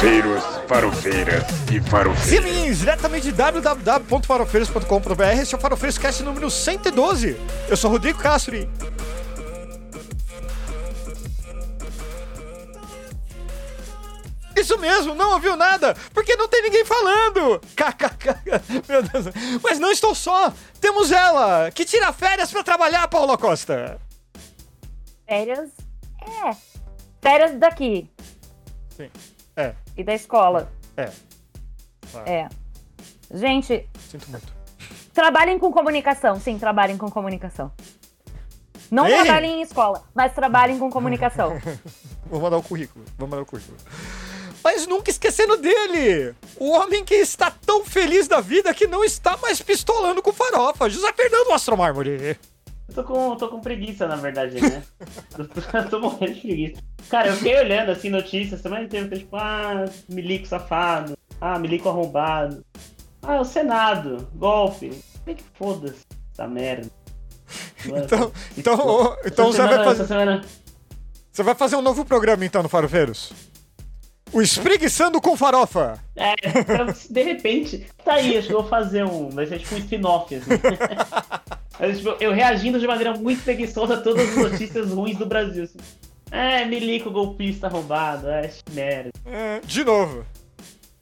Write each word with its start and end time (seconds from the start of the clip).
Farofeiros, 0.00 0.42
farofeiras 0.66 1.44
e 1.70 1.78
farofeiros. 1.82 2.46
Sim, 2.46 2.72
diretamente 2.72 3.24
de 3.24 3.32
www.farofeiros.com.br. 3.32 5.22
Esse 5.42 5.54
é 5.54 5.58
o 5.58 5.60
Farofeiros 5.60 5.98
Cast 5.98 6.22
número 6.22 6.50
112. 6.50 7.36
Eu 7.68 7.76
sou 7.76 7.90
Rodrigo 7.90 8.18
Castro. 8.18 8.56
e- 8.56 8.66
Isso 14.56 14.76
mesmo, 14.78 15.14
não 15.14 15.32
ouviu 15.34 15.56
nada, 15.56 15.94
porque 16.12 16.34
não 16.36 16.48
tem 16.48 16.62
ninguém 16.62 16.84
falando. 16.84 17.60
KKK. 17.76 18.34
Meu 18.88 19.02
Deus. 19.02 19.26
Mas 19.62 19.78
não 19.78 19.90
estou 19.90 20.14
só. 20.14 20.52
Temos 20.80 21.10
ela, 21.12 21.70
que 21.70 21.84
tira 21.84 22.12
férias 22.12 22.50
pra 22.50 22.62
trabalhar, 22.62 23.06
Paula 23.08 23.38
Costa. 23.38 23.98
Férias? 25.26 25.70
É. 26.20 26.56
Férias 27.22 27.58
daqui. 27.58 28.10
Sim. 28.96 29.08
E 29.96 30.04
da 30.04 30.14
escola. 30.14 30.70
é. 30.96 31.10
É. 32.26 32.48
Gente, 33.32 33.88
Sinto 34.10 34.28
muito. 34.30 34.52
trabalhem 35.14 35.58
com 35.58 35.70
comunicação. 35.70 36.40
Sim, 36.40 36.58
trabalhem 36.58 36.96
com 36.98 37.08
comunicação. 37.10 37.70
Não 38.90 39.06
Ei! 39.06 39.14
trabalhem 39.22 39.60
em 39.60 39.62
escola, 39.62 40.02
mas 40.12 40.32
trabalhem 40.32 40.76
com 40.78 40.90
comunicação. 40.90 41.56
Vou 42.26 42.40
mandar 42.40 42.56
o 42.56 42.62
currículo. 42.62 43.04
Vou 43.16 43.28
mandar 43.28 43.42
o 43.42 43.46
currículo. 43.46 43.76
Mas 44.64 44.86
nunca 44.86 45.10
esquecendo 45.10 45.56
dele! 45.56 46.34
O 46.58 46.70
homem 46.72 47.04
que 47.04 47.14
está 47.14 47.50
tão 47.50 47.84
feliz 47.84 48.26
da 48.26 48.40
vida 48.40 48.74
que 48.74 48.86
não 48.88 49.04
está 49.04 49.36
mais 49.36 49.62
pistolando 49.62 50.20
com 50.20 50.32
farofa. 50.32 50.90
José 50.90 51.12
Fernando 51.12 51.52
Astromármore. 51.52 52.36
Eu 52.90 52.94
tô 52.94 53.04
com, 53.04 53.36
tô 53.36 53.48
com 53.48 53.60
preguiça, 53.60 54.08
na 54.08 54.16
verdade, 54.16 54.60
né? 54.60 54.82
eu, 55.38 55.46
tô, 55.46 55.60
eu 55.78 55.88
tô 55.88 56.00
morrendo 56.00 56.34
de 56.34 56.40
preguiça. 56.40 56.82
Cara, 57.08 57.28
eu 57.28 57.34
fiquei 57.36 57.56
olhando 57.56 57.90
assim 57.90 58.08
notícias, 58.10 58.60
semana 58.60 58.82
inteira, 58.84 59.08
tipo, 59.16 59.36
ah, 59.36 59.84
milico 60.08 60.46
safado, 60.46 61.16
ah, 61.40 61.56
milico 61.58 61.88
arrombado. 61.88 62.64
Ah, 63.22 63.40
o 63.40 63.44
Senado, 63.44 64.28
golpe. 64.34 64.88
Como 64.88 65.30
é 65.30 65.34
que 65.34 65.44
foda-se 65.54 66.04
essa 66.32 66.46
merda? 66.48 66.90
Então, 67.82 68.30
então, 68.58 68.74
ô, 68.86 69.16
então 69.24 69.46
você 69.50 69.58
vai 69.62 69.68
semana, 69.70 69.84
fazer. 69.84 70.02
essa 70.02 70.06
semana, 70.06 70.44
Você 71.32 71.42
vai 71.42 71.54
fazer 71.54 71.76
um 71.76 71.80
novo 71.82 72.04
programa 72.04 72.44
então 72.44 72.62
no 72.62 72.68
Farofeiros? 72.68 73.32
O 74.32 74.40
Espreguiçando 74.40 75.20
com 75.20 75.36
Farofa. 75.36 75.98
É, 76.16 76.34
de 77.10 77.22
repente, 77.22 77.86
tá 78.04 78.14
aí, 78.14 78.36
acho 78.38 78.48
que 78.48 78.54
eu 78.54 78.60
vou 78.60 78.68
fazer 78.70 79.04
um. 79.04 79.28
Vai 79.30 79.46
ser 79.46 79.58
tipo 79.58 79.74
um 79.74 79.78
spin-off, 79.78 80.34
assim. 80.34 80.50
Mas, 81.78 81.98
tipo, 81.98 82.16
eu 82.20 82.32
reagindo 82.32 82.78
de 82.78 82.86
maneira 82.86 83.14
muito 83.16 83.42
preguiçosa 83.42 83.94
a 83.94 84.00
todas 84.00 84.28
as 84.28 84.36
notícias 84.36 84.90
ruins 84.90 85.16
do 85.16 85.26
Brasil. 85.26 85.64
Assim. 85.64 85.78
É, 86.30 86.64
milico 86.64 87.10
golpista 87.10 87.66
arrombado, 87.66 88.28
é 88.28 88.50
merda. 88.72 89.10
É, 89.26 89.60
de 89.64 89.82
novo. 89.82 90.24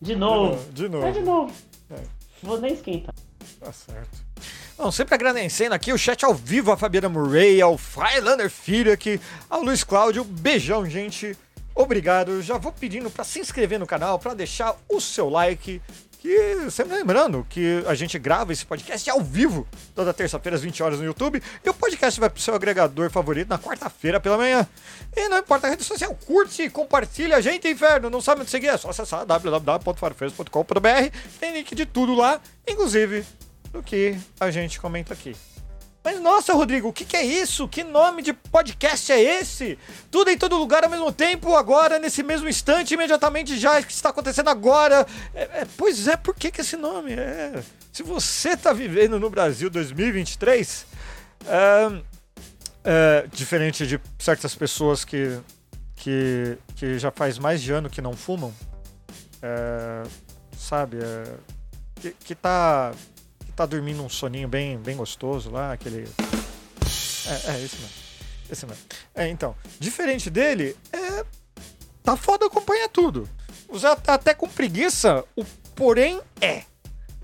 De 0.01 0.15
novo. 0.15 0.73
De 0.73 0.87
É 0.87 0.89
novo. 0.89 1.13
de 1.13 1.21
novo. 1.21 1.53
É. 1.91 1.97
Vou 2.43 2.61
nem 2.61 2.73
esquentar. 2.73 3.15
Tá 3.61 3.73
certo. 3.73 4.27
Bom, 4.79 4.93
sempre 4.93 5.17
agradecendo 5.17 5.75
aqui 5.75 5.93
o 5.93 5.99
chat 5.99 6.25
ao 6.25 6.33
vivo, 6.33 6.71
a 6.71 6.77
Fabiana 6.77 7.09
Murray, 7.09 7.61
ao 7.61 7.77
Freilander 7.77 8.49
Filho 8.49 8.93
aqui, 8.93 9.21
ao 9.51 9.63
Luiz 9.65 9.83
Cláudio. 9.83 10.23
Beijão, 10.23 10.89
gente. 10.89 11.37
Obrigado. 11.79 12.43
Já 12.43 12.59
vou 12.59 12.73
pedindo 12.73 13.09
para 13.09 13.23
se 13.23 13.39
inscrever 13.39 13.79
no 13.79 13.87
canal, 13.87 14.19
para 14.19 14.35
deixar 14.35 14.77
o 14.89 15.01
seu 15.01 15.29
like. 15.29 15.81
Que, 16.19 16.69
sempre 16.73 16.97
lembrando 16.97 17.47
que 17.49 17.85
a 17.87 17.95
gente 17.95 18.19
grava 18.19 18.53
esse 18.53 18.67
podcast 18.67 19.09
ao 19.09 19.21
vivo, 19.21 19.65
toda 19.95 20.13
terça-feira 20.13 20.57
às 20.57 20.63
20 20.63 20.83
horas 20.83 20.99
no 20.99 21.05
YouTube. 21.05 21.41
E 21.65 21.71
o 21.71 21.75
podcast 21.75 22.19
vai 22.19 22.29
pro 22.29 22.43
seu 22.43 22.53
agregador 22.53 23.09
favorito 23.09 23.49
na 23.49 23.61
quarta-feira 23.61 24.19
pela 24.19 24.37
manhã. 24.37 24.67
E 25.17 25.29
não 25.29 25.39
importa 25.39 25.69
a 25.69 25.71
rede 25.71 25.85
social, 25.85 26.13
curte, 26.27 26.69
compartilha 26.69 27.37
a 27.37 27.41
gente, 27.41 27.69
inferno. 27.69 28.11
Não 28.11 28.21
sabe 28.21 28.41
onde 28.41 28.51
seguir? 28.51 28.67
É 28.67 28.77
só 28.77 28.91
acessar 28.91 29.25
www.farofeiros.com.br. 29.25 31.17
Tem 31.39 31.53
link 31.53 31.73
de 31.77 31.87
tudo 31.87 32.13
lá, 32.13 32.41
inclusive 32.67 33.25
do 33.71 33.85
que 33.85 34.17
a 34.41 34.51
gente 34.51 34.81
comenta 34.81 35.15
aqui. 35.15 35.37
Mas 36.09 36.23
nossa, 36.23 36.55
Rodrigo, 36.55 36.89
o 36.89 36.93
que, 36.93 37.05
que 37.05 37.19
é 37.19 37.23
isso? 37.23 37.69
Que 37.69 37.85
nome 37.85 38.23
de 38.23 38.33
podcast 38.33 39.13
é 39.13 39.21
esse? 39.21 39.79
Tudo 40.11 40.31
em 40.31 40.39
todo 40.39 40.57
lugar 40.57 40.83
ao 40.83 40.89
mesmo 40.89 41.13
tempo, 41.13 41.55
agora, 41.55 41.99
nesse 41.99 42.23
mesmo 42.23 42.49
instante, 42.49 42.95
imediatamente 42.95 43.59
já, 43.59 43.83
que 43.83 43.93
está 43.93 44.09
acontecendo 44.09 44.49
agora. 44.49 45.07
É, 45.35 45.43
é, 45.43 45.67
pois 45.77 46.09
é, 46.09 46.17
por 46.17 46.35
que, 46.35 46.51
que 46.51 46.63
esse 46.63 46.79
nome? 46.79 47.13
É, 47.13 47.63
se 47.93 48.03
você 48.03 48.53
está 48.53 48.73
vivendo 48.73 49.21
no 49.21 49.29
Brasil 49.29 49.69
2023, 49.69 50.87
é, 51.47 52.03
é, 52.85 53.27
diferente 53.31 53.87
de 53.87 54.01
certas 54.19 54.55
pessoas 54.55 55.05
que, 55.05 55.39
que, 55.95 56.57
que 56.75 56.99
já 56.99 57.11
faz 57.11 57.39
mais 57.39 57.61
de 57.61 57.71
ano 57.71 57.91
que 57.91 58.01
não 58.01 58.15
fumam, 58.15 58.55
é, 59.43 60.05
sabe, 60.57 60.97
que, 61.97 62.13
que 62.13 62.35
tá 62.35 62.95
tá 63.59 63.67
dormindo 63.67 64.05
um 64.05 64.09
soninho 64.09 64.47
bem, 64.47 64.79
bem 64.79 64.97
gostoso 64.97 65.51
lá, 65.51 65.73
aquele. 65.73 66.09
É, 67.27 67.51
é 67.51 67.65
esse 67.65 67.77
mesmo. 67.77 67.97
Esse 68.49 68.67
mesmo. 68.67 68.85
É, 69.13 69.29
então, 69.29 69.57
diferente 69.81 70.31
dele, 70.31 70.77
é. 70.93 71.25
Tá 72.05 72.17
foda 72.17 72.47
acompanhar 72.47 72.89
tudo. 72.89 73.29
Usar 73.69 73.97
tá 73.97 74.15
até 74.15 74.33
com 74.33 74.49
preguiça, 74.49 75.25
o 75.35 75.45
porém 75.75 76.21
é. 76.41 76.63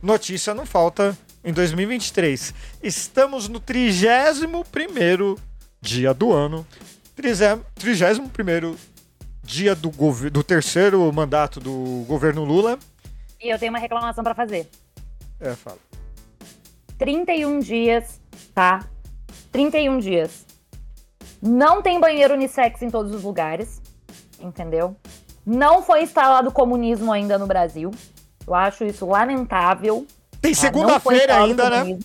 Notícia 0.02 0.52
não 0.52 0.66
falta 0.66 1.16
em 1.44 1.52
2023. 1.52 2.52
Estamos 2.82 3.48
no 3.48 3.60
31 3.60 5.36
dia 5.80 6.12
do 6.12 6.32
ano. 6.32 6.66
31 7.14 8.76
dia 9.44 9.74
do, 9.76 9.90
do 10.30 10.42
terceiro 10.42 11.12
mandato 11.12 11.60
do 11.60 12.04
governo 12.08 12.44
Lula. 12.44 12.76
e 13.40 13.50
eu 13.50 13.58
tenho 13.58 13.70
uma 13.70 13.78
reclamação 13.78 14.24
pra 14.24 14.34
fazer. 14.34 14.68
É, 15.40 15.54
fala. 15.54 15.78
31 16.98 17.58
dias, 17.60 18.20
tá? 18.54 18.84
31 19.50 19.98
dias. 19.98 20.46
Não 21.40 21.82
tem 21.82 22.00
banheiro 22.00 22.34
unissex 22.34 22.80
em 22.82 22.90
todos 22.90 23.14
os 23.14 23.22
lugares, 23.22 23.80
entendeu? 24.40 24.96
Não 25.44 25.82
foi 25.82 26.02
instalado 26.02 26.50
comunismo 26.50 27.12
ainda 27.12 27.36
no 27.36 27.46
Brasil. 27.46 27.90
Eu 28.46 28.54
acho 28.54 28.84
isso 28.84 29.06
lamentável. 29.06 30.06
Tem 30.40 30.54
tá? 30.54 30.60
Segunda-feira 30.60 31.42
ainda, 31.42 31.70
né? 31.70 31.98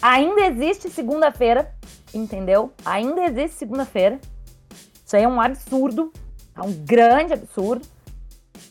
Ainda 0.00 0.42
existe 0.42 0.90
segunda-feira, 0.90 1.74
entendeu? 2.14 2.72
Ainda 2.84 3.24
existe 3.24 3.58
segunda-feira. 3.58 4.20
Isso 5.04 5.16
aí 5.16 5.24
é 5.24 5.28
um 5.28 5.40
absurdo, 5.40 6.12
é 6.56 6.62
um 6.62 6.72
grande 6.72 7.32
absurdo. 7.32 7.86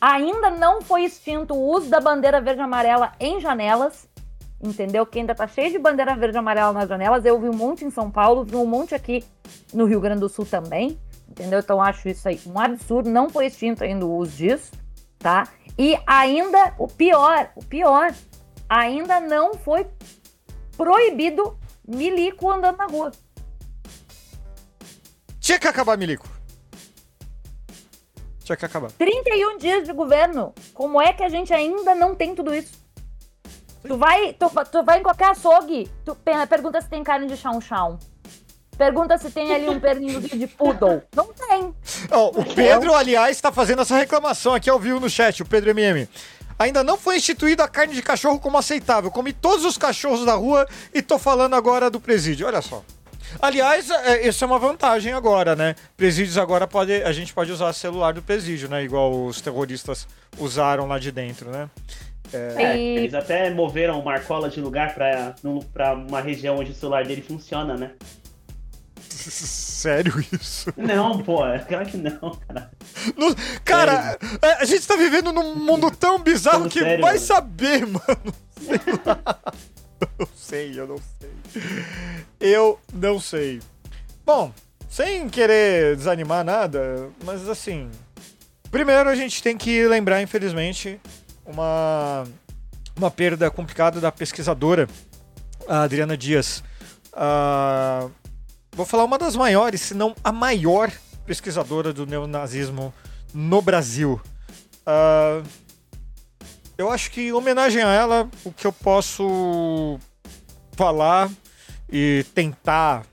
Ainda 0.00 0.50
não 0.50 0.82
foi 0.82 1.04
extinto 1.04 1.54
o 1.54 1.70
uso 1.70 1.88
da 1.88 2.00
bandeira 2.00 2.40
verde 2.40 2.60
e 2.60 2.64
amarela 2.64 3.12
em 3.20 3.40
janelas, 3.40 4.08
entendeu? 4.62 5.04
Que 5.04 5.18
ainda 5.18 5.34
tá 5.34 5.46
cheio 5.46 5.70
de 5.70 5.78
bandeira 5.78 6.14
verde 6.14 6.36
e 6.36 6.38
amarela 6.38 6.72
nas 6.72 6.88
janelas. 6.88 7.24
Eu 7.24 7.40
vi 7.40 7.48
um 7.48 7.54
monte 7.54 7.84
em 7.84 7.90
São 7.90 8.10
Paulo, 8.10 8.44
vi 8.44 8.56
um 8.56 8.66
monte 8.66 8.94
aqui 8.94 9.24
no 9.74 9.84
Rio 9.84 10.00
Grande 10.00 10.20
do 10.20 10.28
Sul 10.28 10.46
também, 10.46 10.98
entendeu? 11.28 11.58
Então 11.58 11.82
acho 11.82 12.08
isso 12.08 12.28
aí 12.28 12.40
um 12.46 12.58
absurdo. 12.58 13.10
Não 13.10 13.28
foi 13.28 13.46
extinto 13.46 13.82
ainda 13.82 14.06
o 14.06 14.16
uso 14.16 14.36
disso, 14.36 14.72
tá? 15.18 15.48
E 15.78 15.98
ainda, 16.06 16.74
o 16.78 16.86
pior, 16.86 17.50
o 17.56 17.64
pior, 17.64 18.14
ainda 18.68 19.20
não 19.20 19.54
foi 19.54 19.86
proibido 20.76 21.58
milico 21.86 22.50
andando 22.50 22.76
na 22.76 22.86
rua. 22.86 23.10
Tinha 25.40 25.58
que 25.58 25.66
acabar, 25.66 25.98
Milico. 25.98 26.28
Tinha 28.44 28.56
que 28.56 28.64
acabar. 28.64 28.92
31 28.92 29.58
dias 29.58 29.84
de 29.84 29.92
governo. 29.92 30.54
Como 30.72 31.00
é 31.00 31.12
que 31.12 31.22
a 31.22 31.28
gente 31.28 31.52
ainda 31.52 31.94
não 31.94 32.14
tem 32.14 32.34
tudo 32.34 32.54
isso? 32.54 32.81
Tu 33.86 33.96
vai, 33.96 34.32
tu, 34.34 34.48
tu 34.70 34.82
vai 34.84 35.00
em 35.00 35.02
qualquer 35.02 35.30
açougue, 35.30 35.90
tu 36.04 36.14
pe- 36.14 36.46
pergunta 36.48 36.80
se 36.80 36.88
tem 36.88 37.02
carne 37.02 37.26
de 37.26 37.36
chão-chão. 37.36 37.98
Pergunta 38.78 39.18
se 39.18 39.30
tem 39.30 39.54
ali 39.54 39.68
um 39.68 39.78
perninho 39.78 40.20
de 40.20 40.46
poodle. 40.46 41.02
Não 41.14 41.32
tem. 41.32 41.74
Ó, 42.10 42.28
o 42.30 42.44
Pedro, 42.54 42.94
aliás, 42.94 43.36
está 43.36 43.52
fazendo 43.52 43.82
essa 43.82 43.96
reclamação 43.96 44.54
aqui 44.54 44.70
ao 44.70 44.78
vivo 44.78 44.98
no 44.98 45.10
chat, 45.10 45.42
o 45.42 45.46
Pedro 45.46 45.70
MM. 45.70 46.08
Ainda 46.58 46.82
não 46.82 46.96
foi 46.96 47.16
instituída 47.16 47.64
a 47.64 47.68
carne 47.68 47.94
de 47.94 48.02
cachorro 48.02 48.38
como 48.40 48.56
aceitável. 48.56 49.10
Comi 49.10 49.32
todos 49.32 49.64
os 49.64 49.76
cachorros 49.76 50.24
da 50.24 50.34
rua 50.34 50.66
e 50.94 51.02
tô 51.02 51.18
falando 51.18 51.54
agora 51.54 51.90
do 51.90 52.00
presídio. 52.00 52.46
Olha 52.46 52.62
só. 52.62 52.82
Aliás, 53.40 53.88
é, 53.90 54.26
isso 54.28 54.44
é 54.44 54.46
uma 54.46 54.58
vantagem 54.58 55.12
agora, 55.12 55.56
né? 55.56 55.74
Presídios 55.96 56.36
agora 56.38 56.66
pode, 56.66 56.92
a 57.02 57.12
gente 57.12 57.32
pode 57.32 57.50
usar 57.50 57.72
celular 57.72 58.12
do 58.14 58.22
presídio, 58.22 58.68
né? 58.68 58.82
Igual 58.84 59.24
os 59.26 59.40
terroristas 59.40 60.06
usaram 60.38 60.86
lá 60.86 60.98
de 60.98 61.10
dentro, 61.10 61.50
né? 61.50 61.68
É, 62.32 62.76
E- 62.76 62.96
eles 62.98 63.14
até 63.14 63.50
moveram 63.50 64.00
o 64.00 64.04
Marcola 64.04 64.48
de 64.48 64.60
lugar 64.60 64.94
pra, 64.94 65.34
uma 65.94 66.20
região 66.20 66.56
onde 66.58 66.70
o 66.70 66.74
celular 66.74 67.04
dele 67.04 67.22
funciona, 67.22 67.76
né? 67.76 67.90
Sério 69.08 70.24
isso? 70.32 70.72
Não, 70.76 71.22
pô, 71.22 71.46
é 71.46 71.58
claro 71.58 71.86
que 71.86 71.96
não, 71.96 72.38
cara. 72.48 72.70
No- 73.16 73.34
cara, 73.64 74.16
é, 74.40 74.52
a 74.62 74.64
gente 74.64 74.86
tá 74.86 74.96
vivendo 74.96 75.32
num 75.32 75.54
mundo 75.56 75.90
tão 75.90 76.18
bizarro 76.18 76.68
que 76.68 76.78
sério, 76.80 77.00
vai 77.02 77.14
mano. 77.14 77.24
saber, 77.26 77.86
mano. 77.86 78.34
Sei 78.60 78.78
lá. 79.04 79.38
Eu 80.02 80.08
não 80.18 80.28
sei, 80.34 80.80
eu 80.80 80.86
não 80.88 80.96
sei. 80.98 81.84
Eu 82.40 82.80
não 82.92 83.20
sei. 83.20 83.60
Bom, 84.26 84.52
sem 84.88 85.28
querer 85.28 85.94
desanimar 85.96 86.44
nada, 86.44 87.08
mas 87.24 87.48
assim. 87.48 87.88
Primeiro, 88.68 89.08
a 89.08 89.14
gente 89.14 89.40
tem 89.42 89.56
que 89.56 89.86
lembrar, 89.86 90.20
infelizmente, 90.20 91.00
uma, 91.44 92.24
uma 92.96 93.10
perda 93.10 93.50
complicada 93.50 94.00
da 94.00 94.12
pesquisadora 94.12 94.88
Adriana 95.68 96.16
Dias. 96.16 96.62
Uh, 97.12 98.10
vou 98.72 98.86
falar 98.86 99.04
uma 99.04 99.18
das 99.18 99.36
maiores, 99.36 99.80
se 99.80 99.94
não 99.94 100.14
a 100.22 100.32
maior 100.32 100.90
pesquisadora 101.26 101.92
do 101.92 102.06
neonazismo 102.06 102.92
no 103.32 103.62
Brasil. 103.62 104.20
Uh, 104.86 105.46
eu 106.76 106.90
acho 106.90 107.10
que, 107.10 107.28
em 107.28 107.32
homenagem 107.32 107.82
a 107.82 107.92
ela, 107.92 108.28
o 108.44 108.52
que 108.52 108.66
eu 108.66 108.72
posso 108.72 109.98
falar 110.72 111.30
e 111.90 112.24
tentar 112.34 113.04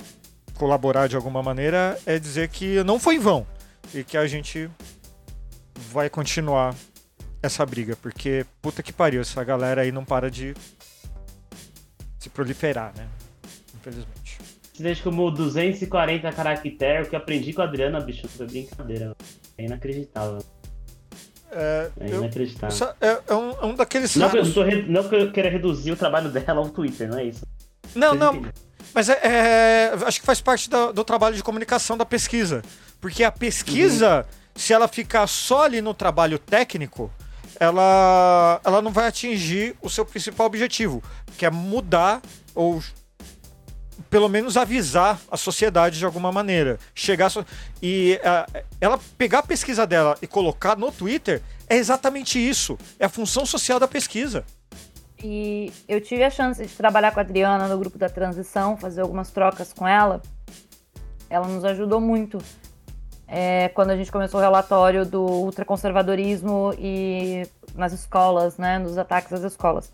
colaborar 0.56 1.08
de 1.08 1.16
alguma 1.16 1.44
maneira 1.44 2.00
é 2.06 2.18
dizer 2.18 2.50
que 2.50 2.84
não 2.84 3.00
foi 3.00 3.16
em 3.16 3.20
vão 3.20 3.46
e 3.94 4.04
que 4.04 4.18
a 4.18 4.28
gente 4.28 4.70
vai 5.76 6.10
continuar 6.10 6.76
essa 7.42 7.66
briga, 7.66 7.96
porque 8.02 8.46
puta 8.62 8.84
que 8.84 8.92
pariu, 8.92 9.22
essa 9.22 9.44
galera 9.44 9.82
aí 9.82 9.92
não 9.92 10.04
para 10.04 10.30
de 10.30 10.54
se 12.20 12.30
proliferar, 12.30 12.94
né? 12.96 13.08
Infelizmente. 13.76 14.40
Deixa 14.78 15.04
como 15.04 15.30
240 15.30 16.32
caracteres, 16.32 17.08
o 17.08 17.10
que 17.10 17.16
aprendi 17.16 17.54
com 17.54 17.62
a 17.62 17.66
Adriana, 17.66 18.00
bicho, 18.00 18.28
foi 18.28 18.46
brincadeira. 18.46 19.16
É 19.58 19.66
inacreditável. 19.66 20.40
É, 21.52 21.90
é 22.00 22.08
inacreditável. 22.08 22.96
Eu, 23.02 23.08
é, 23.08 23.22
é, 23.28 23.34
um, 23.34 23.52
é 23.52 23.66
um 23.66 23.76
daqueles. 23.76 24.16
Não, 24.16 24.30
eu 24.30 24.54
tô, 24.54 24.64
não 24.88 25.10
que 25.10 25.16
eu 25.16 25.32
queira 25.32 25.50
reduzir 25.50 25.92
o 25.92 25.98
trabalho 25.98 26.30
dela 26.30 26.60
ao 26.60 26.70
Twitter, 26.70 27.10
não 27.10 27.18
é 27.18 27.26
isso? 27.26 27.46
Não, 27.96 28.10
Vocês 28.10 28.20
não. 28.20 28.34
Entendem? 28.36 28.52
Mas 28.94 29.10
é, 29.10 29.20
é, 29.24 29.94
acho 30.06 30.20
que 30.20 30.26
faz 30.26 30.42
parte 30.42 30.70
do, 30.70 30.94
do, 30.94 31.04
trabalho 31.04 31.36
de 31.36 31.44
comunicação 31.44 31.98
da 31.98 32.06
pesquisa. 32.06 32.62
Porque 33.00 33.24
a 33.24 33.32
pesquisa, 33.32 34.20
uhum. 34.20 34.24
se 34.56 34.74
ela 34.74 34.88
ficar 34.88 35.28
só 35.28 35.66
ali 35.66 35.82
no 35.82 35.94
trabalho 35.94 36.40
técnico, 36.40 37.12
ela, 37.60 38.62
ela 38.64 38.82
não 38.82 38.92
vai 38.92 39.08
atingir 39.08 39.76
o 39.82 39.90
seu 39.90 40.06
principal 40.06 40.48
objetivo, 40.48 41.04
que 41.38 41.46
é 41.46 41.52
mudar 41.52 42.22
ou 42.56 42.82
pelo 44.10 44.30
menos 44.30 44.58
avisar 44.58 45.20
a 45.30 45.38
sociedade 45.38 46.00
de 46.00 46.06
alguma 46.06 46.32
maneira. 46.32 46.80
Chegar 46.96 47.30
so... 47.30 47.46
e 47.82 48.20
ela 48.80 49.00
pegar 49.18 49.40
a 49.40 49.44
pesquisa 49.44 49.86
dela 49.86 50.18
e 50.22 50.28
colocar 50.28 50.78
no 50.78 50.92
Twitter 50.92 51.42
é 51.68 51.76
exatamente 51.76 52.40
isso. 52.40 52.78
É 52.98 53.06
a 53.06 53.10
função 53.10 53.46
social 53.46 53.80
da 53.80 53.88
pesquisa. 53.88 54.46
E 55.22 55.72
eu 55.88 56.00
tive 56.00 56.24
a 56.24 56.30
chance 56.30 56.66
de 56.66 56.74
trabalhar 56.74 57.12
com 57.12 57.20
a 57.20 57.24
Adriana 57.24 57.68
no 57.68 57.78
grupo 57.78 57.98
da 57.98 58.08
transição, 58.08 58.78
fazer 58.78 59.02
algumas 59.02 59.30
trocas 59.30 59.74
com 59.74 59.86
ela. 59.86 60.22
Ela 61.30 61.48
nos 61.48 61.66
ajudou 61.66 62.00
muito 62.00 62.40
é, 63.30 63.70
quando 63.70 63.92
a 63.92 63.98
gente 63.98 64.12
começou 64.12 64.40
o 64.40 64.44
relatório 64.44 65.06
do 65.06 65.22
ultraconservadorismo 65.22 66.74
e 66.78 67.48
nas 67.76 67.94
escolas, 67.94 68.58
né, 68.58 68.80
nos 68.80 68.98
ataques 68.98 69.32
às 69.32 69.44
escolas. 69.44 69.94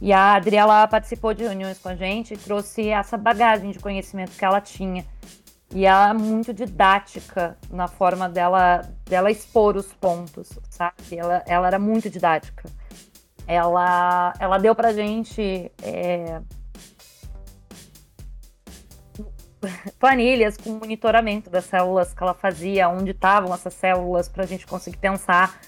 E 0.00 0.12
a 0.12 0.34
Adriela 0.34 0.86
participou 0.86 1.34
de 1.34 1.42
reuniões 1.42 1.78
com 1.78 1.88
a 1.88 1.94
gente 1.94 2.34
e 2.34 2.36
trouxe 2.36 2.88
essa 2.88 3.16
bagagem 3.16 3.70
de 3.70 3.78
conhecimento 3.78 4.36
que 4.36 4.44
ela 4.44 4.60
tinha. 4.60 5.04
E 5.74 5.84
ela 5.84 6.10
é 6.10 6.12
muito 6.12 6.54
didática 6.54 7.56
na 7.70 7.88
forma 7.88 8.28
dela, 8.28 8.82
dela 9.04 9.30
expor 9.30 9.76
os 9.76 9.92
pontos, 9.92 10.50
sabe? 10.70 10.94
Ela, 11.16 11.42
ela 11.46 11.66
era 11.66 11.78
muito 11.78 12.08
didática 12.08 12.70
ela, 13.48 14.34
ela 14.38 14.58
deu 14.58 14.74
pra 14.74 14.92
gente 14.92 15.72
é, 15.82 16.40
planilhas 19.98 20.56
com 20.56 20.70
monitoramento 20.70 21.50
das 21.50 21.64
células 21.64 22.12
que 22.12 22.22
ela 22.22 22.34
fazia, 22.34 22.88
onde 22.88 23.10
estavam 23.10 23.52
essas 23.52 23.74
células, 23.74 24.28
para 24.28 24.44
a 24.44 24.46
gente 24.46 24.66
conseguir 24.66 24.98
pensar 24.98 25.60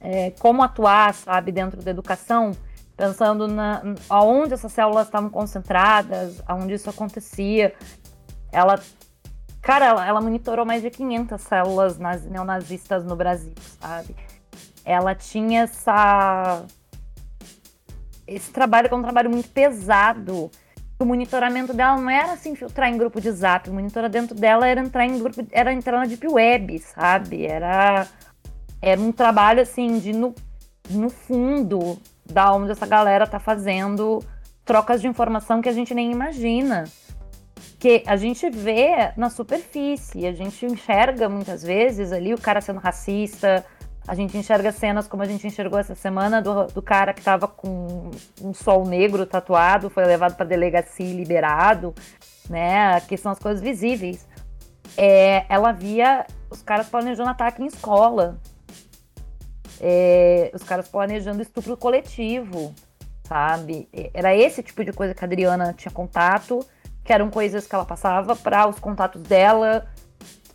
é, 0.00 0.30
como 0.32 0.62
atuar, 0.62 1.14
sabe, 1.14 1.52
dentro 1.52 1.82
da 1.82 1.90
educação, 1.90 2.52
pensando 2.96 3.46
na 3.48 3.82
aonde 4.08 4.54
essas 4.54 4.72
células 4.72 5.06
estavam 5.06 5.30
concentradas, 5.30 6.42
aonde 6.46 6.74
isso 6.74 6.88
acontecia. 6.88 7.74
Ela, 8.52 8.80
cara, 9.60 9.86
ela, 9.86 10.06
ela 10.06 10.20
monitorou 10.20 10.64
mais 10.64 10.82
de 10.82 10.90
500 10.90 11.40
células 11.40 11.98
neonazistas 11.98 13.04
no 13.04 13.16
Brasil, 13.16 13.54
sabe? 13.80 14.14
Ela 14.84 15.14
tinha 15.14 15.62
essa 15.62 16.64
esse 18.26 18.50
trabalho 18.50 18.88
é 18.90 18.94
um 18.94 19.02
trabalho 19.02 19.30
muito 19.30 19.48
pesado. 19.50 20.50
O 20.98 21.04
monitoramento 21.04 21.74
dela 21.74 21.96
não 21.96 22.08
era 22.08 22.32
assim 22.32 22.54
filtrar 22.54 22.88
em 22.88 22.96
grupo 22.96 23.20
de 23.20 23.30
zap, 23.30 23.68
o 23.68 23.74
monitoramento 23.74 24.34
dela 24.34 24.66
era 24.66 24.80
entrar 24.80 25.04
em 25.04 25.18
grupo, 25.18 25.46
era 25.52 25.72
entrar 25.72 25.98
na 25.98 26.06
deep 26.06 26.26
web, 26.26 26.78
sabe? 26.78 27.44
Era 27.44 28.06
era 28.80 29.00
um 29.00 29.12
trabalho 29.12 29.60
assim 29.60 29.98
de 29.98 30.12
no, 30.12 30.34
no 30.90 31.10
fundo 31.10 31.98
da 32.24 32.52
onde 32.52 32.70
essa 32.70 32.86
galera 32.86 33.26
tá 33.26 33.38
fazendo 33.38 34.22
trocas 34.64 35.00
de 35.00 35.08
informação 35.08 35.60
que 35.60 35.68
a 35.68 35.72
gente 35.72 35.94
nem 35.94 36.12
imagina. 36.12 36.84
Que 37.78 38.02
a 38.06 38.16
gente 38.16 38.48
vê 38.48 39.12
na 39.16 39.28
superfície, 39.28 40.26
a 40.26 40.32
gente 40.32 40.64
enxerga 40.64 41.28
muitas 41.28 41.62
vezes 41.62 42.10
ali 42.10 42.32
o 42.32 42.40
cara 42.40 42.60
sendo 42.60 42.80
racista, 42.80 43.64
a 44.06 44.14
gente 44.14 44.36
enxerga 44.38 44.70
cenas 44.70 45.08
como 45.08 45.22
a 45.22 45.26
gente 45.26 45.46
enxergou 45.46 45.78
essa 45.78 45.94
semana 45.94 46.40
do, 46.40 46.66
do 46.66 46.80
cara 46.80 47.12
que 47.12 47.20
estava 47.20 47.48
com 47.48 48.10
um 48.40 48.54
sol 48.54 48.86
negro 48.86 49.26
tatuado, 49.26 49.90
foi 49.90 50.04
levado 50.04 50.36
para 50.36 50.46
delegacia 50.46 51.06
e 51.06 51.12
liberado, 51.12 51.94
né? 52.48 53.00
Que 53.00 53.16
são 53.16 53.32
as 53.32 53.38
coisas 53.38 53.60
visíveis. 53.60 54.26
É, 54.96 55.44
ela 55.48 55.72
via 55.72 56.24
os 56.48 56.62
caras 56.62 56.88
planejando 56.88 57.30
ataque 57.30 57.62
em 57.62 57.66
escola, 57.66 58.38
é, 59.80 60.52
os 60.54 60.62
caras 60.62 60.88
planejando 60.88 61.42
estupro 61.42 61.76
coletivo, 61.76 62.72
sabe? 63.24 63.88
Era 64.14 64.34
esse 64.34 64.62
tipo 64.62 64.84
de 64.84 64.92
coisa 64.92 65.14
que 65.14 65.24
a 65.24 65.26
Adriana 65.26 65.74
tinha 65.76 65.90
contato, 65.90 66.64
que 67.02 67.12
eram 67.12 67.28
coisas 67.28 67.66
que 67.66 67.74
ela 67.74 67.84
passava 67.84 68.36
para 68.36 68.68
os 68.68 68.78
contatos 68.78 69.22
dela 69.22 69.88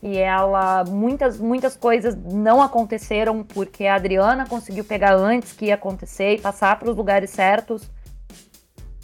que 0.01 0.17
ela 0.17 0.83
muitas 0.83 1.37
muitas 1.39 1.77
coisas 1.77 2.15
não 2.15 2.59
aconteceram 2.59 3.43
porque 3.43 3.85
a 3.85 3.95
Adriana 3.95 4.47
conseguiu 4.47 4.83
pegar 4.83 5.13
antes 5.13 5.53
que 5.53 5.67
ia 5.67 5.75
acontecer 5.75 6.33
e 6.33 6.41
passar 6.41 6.77
para 6.79 6.89
os 6.89 6.97
lugares 6.97 7.29
certos. 7.29 7.89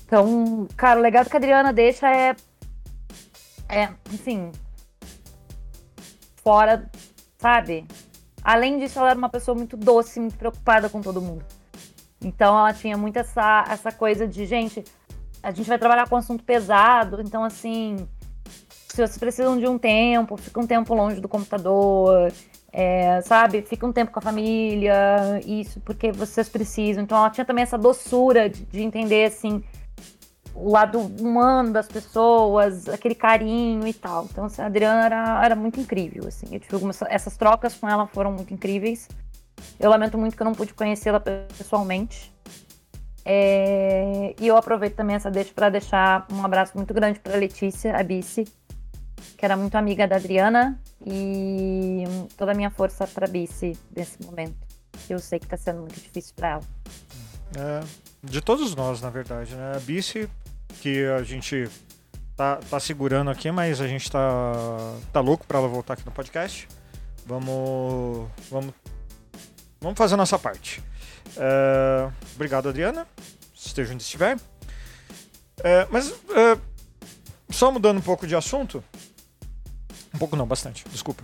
Então, 0.04 0.68
cara, 0.76 1.00
o 1.00 1.04
legado 1.04 1.30
que 1.30 1.36
a 1.36 1.40
Adriana 1.40 1.72
deixa 1.72 2.10
é 2.10 2.36
é, 3.70 3.90
assim, 4.14 4.52
fora, 6.42 6.90
sabe? 7.38 7.86
Além 8.42 8.80
disso, 8.80 8.98
ela 8.98 9.10
era 9.10 9.18
uma 9.18 9.30
pessoa 9.30 9.54
muito 9.54 9.76
doce, 9.76 10.20
muito 10.20 10.38
preocupada 10.38 10.90
com 10.90 11.02
todo 11.02 11.22
mundo. 11.22 11.46
Então, 12.22 12.58
ela 12.58 12.74
tinha 12.74 12.98
muito 12.98 13.18
essa, 13.18 13.66
essa 13.70 13.92
coisa 13.92 14.26
de, 14.26 14.46
gente, 14.46 14.84
a 15.44 15.52
gente 15.52 15.68
vai 15.68 15.78
trabalhar 15.78 16.08
com 16.08 16.16
assunto 16.16 16.44
pesado, 16.44 17.22
então, 17.22 17.44
assim, 17.44 18.08
vocês 19.02 19.18
precisam 19.18 19.58
de 19.58 19.68
um 19.68 19.78
tempo, 19.78 20.38
fica 20.38 20.60
um 20.60 20.68
tempo 20.68 20.94
longe 20.94 21.20
do 21.22 21.28
computador, 21.28 22.32
é, 22.72 23.22
sabe? 23.22 23.62
Fica 23.62 23.86
um 23.86 23.92
tempo 23.92 24.12
com 24.12 24.20
a 24.20 24.22
família, 24.22 25.42
isso 25.46 25.80
porque 25.82 26.12
vocês 26.12 26.50
precisam. 26.50 27.04
Então 27.04 27.18
ela 27.18 27.30
tinha 27.30 27.46
também 27.46 27.64
essa 27.64 27.78
doçura 27.78 28.50
de, 28.50 28.64
de 28.66 28.82
entender, 28.82 29.26
assim, 29.26 29.64
o 30.54 30.72
lado 30.72 31.00
humano 31.00 31.72
das 31.72 31.88
pessoas, 31.88 32.90
aquele 32.90 33.16
carinho 33.16 33.88
e 33.88 33.94
tal. 33.94 34.26
Então, 34.26 34.46
assim, 34.46 34.62
a 34.62 34.66
Adriana 34.66 35.06
era, 35.06 35.46
era 35.46 35.56
muito 35.56 35.80
incrível, 35.80 36.28
assim. 36.28 36.48
Eu 36.52 36.60
tive 36.60 36.74
algumas, 36.74 37.00
essas 37.04 37.38
trocas 37.38 37.76
com 37.76 37.88
ela 37.88 38.08
foram 38.08 38.32
muito 38.32 38.54
incríveis. 38.54 39.08
Eu 39.80 39.90
lamento 39.90 40.18
muito 40.18 40.36
que 40.36 40.42
eu 40.42 40.46
não 40.46 40.54
pude 40.54 40.74
conhecê-la 40.74 41.20
pessoalmente. 41.20 42.34
É, 43.24 44.34
e 44.40 44.48
eu 44.48 44.56
aproveito 44.56 44.96
também 44.96 45.16
essa 45.16 45.30
deixa 45.30 45.52
para 45.54 45.70
deixar 45.70 46.26
um 46.32 46.46
abraço 46.46 46.78
muito 46.78 46.94
grande 46.94 47.20
para 47.20 47.36
Letícia 47.36 47.96
Abisse, 47.96 48.46
que 49.38 49.46
era 49.46 49.56
muito 49.56 49.76
amiga 49.76 50.08
da 50.08 50.16
Adriana, 50.16 50.80
e 51.06 52.04
toda 52.36 52.52
a 52.52 52.56
minha 52.56 52.70
força 52.70 53.06
para 53.08 53.28
Bice 53.28 53.78
nesse 53.96 54.22
momento. 54.24 54.58
Eu 55.10 55.20
sei 55.20 55.40
que 55.40 55.46
está 55.46 55.58
sendo 55.58 55.82
muito 55.82 56.00
difícil 56.00 56.34
para 56.36 56.50
ela. 56.50 56.64
É, 57.56 57.84
de 58.24 58.42
todos 58.42 58.76
nós, 58.76 59.02
na 59.02 59.10
verdade, 59.10 59.56
né? 59.56 59.74
A 59.76 59.80
Bice, 59.80 60.30
que 60.82 61.06
a 61.06 61.24
gente 61.24 61.70
tá, 62.36 62.58
tá 62.70 62.80
segurando 62.80 63.30
aqui, 63.30 63.52
mas 63.52 63.80
a 63.80 63.88
gente 63.88 64.12
tá, 64.12 64.54
tá 65.12 65.20
louco 65.20 65.46
para 65.46 65.60
ela 65.60 65.68
voltar 65.68 65.94
aqui 65.94 66.06
no 66.06 66.12
podcast. 66.12 66.68
Vamos, 67.26 68.30
vamos, 68.50 68.74
vamos 69.82 69.98
fazer 69.98 70.14
a 70.14 70.18
nossa 70.18 70.40
parte. 70.40 70.82
É, 71.36 72.10
obrigado, 72.36 72.70
Adriana. 72.70 73.08
Esteja 73.56 73.94
onde 73.94 74.04
estiver. 74.04 74.38
É, 75.64 75.88
mas, 75.90 76.12
é, 76.12 76.58
só 77.50 77.72
mudando 77.72 77.98
um 77.98 78.02
pouco 78.02 78.28
de 78.28 78.36
assunto, 78.36 78.84
um 80.14 80.18
pouco 80.18 80.36
não, 80.36 80.46
bastante, 80.46 80.86
desculpa. 80.90 81.24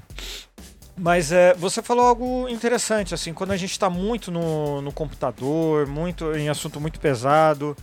Mas 0.96 1.32
é, 1.32 1.54
você 1.56 1.82
falou 1.82 2.06
algo 2.06 2.48
interessante, 2.50 3.14
assim, 3.14 3.34
quando 3.34 3.52
a 3.52 3.58
gente 3.58 3.72
está 3.72 3.90
muito 3.90 4.32
no, 4.32 4.82
no 4.82 4.92
computador, 4.92 5.88
muito 5.88 6.36
em 6.36 6.50
assunto 6.50 6.80
muito 6.80 7.00
pesado, 7.00 7.76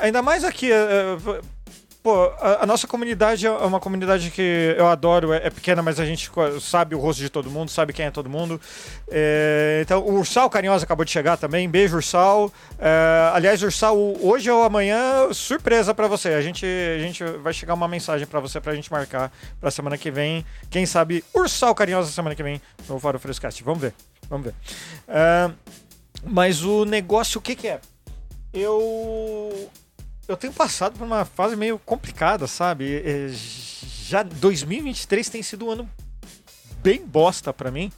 ainda 0.00 0.22
mais 0.22 0.42
aqui, 0.42 0.72
é, 0.72 0.76
é 0.76 1.40
pô, 2.02 2.24
a, 2.40 2.64
a 2.64 2.66
nossa 2.66 2.86
comunidade 2.86 3.46
é 3.46 3.50
uma 3.50 3.78
comunidade 3.78 4.30
que 4.30 4.74
eu 4.76 4.88
adoro, 4.88 5.32
é, 5.32 5.46
é 5.46 5.50
pequena, 5.50 5.82
mas 5.82 6.00
a 6.00 6.04
gente 6.04 6.30
sabe 6.60 6.94
o 6.94 6.98
rosto 6.98 7.20
de 7.20 7.30
todo 7.30 7.50
mundo, 7.50 7.70
sabe 7.70 7.92
quem 7.92 8.06
é 8.06 8.10
todo 8.10 8.28
mundo. 8.28 8.60
É, 9.08 9.80
então, 9.82 10.00
o 10.00 10.18
Ursal 10.18 10.50
Carinhosa 10.50 10.84
acabou 10.84 11.04
de 11.04 11.10
chegar 11.10 11.36
também. 11.36 11.68
Beijo, 11.68 11.96
Ursal. 11.96 12.52
É, 12.78 13.30
aliás, 13.32 13.62
Ursal, 13.62 13.96
hoje 14.20 14.50
ou 14.50 14.64
amanhã, 14.64 15.32
surpresa 15.32 15.94
pra 15.94 16.08
você. 16.08 16.30
A 16.30 16.42
gente, 16.42 16.66
a 16.66 16.98
gente 16.98 17.22
vai 17.24 17.52
chegar 17.52 17.74
uma 17.74 17.86
mensagem 17.86 18.26
pra 18.26 18.40
você 18.40 18.60
pra 18.60 18.74
gente 18.74 18.90
marcar 18.90 19.32
pra 19.60 19.70
semana 19.70 19.96
que 19.96 20.10
vem. 20.10 20.44
Quem 20.70 20.84
sabe 20.84 21.24
Ursal 21.34 21.74
Carinhosa 21.74 22.10
semana 22.10 22.34
que 22.34 22.42
vem 22.42 22.60
no 22.88 22.98
Faro 22.98 23.18
Frescast. 23.18 23.62
Vamos 23.62 23.80
ver, 23.80 23.94
vamos 24.28 24.46
ver. 24.46 24.54
É, 25.06 25.50
mas 26.24 26.64
o 26.64 26.84
negócio, 26.84 27.38
o 27.38 27.42
que 27.42 27.54
que 27.54 27.68
é? 27.68 27.80
Eu 28.52 29.70
eu 30.32 30.36
tenho 30.36 30.52
passado 30.52 30.98
por 30.98 31.04
uma 31.04 31.24
fase 31.24 31.54
meio 31.56 31.78
complicada, 31.78 32.46
sabe? 32.46 33.02
É, 33.04 33.28
Já 33.30 34.22
2023 34.22 35.28
tem 35.28 35.42
sido 35.42 35.66
um 35.66 35.70
ano 35.70 35.88
bem 36.82 37.04
bosta 37.04 37.52
pra 37.52 37.70
mim. 37.70 37.92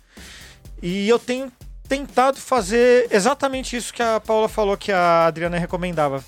E 0.83 1.09
eu 1.09 1.19
tenho 1.19 1.50
tentado 1.88 2.38
fazer 2.38 3.09
exatamente 3.11 3.76
isso 3.76 3.93
que 3.93 4.03
a 4.03 4.21
Paula 4.21 4.49
falou 4.49 4.76
que 4.76 4.93
a 4.93 5.26
Adriana 5.26 5.59
recomendava. 5.59 6.23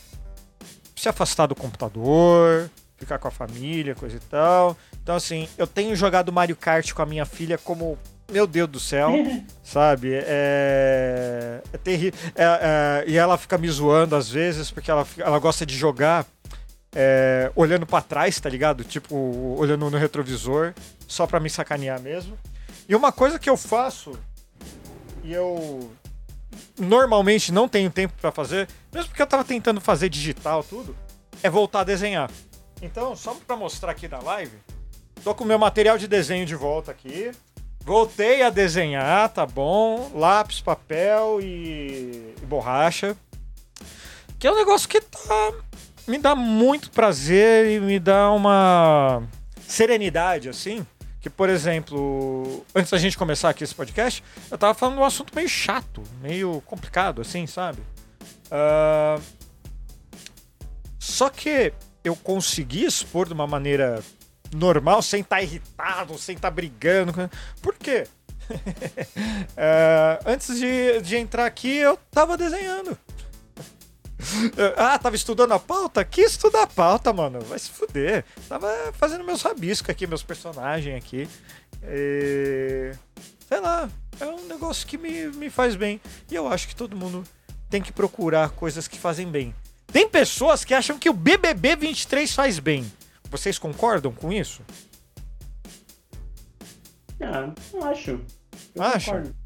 Se 0.94 1.08
afastar 1.08 1.46
do 1.46 1.54
computador, 1.54 2.70
ficar 2.96 3.18
com 3.18 3.28
a 3.28 3.30
família, 3.30 3.94
coisa 3.94 4.16
e 4.16 4.20
tal. 4.20 4.76
Então, 5.02 5.14
assim, 5.14 5.48
eu 5.58 5.66
tenho 5.66 5.94
jogado 5.94 6.32
Mario 6.32 6.56
Kart 6.56 6.92
com 6.92 7.02
a 7.02 7.06
minha 7.06 7.26
filha 7.26 7.58
como. 7.58 7.98
Meu 8.30 8.46
Deus 8.46 8.68
do 8.68 8.80
céu, 8.80 9.12
sabe? 9.62 10.10
É, 10.14 11.60
é 11.72 11.78
terrível. 11.78 12.18
e 13.06 13.16
ela 13.16 13.38
fica 13.38 13.56
me 13.56 13.68
zoando 13.68 14.16
às 14.16 14.28
vezes, 14.28 14.70
porque 14.70 14.90
ela, 14.90 15.04
fica- 15.04 15.22
ela 15.24 15.38
gosta 15.38 15.64
de 15.64 15.76
jogar 15.76 16.26
é, 16.94 17.52
olhando 17.54 17.86
pra 17.86 18.00
trás, 18.00 18.40
tá 18.40 18.48
ligado? 18.48 18.82
Tipo, 18.82 19.14
olhando 19.58 19.88
no 19.90 19.96
retrovisor, 19.98 20.72
só 21.06 21.26
pra 21.26 21.38
me 21.38 21.48
sacanear 21.50 22.00
mesmo. 22.00 22.36
E 22.88 22.94
uma 22.96 23.12
coisa 23.12 23.38
que 23.38 23.50
eu 23.50 23.56
faço, 23.56 24.18
e 25.22 25.32
eu 25.32 25.90
normalmente 26.78 27.52
não 27.52 27.68
tenho 27.68 27.90
tempo 27.90 28.14
pra 28.20 28.32
fazer, 28.32 28.68
mesmo 28.92 29.08
porque 29.08 29.22
eu 29.22 29.26
tava 29.26 29.44
tentando 29.44 29.80
fazer 29.80 30.08
digital 30.08 30.64
tudo, 30.64 30.96
é 31.42 31.50
voltar 31.50 31.80
a 31.80 31.84
desenhar. 31.84 32.30
Então, 32.82 33.14
só 33.16 33.34
pra 33.46 33.56
mostrar 33.56 33.92
aqui 33.92 34.08
na 34.08 34.18
live, 34.18 34.52
tô 35.24 35.34
com 35.34 35.44
o 35.44 35.46
meu 35.46 35.58
material 35.58 35.98
de 35.98 36.06
desenho 36.08 36.46
de 36.46 36.54
volta 36.54 36.90
aqui. 36.90 37.30
Voltei 37.86 38.42
a 38.42 38.50
desenhar, 38.50 39.28
tá 39.28 39.46
bom? 39.46 40.10
Lápis, 40.12 40.60
papel 40.60 41.38
e, 41.40 42.34
e 42.42 42.44
borracha. 42.44 43.16
Que 44.40 44.48
é 44.48 44.50
um 44.52 44.56
negócio 44.56 44.88
que 44.88 45.00
tá, 45.00 45.52
me 46.08 46.18
dá 46.18 46.34
muito 46.34 46.90
prazer 46.90 47.70
e 47.70 47.78
me 47.78 48.00
dá 48.00 48.32
uma 48.32 49.22
serenidade, 49.68 50.48
assim. 50.48 50.84
Que, 51.20 51.30
por 51.30 51.48
exemplo, 51.48 52.66
antes 52.74 52.90
da 52.90 52.98
gente 52.98 53.16
começar 53.16 53.50
aqui 53.50 53.62
esse 53.62 53.74
podcast, 53.74 54.20
eu 54.50 54.58
tava 54.58 54.74
falando 54.74 54.96
de 54.96 55.02
um 55.02 55.04
assunto 55.04 55.32
meio 55.32 55.48
chato, 55.48 56.02
meio 56.20 56.60
complicado, 56.66 57.22
assim, 57.22 57.46
sabe? 57.46 57.78
Ah, 58.50 59.20
Só 60.98 61.30
que 61.30 61.72
eu 62.02 62.16
consegui 62.16 62.84
expor 62.84 63.28
de 63.28 63.32
uma 63.32 63.46
maneira 63.46 64.02
normal, 64.54 65.02
sem 65.02 65.20
estar 65.20 65.42
irritado, 65.42 66.16
sem 66.18 66.36
estar 66.36 66.50
brigando. 66.50 67.12
com- 67.12 67.28
Por 67.62 67.74
quê? 67.74 68.06
Ah, 69.56 70.20
antes 70.26 70.56
de, 70.58 71.00
de 71.02 71.16
entrar 71.16 71.46
aqui, 71.46 71.76
eu 71.76 71.96
tava 72.10 72.36
desenhando. 72.36 72.96
Ah, 74.78 74.98
tava 74.98 75.14
estudando 75.14 75.52
a 75.52 75.58
pauta? 75.58 76.02
Que 76.04 76.22
estudar 76.22 76.62
a 76.62 76.66
pauta, 76.66 77.12
mano? 77.12 77.38
Vai 77.42 77.58
se 77.58 77.68
fuder. 77.70 78.24
Tava 78.48 78.66
fazendo 78.94 79.22
meus 79.22 79.42
rabiscos 79.42 79.90
aqui, 79.90 80.06
meus 80.06 80.22
personagens 80.22 80.96
aqui. 80.96 81.28
E... 81.84 82.92
Sei 83.46 83.60
lá, 83.60 83.88
é 84.18 84.24
um 84.26 84.46
negócio 84.46 84.86
que 84.86 84.96
me, 84.96 85.26
me 85.28 85.50
faz 85.50 85.76
bem. 85.76 86.00
E 86.30 86.34
eu 86.34 86.48
acho 86.48 86.66
que 86.66 86.74
todo 86.74 86.96
mundo 86.96 87.24
tem 87.68 87.82
que 87.82 87.92
procurar 87.92 88.50
coisas 88.50 88.88
que 88.88 88.98
fazem 88.98 89.28
bem. 89.28 89.54
Tem 89.92 90.08
pessoas 90.08 90.64
que 90.64 90.72
acham 90.74 90.98
que 90.98 91.10
o 91.10 91.12
BBB 91.12 91.76
23 91.76 92.32
faz 92.34 92.58
bem. 92.58 92.90
Vocês 93.36 93.58
concordam 93.58 94.10
com 94.12 94.32
isso? 94.32 94.62
Ah, 97.20 97.52
não 97.72 97.84
acho. 97.84 98.20
Eu 98.74 98.82
Acha? 98.82 99.10
concordo. 99.12 99.36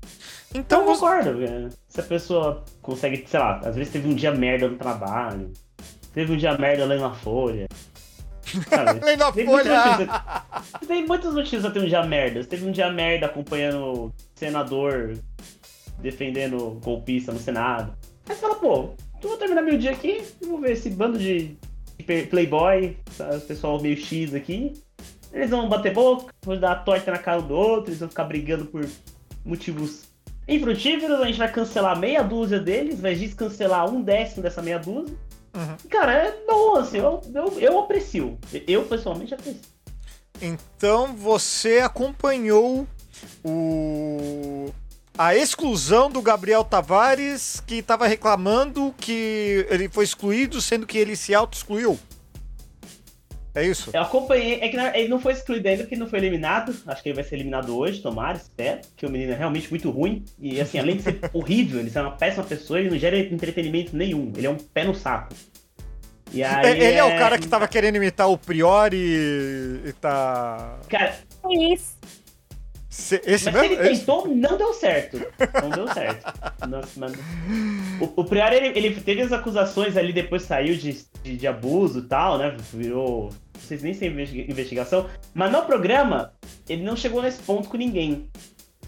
Então 0.55 0.81
eu 0.81 0.87
você... 0.87 1.01
concordo, 1.01 1.41
cara. 1.47 1.69
Se 1.89 2.01
a 2.01 2.05
pessoa 2.05 2.65
consegue, 2.83 3.25
sei 3.27 3.41
lá, 3.41 3.59
às 3.65 3.75
vezes 3.77 3.93
teve 3.93 4.09
um 4.09 4.15
dia 4.15 4.33
merda 4.33 4.69
no 4.69 4.77
trabalho, 4.77 5.53
teve 6.13 6.33
um 6.33 6.37
dia 6.37 6.57
merda 6.57 6.85
lendo 6.85 7.05
a 7.05 7.13
folha. 7.15 7.67
Sabe? 8.69 8.99
Lendo 9.07 9.23
a 9.25 9.33
Tem 9.33 9.47
folha. 9.47 9.85
motivos- 9.85 10.89
Tem 10.89 11.07
motivos 11.07 11.61
pra 11.63 11.71
ter 11.71 11.81
um 11.81 11.87
dia 11.87 12.03
merda. 12.05 12.43
Você 12.43 12.49
teve 12.49 12.67
um 12.67 12.73
dia 12.73 12.91
merda 12.93 13.27
acompanhando 13.27 14.13
senador 14.35 15.17
defendendo 16.01 16.81
golpista 16.83 17.31
no 17.31 17.39
Senado. 17.39 17.93
Aí 18.29 18.35
você 18.35 18.41
fala, 18.41 18.57
pô, 18.57 18.91
eu 19.23 19.29
vou 19.29 19.37
terminar 19.37 19.63
meu 19.63 19.79
dia 19.79 19.93
aqui, 19.93 20.25
eu 20.41 20.49
vou 20.49 20.61
ver 20.61 20.73
esse 20.73 20.91
bando 20.91 21.17
de 21.19 21.57
playboy, 22.03 22.97
o 23.37 23.41
pessoal 23.41 23.81
meio 23.81 23.97
X 23.97 24.35
aqui. 24.35 24.75
Eles 25.33 25.51
vão 25.51 25.69
bater 25.69 25.93
boca, 25.93 26.35
vão 26.43 26.59
dar 26.59 26.85
torta 26.85 27.13
na 27.13 27.19
cara 27.19 27.41
um 27.41 27.47
do 27.47 27.55
outro, 27.55 27.91
eles 27.91 28.01
vão 28.01 28.09
ficar 28.09 28.25
brigando 28.25 28.67
por 28.67 28.87
motivos 29.45 30.05
infrutíferos, 30.49 31.21
a 31.21 31.27
gente 31.27 31.39
vai 31.39 31.51
cancelar 31.51 31.99
meia 31.99 32.23
dúzia 32.23 32.59
deles, 32.59 33.01
vai 33.01 33.15
descancelar 33.15 33.89
um 33.89 34.03
décimo 34.03 34.43
dessa 34.43 34.61
meia 34.61 34.79
dúzia. 34.79 35.17
Uhum. 35.55 35.89
Cara, 35.89 36.13
é 36.13 36.45
bom, 36.47 36.77
assim, 36.77 36.99
eu, 36.99 37.21
eu, 37.35 37.61
eu 37.61 37.79
aprecio. 37.79 38.39
Eu, 38.67 38.85
pessoalmente, 38.85 39.35
aprecio. 39.35 39.61
Então 40.43 41.15
você 41.15 41.79
acompanhou 41.79 42.87
o 43.45 44.73
a 45.17 45.35
exclusão 45.35 46.11
do 46.11 46.23
Gabriel 46.23 46.65
Tavares, 46.65 47.63
que 47.67 47.77
estava 47.77 48.07
reclamando 48.07 48.95
que 48.99 49.67
ele 49.69 49.89
foi 49.89 50.05
excluído, 50.05 50.61
sendo 50.61 50.87
que 50.87 50.97
ele 50.99 51.15
se 51.17 51.35
auto-excluiu. 51.35 51.99
É 53.53 53.67
isso? 53.67 53.91
Eu 53.93 54.03
acompanhei, 54.03 54.61
é 54.61 54.69
que 54.69 54.77
ele 54.77 55.09
não 55.09 55.19
foi 55.21 55.33
excluído 55.33 55.67
ainda 55.69 55.83
porque 55.83 55.95
ele 55.95 56.01
não 56.03 56.09
foi 56.09 56.21
eliminado. 56.21 56.75
Acho 56.87 57.03
que 57.03 57.09
ele 57.09 57.17
vai 57.17 57.25
ser 57.25 57.35
eliminado 57.35 57.77
hoje, 57.77 58.01
tomara, 58.01 58.37
espero. 58.37 58.81
Que 58.97 59.05
o 59.05 59.11
menino 59.11 59.33
é 59.33 59.37
realmente 59.37 59.69
muito 59.71 59.91
ruim. 59.91 60.25
E 60.39 60.61
assim, 60.61 60.79
além 60.79 60.97
de 60.97 61.03
ser 61.03 61.19
horrível, 61.35 61.81
ele 61.81 61.91
é 61.93 62.01
uma 62.01 62.13
péssima 62.13 62.45
pessoa, 62.45 62.79
ele 62.79 62.91
não 62.91 62.99
gera 62.99 63.19
entretenimento 63.19 63.97
nenhum. 63.97 64.33
Ele 64.37 64.47
é 64.47 64.51
um 64.51 64.57
pé 64.57 64.85
no 64.85 64.95
saco. 64.95 65.35
E 66.33 66.45
aí, 66.45 66.65
É- 66.65 66.71
ele 66.91 66.97
é... 66.99 67.05
o 67.05 67.19
cara 67.19 67.39
que 67.39 67.49
tava 67.49 67.67
querendo 67.67 67.97
imitar 67.97 68.31
o 68.31 68.39
Priori 68.39 68.97
e 69.85 69.93
tá. 70.01 70.79
Cara, 70.89 71.17
Isso. 71.51 71.99
Se- 73.01 73.21
Esse 73.25 73.47
mas 73.51 73.55
mesmo? 73.55 73.75
ele 73.81 73.91
Esse? 73.91 74.01
tentou, 74.01 74.29
não 74.29 74.57
deu 74.57 74.73
certo. 74.75 75.21
Não 75.63 75.71
deu 75.71 75.89
certo. 75.89 76.33
Nossa, 76.69 77.01
mano. 77.01 77.15
O, 78.01 78.21
o 78.21 78.25
Priori, 78.25 78.57
ele, 78.57 78.79
ele 78.79 79.01
teve 79.01 79.23
as 79.23 79.33
acusações 79.33 79.97
ali, 79.97 80.13
depois 80.13 80.43
saiu 80.43 80.77
de, 80.77 81.05
de, 81.23 81.37
de 81.37 81.47
abuso 81.47 82.01
e 82.01 82.03
tal, 82.03 82.39
né? 82.39 82.57
Virou. 82.73 83.31
Se 83.59 83.77
nem 83.79 83.95
sei 83.95 84.09
investi- 84.09 84.47
investigação. 84.51 85.07
Mas 85.35 85.51
no 85.53 85.63
programa, 85.63 86.33
ele 86.69 86.83
não 86.83 86.97
chegou 86.97 87.23
nesse 87.23 87.43
ponto 87.43 87.69
com 87.69 87.77
ninguém. 87.77 88.27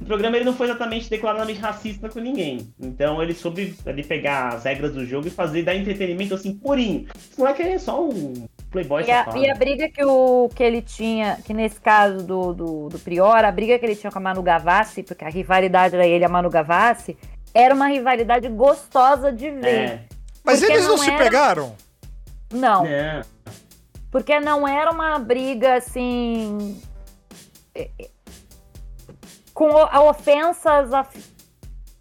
No 0.00 0.06
programa 0.06 0.36
ele 0.36 0.44
não 0.44 0.54
foi 0.54 0.66
exatamente 0.66 1.08
declaradamente 1.08 1.60
racista 1.60 2.08
com 2.08 2.18
ninguém. 2.18 2.72
Então 2.80 3.22
ele 3.22 3.34
soube 3.34 3.74
ali 3.86 4.02
pegar 4.02 4.48
as 4.54 4.64
regras 4.64 4.92
do 4.92 5.06
jogo 5.06 5.28
e 5.28 5.30
fazer 5.30 5.62
dar 5.62 5.76
entretenimento 5.76 6.34
assim 6.34 6.54
purinho. 6.54 7.06
Esse 7.30 7.38
moleque 7.38 7.62
é 7.62 7.78
só 7.78 8.02
um 8.08 8.48
playboy 8.72 9.04
E 9.04 9.10
a, 9.10 9.26
e 9.36 9.50
a 9.50 9.54
briga 9.54 9.88
que, 9.88 10.02
o, 10.04 10.48
que 10.54 10.62
ele 10.62 10.82
tinha, 10.82 11.36
que 11.44 11.52
nesse 11.54 11.80
caso 11.80 12.24
do, 12.26 12.52
do, 12.54 12.88
do 12.88 12.98
Prior, 12.98 13.44
a 13.44 13.52
briga 13.52 13.78
que 13.78 13.84
ele 13.86 13.94
tinha 13.94 14.10
com 14.10 14.18
a 14.18 14.22
Manu 14.22 14.42
Gavassi, 14.42 15.02
porque 15.02 15.24
a 15.24 15.28
rivalidade 15.28 15.94
era 15.94 16.06
ele 16.06 16.24
e 16.24 16.26
a 16.26 16.28
Manu 16.28 16.50
Gavassi, 16.50 17.16
era 17.54 17.74
uma 17.74 17.86
rivalidade 17.88 18.48
gostosa 18.48 19.30
de 19.30 19.50
ver. 19.50 19.66
É. 19.66 20.00
Mas 20.42 20.60
eles 20.62 20.82
não, 20.84 20.92
não 20.92 20.98
se 20.98 21.10
era- 21.10 21.22
pegaram? 21.22 21.76
Não, 22.52 22.82
Não. 22.84 23.22
porque 24.10 24.40
não 24.40 24.66
era 24.66 24.90
uma 24.90 25.18
briga 25.18 25.74
assim. 25.76 26.80
eh, 27.74 27.88
eh, 27.98 28.10
com 29.54 29.68
ofensas 30.08 30.92
a- 30.92 31.06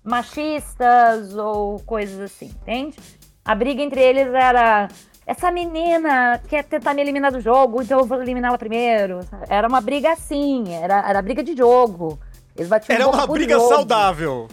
machistas 0.04 1.36
ou 1.36 1.80
coisas 1.82 2.20
assim, 2.20 2.48
entende? 2.48 2.98
A 3.46 3.54
briga 3.56 3.82
entre 3.82 4.02
eles 4.02 4.28
era. 4.34 4.88
Essa 5.26 5.52
menina 5.52 6.42
quer 6.50 6.64
tentar 6.64 6.94
me 6.94 7.02
eliminar 7.02 7.32
do 7.32 7.40
jogo, 7.40 7.82
então 7.82 8.00
eu 8.00 8.06
vou 8.06 8.22
eliminá-la 8.22 8.58
primeiro. 8.58 9.20
Era 9.48 9.68
uma 9.68 9.80
briga 9.80 10.12
assim, 10.14 10.74
era, 10.74 11.08
era 11.08 11.22
briga 11.22 11.44
de 11.44 11.56
jogo. 11.56 12.20
Eles 12.56 12.68
batiam 12.68 12.96
Era 12.96 13.06
boca 13.06 13.18
uma 13.18 13.28
briga 13.28 13.56
jogo. 13.56 13.70
saudável. 13.70 14.48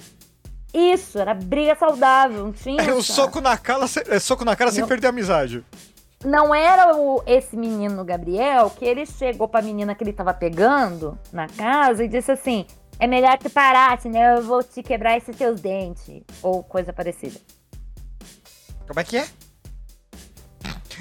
Isso, 0.72 1.18
era 1.18 1.34
briga 1.34 1.74
saudável, 1.74 2.44
não 2.44 2.52
tinha. 2.52 2.80
Era 2.82 2.94
um 2.94 3.02
soco 3.02 3.40
na 3.40 3.56
cara, 3.56 3.86
é, 4.08 4.18
soco 4.18 4.44
na 4.44 4.54
cara 4.54 4.70
sem 4.70 4.82
Não. 4.82 4.88
perder 4.88 5.06
a 5.06 5.10
amizade. 5.10 5.64
não 6.24 6.54
era 6.54 6.94
o, 6.96 7.22
esse 7.26 7.56
menino 7.56 8.04
Gabriel 8.04 8.70
que 8.70 8.84
ele 8.84 9.06
chegou 9.06 9.48
pra 9.48 9.62
menina 9.62 9.94
que 9.94 10.04
ele 10.04 10.12
tava 10.12 10.34
pegando 10.34 11.18
na 11.32 11.48
casa 11.48 12.04
e 12.04 12.08
disse 12.08 12.30
assim: 12.30 12.66
é 13.00 13.06
melhor 13.06 13.38
que 13.38 13.48
parar, 13.48 13.98
senão 14.00 14.20
eu 14.36 14.42
vou 14.42 14.62
te 14.62 14.82
quebrar 14.82 15.16
esses 15.16 15.34
seus 15.34 15.58
dentes. 15.60 16.22
Ou 16.42 16.62
coisa 16.62 16.92
parecida. 16.92 17.40
Como 18.86 19.00
é 19.00 19.04
que 19.04 19.16
é? 19.16 19.26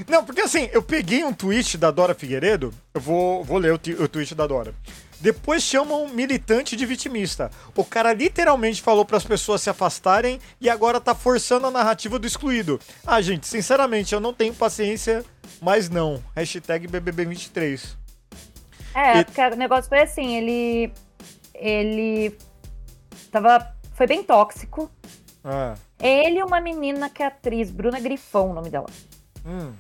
Não, 0.08 0.24
porque 0.26 0.42
assim, 0.42 0.70
eu 0.74 0.82
peguei 0.84 1.24
um 1.24 1.34
tweet 1.34 1.78
da 1.78 1.90
Dora 1.92 2.14
Figueiredo, 2.14 2.74
eu 2.94 3.02
vou, 3.02 3.44
vou 3.44 3.58
ler 3.58 3.72
o, 3.74 3.76
o 4.04 4.08
tweet 4.08 4.36
da 4.36 4.46
Dora. 4.46 4.74
Depois 5.20 5.64
chamam 5.64 6.08
militante 6.10 6.76
de 6.76 6.86
vitimista. 6.86 7.50
O 7.76 7.84
cara 7.84 8.14
literalmente 8.14 8.82
falou 8.82 9.04
para 9.04 9.18
as 9.18 9.24
pessoas 9.24 9.62
se 9.62 9.70
afastarem 9.70 10.40
e 10.62 10.70
agora 10.70 11.02
tá 11.02 11.16
forçando 11.16 11.66
a 11.66 11.72
narrativa 11.72 12.20
do 12.20 12.28
excluído. 12.28 12.80
Ah, 13.06 13.20
gente, 13.20 13.48
sinceramente, 13.48 14.14
eu 14.14 14.20
não 14.20 14.32
tenho 14.32 14.54
paciência, 14.54 15.26
mas 15.60 15.90
não. 15.90 16.24
Hashtag 16.36 16.88
BBB23. 16.88 17.96
É, 18.94 19.20
E- 19.20 19.26
porque 19.26 19.42
o 19.42 19.56
negócio 19.56 19.90
foi 19.90 20.02
assim, 20.02 20.36
ele. 20.38 20.94
Ele. 21.56 22.38
Tava. 23.32 23.74
Foi 23.96 24.06
bem 24.06 24.22
tóxico. 24.24 24.92
Ah, 25.44 25.74
Ele 26.00 26.38
e 26.40 26.44
uma 26.44 26.62
menina 26.62 27.10
que 27.10 27.24
é 27.24 27.26
atriz, 27.26 27.72
Bruna 27.72 28.00
Grifão, 28.00 28.52
o 28.52 28.54
nome 28.54 28.70
dela. 28.70 28.86
Hum, 29.48 29.74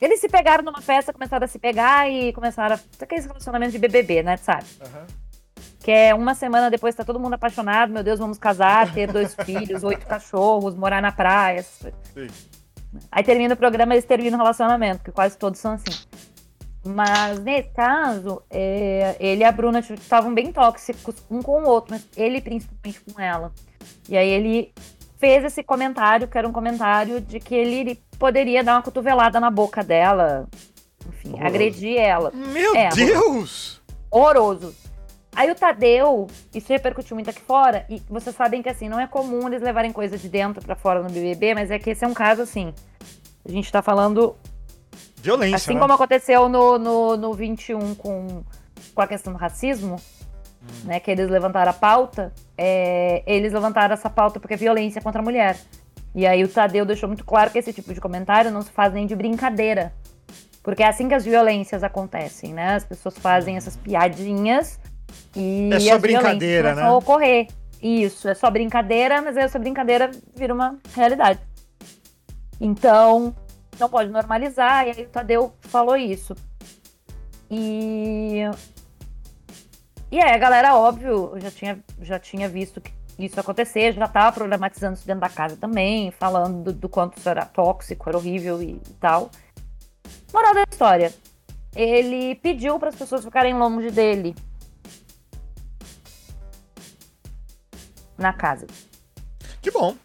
Eles 0.00 0.20
se 0.20 0.28
pegaram 0.28 0.64
numa 0.64 0.80
festa, 0.80 1.12
começaram 1.12 1.44
a 1.44 1.48
se 1.48 1.58
pegar 1.58 2.10
e 2.10 2.32
começaram 2.32 2.76
a. 2.76 3.02
Aqueles 3.02 3.26
relacionamentos 3.26 3.72
de 3.72 3.78
BBB, 3.78 4.22
né, 4.22 4.36
sabe? 4.36 4.64
aham. 4.80 5.06
Que 5.80 5.90
é 5.90 6.14
uma 6.14 6.34
semana 6.34 6.70
depois 6.70 6.94
tá 6.94 7.04
todo 7.04 7.18
mundo 7.18 7.34
apaixonado, 7.34 7.92
meu 7.92 8.04
Deus, 8.04 8.18
vamos 8.20 8.38
casar, 8.38 8.92
ter 8.94 9.10
dois 9.10 9.34
filhos, 9.44 9.82
oito 9.82 10.06
cachorros, 10.06 10.76
morar 10.76 11.02
na 11.02 11.10
praia. 11.10 11.62
Sim. 11.62 12.28
Aí 13.10 13.24
termina 13.24 13.54
o 13.54 13.56
programa, 13.56 13.94
eles 13.94 14.04
terminam 14.04 14.38
o 14.38 14.42
relacionamento, 14.42 15.02
que 15.02 15.10
quase 15.10 15.36
todos 15.36 15.58
são 15.58 15.72
assim. 15.72 16.06
Mas 16.84 17.38
nesse 17.40 17.70
caso, 17.70 18.42
é, 18.50 19.16
ele 19.20 19.42
e 19.42 19.44
a 19.44 19.52
Bruna 19.52 19.78
estavam 19.80 20.34
bem 20.34 20.52
tóxicos 20.52 21.16
um 21.30 21.40
com 21.40 21.62
o 21.62 21.66
outro, 21.66 21.92
mas 21.92 22.06
ele 22.16 22.40
principalmente 22.40 23.00
com 23.00 23.20
ela. 23.20 23.52
E 24.08 24.16
aí 24.16 24.28
ele 24.28 24.72
fez 25.22 25.44
esse 25.44 25.62
comentário, 25.62 26.26
que 26.26 26.36
era 26.36 26.48
um 26.48 26.52
comentário 26.52 27.20
de 27.20 27.38
que 27.38 27.54
ele 27.54 27.94
poderia 28.18 28.64
dar 28.64 28.74
uma 28.74 28.82
cotovelada 28.82 29.38
na 29.38 29.52
boca 29.52 29.80
dela, 29.84 30.48
enfim, 31.08 31.28
Horroroso. 31.28 31.46
agredir 31.46 31.96
ela. 31.96 32.32
Meu 32.34 32.74
É, 32.74 32.88
Deus! 32.88 33.80
horroroso. 34.10 34.74
Aí 35.32 35.48
o 35.48 35.54
Tadeu, 35.54 36.26
isso 36.52 36.72
repercutiu 36.72 37.14
muito 37.14 37.30
aqui 37.30 37.40
fora, 37.40 37.86
e 37.88 38.02
vocês 38.10 38.34
sabem 38.34 38.60
que 38.62 38.68
assim, 38.68 38.88
não 38.88 38.98
é 38.98 39.06
comum 39.06 39.46
eles 39.46 39.62
levarem 39.62 39.92
coisa 39.92 40.18
de 40.18 40.28
dentro 40.28 40.60
pra 40.60 40.74
fora 40.74 41.00
no 41.04 41.08
BBB, 41.08 41.54
mas 41.54 41.70
é 41.70 41.78
que 41.78 41.90
esse 41.90 42.04
é 42.04 42.08
um 42.08 42.12
caso 42.14 42.42
assim. 42.42 42.74
A 43.44 43.50
gente 43.52 43.70
tá 43.70 43.80
falando, 43.80 44.34
Violência, 45.18 45.54
assim 45.54 45.74
né? 45.74 45.80
como 45.80 45.92
aconteceu 45.92 46.48
no, 46.48 46.78
no, 46.80 47.16
no 47.16 47.32
21 47.32 47.94
com, 47.94 48.42
com 48.92 49.00
a 49.00 49.06
questão 49.06 49.32
do 49.32 49.38
racismo, 49.38 50.00
né, 50.84 51.00
que 51.00 51.10
eles 51.10 51.28
levantaram 51.28 51.70
a 51.70 51.74
pauta, 51.74 52.32
é, 52.56 53.22
eles 53.26 53.52
levantaram 53.52 53.94
essa 53.94 54.10
pauta 54.10 54.40
porque 54.40 54.54
é 54.54 54.56
violência 54.56 55.00
contra 55.00 55.20
a 55.20 55.24
mulher. 55.24 55.56
E 56.14 56.26
aí 56.26 56.44
o 56.44 56.48
Tadeu 56.48 56.84
deixou 56.84 57.08
muito 57.08 57.24
claro 57.24 57.50
que 57.50 57.58
esse 57.58 57.72
tipo 57.72 57.92
de 57.92 58.00
comentário 58.00 58.50
não 58.50 58.62
se 58.62 58.70
faz 58.70 58.92
nem 58.92 59.06
de 59.06 59.16
brincadeira. 59.16 59.92
Porque 60.62 60.82
é 60.82 60.88
assim 60.88 61.08
que 61.08 61.14
as 61.14 61.24
violências 61.24 61.82
acontecem, 61.82 62.52
né? 62.52 62.74
As 62.74 62.84
pessoas 62.84 63.18
fazem 63.18 63.56
essas 63.56 63.76
piadinhas 63.76 64.78
e 65.34 65.70
É 65.72 65.80
só 65.80 65.94
as 65.94 66.00
brincadeira, 66.00 66.74
né? 66.74 66.90
ocorrer. 66.90 67.48
Isso, 67.82 68.28
é 68.28 68.34
só 68.34 68.48
brincadeira, 68.48 69.20
mas 69.20 69.36
aí 69.36 69.42
essa 69.42 69.58
brincadeira 69.58 70.10
vira 70.36 70.54
uma 70.54 70.78
realidade. 70.94 71.40
Então, 72.60 73.34
não 73.78 73.88
pode 73.88 74.08
normalizar, 74.10 74.86
e 74.86 74.90
aí 74.92 75.02
o 75.02 75.08
Tadeu 75.08 75.52
falou 75.62 75.96
isso. 75.96 76.36
E. 77.50 78.42
E 80.12 80.20
aí, 80.20 80.30
a 80.30 80.36
galera, 80.36 80.76
óbvio, 80.76 81.32
já 81.38 81.50
tinha, 81.50 81.82
já 82.02 82.18
tinha 82.18 82.46
visto 82.46 82.82
que 82.82 82.92
isso 83.18 83.40
acontecer, 83.40 83.94
já 83.94 84.06
tava 84.06 84.30
problematizando 84.30 84.92
isso 84.92 85.06
dentro 85.06 85.22
da 85.22 85.28
casa 85.30 85.56
também, 85.56 86.10
falando 86.10 86.64
do, 86.64 86.72
do 86.74 86.86
quanto 86.86 87.16
isso 87.16 87.30
era 87.30 87.46
tóxico, 87.46 88.10
era 88.10 88.18
horrível 88.18 88.62
e, 88.62 88.72
e 88.72 88.94
tal. 89.00 89.30
Moral 90.30 90.52
da 90.52 90.64
história. 90.70 91.14
Ele 91.74 92.34
pediu 92.34 92.78
para 92.78 92.90
as 92.90 92.94
pessoas 92.94 93.24
ficarem 93.24 93.54
longe 93.54 93.90
dele. 93.90 94.34
Na 98.18 98.34
casa. 98.34 98.66
Que 99.62 99.70
bom. 99.70 99.96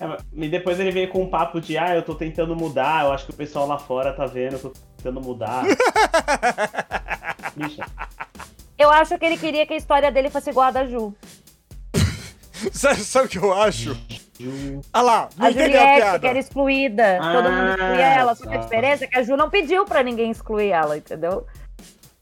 É, 0.00 0.16
e 0.32 0.48
depois 0.48 0.80
ele 0.80 0.90
veio 0.90 1.08
com 1.08 1.22
um 1.22 1.30
papo 1.30 1.60
de, 1.60 1.78
ah, 1.78 1.94
eu 1.94 2.02
tô 2.02 2.16
tentando 2.16 2.56
mudar, 2.56 3.04
eu 3.04 3.12
acho 3.12 3.26
que 3.26 3.30
o 3.30 3.36
pessoal 3.36 3.68
lá 3.68 3.78
fora 3.78 4.12
tá 4.12 4.26
vendo, 4.26 4.54
eu 4.54 4.58
tô 4.58 4.72
tentando 4.96 5.20
mudar. 5.20 5.62
Bicha. 7.54 7.86
Eu 8.78 8.90
acho 8.90 9.16
que 9.18 9.24
ele 9.24 9.36
queria 9.36 9.66
que 9.66 9.74
a 9.74 9.76
história 9.76 10.10
dele 10.10 10.30
fosse 10.30 10.50
igual 10.50 10.66
a 10.68 10.70
da 10.70 10.86
Ju. 10.86 11.14
Sabe, 12.72 13.00
sabe 13.00 13.26
o 13.26 13.28
que 13.28 13.38
eu 13.38 13.52
acho? 13.52 13.96
Ah 14.92 15.02
lá, 15.02 15.28
não 15.36 15.46
A 15.46 15.50
entendeu 15.50 15.80
a 15.80 15.82
Juliette, 15.84 16.00
piada. 16.02 16.18
que 16.18 16.26
era 16.26 16.38
excluída. 16.38 17.18
todo 17.20 17.50
mundo 17.50 17.68
Ah, 17.68 17.70
excluía 17.74 18.06
ela. 18.06 18.34
Só 18.34 18.46
que 18.46 18.54
a 18.54 18.58
diferença 18.58 19.04
é 19.04 19.06
que 19.06 19.18
a 19.18 19.22
Ju 19.22 19.36
não 19.36 19.50
pediu 19.50 19.84
pra 19.84 20.02
ninguém 20.02 20.30
excluir 20.30 20.70
ela, 20.70 20.96
entendeu? 20.96 21.46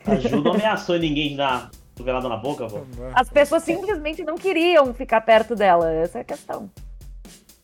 A 0.06 0.16
Ju 0.16 0.40
não 0.42 0.52
ameaçou 0.52 0.98
ninguém 0.98 1.30
de 1.30 1.36
dar 1.36 1.70
cotovelada 1.94 2.28
na 2.28 2.36
boca, 2.36 2.66
pô. 2.66 2.80
As 3.14 3.28
pessoas 3.30 3.62
simplesmente 3.62 4.22
não 4.24 4.34
queriam 4.36 4.92
ficar 4.94 5.20
perto 5.22 5.54
dela. 5.54 5.90
Essa 5.92 6.18
é 6.18 6.20
a 6.22 6.24
questão. 6.24 6.70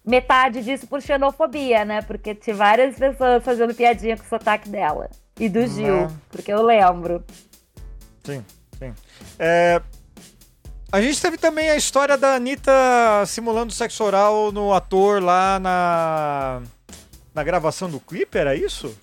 Metade 0.05 0.62
disso 0.62 0.87
por 0.87 1.03
xenofobia, 1.03 1.85
né? 1.85 2.01
Porque 2.03 2.35
tinha 2.35 2.55
várias 2.55 2.96
pessoas 2.96 3.42
fazendo 3.42 3.75
piadinha 3.75 4.16
com 4.16 4.22
o 4.25 4.29
sotaque 4.29 4.68
dela. 4.68 5.11
E 5.40 5.49
do 5.49 5.66
Gil, 5.66 6.03
Não. 6.03 6.16
porque 6.31 6.53
eu 6.53 6.62
lembro. 6.62 7.25
Sim, 8.25 8.44
sim. 8.79 8.95
É, 9.39 9.81
a 10.93 11.01
gente 11.03 11.21
teve 11.21 11.37
também 11.37 11.69
a 11.69 11.77
história 11.77 12.17
da 12.17 12.37
Anitta 12.37 12.73
simulando 13.27 13.73
sexo 13.73 14.05
oral 14.05 14.53
no 14.53 14.73
ator 14.73 15.23
lá 15.23 15.59
na, 15.59 16.62
na 17.35 17.43
gravação 17.43 17.91
do 17.91 17.99
clipe, 17.99 18.39
era 18.39 18.55
isso? 18.55 18.97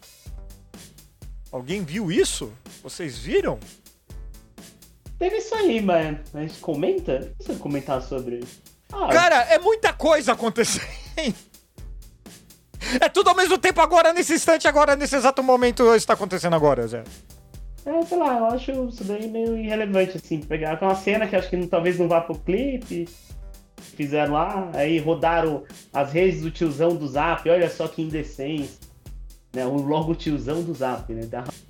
Alguém 1.51 1.83
viu 1.83 2.11
isso? 2.11 2.51
Vocês 2.81 3.17
viram? 3.19 3.59
Teve 5.19 5.37
isso 5.37 5.53
aí, 5.53 5.81
mas 5.81 6.17
gente 6.33 6.59
comenta? 6.59 7.31
Não 7.47 7.57
comentar 7.57 8.01
sobre. 8.01 8.43
Ah, 8.91 9.09
Cara, 9.09 9.41
é 9.43 9.59
muita 9.59 9.93
coisa 9.93 10.33
acontecendo. 10.33 10.87
É 12.99 13.07
tudo 13.07 13.29
ao 13.29 13.35
mesmo 13.35 13.57
tempo 13.57 13.79
agora, 13.81 14.11
nesse 14.13 14.33
instante, 14.33 14.67
agora, 14.67 14.95
nesse 14.95 15.15
exato 15.15 15.41
momento, 15.41 15.95
está 15.95 16.13
acontecendo 16.13 16.55
agora, 16.55 16.85
Zé. 16.85 17.03
É, 17.85 18.01
sei 18.03 18.17
lá, 18.17 18.37
eu 18.39 18.45
acho 18.45 18.71
isso 18.89 19.03
daí 19.03 19.27
meio 19.29 19.57
irrelevante, 19.57 20.17
assim. 20.17 20.39
Pegar 20.39 20.77
uma 20.81 20.95
cena 20.95 21.27
que 21.27 21.35
acho 21.35 21.49
que 21.49 21.57
não- 21.57 21.67
talvez 21.67 21.97
não 21.99 22.07
vá 22.07 22.21
pro 22.21 22.35
clipe. 22.39 23.07
Fizeram 23.77 24.33
lá, 24.33 24.69
aí 24.73 24.97
rodaram 24.99 25.63
as 25.93 26.11
redes 26.13 26.41
do 26.41 26.49
tiozão 26.49 26.95
do 26.95 27.07
Zap, 27.07 27.47
olha 27.49 27.69
só 27.69 27.87
que 27.87 28.01
indecência. 28.01 28.91
Né, 29.55 29.63
o 29.67 29.75
logo 29.75 30.15
tiozão 30.15 30.63
do 30.63 30.73
Zap, 30.73 31.13
né? 31.13 31.21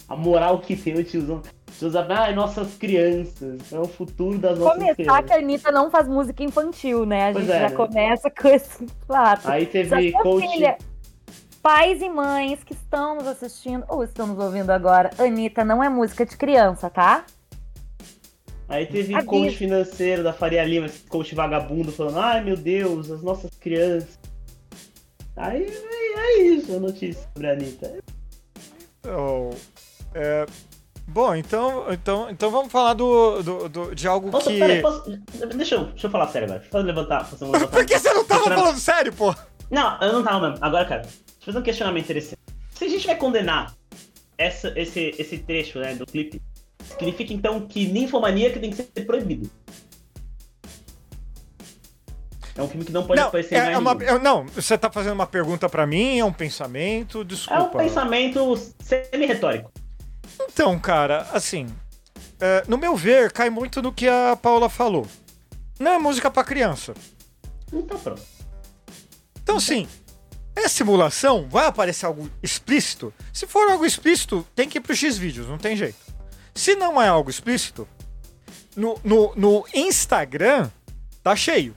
A 0.07 0.15
moral 0.15 0.59
que 0.59 0.73
tem 0.73 0.93
o 0.93 1.03
tiozão. 1.03 1.41
O 1.67 1.71
tio 1.77 1.89
Zap, 1.89 2.09
ai, 2.13 2.33
nossas 2.33 2.75
crianças, 2.77 3.73
é 3.73 3.77
o 3.79 3.83
futuro 3.85 4.37
das 4.37 4.57
nossas 4.57 4.75
Começar 4.77 4.95
crianças. 4.95 5.25
que 5.25 5.33
a 5.33 5.35
Anitta 5.37 5.71
não 5.71 5.91
faz 5.91 6.07
música 6.07 6.41
infantil, 6.43 7.05
né? 7.05 7.29
A 7.29 7.33
Pois 7.33 7.45
gente 7.45 7.55
é, 7.55 7.59
já 7.59 7.69
né? 7.69 7.75
começa 7.75 8.29
com 8.31 8.47
esse 8.47 8.85
fato. 9.05 9.49
Aí 9.49 9.65
teve 9.65 10.11
coach. 10.13 10.47
filha, 10.49 10.77
pais 11.63 12.01
e 12.01 12.09
mães 12.09 12.61
que 12.63 12.73
estão 12.73 13.15
nos 13.15 13.25
assistindo 13.25 13.85
ou 13.87 14.03
estão 14.03 14.27
nos 14.27 14.37
ouvindo 14.37 14.69
agora, 14.69 15.09
Anitta 15.17 15.63
não 15.63 15.81
é 15.81 15.87
música 15.87 16.25
de 16.25 16.35
criança, 16.35 16.89
tá? 16.89 17.23
Aí 18.67 18.85
teve 18.85 19.13
Avisa. 19.15 19.27
coach 19.29 19.55
financeiro 19.55 20.23
da 20.23 20.33
Faria 20.33 20.63
Lima, 20.65 20.85
esse 20.87 20.99
coach 21.07 21.33
vagabundo, 21.33 21.91
falando, 21.91 22.19
ai 22.19 22.43
meu 22.43 22.57
Deus, 22.57 23.09
as 23.09 23.21
nossas 23.23 23.49
crianças. 23.59 24.19
Aí 25.37 25.65
é, 25.65 26.41
isso 26.41 26.75
a 26.75 26.79
notícia 26.79 27.23
sobre 27.33 27.47
a 27.49 27.53
Anitta. 27.53 27.93
Oh, 29.07 29.49
é, 30.13 30.45
bom, 31.07 31.35
então, 31.35 31.85
então, 31.91 32.29
então 32.29 32.49
vamos 32.51 32.71
falar 32.71 32.93
do, 32.93 33.41
do- 33.41 33.69
do- 33.69 33.95
de 33.95 34.07
algo 34.07 34.29
Nossa, 34.31 34.49
que. 34.51 34.59
peraí, 34.59 34.81
posso... 34.81 35.09
deixa, 35.55 35.75
eu, 35.75 35.85
deixa 35.85 36.07
eu 36.07 36.11
falar 36.11 36.27
sério 36.27 36.45
agora. 36.45 36.59
Deixa 36.61 36.77
eu 36.77 36.81
levantar. 36.83 37.25
Fazer 37.25 37.45
um 37.45 37.51
Por 37.51 37.59
levantamento. 37.59 37.87
que 37.87 37.99
você 37.99 38.13
não 38.13 38.25
tava 38.25 38.43
falando 38.45 38.77
sério, 38.79 39.13
pô? 39.13 39.33
Não, 39.69 39.99
eu 40.01 40.13
não 40.13 40.23
tava 40.23 40.49
mesmo. 40.49 40.65
Agora, 40.65 40.85
cara, 40.85 41.01
deixa 41.43 41.49
eu 41.49 41.53
fazer 41.53 41.59
um 41.59 41.63
questionamento 41.63 42.03
interessante. 42.05 42.39
Se 42.71 42.85
a 42.85 42.87
gente 42.87 43.05
vai 43.05 43.15
condenar 43.17 43.75
essa, 44.37 44.73
esse, 44.79 45.13
esse 45.17 45.37
trecho 45.39 45.79
né, 45.79 45.93
do 45.95 46.05
clipe, 46.05 46.41
significa 46.83 47.33
então 47.33 47.67
que 47.67 47.85
ninfomaníaca 47.87 48.59
tem 48.59 48.71
que 48.71 48.77
ser 48.77 49.05
proibido. 49.05 49.49
É 52.55 52.61
um 52.61 52.67
filme 52.67 52.85
que 52.85 52.91
não 52.91 53.03
pode 53.05 53.19
Não, 53.19 53.27
aparecer 53.29 53.55
é, 53.55 53.71
é 53.73 53.77
uma, 53.77 53.95
não, 54.19 54.45
você 54.45 54.77
tá 54.77 54.89
fazendo 54.91 55.13
uma 55.13 55.25
pergunta 55.25 55.67
pra 55.67 55.87
mim, 55.87 56.19
é 56.19 56.25
um 56.25 56.31
pensamento, 56.31 57.19
É 57.19 57.21
um 57.21 57.25
desculpa. 57.25 57.77
pensamento 57.79 58.55
semi-retórico. 58.79 59.71
Então, 60.51 60.77
cara, 60.77 61.27
assim, 61.33 61.67
é, 62.39 62.63
no 62.67 62.77
meu 62.77 62.95
ver, 62.95 63.31
cai 63.31 63.49
muito 63.49 63.81
no 63.81 63.91
que 63.91 64.07
a 64.07 64.37
Paula 64.39 64.69
falou. 64.69 65.07
Não 65.79 65.93
é 65.93 65.97
música 65.97 66.29
pra 66.29 66.43
criança. 66.43 66.93
Então 67.71 67.97
pronto. 67.97 68.21
Então, 69.41 69.57
assim, 69.57 69.87
é 70.55 70.67
simulação, 70.67 71.47
vai 71.49 71.65
aparecer 71.65 72.05
algo 72.05 72.29
explícito. 72.41 73.13
Se 73.31 73.47
for 73.47 73.69
algo 73.69 73.85
explícito, 73.85 74.45
tem 74.55 74.67
que 74.69 74.77
ir 74.77 74.81
pro 74.81 74.95
X-Vídeos, 74.95 75.47
não 75.47 75.57
tem 75.57 75.75
jeito. 75.75 75.97
Se 76.53 76.75
não 76.75 77.01
é 77.01 77.07
algo 77.07 77.29
explícito, 77.29 77.87
no, 78.75 78.99
no, 79.03 79.33
no 79.35 79.65
Instagram, 79.73 80.69
tá 81.21 81.35
cheio. 81.35 81.75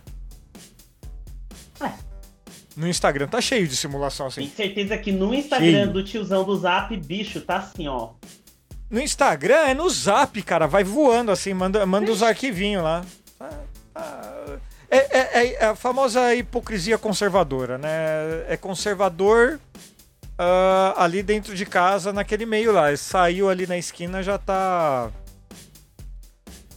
No 2.77 2.87
Instagram 2.87 3.27
tá 3.27 3.41
cheio 3.41 3.67
de 3.67 3.75
simulação 3.75 4.27
assim. 4.27 4.43
Tem 4.43 4.51
certeza 4.51 4.99
que 4.99 5.11
no 5.11 5.33
Instagram 5.33 5.71
Cheio. 5.71 5.93
do 5.93 6.05
tiozão 6.05 6.45
do 6.45 6.55
Zap, 6.59 6.95
bicho, 6.95 7.41
tá 7.41 7.57
assim, 7.57 7.89
ó. 7.89 8.11
No 8.91 9.01
Instagram 9.01 9.57
é 9.67 9.75
no 9.75 9.89
zap, 9.89 10.41
cara. 10.43 10.67
Vai 10.67 10.85
voando 10.85 11.33
assim, 11.33 11.55
manda, 11.55 11.85
manda 11.87 12.13
os 12.13 12.23
arquivinhos 12.23 12.85
lá. 12.85 13.05
Ah, 14.99 15.17
É, 15.19 15.43
é- 15.45 15.55
é 15.61 15.67
a 15.67 15.75
famosa 15.77 16.35
hipocrisia 16.35 16.97
conservadora, 16.99 17.79
né? 17.79 17.89
É 18.49 18.57
conservador 18.57 19.59
ah, 20.39 20.95
ali 20.97 21.23
dentro 21.23 21.55
de 21.55 21.65
casa, 21.67 22.13
naquele 22.13 22.47
meio 22.47 22.73
lá. 22.73 22.89
Ele 22.89 22.97
Saiu 22.97 23.49
ali 23.49 23.67
na 23.67 23.77
esquina, 23.79 24.23
já 24.23 24.39
tá. 24.39 25.11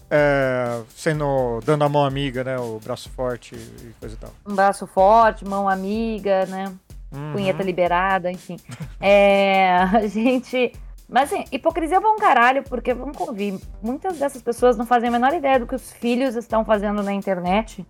é, 0.09 0.81
sendo. 0.95 1.59
dando 1.65 1.83
a 1.83 1.89
mão 1.89 2.03
amiga, 2.05 2.43
né? 2.43 2.57
O 2.57 2.79
braço 2.83 3.09
forte 3.09 3.55
e 3.55 3.93
coisa 3.99 4.15
e 4.15 4.17
tal. 4.17 4.33
Um 4.47 4.55
braço 4.55 4.87
forte, 4.87 5.45
mão 5.45 5.67
amiga, 5.69 6.45
né? 6.45 6.73
Uhum. 7.11 7.33
punheta 7.33 7.63
liberada, 7.63 8.31
enfim. 8.31 8.57
É, 9.01 9.77
a 9.77 10.05
gente. 10.07 10.73
Mas 11.09 11.33
assim, 11.33 11.43
hipocrisia 11.51 11.97
é 11.97 11.99
bom 11.99 12.15
caralho, 12.17 12.63
porque 12.63 12.93
vamos 12.93 13.17
convir, 13.17 13.59
muitas 13.81 14.19
dessas 14.19 14.41
pessoas 14.43 14.77
não 14.77 14.85
fazem 14.85 15.09
a 15.09 15.11
menor 15.11 15.33
ideia 15.33 15.59
do 15.59 15.65
que 15.65 15.73
os 15.75 15.91
filhos 15.91 16.35
estão 16.35 16.63
fazendo 16.63 17.01
na 17.01 17.11
internet. 17.13 17.83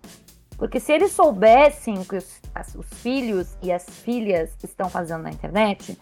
Porque 0.58 0.80
se 0.80 0.92
eles 0.94 1.12
soubessem 1.12 1.98
o 2.00 2.06
que 2.06 2.16
os, 2.18 2.40
as- 2.56 2.76
os 2.76 2.88
filhos 3.02 3.56
e 3.62 3.72
as 3.72 3.86
filhas 3.90 4.52
estão 4.64 4.90
fazendo 4.90 5.24
na 5.24 5.30
internet, 5.32 5.98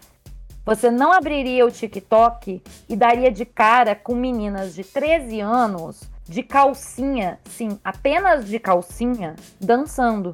você 0.65 0.91
não 0.91 1.11
abriria 1.11 1.65
o 1.65 1.71
TikTok 1.71 2.61
e 2.89 2.95
daria 2.95 3.31
de 3.31 3.45
cara 3.45 3.95
com 3.95 4.13
meninas 4.13 4.75
de 4.75 4.83
13 4.83 5.39
anos 5.39 6.01
de 6.27 6.43
calcinha, 6.43 7.39
sim, 7.45 7.79
apenas 7.83 8.45
de 8.47 8.59
calcinha, 8.59 9.35
dançando. 9.61 10.33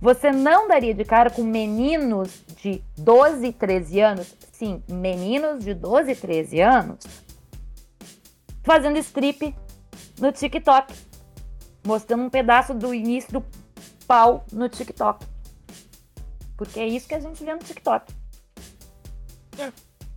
Você 0.00 0.32
não 0.32 0.66
daria 0.66 0.94
de 0.94 1.04
cara 1.04 1.28
com 1.28 1.42
meninos 1.42 2.42
de 2.62 2.82
12, 2.96 3.52
13 3.52 4.00
anos, 4.00 4.34
sim, 4.50 4.82
meninos 4.88 5.62
de 5.62 5.74
12, 5.74 6.14
13 6.14 6.60
anos, 6.60 7.04
fazendo 8.62 8.98
strip 8.98 9.54
no 10.18 10.32
TikTok, 10.32 10.94
mostrando 11.84 12.24
um 12.24 12.30
pedaço 12.30 12.72
do 12.72 12.94
início 12.94 13.30
do 13.32 13.44
pau 14.06 14.46
no 14.50 14.70
TikTok. 14.70 15.26
Porque 16.56 16.80
é 16.80 16.86
isso 16.86 17.06
que 17.06 17.14
a 17.14 17.20
gente 17.20 17.44
vê 17.44 17.52
no 17.52 17.58
TikTok. 17.58 18.12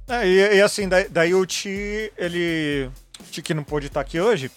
É, 0.07 0.27
e, 0.27 0.55
e 0.57 0.61
assim, 0.61 0.87
daí, 0.87 1.07
daí 1.09 1.33
o 1.33 1.45
Ti, 1.45 2.11
ele. 2.17 2.89
Ti 3.31 3.41
que 3.41 3.53
não 3.53 3.63
pôde 3.63 3.87
estar 3.87 4.01
aqui 4.01 4.19
hoje, 4.19 4.51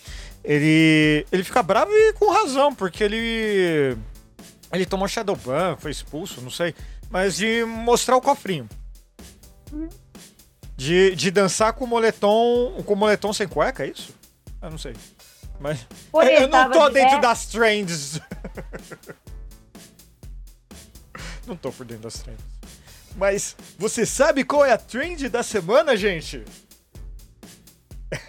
ele. 0.44 1.26
Ele 1.30 1.44
fica 1.44 1.62
bravo 1.62 1.90
e 1.92 2.12
com 2.14 2.30
razão, 2.30 2.74
porque 2.74 3.04
ele. 3.04 3.96
Ele 4.72 4.86
tomou 4.86 5.08
Shadowban, 5.08 5.76
foi 5.78 5.90
expulso, 5.90 6.40
não 6.40 6.50
sei. 6.50 6.74
Mas 7.10 7.36
de 7.36 7.64
mostrar 7.64 8.16
o 8.16 8.20
cofrinho. 8.20 8.68
De, 10.76 11.14
de 11.14 11.30
dançar 11.30 11.72
com 11.72 11.84
o 11.84 11.88
moletom. 11.88 12.82
Com 12.84 12.94
o 12.94 12.96
moletom 12.96 13.32
sem 13.32 13.46
cueca, 13.46 13.84
é 13.84 13.90
isso? 13.90 14.14
Eu 14.60 14.70
não 14.70 14.78
sei. 14.78 14.94
Mas. 15.60 15.86
Eu 16.12 16.48
não 16.48 16.70
tô 16.70 16.88
de 16.88 16.94
dentro 16.94 17.20
das 17.20 17.46
trends. 17.46 18.20
não 21.46 21.56
tô 21.56 21.70
por 21.70 21.86
dentro 21.86 22.02
das 22.02 22.18
trends. 22.18 22.44
Mas 23.16 23.56
você 23.78 24.04
sabe 24.04 24.44
qual 24.44 24.64
é 24.64 24.72
a 24.72 24.78
trend 24.78 25.28
da 25.28 25.42
semana, 25.42 25.96
gente? 25.96 26.44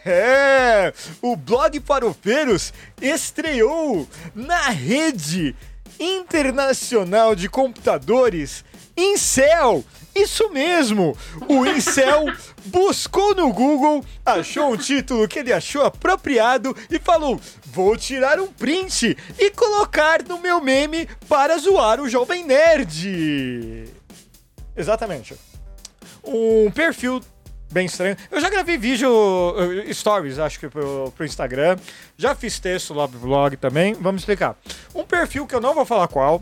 É! 0.05 0.93
O 1.21 1.35
blog 1.35 1.79
Farofeiros 1.81 2.73
estreou 3.01 4.07
na 4.33 4.69
rede 4.69 5.55
internacional 5.99 7.35
de 7.35 7.49
computadores 7.49 8.63
Incel. 8.97 9.85
Isso 10.15 10.49
mesmo! 10.49 11.15
O 11.47 11.63
Incel 11.67 12.25
buscou 12.65 13.35
no 13.35 13.53
Google, 13.53 14.03
achou 14.25 14.73
um 14.73 14.77
título 14.77 15.27
que 15.27 15.37
ele 15.37 15.53
achou 15.53 15.83
apropriado 15.83 16.75
e 16.89 16.97
falou: 16.97 17.39
Vou 17.65 17.95
tirar 17.95 18.39
um 18.39 18.47
print 18.47 19.15
e 19.37 19.51
colocar 19.51 20.23
no 20.23 20.39
meu 20.39 20.59
meme 20.59 21.07
para 21.29 21.59
zoar 21.59 22.01
o 22.01 22.09
Jovem 22.09 22.43
Nerd. 22.43 23.93
Exatamente. 24.75 25.35
Um 26.23 26.71
perfil 26.71 27.21
bem 27.71 27.85
estranho. 27.85 28.17
Eu 28.31 28.39
já 28.39 28.49
gravei 28.49 28.77
vídeo, 28.77 29.09
eh, 29.87 29.93
stories, 29.93 30.39
acho 30.39 30.59
que 30.59 30.69
pro, 30.69 31.11
pro 31.15 31.25
Instagram. 31.25 31.77
Já 32.17 32.33
fiz 32.35 32.59
texto 32.59 32.93
lá 32.93 33.07
pro 33.07 33.19
blog 33.19 33.57
também. 33.57 33.93
Vamos 33.93 34.21
explicar. 34.21 34.55
Um 34.93 35.03
perfil 35.03 35.45
que 35.45 35.55
eu 35.55 35.61
não 35.61 35.73
vou 35.73 35.85
falar 35.85 36.07
qual. 36.07 36.41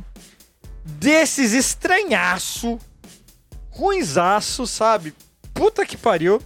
Desses 0.84 1.54
estranhaço. 1.54 2.80
Ruinzaço, 3.70 4.66
sabe? 4.66 5.14
Puta 5.54 5.86
que 5.86 5.98
pariu. 5.98 6.42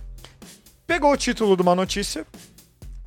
Pegou 0.87 1.11
o 1.11 1.17
título 1.17 1.55
de 1.55 1.61
uma 1.61 1.75
notícia. 1.75 2.25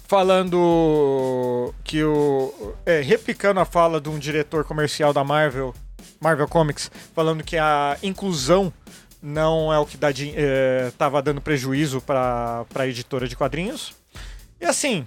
Falando 0.07 1.75
que 1.83 2.05
o. 2.05 2.75
É, 2.85 3.01
replicando 3.01 3.61
a 3.61 3.65
fala 3.65 4.01
de 4.01 4.11
um 4.11 4.19
diretor 4.19 4.63
comercial 4.63 5.13
da 5.13 5.25
Marvel, 5.25 5.75
Marvel 6.21 6.47
Comics, 6.47 6.91
falando 7.15 7.43
que 7.43 7.57
a 7.57 7.97
inclusão 8.03 8.73
não 9.23 9.73
é 9.73 9.79
o 9.79 9.87
que 9.87 9.97
dá 9.97 10.11
din- 10.11 10.35
é, 10.35 10.93
tava 10.99 11.23
dando 11.23 11.41
prejuízo 11.41 12.01
para 12.01 12.67
a 12.75 12.87
editora 12.87 13.29
de 13.29 13.37
quadrinhos. 13.37 13.95
E 14.61 14.65
assim, 14.65 15.07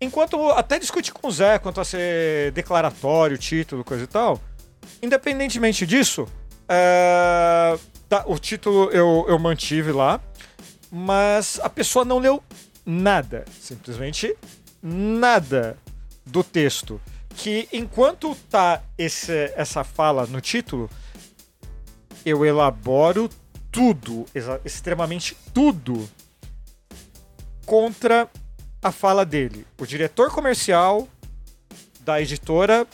enquanto 0.00 0.50
até 0.52 0.78
discuti 0.78 1.12
com 1.12 1.26
o 1.26 1.32
Zé 1.32 1.58
quanto 1.58 1.80
a 1.80 1.84
ser 1.84 2.52
declaratório, 2.52 3.36
título, 3.36 3.82
coisa 3.82 4.04
e 4.04 4.06
tal, 4.06 4.40
independentemente 5.02 5.84
disso, 5.84 6.28
é, 6.68 7.76
tá, 8.08 8.24
o 8.26 8.38
título 8.38 8.88
eu, 8.90 9.26
eu 9.28 9.38
mantive 9.38 9.90
lá, 9.90 10.20
mas 10.90 11.58
a 11.62 11.68
pessoa 11.68 12.04
não 12.04 12.18
leu 12.18 12.42
nada, 12.84 13.44
simplesmente 13.60 14.36
nada 14.80 15.76
do 16.24 16.44
texto. 16.44 17.00
Que 17.34 17.68
enquanto 17.72 18.34
tá 18.48 18.80
esse, 18.96 19.52
essa 19.56 19.84
fala 19.84 20.26
no 20.26 20.40
título, 20.40 20.88
eu 22.24 22.46
elaboro 22.46 23.28
tudo, 23.76 24.24
extremamente 24.64 25.36
tudo, 25.52 26.08
contra 27.66 28.26
a 28.82 28.90
fala 28.90 29.22
dele. 29.22 29.66
O 29.78 29.84
diretor 29.84 30.30
comercial 30.30 31.06
da 32.00 32.18
editora 32.22 32.86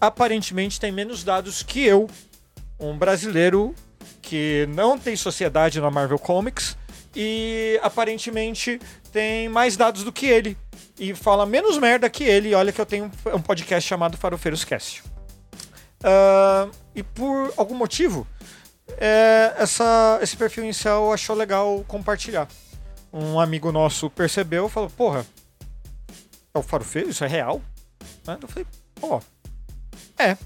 aparentemente 0.00 0.78
tem 0.78 0.92
menos 0.92 1.24
dados 1.24 1.64
que 1.64 1.84
eu, 1.84 2.08
um 2.78 2.96
brasileiro 2.96 3.74
que 4.22 4.68
não 4.70 4.96
tem 4.96 5.16
sociedade 5.16 5.80
na 5.80 5.90
Marvel 5.90 6.18
Comics 6.18 6.76
e 7.16 7.80
aparentemente 7.82 8.80
tem 9.12 9.48
mais 9.48 9.76
dados 9.76 10.04
do 10.04 10.12
que 10.12 10.26
ele 10.26 10.56
e 10.96 11.12
fala 11.12 11.44
menos 11.44 11.76
merda 11.76 12.08
que 12.08 12.22
ele. 12.22 12.54
Olha 12.54 12.70
que 12.70 12.80
eu 12.80 12.86
tenho 12.86 13.10
um- 13.34 13.42
podcast 13.42 13.88
chamado 13.88 14.16
Farofeiros 14.16 14.64
Cast. 14.64 15.02
Ah, 16.04 16.68
e 16.94 17.02
por 17.02 17.52
algum 17.56 17.74
motivo, 17.74 18.24
é, 18.98 19.54
essa, 19.56 20.18
esse 20.22 20.36
perfil 20.36 20.64
inicial 20.64 21.12
achou 21.12 21.36
legal 21.36 21.84
compartilhar. 21.86 22.48
Um 23.12 23.40
amigo 23.40 23.72
nosso 23.72 24.08
percebeu 24.08 24.66
e 24.66 24.70
falou: 24.70 24.90
Porra, 24.90 25.26
é 26.54 26.58
o 26.58 26.62
Farofeiro? 26.62 27.10
Isso 27.10 27.24
é 27.24 27.28
real? 27.28 27.60
Né? 28.26 28.38
Eu 28.40 28.48
falei: 28.48 28.66
Pô, 28.94 29.20
é. 30.18 30.36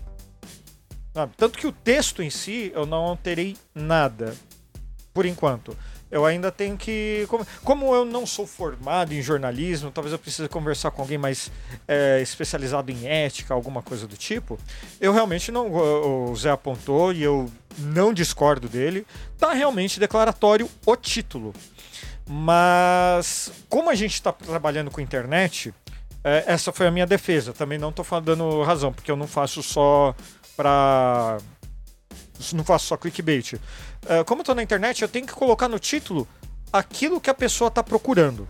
Tanto 1.36 1.58
que 1.58 1.66
o 1.66 1.72
texto 1.72 2.22
em 2.22 2.30
si 2.30 2.72
eu 2.74 2.84
não 2.84 3.04
alterei 3.04 3.56
nada, 3.74 4.34
por 5.12 5.26
enquanto. 5.26 5.76
Eu 6.14 6.24
ainda 6.24 6.52
tenho 6.52 6.76
que. 6.76 7.26
Como, 7.64 7.92
eu 7.92 8.04
não 8.04 8.24
sou 8.24 8.46
formado 8.46 9.12
em 9.12 9.20
jornalismo, 9.20 9.90
talvez 9.90 10.12
eu 10.12 10.18
precise 10.18 10.48
conversar 10.48 10.92
com 10.92 11.02
alguém 11.02 11.18
mais 11.18 11.50
é, 11.88 12.22
especializado 12.22 12.92
em 12.92 13.04
ética, 13.04 13.52
alguma 13.52 13.82
coisa 13.82 14.06
do 14.06 14.16
tipo. 14.16 14.56
Eu 15.00 15.12
realmente 15.12 15.50
não. 15.50 15.72
O 16.30 16.36
Zé 16.36 16.50
apontou 16.50 17.12
e 17.12 17.20
eu 17.20 17.50
não 17.78 18.14
discordo 18.14 18.68
dele. 18.68 19.04
Tá 19.36 19.52
realmente 19.54 19.98
declaratório 19.98 20.70
o 20.86 20.94
título. 20.94 21.52
Mas, 22.28 23.50
como 23.68 23.90
a 23.90 23.94
gente 23.96 24.14
está 24.14 24.30
trabalhando 24.30 24.92
com 24.92 25.00
internet, 25.00 25.74
é, 26.22 26.44
essa 26.46 26.70
foi 26.70 26.86
a 26.86 26.92
minha 26.92 27.08
defesa. 27.08 27.52
Também 27.52 27.76
não 27.76 27.92
falando 28.04 28.26
dando 28.26 28.62
razão, 28.62 28.92
porque 28.92 29.10
eu 29.10 29.16
não 29.16 29.26
faço 29.26 29.64
só 29.64 30.14
pra. 30.56 31.38
Não 32.52 32.62
faço 32.62 32.86
só 32.86 32.96
clickbait. 32.96 33.54
É, 34.06 34.22
como 34.24 34.40
eu 34.40 34.44
tô 34.44 34.54
na 34.54 34.62
internet, 34.62 35.02
eu 35.02 35.08
tenho 35.08 35.26
que 35.26 35.32
colocar 35.32 35.68
no 35.68 35.78
título 35.78 36.28
aquilo 36.72 37.20
que 37.20 37.30
a 37.30 37.34
pessoa 37.34 37.70
tá 37.70 37.82
procurando. 37.82 38.48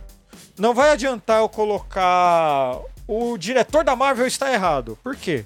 Não 0.59 0.75
vai 0.75 0.91
adiantar 0.91 1.41
eu 1.41 1.49
colocar. 1.49 2.79
O 3.07 3.37
diretor 3.37 3.85
da 3.85 3.95
Marvel 3.95 4.27
está 4.27 4.53
errado. 4.53 4.99
Por 5.03 5.15
quê? 5.15 5.45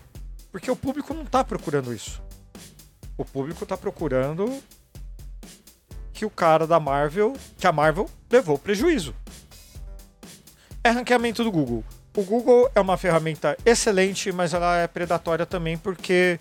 Porque 0.52 0.70
o 0.70 0.76
público 0.76 1.12
não 1.12 1.24
tá 1.24 1.42
procurando 1.42 1.92
isso. 1.92 2.22
O 3.16 3.24
público 3.24 3.66
tá 3.66 3.76
procurando 3.76 4.62
que 6.12 6.24
o 6.24 6.30
cara 6.30 6.66
da 6.66 6.80
Marvel, 6.80 7.34
que 7.58 7.66
a 7.66 7.72
Marvel 7.72 8.08
levou 8.30 8.58
prejuízo. 8.58 9.14
É 10.82 10.90
ranqueamento 10.90 11.42
do 11.44 11.50
Google. 11.50 11.84
O 12.16 12.22
Google 12.22 12.70
é 12.74 12.80
uma 12.80 12.96
ferramenta 12.96 13.56
excelente, 13.64 14.32
mas 14.32 14.54
ela 14.54 14.78
é 14.78 14.86
predatória 14.86 15.46
também 15.46 15.76
porque, 15.76 16.40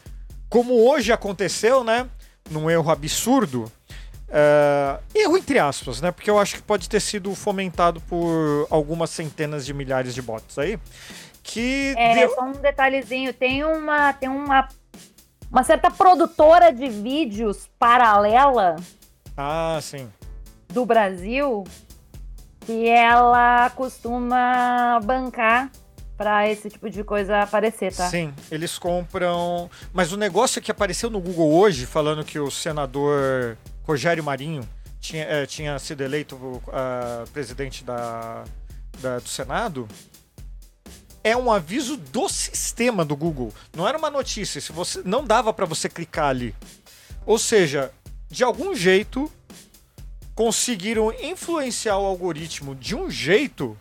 como 0.50 0.88
hoje 0.88 1.12
aconteceu, 1.12 1.84
né? 1.84 2.10
Num 2.50 2.70
erro 2.70 2.90
absurdo. 2.92 3.72
É, 4.30 5.00
erro 5.16 5.38
entre 5.38 5.58
aspas, 5.60 6.02
né? 6.02 6.12
Porque 6.12 6.30
eu 6.30 6.38
acho 6.38 6.56
que 6.56 6.62
pode 6.62 6.90
ter 6.90 7.00
sido 7.00 7.34
fomentado 7.34 8.02
por 8.02 8.68
algumas 8.70 9.10
centenas 9.10 9.66
de 9.66 9.74
milhares 9.74 10.14
de 10.14 10.22
bots 10.22 10.58
aí. 10.58 10.78
Que 11.44 11.94
É, 11.98 12.14
deu- 12.16 12.36
só 12.36 12.44
um 12.44 12.52
detalhezinho. 12.52 13.34
Tem 13.34 13.64
uma, 13.64 14.12
tem 14.12 14.28
uma, 14.28 14.68
uma 15.50 15.64
certa 15.64 15.90
produtora 15.90 16.74
de 16.74 16.90
vídeos 16.90 17.70
paralela 17.80 18.76
Ah, 19.38 19.80
sim. 19.82 20.10
do 20.68 20.86
Brasil 20.86 21.64
que 22.66 22.86
ela 22.90 23.70
costuma 23.70 25.00
bancar 25.06 25.72
pra 26.18 26.50
esse 26.50 26.70
tipo 26.70 26.90
de 26.90 27.04
coisa 27.04 27.42
aparecer, 27.44 27.94
tá? 27.94 28.10
Sim, 28.10 28.34
eles 28.50 28.78
compram. 28.80 29.70
Mas 29.94 30.12
o 30.12 30.18
negócio 30.18 30.60
é 30.60 30.62
que 30.62 30.72
apareceu 30.72 31.10
no 31.10 31.20
Google 31.20 31.54
hoje, 31.54 31.86
falando 31.86 32.26
que 32.26 32.40
o 32.40 32.50
senador 32.50 33.58
Rogério 33.84 34.24
Marinho 34.24 34.68
tinha, 35.00 35.24
eh, 35.24 35.46
tinha 35.46 35.78
sido 35.78 36.02
eleito 36.02 36.62
ah, 36.70 37.24
presidente 37.32 37.84
da, 37.84 38.44
da- 39.00 39.20
do 39.20 39.30
Senado. 39.30 39.88
É 41.24 41.36
um 41.36 41.52
aviso 41.52 41.98
do 41.98 42.28
sistema 42.30 43.04
do 43.06 43.16
Google. 43.16 43.54
Não 43.76 43.88
era 43.88 43.98
uma 43.98 44.10
notícia. 44.10 44.60
Se 44.62 44.72
você 44.72 45.02
não 45.06 45.24
dava 45.24 45.54
para 45.54 45.66
você 45.66 45.88
clicar 45.90 46.30
ali. 46.30 46.56
Ou 47.26 47.38
seja, 47.38 47.92
de 48.30 48.44
algum 48.44 48.74
jeito 48.74 49.30
conseguiram 50.34 51.12
influenciar 51.22 51.98
o 51.98 52.06
algoritmo 52.06 52.76
de 52.76 52.96
um 52.96 53.10
jeito 53.10 53.78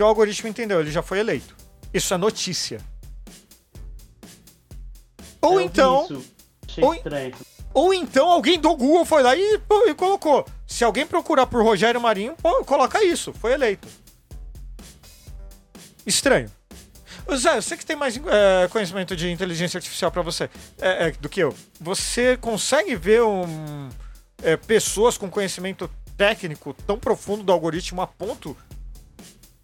que 0.00 0.04
o 0.04 0.06
algoritmo 0.06 0.48
entendeu, 0.48 0.80
ele 0.80 0.90
já 0.90 1.02
foi 1.02 1.18
eleito. 1.18 1.54
Isso 1.92 2.14
é 2.14 2.16
notícia. 2.16 2.80
Ou 5.42 5.54
Eu 5.54 5.60
então, 5.60 6.06
ou- 6.80 6.92
ou 7.74 7.92
então 7.92 8.26
alguém 8.30 8.58
do 8.58 8.74
Google 8.74 9.04
foi 9.04 9.22
lá 9.22 9.36
e, 9.36 9.58
pô, 9.58 9.86
e 9.86 9.94
colocou. 9.94 10.46
Se 10.66 10.84
alguém 10.84 11.06
procurar 11.06 11.44
por 11.46 11.62
Rogério 11.62 12.00
Marinho, 12.00 12.34
pô, 12.42 12.64
coloca 12.64 13.04
isso, 13.04 13.34
foi 13.34 13.52
eleito. 13.52 13.86
Estranho. 16.06 16.50
Zé, 17.36 17.60
você 17.60 17.76
que 17.76 17.84
tem 17.84 17.94
mais 17.94 18.16
é, 18.16 18.68
conhecimento 18.68 19.14
de 19.14 19.30
inteligência 19.30 19.76
artificial 19.76 20.10
pra 20.10 20.22
você 20.22 20.44
é, 20.80 21.08
é, 21.08 21.10
do 21.12 21.28
que 21.28 21.40
eu, 21.40 21.54
você 21.78 22.38
consegue 22.38 22.96
ver 22.96 23.22
um, 23.22 23.90
é, 24.42 24.56
pessoas 24.56 25.18
com 25.18 25.28
conhecimento 25.30 25.90
técnico 26.16 26.72
tão 26.86 26.98
profundo 26.98 27.42
do 27.42 27.52
algoritmo 27.52 28.00
a 28.00 28.06
ponto 28.06 28.56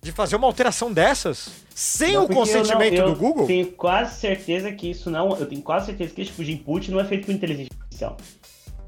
de 0.07 0.13
fazer 0.13 0.37
uma 0.37 0.47
alteração 0.47 0.93
dessas 0.93 1.51
sem 1.75 2.15
Não, 2.15 2.25
o 2.25 2.27
porque 2.27 2.33
eu 2.41 2.45
não- 2.47 2.61
consentimento 2.63 2.95
eu 2.95 3.11
do 3.11 3.17
Google? 3.17 3.47
tenho 3.47 3.67
quase 3.73 4.19
certeza 4.19 4.73
que 4.73 4.91
isso 4.91 5.11
não. 5.11 5.37
Eu 5.37 5.47
tenho 5.47 5.61
quase 5.63 5.87
certeza 5.87 6.15
que 6.15 6.23
esse 6.23 6.31
tipo 6.31 6.43
de 6.45 6.53
input 6.53 6.91
não 6.91 6.99
é 7.01 7.05
feito 7.05 7.27
por 7.27 7.35
inteligência 7.35 7.71
artificial. 7.79 8.17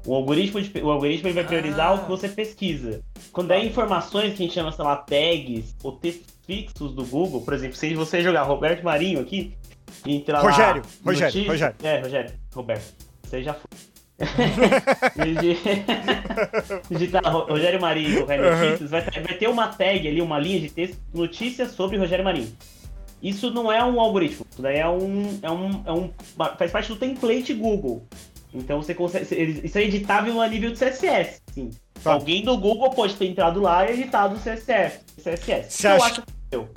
O 0.05 0.15
algoritmo, 0.15 0.61
de- 0.61 0.81
o 0.81 0.89
algoritmo 0.89 1.27
ele 1.27 1.35
vai 1.35 1.43
priorizar 1.43 1.87
Ah. 1.89 1.93
o 1.93 1.99
que 2.03 2.07
você 2.09 2.27
pesquisa. 2.29 3.01
Quando 3.31 3.51
é 3.51 3.63
informações 3.63 4.33
que 4.35 4.41
a 4.41 4.45
gente 4.45 4.53
chama, 4.53 4.71
sei 4.71 4.83
lá, 4.83 4.95
tags 4.95 5.75
ou 5.83 5.91
textos 5.91 6.25
fixos 6.47 6.93
do 6.93 7.05
Google, 7.05 7.41
por 7.41 7.53
exemplo, 7.53 7.75
se 7.77 7.93
você 7.93 8.23
jogar 8.23 8.41
Roberto 8.43 8.83
Marinho 8.83 9.19
aqui 9.19 9.53
e 10.05 10.15
entrar 10.15 10.39
Rogério, 10.41 10.81
lá. 10.81 10.89
Rogério, 11.05 11.33
notícia- 11.35 11.51
Rogério. 11.51 11.75
É, 11.83 11.99
Rogério, 11.99 12.33
Roberto. 12.55 12.93
Você 13.23 13.43
já 13.43 13.53
foi. 13.53 13.69
Digi- 15.15 15.57
Digitar 16.91 17.23
Ro- 17.31 17.45
Rogério 17.49 17.79
Marinho 17.81 18.25
notícias, 18.25 18.89
vai, 18.89 19.01
ter- 19.01 19.21
vai 19.21 19.33
ter 19.35 19.47
uma 19.47 19.67
tag 19.67 20.07
ali, 20.07 20.21
uma 20.21 20.37
linha 20.39 20.59
de 20.59 20.69
texto, 20.69 20.97
notícias 21.13 21.71
sobre 21.71 21.97
Rogério 21.97 22.23
Marinho. 22.25 22.51
Isso 23.21 23.51
não 23.51 23.71
é 23.71 23.83
um 23.83 23.99
algoritmo, 23.99 24.45
isso 24.49 24.61
daí 24.61 24.77
é 24.77 24.87
um, 24.87 25.39
é 25.41 25.51
um, 25.51 25.83
é 25.85 25.91
um. 25.91 26.11
faz 26.57 26.71
parte 26.71 26.87
do 26.89 26.95
template 26.95 27.53
Google. 27.53 28.07
Então 28.53 28.81
você 28.81 28.95
consegue. 28.95 29.25
Isso 29.63 29.77
é 29.77 29.83
editável 29.83 30.41
a 30.41 30.47
nível 30.47 30.71
de 30.71 30.77
CSS. 30.79 31.41
Sim. 31.53 31.69
Tá. 32.03 32.13
Alguém 32.13 32.43
do 32.43 32.57
Google 32.57 32.89
pode 32.91 33.15
ter 33.15 33.25
entrado 33.27 33.61
lá 33.61 33.85
e 33.89 33.93
editado 33.93 34.35
o 34.35 34.39
CSS. 34.39 35.01
CSS. 35.21 35.69
Você 35.71 35.87
eu 35.87 35.91
acha 35.91 36.05
acho 36.05 36.21
que 36.21 36.27
eu. 36.51 36.69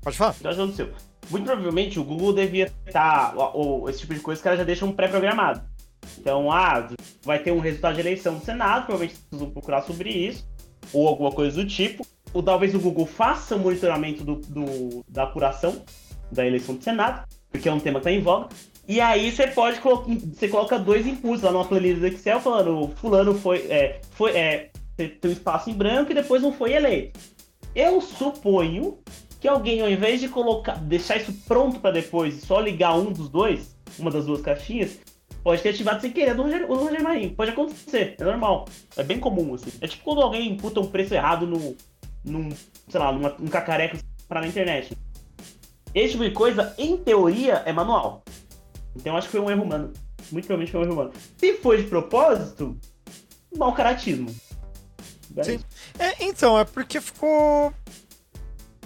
Pode 0.00 0.16
falar? 0.16 0.34
Eu 0.42 0.50
acho 0.50 0.56
que 0.58 0.62
aconteceu. 0.62 0.90
Muito 1.30 1.44
provavelmente 1.44 1.98
o 1.98 2.04
Google 2.04 2.32
devia 2.32 2.70
estar. 2.86 3.34
Ou, 3.36 3.88
esse 3.90 4.00
tipo 4.00 4.14
de 4.14 4.20
coisa 4.20 4.40
que 4.40 4.46
ela 4.48 4.56
já 4.56 4.64
deixa 4.64 4.84
um 4.86 4.92
pré-programado. 4.92 5.60
Então, 6.18 6.50
ah, 6.50 6.88
vai 7.22 7.38
ter 7.38 7.52
um 7.52 7.58
resultado 7.60 7.94
de 7.94 8.00
eleição 8.00 8.34
do 8.38 8.44
Senado, 8.44 8.86
provavelmente 8.86 9.18
vocês 9.30 9.40
vão 9.42 9.50
procurar 9.50 9.82
sobre 9.82 10.10
isso, 10.10 10.46
ou 10.92 11.06
alguma 11.08 11.30
coisa 11.32 11.56
do 11.62 11.68
tipo. 11.68 12.06
Ou 12.32 12.42
talvez 12.42 12.74
o 12.74 12.80
Google 12.80 13.06
faça 13.06 13.54
o 13.56 13.58
monitoramento 13.60 14.24
do, 14.24 14.36
do- 14.36 15.04
da 15.08 15.22
apuração 15.22 15.82
da 16.32 16.44
eleição 16.44 16.74
do 16.74 16.82
Senado, 16.82 17.24
porque 17.50 17.68
é 17.68 17.72
um 17.72 17.78
tema 17.78 18.00
que 18.00 18.08
está 18.08 18.18
em 18.18 18.22
voga. 18.22 18.48
E 18.88 19.00
aí 19.00 19.30
você 19.30 19.46
pode. 19.46 19.78
Você 19.80 20.48
coloca 20.48 20.78
dois 20.78 21.06
inputs 21.06 21.42
lá 21.42 21.52
numa 21.52 21.64
planilha 21.64 21.98
do 22.00 22.06
Excel 22.06 22.40
falando, 22.40 22.88
fulano 22.96 23.34
foi. 23.34 23.58
É, 23.70 24.00
foi 24.10 24.32
é, 24.32 24.70
tem 24.96 25.10
um 25.24 25.32
espaço 25.32 25.70
em 25.70 25.74
branco 25.74 26.10
e 26.10 26.14
depois 26.14 26.42
não 26.42 26.52
foi 26.52 26.72
eleito. 26.72 27.18
Eu 27.74 28.00
suponho 28.00 28.98
que 29.40 29.48
alguém, 29.48 29.80
ao 29.80 29.90
invés 29.90 30.20
de 30.20 30.28
colocar, 30.28 30.74
deixar 30.76 31.16
isso 31.16 31.32
pronto 31.46 31.78
para 31.80 31.92
depois 31.92 32.36
e 32.36 32.40
só 32.40 32.60
ligar 32.60 32.94
um 32.96 33.12
dos 33.12 33.28
dois, 33.28 33.76
uma 33.98 34.10
das 34.10 34.26
duas 34.26 34.40
caixinhas, 34.40 34.98
pode 35.44 35.62
ter 35.62 35.68
ativado 35.68 36.00
sem 36.00 36.10
querer 36.10 36.32
o 36.32 36.36
do 36.36 36.74
Rogério 36.74 37.04
Marinho. 37.04 37.34
Pode 37.34 37.50
acontecer, 37.50 38.16
é 38.18 38.24
normal. 38.24 38.64
É 38.96 39.02
bem 39.02 39.20
comum, 39.20 39.54
assim. 39.54 39.70
É 39.82 39.86
tipo 39.86 40.02
quando 40.02 40.22
alguém 40.22 40.50
imputa 40.50 40.80
um 40.80 40.86
preço 40.86 41.14
errado 41.14 41.46
no, 41.46 41.76
num, 42.24 42.48
sei 42.88 42.98
lá, 42.98 43.12
numa, 43.12 43.36
num 43.38 43.48
cacareco 43.48 43.98
para 44.26 44.40
na 44.40 44.46
internet. 44.46 44.96
Esse 45.94 46.12
tipo 46.12 46.24
de 46.24 46.30
coisa, 46.30 46.74
em 46.78 46.96
teoria, 46.96 47.62
é 47.66 47.72
manual. 47.72 48.24
Então 48.96 49.16
acho 49.16 49.28
que 49.28 49.32
foi 49.32 49.40
um 49.40 49.50
erro 49.50 49.62
humano. 49.62 49.92
Muito 50.32 50.46
provavelmente 50.46 50.72
foi 50.72 50.80
um 50.80 50.84
erro 50.84 50.92
humano. 50.94 51.12
Se 51.36 51.54
foi 51.58 51.82
de 51.82 51.88
propósito, 51.88 52.76
mau 53.54 53.74
caratismo. 53.74 54.34
É 55.36 55.44
Sim. 55.44 55.60
É, 55.98 56.24
então, 56.24 56.58
é 56.58 56.64
porque 56.64 57.00
ficou 57.00 57.72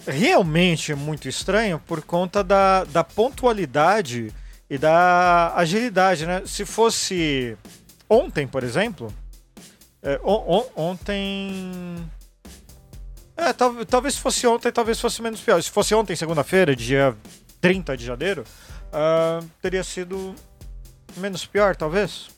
realmente 0.05 0.95
muito 0.95 1.29
estranho 1.29 1.79
por 1.79 2.03
conta 2.03 2.43
da, 2.43 2.83
da 2.85 3.05
pontualidade 3.05 4.35
e 4.71 4.77
da 4.79 5.55
agilidade, 5.57 6.27
né? 6.27 6.43
Se 6.47 6.65
fosse 6.65 7.57
ontem, 8.09 8.47
por 8.47 8.63
exemplo, 8.63 9.13
é, 10.03 10.21
on- 10.23 10.45
on- 10.59 10.67
ontem. 10.77 11.97
É, 13.37 13.53
tal- 13.53 13.85
talvez 13.87 14.17
fosse 14.17 14.47
ontem, 14.47 14.73
talvez 14.73 15.01
fosse 15.01 15.23
menos 15.23 15.41
pior. 15.41 15.63
Se 15.63 15.71
fosse 15.71 15.95
ontem, 15.95 16.17
segunda-feira, 16.17 16.75
dia 16.75 17.17
30 17.61 17.97
de 17.97 18.05
janeiro, 18.05 18.45
ah, 18.93 19.41
teria 19.63 19.85
sido 19.85 20.35
menos 21.17 21.47
pior, 21.47 21.77
talvez. 21.77 22.29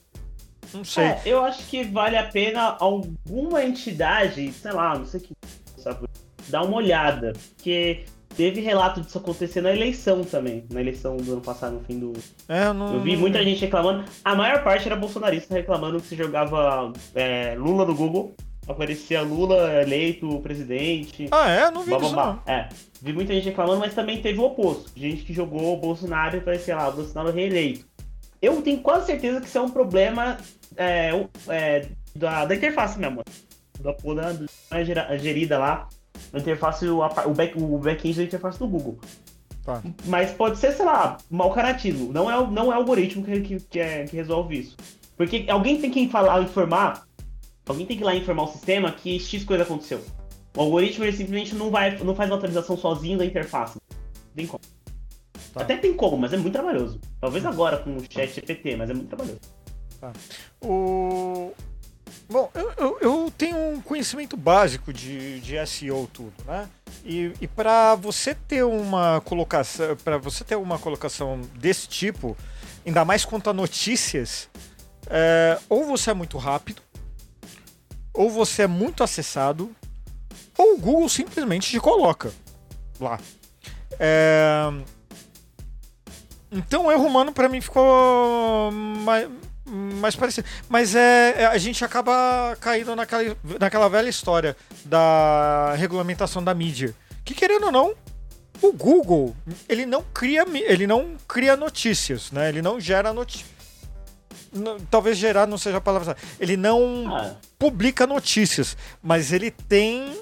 Não 0.74 0.84
sei. 0.84 1.04
É, 1.04 1.22
eu 1.24 1.42
acho 1.44 1.66
que 1.66 1.82
vale 1.84 2.16
a 2.16 2.24
pena 2.24 2.76
alguma 2.78 3.64
entidade, 3.64 4.52
sei 4.52 4.72
lá, 4.72 4.96
não 4.98 5.06
sei 5.06 5.20
que, 5.20 5.34
dar 6.48 6.62
uma 6.62 6.76
olhada, 6.76 7.32
porque 7.56 8.04
teve 8.36 8.60
relato 8.60 9.00
disso 9.00 9.18
acontecer 9.18 9.60
na 9.60 9.72
eleição 9.72 10.24
também, 10.24 10.64
na 10.70 10.80
eleição 10.80 11.16
do 11.16 11.32
ano 11.32 11.40
passado, 11.40 11.74
no 11.74 11.80
fim 11.80 11.98
do. 11.98 12.12
É, 12.48 12.66
eu 12.66 12.74
não, 12.74 12.94
Eu 12.94 13.00
vi 13.00 13.16
muita 13.16 13.42
gente 13.42 13.60
reclamando, 13.60 14.04
a 14.24 14.34
maior 14.34 14.62
parte 14.62 14.86
era 14.86 14.96
bolsonarista 14.96 15.54
reclamando 15.54 16.00
que 16.00 16.06
se 16.06 16.16
jogava 16.16 16.92
é, 17.14 17.54
Lula 17.56 17.84
no 17.84 17.94
Google, 17.94 18.34
aparecia 18.66 19.22
Lula 19.22 19.82
eleito 19.82 20.40
presidente. 20.40 21.28
Ah, 21.30 21.48
é? 21.50 21.70
Não 21.70 21.82
vi 21.82 21.90
Blá, 21.90 21.98
isso, 21.98 22.12
blá, 22.12 22.26
não. 22.26 22.32
blá. 22.34 22.42
É, 22.46 22.68
vi 23.02 23.12
muita 23.12 23.34
gente 23.34 23.46
reclamando, 23.46 23.80
mas 23.80 23.94
também 23.94 24.20
teve 24.22 24.38
o 24.38 24.44
oposto. 24.44 24.90
Gente 24.96 25.22
que 25.22 25.32
jogou 25.32 25.74
o 25.74 25.80
Bolsonaro 25.80 26.36
e 26.36 26.40
parecia 26.40 26.76
lá, 26.76 26.88
o 26.88 26.92
Bolsonaro 26.92 27.30
reeleito. 27.30 27.84
Eu 28.40 28.62
tenho 28.62 28.80
quase 28.80 29.06
certeza 29.06 29.40
que 29.40 29.46
isso 29.46 29.58
é 29.58 29.60
um 29.60 29.68
problema 29.68 30.38
é, 30.76 31.10
é, 31.48 31.88
da, 32.14 32.44
da 32.46 32.54
interface 32.54 32.98
mesmo. 32.98 33.22
Da 33.80 33.92
da 33.92 34.94
da 34.94 35.18
gerida 35.18 35.58
lá. 35.58 35.88
A 36.33 36.38
interface, 36.38 36.87
o, 36.87 36.98
o, 37.00 37.35
back, 37.35 37.61
o 37.61 37.78
back-end 37.78 38.16
da 38.18 38.24
interface 38.24 38.59
do 38.59 38.66
Google. 38.68 38.98
Tá. 39.64 39.83
Mas 40.06 40.30
pode 40.33 40.59
ser, 40.59 40.72
sei 40.72 40.85
lá, 40.87 41.18
mau 41.30 41.52
caratismo. 41.52 42.12
Não 42.12 42.30
é, 42.30 42.38
o- 42.38 42.50
não 42.50 42.72
é 42.72 42.76
algoritmo 42.76 43.24
que, 43.24 43.40
que, 43.40 43.61
que, 43.61 43.78
é- 43.80 44.04
que 44.04 44.16
resolve 44.16 44.59
isso. 44.59 44.76
Porque 45.16 45.44
alguém 45.48 45.78
tem 45.80 45.90
que 45.90 46.09
falar, 46.09 46.40
informar, 46.42 47.06
alguém 47.68 47.85
tem 47.87 47.96
que 47.96 48.02
ir 48.02 48.06
lá 48.06 48.14
informar 48.16 48.44
o 48.44 48.48
sistema 48.48 48.90
que 48.90 49.18
X 49.20 49.44
coisa 49.44 49.62
aconteceu. 49.64 50.00
O 50.56 50.61
algoritmo 50.62 51.04
ele 51.04 51.12
simplesmente 51.16 51.54
não, 51.54 51.70
vai, 51.70 51.96
não 51.98 52.14
faz 52.14 52.30
uma 52.30 52.37
atualização 52.37 52.76
sozinho 52.76 53.18
da 53.18 53.24
interface. 53.26 53.78
Tem 54.35 54.46
como. 54.46 54.61
Tá. 55.52 55.61
Até 55.62 55.76
tem 55.76 55.92
como, 55.94 56.16
mas 56.16 56.33
é 56.33 56.37
muito 56.37 56.54
trabalhoso. 56.54 57.00
Talvez 57.20 57.44
agora 57.44 57.76
com 57.78 57.96
o 57.96 58.00
chat 58.09 58.33
GPT, 58.35 58.76
mas 58.76 58.88
é 58.90 58.94
muito 58.94 59.09
trabalhoso. 59.09 59.40
O... 60.62 61.52
Bom, 62.29 62.51
eu, 62.55 62.73
eu, 62.77 62.99
eu 63.01 63.33
tenho 63.37 63.57
um 63.57 63.81
conhecimento 63.81 64.37
básico 64.37 64.92
de, 64.92 65.40
de 65.40 65.66
SEO 65.66 66.09
tudo, 66.12 66.33
né? 66.46 66.68
E, 67.05 67.33
e 67.40 67.46
para 67.46 67.94
você 67.94 68.35
ter 68.35 68.62
uma 68.64 69.20
colocação, 69.23 69.96
para 69.96 70.18
você 70.18 70.44
ter 70.44 70.57
uma 70.57 70.79
colocação 70.79 71.40
desse 71.55 71.88
tipo, 71.88 72.37
ainda 72.87 73.05
mais 73.05 73.25
quanto 73.25 73.51
a 73.51 73.53
notícias, 73.53 74.49
é, 75.09 75.59
ou 75.68 75.85
você 75.87 76.11
é 76.11 76.14
muito 76.14 76.38
rápido, 76.38 76.83
ou 78.12 78.31
você 78.31 78.62
é 78.62 78.66
muito 78.66 79.03
acessado, 79.03 79.75
ou 80.57 80.75
o 80.75 80.79
Google 80.79 81.09
simplesmente 81.09 81.70
te 81.70 81.81
coloca 81.81 82.33
lá. 83.01 83.18
É, 83.99 84.70
Então 86.51 86.87
o 86.87 86.92
erro 86.92 87.07
humano 87.07 87.33
para 87.33 87.49
mim 87.49 87.61
ficou 87.61 88.70
mais, 90.00 90.16
parecido. 90.16 90.46
Mas 90.68 90.94
é, 90.94 91.42
é, 91.42 91.46
a 91.46 91.58
gente 91.58 91.84
acaba 91.84 92.56
caindo 92.60 92.94
naquela, 92.96 93.36
naquela 93.58 93.88
velha 93.88 94.08
história 94.08 94.56
da 94.84 95.74
regulamentação 95.76 96.42
da 96.42 96.54
mídia. 96.54 96.94
Que 97.24 97.34
querendo 97.34 97.66
ou 97.66 97.72
não, 97.72 97.94
o 98.62 98.72
Google, 98.72 99.36
ele 99.68 99.86
não 99.86 100.02
cria, 100.12 100.44
ele 100.66 100.86
não 100.86 101.16
cria 101.28 101.56
notícias, 101.56 102.30
né? 102.32 102.48
Ele 102.48 102.62
não 102.62 102.80
gera 102.80 103.12
notícias. 103.12 103.48
Talvez 104.90 105.16
gerar 105.16 105.46
não 105.46 105.56
seja 105.56 105.76
a 105.76 105.80
palavra. 105.80 106.16
Ele 106.40 106.56
não 106.56 107.06
Ah, 107.14 107.36
publica 107.58 108.06
notícias, 108.06 108.76
mas 109.02 109.32
ele 109.32 109.50
tem. 109.50 110.18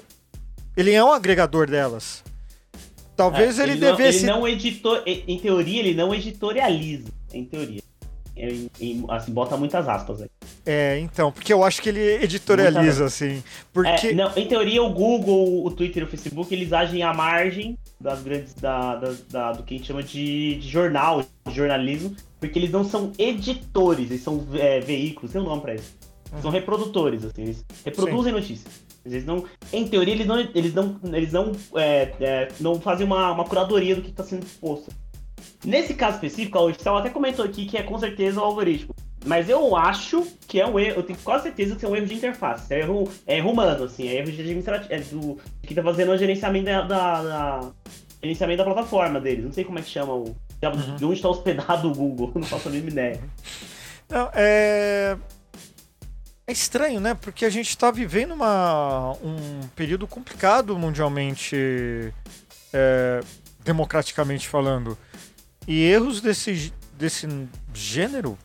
Ele 0.77 0.91
é 0.91 1.03
um 1.03 1.11
agregador 1.11 1.67
delas. 1.67 2.23
Talvez 3.15 3.59
é, 3.59 3.63
ele, 3.63 3.75
não, 3.75 3.79
devesse. 3.91 4.19
Ele 4.19 4.27
não 4.27 4.47
editor, 4.47 5.03
em 5.05 5.39
teoria, 5.39 5.79
ele 5.79 5.93
não 5.93 6.13
editorializa. 6.13 7.07
Em 7.33 7.43
teoria. 7.43 7.81
Em- 8.39 8.69
em- 8.79 9.05
assim, 9.09 9.33
bota 9.33 9.57
muitas 9.57 9.87
aspas 9.87 10.21
aí. 10.21 10.29
É, 10.65 10.97
então, 10.99 11.31
porque 11.31 11.51
eu 11.51 11.63
acho 11.63 11.81
que 11.81 11.89
ele 11.89 12.23
editorializa, 12.23 13.05
assim. 13.05 13.43
Porque. 13.73 14.07
É, 14.07 14.13
não, 14.13 14.31
em 14.35 14.47
teoria, 14.47 14.81
o 14.81 14.89
Google, 14.89 15.65
o 15.65 15.71
Twitter 15.71 16.03
e 16.03 16.05
o 16.05 16.09
Facebook, 16.09 16.53
eles 16.53 16.71
agem 16.71 17.03
à 17.03 17.13
margem 17.13 17.77
das 17.99 18.21
grandes. 18.21 18.53
Da, 18.53 18.95
da- 18.95 19.13
da- 19.29 19.51
do 19.51 19.63
que 19.63 19.75
a 19.75 19.77
gente 19.77 19.87
chama 19.87 20.01
de, 20.03 20.55
de 20.55 20.67
jornal, 20.69 21.23
de 21.47 21.53
jornalismo, 21.53 22.15
porque 22.39 22.57
eles 22.57 22.71
não 22.71 22.83
são 22.83 23.11
editores, 23.17 24.09
eles 24.09 24.21
são 24.23 24.45
é, 24.53 24.79
veículos, 24.79 25.31
tem 25.31 25.41
um 25.41 25.45
nome 25.45 25.61
pra 25.61 25.75
isso. 25.75 25.93
Eles 26.31 26.41
São 26.41 26.51
reprodutores, 26.51 27.25
assim, 27.25 27.41
eles 27.41 27.65
reproduzem 27.83 28.31
notícias. 28.31 28.71
Eles 29.05 29.25
não, 29.25 29.45
em 29.73 29.87
teoria, 29.87 30.13
eles 30.13 30.27
não, 30.27 30.39
eles 30.39 30.73
não, 30.73 30.99
eles 31.13 31.31
não, 31.31 31.51
é, 31.75 32.13
é, 32.19 32.47
não 32.59 32.79
fazem 32.79 33.05
uma, 33.05 33.31
uma 33.31 33.45
curadoria 33.45 33.95
do 33.95 34.01
que 34.01 34.09
está 34.09 34.23
sendo 34.23 34.43
exposto. 34.45 34.91
Nesse 35.63 35.93
caso 35.93 36.15
específico, 36.15 36.57
a 36.57 36.63
Ursal 36.63 36.97
até 36.97 37.09
comentou 37.09 37.43
aqui 37.45 37.65
que 37.65 37.77
é 37.77 37.83
com 37.83 37.97
certeza 37.97 38.39
o 38.39 38.43
algoritmo. 38.43 38.93
Mas 39.25 39.49
eu 39.49 39.75
acho 39.75 40.25
que 40.47 40.61
é 40.61 40.65
um 40.65 40.79
erro, 40.79 40.95
eu 40.99 41.03
tenho 41.03 41.19
quase 41.19 41.43
certeza 41.43 41.75
que 41.75 41.83
é 41.83 41.87
um 41.89 41.95
erro 41.95 42.05
de 42.05 42.13
interface. 42.15 42.73
É 42.73 42.79
erro, 42.79 43.11
é 43.27 43.37
erro 43.37 43.51
humano, 43.51 43.83
assim, 43.83 44.07
é 44.07 44.15
erro 44.15 44.31
de 44.31 44.39
administrativo. 44.41 44.93
É 44.93 44.99
do, 44.99 45.37
de 45.61 45.67
quem 45.67 45.75
tá 45.75 45.83
fazendo 45.83 46.11
o 46.13 46.17
gerenciamento 46.17 46.65
da, 46.65 46.81
da, 46.83 47.21
da- 47.23 47.71
gerenciamento 48.23 48.57
da 48.59 48.63
plataforma 48.73 49.19
deles. 49.19 49.43
Não 49.43 49.51
sei 49.51 49.63
como 49.65 49.77
é 49.77 49.81
que 49.81 49.89
chama 49.89 50.13
o. 50.13 50.35
De 50.97 51.05
onde 51.05 51.15
está 51.15 51.29
hospedado 51.29 51.89
o 51.89 51.93
Google, 51.95 52.31
não 52.35 52.43
faço 52.43 52.67
a 52.69 52.71
mínima 52.71 52.89
ideia. 52.91 53.19
Não, 54.09 54.29
é. 54.33 55.17
É 56.47 56.51
estranho, 56.51 56.99
né? 56.99 57.13
Porque 57.13 57.45
a 57.45 57.49
gente 57.49 57.69
está 57.69 57.91
vivendo 57.91 58.33
uma, 58.33 59.11
um 59.23 59.67
período 59.75 60.07
complicado 60.07 60.75
mundialmente, 60.79 62.11
é, 62.73 63.19
democraticamente 63.63 64.47
falando. 64.47 64.97
E 65.69 65.83
erros 65.83 66.19
desse, 66.19 66.73
desse 66.93 67.27
gênero 67.71 68.35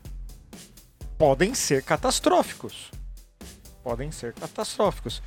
podem 1.16 1.54
ser 1.54 1.82
catastróficos. 1.82 2.90
Podem 3.82 4.12
ser 4.12 4.34
catastróficos. 4.34 5.22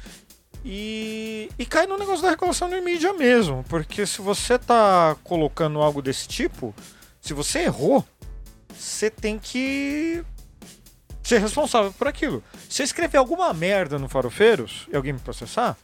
E, 0.64 1.50
e 1.58 1.66
cai 1.66 1.88
no 1.88 1.98
negócio 1.98 2.22
da 2.22 2.30
regulação 2.30 2.70
de 2.70 2.80
mídia 2.82 3.14
mesmo. 3.14 3.66
Porque 3.68 4.06
se 4.06 4.22
você 4.22 4.60
tá 4.60 5.18
colocando 5.24 5.82
algo 5.82 6.00
desse 6.00 6.28
tipo, 6.28 6.72
se 7.20 7.34
você 7.34 7.62
errou, 7.64 8.06
você 8.78 9.10
tem 9.10 9.40
que 9.40 10.24
ser 11.24 11.40
responsável 11.40 11.92
por 11.92 12.08
aquilo. 12.08 12.44
Se 12.70 12.84
eu 12.84 12.86
escrever 12.86 13.18
alguma 13.18 13.52
merda 13.56 13.98
no 13.98 14.08
Farofeiros 14.08 14.88
e 14.94 14.96
alguém 14.96 15.14
me 15.14 15.20
processar, 15.20 15.76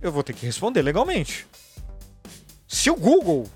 eu 0.00 0.10
vou 0.10 0.22
ter 0.22 0.32
que 0.32 0.46
responder 0.46 0.80
legalmente. 0.80 1.46
Se 2.66 2.88
o 2.88 2.96
Google 2.96 3.46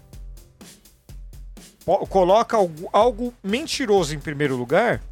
coloca 2.08 2.56
algo, 2.56 2.88
algo 2.92 3.34
mentiroso 3.42 4.14
em 4.14 4.18
primeiro 4.18 4.56
lugar, 4.56 5.02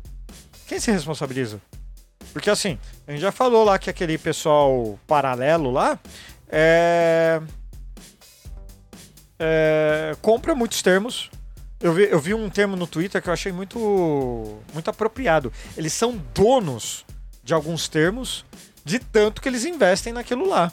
quem 0.67 0.81
se 0.81 0.91
responsabiliza? 0.91 1.61
Porque 2.33 2.49
assim, 2.49 2.79
a 3.07 3.13
gente 3.13 3.21
já 3.21 3.31
falou 3.31 3.65
lá 3.65 3.79
que 3.79 3.91
aquele 3.91 4.17
pessoal 4.17 4.99
paralelo 5.07 5.71
lá 5.71 5.99
é, 6.49 7.41
é, 9.39 10.17
compra 10.23 10.55
muitos 10.55 10.81
termos. 10.81 11.31
Eu 11.79 11.93
vi, 11.93 12.05
eu 12.05 12.21
vi 12.21 12.33
um 12.33 12.49
termo 12.49 12.77
no 12.77 12.87
Twitter 12.87 13.21
que 13.21 13.29
eu 13.29 13.33
achei 13.33 13.53
muito, 13.53 14.59
muito 14.73 14.89
apropriado. 14.89 15.53
Eles 15.77 15.93
são 15.93 16.17
donos 16.33 17.05
de 17.43 17.53
alguns 17.53 17.89
termos 17.89 18.47
de 18.85 18.99
tanto 18.99 19.43
que 19.43 19.49
eles 19.49 19.65
investem 19.65 20.13
naquilo 20.13 20.49
lá. 20.49 20.73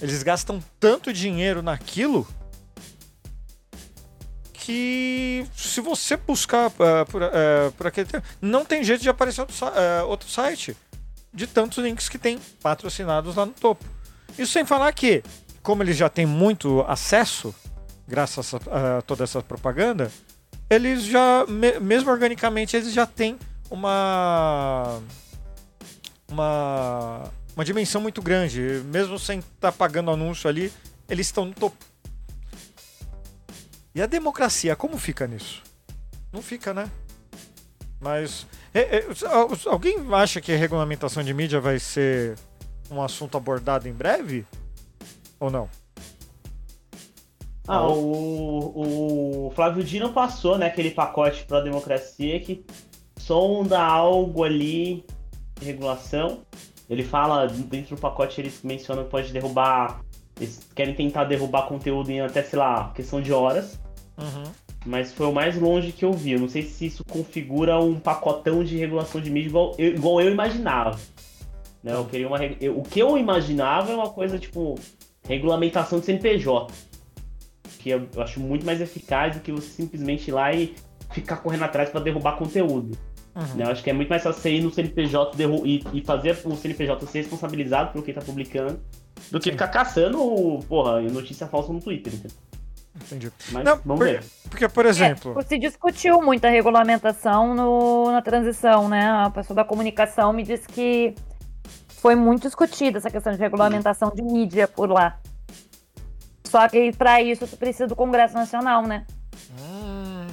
Eles 0.00 0.22
gastam 0.22 0.62
tanto 0.78 1.12
dinheiro 1.12 1.62
naquilo 1.62 2.26
que 4.70 5.46
se 5.56 5.80
você 5.80 6.16
buscar 6.16 6.70
eh, 6.78 7.04
por, 7.06 7.22
eh, 7.22 7.72
por 7.76 7.88
aquele 7.88 8.06
termo, 8.08 8.24
não 8.40 8.64
tem 8.64 8.84
jeito 8.84 9.02
de 9.02 9.08
aparecer 9.08 9.40
outro, 9.40 9.56
eh, 9.66 10.02
outro 10.04 10.28
site 10.28 10.76
de 11.34 11.46
tantos 11.48 11.78
links 11.78 12.08
que 12.08 12.16
tem 12.16 12.38
patrocinados 12.62 13.34
lá 13.34 13.44
no 13.46 13.52
topo. 13.52 13.84
Isso 14.38 14.52
sem 14.52 14.64
falar 14.64 14.92
que, 14.92 15.24
como 15.60 15.82
eles 15.82 15.96
já 15.96 16.08
têm 16.08 16.24
muito 16.24 16.84
acesso, 16.86 17.52
graças 18.06 18.54
a, 18.54 18.98
a 18.98 19.02
toda 19.02 19.24
essa 19.24 19.42
propaganda, 19.42 20.10
eles 20.68 21.02
já, 21.04 21.44
me- 21.48 21.80
mesmo 21.80 22.08
organicamente, 22.08 22.76
eles 22.76 22.92
já 22.92 23.06
têm 23.06 23.36
uma 23.68 25.00
uma 26.28 27.24
uma 27.56 27.64
dimensão 27.64 28.00
muito 28.00 28.22
grande, 28.22 28.60
mesmo 28.86 29.18
sem 29.18 29.40
estar 29.40 29.72
pagando 29.72 30.12
anúncio 30.12 30.48
ali, 30.48 30.72
eles 31.08 31.26
estão 31.26 31.44
no 31.44 31.52
topo. 31.52 31.89
E 33.94 34.00
a 34.02 34.06
democracia, 34.06 34.76
como 34.76 34.96
fica 34.98 35.26
nisso? 35.26 35.62
Não 36.32 36.40
fica, 36.42 36.72
né? 36.72 36.90
Mas 38.00 38.46
é- 38.72 38.98
é, 38.98 39.06
al- 39.26 39.50
alguém 39.66 39.96
acha 40.14 40.40
que 40.40 40.52
a 40.52 40.56
regulamentação 40.56 41.22
de 41.22 41.34
mídia 41.34 41.60
vai 41.60 41.78
ser 41.78 42.36
um 42.90 43.02
assunto 43.02 43.36
abordado 43.36 43.88
em 43.88 43.92
breve? 43.92 44.46
Ou 45.38 45.50
não? 45.50 45.68
Ah, 47.68 47.86
o, 47.88 49.46
o 49.46 49.50
Flávio 49.54 49.84
Dino 49.84 50.12
passou, 50.12 50.58
né, 50.58 50.66
aquele 50.66 50.90
pacote 50.90 51.44
para 51.44 51.58
a 51.58 51.62
democracia 51.62 52.40
que 52.40 52.64
sonda 53.18 53.80
algo 53.80 54.42
ali 54.42 55.04
de 55.58 55.66
regulação. 55.66 56.44
Ele 56.88 57.04
fala, 57.04 57.46
dentro 57.46 57.94
do 57.94 58.00
pacote, 58.00 58.40
eles 58.40 58.60
mencionam 58.64 59.04
que 59.04 59.10
pode 59.10 59.32
derrubar. 59.32 60.00
Eles 60.40 60.66
querem 60.74 60.94
tentar 60.94 61.24
derrubar 61.24 61.66
conteúdo 61.68 62.10
em 62.10 62.20
até, 62.22 62.42
sei 62.42 62.58
lá, 62.58 62.90
questão 62.94 63.20
de 63.20 63.32
horas. 63.32 63.78
Uhum. 64.18 64.44
Mas 64.86 65.12
foi 65.12 65.26
o 65.26 65.32
mais 65.32 65.56
longe 65.58 65.92
que 65.92 66.04
eu 66.04 66.12
vi. 66.12 66.32
Eu 66.32 66.40
não 66.40 66.48
sei 66.48 66.62
se 66.62 66.86
isso 66.86 67.04
configura 67.04 67.78
um 67.78 68.00
pacotão 68.00 68.64
de 68.64 68.76
regulação 68.78 69.20
de 69.20 69.30
mídia 69.30 69.48
igual 69.50 69.74
eu, 69.78 69.88
igual 69.94 70.20
eu 70.22 70.30
imaginava. 70.32 70.98
Né? 71.82 71.92
Eu 71.94 72.04
queria 72.06 72.26
uma, 72.26 72.38
eu- 72.42 72.78
o 72.78 72.82
que 72.82 72.98
eu 73.00 73.18
imaginava 73.18 73.92
é 73.92 73.94
uma 73.94 74.08
coisa 74.08 74.38
tipo 74.38 74.76
regulamentação 75.28 76.00
de 76.00 76.06
CNPJ. 76.06 76.72
Que 77.78 77.90
eu, 77.90 78.06
eu 78.14 78.22
acho 78.22 78.40
muito 78.40 78.64
mais 78.64 78.80
eficaz 78.80 79.36
do 79.36 79.40
que 79.42 79.52
você 79.52 79.68
simplesmente 79.68 80.28
ir 80.28 80.32
lá 80.32 80.52
e 80.52 80.74
ficar 81.12 81.36
correndo 81.38 81.64
atrás 81.64 81.90
para 81.90 82.00
derrubar 82.00 82.36
conteúdo. 82.38 82.96
Uhum. 83.34 83.54
Né? 83.54 83.64
Eu 83.64 83.70
acho 83.70 83.82
que 83.82 83.90
é 83.90 83.92
muito 83.92 84.08
mais 84.08 84.22
fácil 84.22 84.40
você 84.42 84.50
ir 84.56 84.62
no 84.62 84.72
CNPJ 84.72 85.36
e, 85.64 85.84
e 85.94 86.02
fazer 86.02 86.36
o 86.44 86.56
CNPJ 86.56 87.06
ser 87.06 87.18
responsabilizado 87.20 87.92
pelo 87.92 88.04
que 88.04 88.12
tá 88.12 88.20
publicando 88.20 88.80
do 89.30 89.38
que 89.38 89.44
Sim. 89.44 89.52
ficar 89.52 89.68
caçando, 89.68 90.18
porra, 90.68 91.00
notícia 91.02 91.46
falsa 91.46 91.72
no 91.72 91.80
Twitter. 91.80 92.12
entendeu? 92.12 92.36
Entendi. 92.96 93.32
Mas 93.52 93.64
Não, 93.64 93.76
vamos 93.84 93.98
por- 94.00 94.04
ver. 94.08 94.24
Porque, 94.50 94.68
por 94.68 94.84
exemplo, 94.84 95.38
É, 95.38 95.42
se 95.44 95.58
discutiu 95.58 96.20
muito 96.20 96.44
a 96.44 96.50
regulamentação 96.50 97.54
no- 97.54 98.10
na 98.10 98.20
transição, 98.20 98.88
né? 98.88 99.08
A 99.08 99.30
pessoa 99.30 99.54
da 99.54 99.64
comunicação 99.64 100.32
me 100.32 100.42
disse 100.42 100.66
que 100.66 101.14
foi 101.88 102.16
muito 102.16 102.42
discutida 102.42 102.98
essa 102.98 103.08
questão 103.10 103.32
de 103.32 103.38
regulamentação 103.38 104.10
de 104.12 104.22
mídia 104.22 104.66
por 104.66 104.90
lá. 104.90 105.18
Só 106.44 106.68
que 106.68 106.92
para 106.92 107.22
isso 107.22 107.46
tu 107.46 107.56
precisa 107.56 107.86
do 107.86 107.94
Congresso 107.94 108.34
Nacional, 108.34 108.82
né? 108.82 109.06
Hum, 109.60 110.26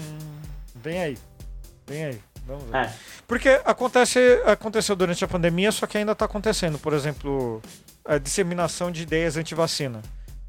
vem 0.75 0.99
aí. 0.99 1.17
Vem 1.85 2.05
aí. 2.05 2.19
Vamos 2.47 2.63
ver. 2.63 2.77
É. 2.77 2.93
Porque 3.27 3.61
acontece, 3.65 4.41
aconteceu 4.45 4.95
durante 4.95 5.23
a 5.23 5.27
pandemia, 5.27 5.71
só 5.71 5.85
que 5.85 5.97
ainda 5.97 6.13
está 6.13 6.25
acontecendo. 6.25 6.79
Por 6.79 6.93
exemplo, 6.93 7.61
a 8.05 8.17
disseminação 8.17 8.89
de 8.91 9.03
ideias 9.03 9.35
anti-vacina. 9.37 10.01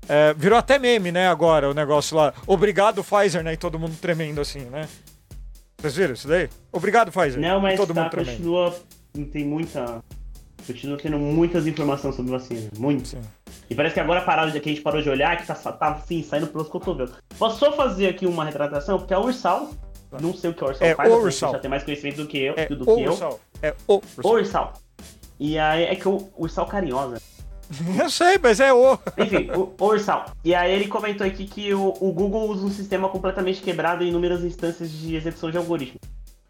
É, 0.09 0.33
virou 0.33 0.59
até 0.59 0.79
meme, 0.79 1.13
né, 1.13 1.29
agora, 1.29 1.69
o 1.69 1.75
negócio 1.75 2.17
lá. 2.17 2.33
Obrigado, 2.47 3.05
Pfizer, 3.05 3.43
né? 3.43 3.53
E 3.53 3.57
todo 3.57 3.79
mundo 3.79 3.95
tremendo 4.01 4.41
assim, 4.41 4.61
né? 4.61 4.89
Vocês 5.77 5.95
viram 5.95 6.15
isso 6.15 6.27
daí? 6.27 6.49
Obrigado, 6.73 7.13
Pfizer. 7.13 7.41
Não, 7.41 7.61
mas 7.61 7.77
todo 7.77 7.93
tá, 7.93 8.03
mundo 8.03 8.11
tremendo. 8.11 8.37
continua. 8.37 8.75
Tem 9.33 9.45
muita. 9.45 10.03
Continua 10.67 10.99
tendo 10.99 11.19
muitas 11.19 11.67
informações 11.67 12.15
sobre 12.15 12.31
vacina. 12.31 12.69
Muito. 12.79 13.09
Sim. 13.09 13.21
E 13.71 13.75
parece 13.75 13.95
que 13.95 14.01
agora 14.01 14.23
pararam 14.23 14.51
de, 14.51 14.59
que 14.61 14.69
a 14.69 14.73
gente 14.73 14.83
parou 14.83 15.03
de 15.03 15.11
olhar, 15.11 15.37
que 15.37 15.47
tá, 15.47 15.55
tá 15.55 15.89
assim, 15.93 16.23
saindo 16.23 16.47
pelos 16.47 16.69
cotovelos. 16.69 17.13
Posso 17.39 17.59
só 17.59 17.73
fazer 17.73 18.09
aqui 18.09 18.27
uma 18.27 18.45
retratação? 18.45 18.99
Porque 18.99 19.13
a 19.13 19.21
Ursal, 19.21 19.71
não 20.21 20.35
sei 20.35 20.51
o 20.51 20.55
que 20.55 20.63
a 20.65 20.69
Ursal 20.69 20.87
É 20.89 20.95
faz, 20.95 21.11
o 21.11 21.13
a 21.13 21.17
Ursal. 21.19 21.53
já 21.53 21.59
tem 21.59 21.71
mais 21.71 21.83
conhecimento 21.85 22.17
do 22.23 22.27
que 22.27 22.39
eu. 22.39 22.55
É 22.57 22.67
do 22.67 22.83
o 22.91 22.97
que 22.97 23.03
eu. 23.03 23.13
Ursal. 23.13 23.41
É 23.63 23.75
o 23.87 23.95
O 24.23 24.29
Ursal. 24.29 24.33
Ursal. 24.33 24.73
E 25.41 25.59
aí 25.59 25.85
é 25.85 25.95
que 25.97 26.09
o 26.09 26.29
Ursal 26.37 26.67
carinhosa. 26.67 27.21
Eu 28.01 28.09
sei, 28.09 28.39
mas 28.43 28.61
é 28.61 28.73
o. 28.73 28.99
Enfim, 29.19 29.51
o, 29.55 29.75
o 29.79 29.85
Ursal. 29.85 30.25
E 30.43 30.55
aí 30.55 30.73
ele 30.73 30.89
comentou 30.89 31.27
aqui 31.27 31.47
que 31.47 31.75
o, 31.75 31.95
o 32.01 32.13
Google 32.13 32.49
usa 32.49 32.65
um 32.65 32.71
sistema 32.71 33.09
completamente 33.11 33.61
quebrado 33.61 34.03
em 34.03 34.09
inúmeras 34.09 34.43
instâncias 34.43 34.91
de 34.91 35.15
execução 35.15 35.51
de 35.51 35.59
algoritmo. 35.59 36.01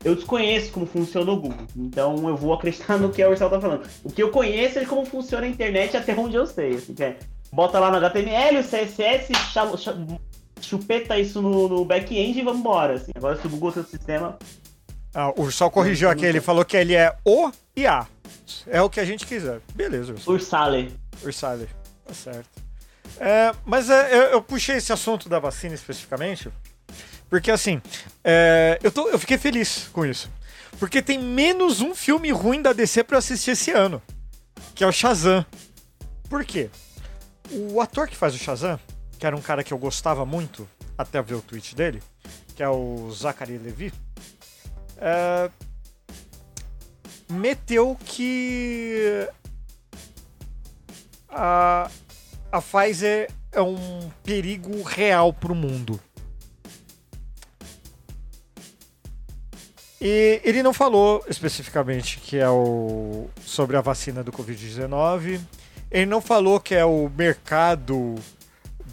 eu 0.05 0.15
desconheço 0.15 0.71
como 0.71 0.87
funciona 0.87 1.33
o 1.33 1.37
Google. 1.41 1.59
Então 1.77 2.29
eu 2.29 2.37
vou 2.37 2.55
acreditar 2.55 2.97
no 2.99 3.11
que 3.11 3.21
a 3.21 3.29
Ursal 3.29 3.51
tá 3.51 3.61
falando. 3.61 3.85
O 4.05 4.13
que 4.13 4.23
eu 4.23 4.31
conheço 4.31 4.79
é 4.79 4.85
como 4.85 5.05
funciona 5.05 5.45
a 5.45 5.49
internet 5.51 5.97
até 5.97 6.15
onde 6.15 6.37
eu 6.37 6.47
sei. 6.47 6.77
Assim, 6.77 6.95
é, 7.01 7.17
bota 7.53 7.81
lá 7.81 7.91
no 7.91 7.97
HTML, 7.97 8.59
o 8.61 8.63
CSS, 8.63 9.33
chupeta 10.61 11.19
isso 11.19 11.41
no, 11.41 11.69
no 11.69 11.85
back-end 11.85 12.39
e 12.39 12.43
vambora. 12.43 12.95
Assim. 12.95 13.13
Agora 13.15 13.41
se 13.41 13.47
o 13.47 13.51
Google 13.51 13.73
tem 13.73 13.83
o 13.83 13.87
sistema. 13.87 14.39
Ah, 15.15 15.31
o 15.31 15.43
Ursal 15.43 15.71
corrigiu 15.71 16.11
aqui, 16.11 16.25
ele 16.25 16.41
falou 16.41 16.65
que 16.65 16.77
ele 16.77 16.95
é 16.95 17.17
o 17.25 17.51
e 17.75 17.87
a. 17.87 18.07
É 18.67 18.81
o 18.81 18.91
que 18.91 19.01
a 19.01 19.05
gente 19.05 19.27
quiser. 19.27 19.61
Beleza, 19.75 20.13
Ursal. 20.13 20.35
Ursale. 20.35 20.95
Ursale. 21.25 21.69
Tá 22.05 22.15
certo. 22.15 22.69
É, 23.19 23.53
mas 23.65 23.91
é, 23.91 24.15
eu, 24.15 24.23
eu 24.33 24.43
puxei 24.43 24.77
esse 24.77 24.93
assunto 24.93 25.29
da 25.29 25.39
vacina 25.39 25.75
especificamente, 25.75 26.51
porque 27.29 27.51
assim, 27.51 27.81
é, 28.23 28.79
eu, 28.83 28.93
tô, 28.93 29.09
eu 29.09 29.19
fiquei 29.19 29.39
feliz 29.39 29.89
com 29.93 30.05
isso. 30.05 30.31
Porque 30.79 31.03
tem 31.03 31.19
menos 31.19 31.81
um 31.81 31.95
filme 31.95 32.31
ruim 32.31 32.63
da 32.63 32.73
DC 32.73 33.03
pra 33.03 33.17
eu 33.17 33.19
assistir 33.19 33.53
esse 33.53 33.73
ano, 33.73 34.01
que 34.75 34.85
é 34.85 34.87
o 34.87 34.93
Shazam. 34.93 35.45
Por 36.29 36.45
quê? 36.45 36.71
O 37.51 37.81
ator 37.81 38.07
que 38.07 38.17
faz 38.17 38.35
o 38.35 38.39
Shazam, 38.39 38.79
que 39.19 39.27
era 39.27 39.37
um 39.37 39.43
cara 39.43 39.65
que 39.65 39.73
eu 39.73 39.79
gostava 39.79 40.25
muito, 40.25 40.69
até 40.97 41.21
ver 41.21 41.35
o 41.35 41.43
tweet 41.43 41.75
dele, 41.75 42.03
que 42.55 42.63
é 42.63 42.69
o 42.69 43.11
Zachary 43.11 43.59
Levi, 43.59 43.93
é, 44.97 45.51
meteu 47.29 47.97
que 48.05 49.29
a, 51.29 51.91
a 52.51 52.63
Pfizer 52.63 53.31
é 53.53 53.61
um 53.61 54.11
perigo 54.23 54.83
real 54.83 55.33
para 55.33 55.53
o 55.53 55.55
mundo. 55.55 56.01
E 60.01 60.41
ele 60.45 60.63
não 60.63 60.73
falou 60.73 61.25
especificamente 61.29 62.21
que 62.21 62.39
é 62.39 62.49
o 62.49 63.29
sobre 63.45 63.77
a 63.77 63.81
vacina 63.81 64.23
do 64.23 64.31
Covid-19. 64.31 65.41
Ele 65.91 66.07
não 66.07 66.21
falou 66.21 66.61
que 66.61 66.75
é 66.75 66.85
o 66.85 67.09
mercado 67.09 68.15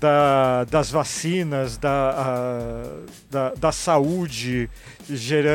da, 0.05 0.63
das 0.65 0.91
vacinas, 0.91 1.77
da, 1.77 2.11
a- 2.15 3.05
da, 3.27 3.53
da 3.55 3.71
saúde, 3.71 4.69
gera, 5.09 5.49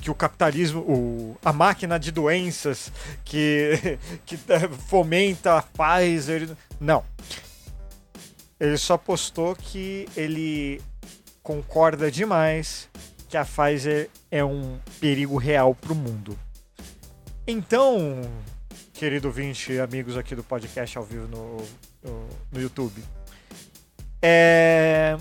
que 0.00 0.10
o 0.10 0.14
capitalismo, 0.14 0.80
o, 0.80 1.36
a 1.44 1.52
máquina 1.52 1.98
de 2.00 2.10
doenças 2.10 2.90
que, 3.22 3.98
que 4.24 4.36
eh, 4.48 4.68
fomenta 4.88 5.58
a 5.58 5.62
Pfizer. 5.62 6.48
Não. 6.80 7.04
Ele 8.58 8.78
só 8.78 8.96
postou 8.96 9.54
que 9.54 10.08
ele 10.16 10.80
concorda 11.42 12.10
demais 12.10 12.88
que 13.28 13.36
a 13.36 13.44
Pfizer 13.44 14.08
é 14.30 14.42
um 14.42 14.78
perigo 14.98 15.36
real 15.36 15.74
para 15.74 15.92
o 15.92 15.96
mundo. 15.96 16.38
Então, 17.46 18.22
querido 18.94 19.30
20 19.30 19.80
amigos 19.80 20.16
aqui 20.16 20.34
do 20.34 20.42
podcast 20.42 20.96
ao 20.96 21.04
vivo 21.04 21.26
no, 21.28 21.56
no, 22.02 22.28
no 22.52 22.60
YouTube, 22.60 23.02
é, 24.22 25.16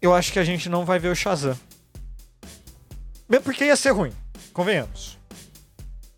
eu 0.00 0.14
acho 0.14 0.32
que 0.32 0.38
a 0.38 0.44
gente 0.44 0.68
não 0.68 0.84
vai 0.84 0.98
ver 0.98 1.08
o 1.08 1.14
Shazam. 1.14 1.56
Mesmo 3.28 3.44
porque 3.44 3.64
ia 3.64 3.76
ser 3.76 3.90
ruim, 3.90 4.12
convenhamos. 4.52 5.18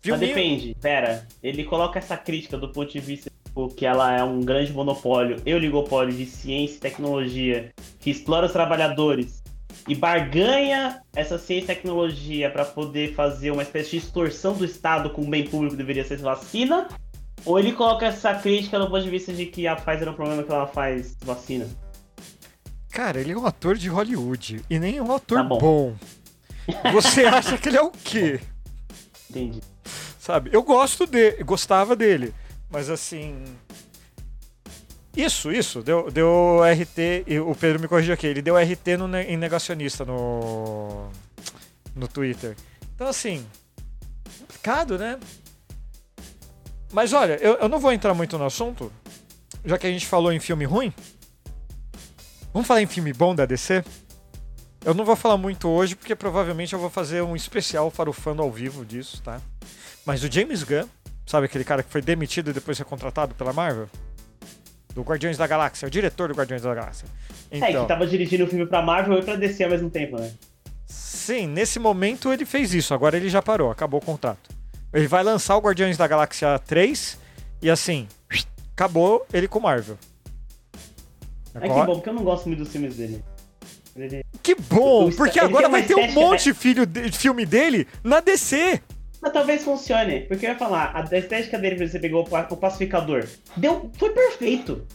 Mas 0.07 0.19
Filminho- 0.19 0.35
depende, 0.35 0.75
pera. 0.81 1.27
Ele 1.41 1.63
coloca 1.63 1.97
essa 1.97 2.15
crítica 2.15 2.57
do 2.57 2.69
ponto 2.69 2.91
de 2.91 2.99
vista 2.99 3.31
tipo, 3.55 3.69
que 3.69 3.85
ela 3.85 4.15
é 4.15 4.23
um 4.23 4.41
grande 4.41 4.73
monopólio, 4.73 5.41
oligopólio 5.45 6.13
de 6.13 6.25
ciência 6.25 6.75
e 6.75 6.79
tecnologia, 6.79 7.71
que 7.99 8.09
explora 8.09 8.45
os 8.45 8.51
trabalhadores 8.51 9.41
e 9.87 9.95
barganha 9.95 11.01
essa 11.15 11.37
ciência 11.37 11.71
e 11.71 11.75
tecnologia 11.75 12.49
para 12.49 12.65
poder 12.65 13.13
fazer 13.13 13.51
uma 13.51 13.63
espécie 13.63 13.91
de 13.91 13.97
extorsão 13.97 14.53
do 14.53 14.65
Estado 14.65 15.09
com 15.09 15.21
o 15.21 15.29
bem 15.29 15.45
público 15.45 15.71
que 15.71 15.77
deveria 15.77 16.03
ser 16.03 16.17
vacina, 16.17 16.87
ou 17.45 17.57
ele 17.57 17.71
coloca 17.71 18.05
essa 18.05 18.33
crítica 18.33 18.77
do 18.79 18.89
ponto 18.89 19.03
de 19.03 19.09
vista 19.09 19.31
de 19.31 19.45
que 19.45 19.67
a 19.67 19.75
Pfizer 19.75 20.07
é 20.07 20.11
um 20.11 20.15
problema 20.15 20.43
que 20.43 20.51
ela 20.51 20.67
faz 20.67 21.15
vacina. 21.23 21.67
Cara, 22.95 23.19
ele 23.19 23.33
é 23.33 23.37
um 23.37 23.45
ator 23.45 23.75
de 23.75 23.89
Hollywood 23.89 24.63
e 24.69 24.79
nem 24.79 25.01
um 25.01 25.13
ator 25.13 25.39
Tá 25.39 25.43
bom. 25.43 25.57
bom. 25.59 25.95
Você 26.93 27.25
acha 27.27 27.57
que 27.57 27.67
ele 27.67 27.77
é 27.77 27.81
o 27.81 27.91
quê? 27.91 28.39
Entendi. 29.29 29.59
Sabe? 30.17 30.49
Eu 30.53 30.63
gosto 30.63 31.05
dele, 31.05 31.43
gostava 31.43 31.93
dele, 31.93 32.33
mas 32.69 32.89
assim. 32.89 33.43
Isso, 35.13 35.51
isso, 35.51 35.81
deu, 35.81 36.09
deu 36.09 36.61
RT, 36.63 37.25
e 37.27 37.37
o 37.37 37.53
Pedro 37.53 37.81
me 37.81 37.87
corrigiu 37.89 38.13
aqui, 38.13 38.27
ele 38.27 38.41
deu 38.41 38.55
RT 38.55 38.95
no, 38.97 39.13
em 39.17 39.35
negacionista 39.35 40.05
no, 40.05 41.09
no 41.93 42.07
Twitter. 42.07 42.55
Então, 42.95 43.07
assim, 43.07 43.45
complicado, 44.39 44.97
né? 44.97 45.19
Mas 46.93 47.11
olha, 47.11 47.33
eu, 47.41 47.55
eu 47.55 47.67
não 47.67 47.79
vou 47.79 47.91
entrar 47.91 48.13
muito 48.13 48.37
no 48.37 48.45
assunto, 48.45 48.89
já 49.65 49.77
que 49.77 49.85
a 49.85 49.91
gente 49.91 50.05
falou 50.05 50.31
em 50.31 50.39
filme 50.39 50.63
ruim. 50.63 50.93
Vamos 52.55 52.69
falar 52.69 52.81
em 52.81 52.87
filme 52.87 53.11
bom 53.11 53.35
da 53.35 53.45
DC? 53.45 53.83
Eu 54.85 54.93
não 54.93 55.03
vou 55.03 55.17
falar 55.17 55.35
muito 55.35 55.67
hoje, 55.67 55.93
porque 55.93 56.15
provavelmente 56.15 56.71
eu 56.71 56.79
vou 56.79 56.89
fazer 56.89 57.21
um 57.21 57.35
especial 57.35 57.91
farofando 57.91 58.41
ao 58.41 58.49
vivo 58.49 58.85
disso, 58.85 59.21
tá? 59.21 59.41
Mas 60.05 60.23
o 60.23 60.31
James 60.31 60.63
Gunn, 60.63 60.85
sabe 61.25 61.47
aquele 61.47 61.65
cara 61.65 61.83
que 61.83 61.91
foi 61.91 62.01
demitido 62.01 62.51
e 62.51 62.53
depois 62.53 62.77
foi 62.77 62.85
contratado 62.85 63.35
pela 63.35 63.51
Marvel? 63.51 63.89
Do 64.93 65.01
Guardiões 65.01 65.37
da 65.37 65.45
Galáxia, 65.45 65.85
o 65.85 65.91
diretor 65.91 66.29
do 66.29 66.33
Guardiões 66.33 66.61
da 66.61 66.73
Galáxia. 66.73 67.09
É, 67.51 67.59
que 67.59 67.71
Então, 67.71 67.85
tava 67.87 68.07
dirigindo 68.07 68.45
o 68.45 68.47
filme 68.47 68.65
pra 68.65 68.81
Marvel 68.81 69.19
e 69.19 69.21
pra 69.21 69.35
DC 69.35 69.61
ao 69.61 69.71
mesmo 69.71 69.89
tempo, 69.89 70.17
né? 70.17 70.31
sim, 70.87 71.47
nesse 71.47 71.77
momento 71.77 72.31
ele 72.31 72.45
fez 72.45 72.73
isso, 72.73 72.93
agora 72.93 73.17
ele 73.17 73.27
já 73.27 73.41
parou, 73.41 73.69
acabou 73.69 73.99
o 73.99 74.05
contrato. 74.05 74.49
Ele 74.93 75.07
vai 75.07 75.25
lançar 75.25 75.57
o 75.57 75.59
Guardiões 75.59 75.97
da 75.97 76.07
Galáxia 76.07 76.57
3 76.59 77.19
e 77.61 77.69
assim, 77.69 78.07
acabou 78.73 79.27
ele 79.33 79.45
com 79.45 79.59
Marvel. 79.59 79.97
É 81.55 81.67
que 81.67 81.67
bom, 81.73 81.85
porque 81.95 82.09
eu 82.09 82.13
não 82.13 82.23
gosto 82.23 82.47
muito 82.47 82.59
dos 82.59 82.71
filmes 82.71 82.95
dele. 82.95 83.23
Ele- 83.95 84.23
Que 84.43 84.55
bom, 84.55 85.09
porque 85.11 85.39
ele 85.39 85.47
agora 85.47 85.69
vai 85.69 85.83
ter 85.83 85.95
um 85.95 86.11
monte 86.11 86.43
de 86.43 86.53
filho 86.53 86.85
de- 86.85 87.11
filme 87.11 87.45
dele 87.45 87.87
na 88.03 88.19
DC. 88.19 88.81
Mas 89.21 89.31
talvez 89.33 89.63
funcione, 89.63 90.21
porque 90.27 90.45
eu 90.45 90.51
ia 90.51 90.57
falar, 90.57 90.91
a 90.93 91.17
estética 91.17 91.57
dele, 91.57 91.77
por 91.77 91.87
você 91.87 91.97
pegou 91.99 92.21
o 92.23 92.29
pa- 92.29 92.47
o 92.51 92.57
pacificador. 92.57 93.25
Deu, 93.57 93.89
foi 93.97 94.09
perfeito. 94.11 94.85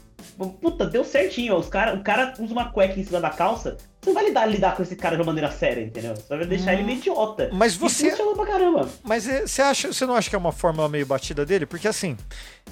Puta, 0.61 0.87
deu 0.87 1.05
certinho. 1.05 1.55
Os 1.57 1.69
cara, 1.69 1.95
o 1.95 2.03
cara 2.03 2.33
usa 2.39 2.53
uma 2.53 2.71
cueca 2.71 2.99
em 2.99 3.05
cima 3.05 3.21
da 3.21 3.29
calça. 3.31 3.77
Você 4.01 4.09
não 4.11 4.15
vai 4.15 4.25
lidar, 4.27 4.47
lidar 4.47 4.75
com 4.77 4.83
esse 4.83 4.97
cara 4.97 5.15
de 5.17 5.21
uma 5.23 5.27
maneira 5.27 5.51
séria, 5.51 5.83
entendeu? 5.83 6.15
Você 6.15 6.35
vai 6.37 6.47
deixar 6.47 6.73
ele 6.73 6.83
meio 6.83 6.99
idiota. 6.99 7.51
Mas 7.53 7.75
você- 7.77 8.11
funcionou 8.11 8.35
pra 8.35 8.47
caramba. 8.47 8.89
Mas 9.03 9.29
é, 9.29 9.47
você 9.47 9.61
acha, 9.61 9.93
você 9.93 10.07
não 10.07 10.15
acha 10.15 10.31
que 10.31 10.37
é 10.37 10.39
uma 10.39 10.53
fórmula 10.53 10.89
meio 10.89 11.05
batida 11.05 11.45
dele? 11.45 11.67
Porque 11.67 11.89
assim, 11.89 12.17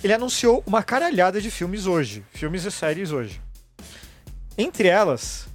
ele 0.02 0.12
anunciou 0.14 0.62
uma 0.66 0.82
caralhada 0.82 1.40
de 1.40 1.50
filmes 1.50 1.84
hoje, 1.86 2.24
filmes 2.32 2.64
e 2.64 2.70
séries 2.70 3.10
hoje. 3.12 3.40
Entre 4.60 4.88
elas, 4.88 5.46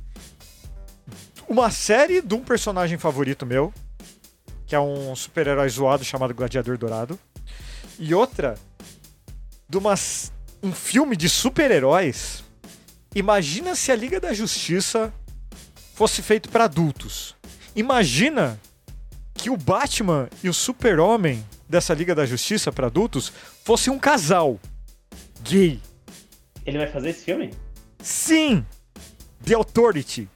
uma 1.45 1.69
série 1.69 2.21
de 2.21 2.33
um 2.33 2.41
personagem 2.41 2.97
favorito 2.97 3.45
meu, 3.45 3.73
que 4.65 4.73
é 4.73 4.79
um 4.79 5.13
super-herói 5.13 5.67
zoado 5.67 6.05
chamado 6.05 6.33
Gladiador 6.33 6.77
Dourado, 6.77 7.19
e 7.99 8.15
outra 8.15 8.57
de 9.67 9.77
um 10.63 10.71
filme 10.71 11.17
de 11.17 11.27
super-heróis. 11.27 12.45
Imagina 13.13 13.75
se 13.75 13.91
a 13.91 13.95
Liga 13.95 14.21
da 14.21 14.33
Justiça 14.33 15.13
fosse 15.93 16.21
feito 16.21 16.47
para 16.47 16.63
adultos. 16.63 17.35
Imagina 17.75 18.57
que 19.33 19.49
o 19.49 19.57
Batman 19.57 20.29
e 20.41 20.47
o 20.47 20.53
Super-Homem 20.53 21.45
dessa 21.67 21.93
Liga 21.93 22.15
da 22.15 22.25
Justiça 22.25 22.71
para 22.71 22.87
adultos 22.87 23.33
fossem 23.65 23.91
um 23.91 23.99
casal 23.99 24.57
gay. 25.41 25.81
Ele 26.65 26.77
vai 26.77 26.87
fazer 26.87 27.09
esse 27.09 27.25
filme? 27.25 27.51
Sim! 27.99 28.65
The 29.45 29.55
Authority. 29.55 30.29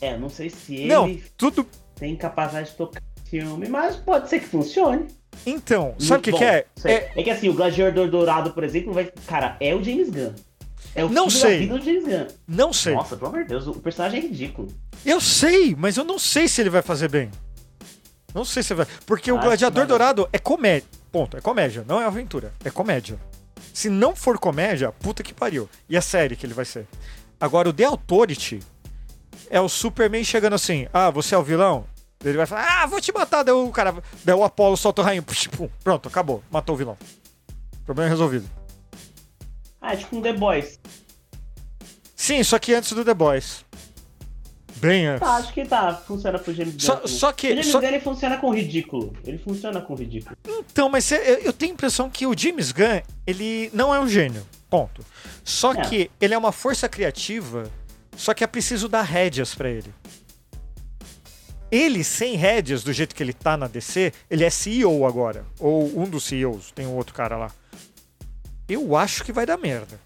É, 0.00 0.16
não 0.16 0.28
sei 0.28 0.50
se 0.50 0.74
ele 0.74 0.88
Não, 0.88 1.16
tudo. 1.36 1.66
tem 1.94 2.16
capacidade 2.16 2.70
de 2.70 2.76
tocar 2.76 3.02
filme, 3.30 3.68
mas 3.68 3.96
pode 3.96 4.28
ser 4.28 4.40
que 4.40 4.46
funcione. 4.46 5.06
Então, 5.46 5.94
sabe 5.98 6.20
o 6.20 6.22
que, 6.22 6.32
que 6.32 6.44
é? 6.44 6.66
é? 6.84 7.12
É 7.16 7.22
que 7.22 7.30
assim, 7.30 7.48
o 7.48 7.54
Gladiador 7.54 8.10
Dourado, 8.10 8.52
por 8.52 8.62
exemplo, 8.64 8.92
vai. 8.92 9.10
Cara, 9.26 9.56
é 9.60 9.74
o 9.74 9.82
James 9.82 10.10
Gunn. 10.10 10.32
É 10.94 11.04
o 11.04 11.08
Não 11.08 11.30
sei. 11.30 11.52
da 11.52 11.58
vida 11.58 11.78
do 11.78 11.84
James 11.84 12.04
Gunn. 12.04 12.26
Não 12.46 12.72
sei. 12.72 12.94
Nossa, 12.94 13.16
pelo 13.16 13.30
amor 13.30 13.42
de 13.44 13.48
Deus, 13.48 13.66
o 13.66 13.74
personagem 13.74 14.20
é 14.20 14.22
ridículo. 14.24 14.68
Eu 15.06 15.20
sei, 15.20 15.74
mas 15.76 15.96
eu 15.96 16.04
não 16.04 16.18
sei 16.18 16.46
se 16.46 16.60
ele 16.60 16.68
vai 16.68 16.82
fazer 16.82 17.08
bem. 17.08 17.30
Não 18.34 18.44
sei 18.44 18.62
se 18.62 18.74
vai. 18.74 18.86
Porque 19.06 19.32
o 19.32 19.36
Acho 19.36 19.46
Gladiador. 19.46 19.86
Dourado 19.86 20.28
é 20.32 20.38
comédia. 20.38 20.88
Ponto. 21.10 21.36
É 21.36 21.40
comédia, 21.40 21.84
não 21.86 22.00
é 22.00 22.04
aventura. 22.04 22.52
É 22.64 22.70
comédia. 22.70 23.18
Se 23.72 23.88
não 23.88 24.14
for 24.14 24.38
comédia, 24.38 24.92
puta 24.92 25.22
que 25.22 25.32
pariu. 25.32 25.68
E 25.88 25.96
é 25.96 26.00
série 26.00 26.36
que 26.36 26.44
ele 26.44 26.54
vai 26.54 26.64
ser. 26.64 26.86
Agora, 27.42 27.68
o 27.68 27.72
The 27.72 27.86
Authority 27.86 28.60
é 29.50 29.60
o 29.60 29.68
Superman 29.68 30.22
chegando 30.22 30.52
assim: 30.52 30.86
ah, 30.92 31.10
você 31.10 31.34
é 31.34 31.38
o 31.38 31.42
vilão? 31.42 31.84
Ele 32.24 32.36
vai 32.36 32.46
falar: 32.46 32.84
ah, 32.84 32.86
vou 32.86 33.00
te 33.00 33.12
matar. 33.12 33.42
Daí 33.42 33.52
o 33.52 33.68
cara. 33.72 33.96
Daí 34.24 34.32
o 34.32 34.44
Apollo 34.44 34.76
solta 34.76 35.02
o 35.02 35.04
rainho. 35.04 35.24
Pronto, 35.82 36.08
acabou. 36.08 36.40
Matou 36.52 36.76
o 36.76 36.78
vilão. 36.78 36.96
Problema 37.84 38.08
resolvido. 38.08 38.48
Ah, 39.80 39.94
é 39.94 39.96
tipo 39.96 40.16
um 40.16 40.22
The 40.22 40.34
Boys. 40.34 40.78
Sim, 42.14 42.44
só 42.44 42.60
que 42.60 42.74
antes 42.74 42.92
do 42.92 43.04
The 43.04 43.12
Boys. 43.12 43.64
Bem 44.82 45.06
antes. 45.06 45.20
Tá, 45.26 45.36
acho 45.36 45.52
que 45.54 45.64
tá. 45.64 45.94
Funciona 45.94 46.38
pro 46.38 46.52
James 46.52 46.74
Gunn. 46.74 46.80
Só, 46.80 47.06
só 47.06 47.28
O 47.30 47.32
que. 47.32 47.48
James 47.50 47.66
só- 47.68 47.80
Gunn 47.80 47.88
ele 47.88 48.00
funciona 48.00 48.36
com 48.38 48.54
ridículo. 48.54 49.16
Ele 49.24 49.38
funciona 49.38 49.80
com 49.80 49.94
ridículo. 49.94 50.36
Então, 50.46 50.88
mas 50.88 51.10
eu, 51.12 51.52
tenho 51.52 51.72
a 51.72 51.74
impressão 51.74 52.10
que 52.10 52.26
o 52.26 52.36
James 52.36 52.72
Gunn, 52.72 53.00
ele 53.26 53.70
não 53.72 53.94
é 53.94 54.00
um 54.00 54.08
gênio. 54.08 54.46
Ponto. 54.68 55.04
Só 55.44 55.72
É. 55.72 55.80
que 55.82 56.10
ele 56.20 56.34
é 56.34 56.38
uma 56.38 56.50
força 56.52 56.88
criativa, 56.88 57.70
só 58.16 58.34
que 58.34 58.42
é 58.42 58.46
preciso 58.46 58.88
dar 58.88 59.02
rédeas 59.02 59.54
pra 59.54 59.68
ele. 59.70 59.92
Ele, 61.70 62.04
sem 62.04 62.36
rédeas, 62.36 62.82
do 62.84 62.92
jeito 62.92 63.14
que 63.14 63.22
ele 63.22 63.32
tá 63.32 63.56
na 63.56 63.66
DC, 63.66 64.12
ele 64.30 64.44
é 64.44 64.50
CEO 64.50 65.06
agora. 65.06 65.44
Ou 65.58 65.98
um 65.98 66.04
dos 66.04 66.24
CEOs, 66.24 66.70
tem 66.72 66.86
um 66.86 66.96
outro 66.96 67.14
cara 67.14 67.36
lá. 67.36 67.50
Eu 68.68 68.94
acho 68.96 69.24
que 69.24 69.32
vai 69.32 69.44
dar 69.46 69.56
merda. 69.56 69.98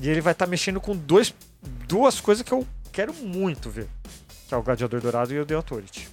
E 0.00 0.08
ele 0.08 0.20
vai 0.20 0.32
estar 0.32 0.46
mexendo 0.46 0.80
com 0.80 0.96
dois, 0.96 1.34
duas 1.86 2.20
coisas 2.20 2.42
que 2.42 2.52
eu 2.52 2.66
quero 2.92 3.12
muito 3.14 3.70
ver. 3.70 3.88
Que 4.48 4.54
é 4.54 4.56
o 4.56 4.62
Gladiador 4.62 5.00
Dourado 5.00 5.32
e 5.32 5.38
o 5.40 5.46
The 5.46 5.54
Authority. 5.54 6.08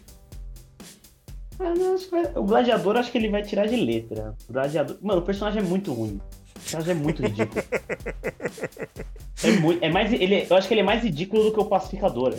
Vai- 1.58 2.32
O 2.36 2.44
gladiador 2.44 2.98
acho 2.98 3.12
que 3.12 3.18
ele 3.18 3.30
vai 3.30 3.42
tirar 3.42 3.68
de 3.68 3.76
letra. 3.76 4.36
O 4.48 4.54
gladiador. 4.54 4.98
Mano, 5.02 5.22
o 5.22 5.24
personagem 5.26 5.60
é 5.60 5.66
muito 5.66 5.92
ruim. 5.92 6.22
O 6.56 6.60
personagem 6.60 6.92
é 6.92 6.96
muito 6.96 7.22
ridículo. 7.24 7.64
é 9.44 9.52
muito. 9.60 9.84
É 9.84 9.90
mais. 9.90 10.14
Ele, 10.14 10.46
eu 10.48 10.56
acho 10.56 10.68
que 10.68 10.74
ele 10.74 10.82
é 10.82 10.84
mais 10.84 11.04
ridículo 11.04 11.44
do 11.46 11.52
que 11.54 11.60
o 11.60 11.66
pacificador. 11.66 12.36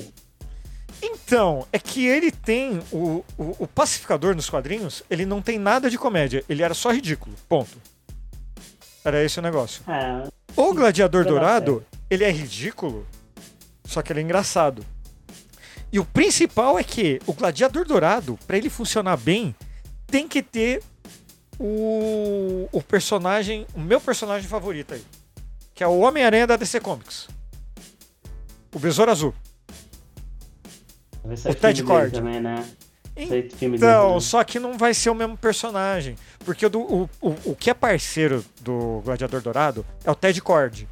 Então, 1.02 1.66
é 1.72 1.78
que 1.80 2.06
ele 2.06 2.30
tem. 2.30 2.80
O, 2.92 3.24
o, 3.36 3.56
o 3.60 3.66
pacificador 3.66 4.36
nos 4.36 4.48
quadrinhos, 4.48 5.02
ele 5.10 5.26
não 5.26 5.42
tem 5.42 5.58
nada 5.58 5.90
de 5.90 5.98
comédia. 5.98 6.44
Ele 6.48 6.62
era 6.62 6.74
só 6.74 6.92
ridículo. 6.92 7.34
Ponto. 7.48 7.76
Era 9.04 9.24
esse 9.24 9.38
o 9.40 9.42
negócio. 9.42 9.82
É. 9.90 10.28
O 10.56 10.74
Gladiador 10.74 11.24
Dourado, 11.24 11.84
ele 12.10 12.24
é 12.24 12.30
ridículo, 12.30 13.06
só 13.84 14.02
que 14.02 14.12
ele 14.12 14.20
é 14.20 14.22
engraçado. 14.22 14.84
E 15.92 15.98
o 15.98 16.04
principal 16.04 16.78
é 16.78 16.84
que 16.84 17.20
o 17.26 17.32
Gladiador 17.32 17.86
Dourado, 17.86 18.38
pra 18.46 18.56
ele 18.56 18.68
funcionar 18.68 19.16
bem, 19.16 19.54
tem 20.06 20.28
que 20.28 20.42
ter 20.42 20.82
o, 21.58 22.68
o 22.70 22.82
personagem, 22.82 23.66
o 23.74 23.80
meu 23.80 24.00
personagem 24.00 24.48
favorito 24.48 24.94
aí, 24.94 25.04
que 25.74 25.82
é 25.82 25.86
o 25.86 25.98
Homem-Aranha 25.98 26.46
da 26.46 26.56
DC 26.56 26.80
Comics. 26.80 27.28
O 28.74 28.78
Besouro 28.78 29.10
Azul. 29.10 29.34
O 31.24 31.54
Ted 31.54 31.82
Cord. 31.82 32.12
Também, 32.12 32.40
né? 32.40 32.68
Então, 33.60 34.20
só 34.20 34.44
que 34.44 34.60
não 34.60 34.78
vai 34.78 34.94
ser 34.94 35.10
o 35.10 35.14
mesmo 35.14 35.36
personagem. 35.36 36.16
Porque 36.44 36.64
o, 36.64 36.70
o, 36.70 37.10
o, 37.20 37.36
o 37.46 37.56
que 37.56 37.68
é 37.68 37.74
parceiro 37.74 38.44
do 38.60 39.02
Gladiador 39.04 39.40
Dourado 39.40 39.84
é 40.04 40.10
o 40.10 40.14
Ted 40.14 40.40
Cord. 40.40 40.88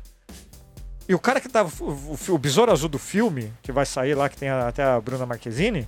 E 1.08 1.14
o 1.14 1.18
cara 1.18 1.40
que 1.40 1.48
tá. 1.48 1.64
O, 1.64 2.16
o, 2.34 2.38
Besouro 2.38 2.72
Azul 2.72 2.88
do 2.88 2.98
filme, 2.98 3.52
que 3.62 3.70
vai 3.72 3.86
sair 3.86 4.14
lá, 4.14 4.28
que 4.28 4.36
tem 4.36 4.48
a- 4.48 4.68
até 4.68 4.82
a 4.82 5.00
Bruna 5.00 5.24
Marquezine, 5.24 5.86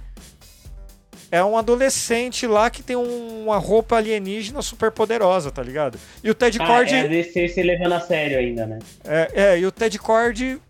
é 1.31 1.43
um 1.45 1.57
adolescente 1.59 2.47
lá 2.47 2.71
que 2.71 2.83
tem 2.83 2.97
um- 2.97 3.45
uma 3.45 3.59
roupa 3.59 3.97
alienígena 3.97 4.63
super 4.63 4.91
poderosa, 4.93 5.51
tá 5.51 5.63
ligado? 5.63 5.99
E 6.23 6.31
o 6.31 6.35
Ted 6.35 6.59
Ah, 6.61 6.67
Cord. 6.67 6.93
é 6.95 7.09
DC 7.09 7.49
se 7.49 7.63
levando 7.63 7.93
a 7.95 8.01
sério 8.01 8.39
ainda, 8.39 8.67
né? 8.67 8.79
É, 9.05 9.31
é, 9.35 9.59
e 9.59 9.67
o 9.67 9.73
Ted 9.73 9.99
Cord 9.99 10.61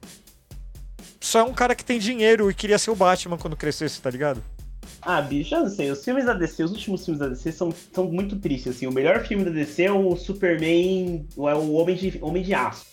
só 1.20 1.40
é 1.40 1.42
um 1.44 1.52
cara 1.52 1.74
que 1.74 1.84
tem 1.84 1.98
dinheiro 1.98 2.50
e 2.50 2.54
queria 2.54 2.78
ser 2.78 2.90
o 2.90 2.96
Batman 2.96 3.36
quando 3.36 3.56
crescesse, 3.56 4.00
tá 4.00 4.08
ligado? 4.10 4.42
Ah, 5.02 5.20
bicho, 5.20 5.54
eu 5.54 5.60
não 5.60 5.68
sei. 5.70 5.90
Os 5.90 6.04
filmes 6.04 6.24
da 6.24 6.32
DC, 6.32 6.64
os 6.64 6.72
últimos 6.72 7.04
filmes 7.04 7.20
da 7.20 7.28
DC 7.28 7.52
são, 7.52 7.72
são 7.92 8.04
muito 8.06 8.36
tristes, 8.36 8.74
assim. 8.76 8.86
O 8.86 8.92
melhor 8.92 9.24
filme 9.26 9.44
da 9.44 9.50
DC 9.50 9.84
é 9.84 9.92
o 9.92 10.16
Superman, 10.16 11.26
é 11.36 11.54
o 11.54 11.72
Homem 11.74 11.94
de, 11.94 12.18
Homem 12.20 12.42
de 12.42 12.52
Aço. 12.54 12.86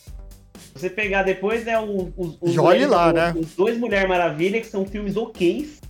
Se 0.74 0.80
você 0.80 0.90
pegar 0.90 1.22
depois, 1.22 1.66
é 1.66 1.78
o, 1.80 2.12
os, 2.16 2.36
os 2.40 2.54
dois- 2.54 2.88
lá, 2.88 3.12
né? 3.12 3.34
Os 3.36 3.54
dois 3.54 3.78
Mulher 3.78 4.06
Maravilha, 4.08 4.60
que 4.60 4.66
são 4.66 4.84
filmes 4.84 5.16
oks. 5.16 5.80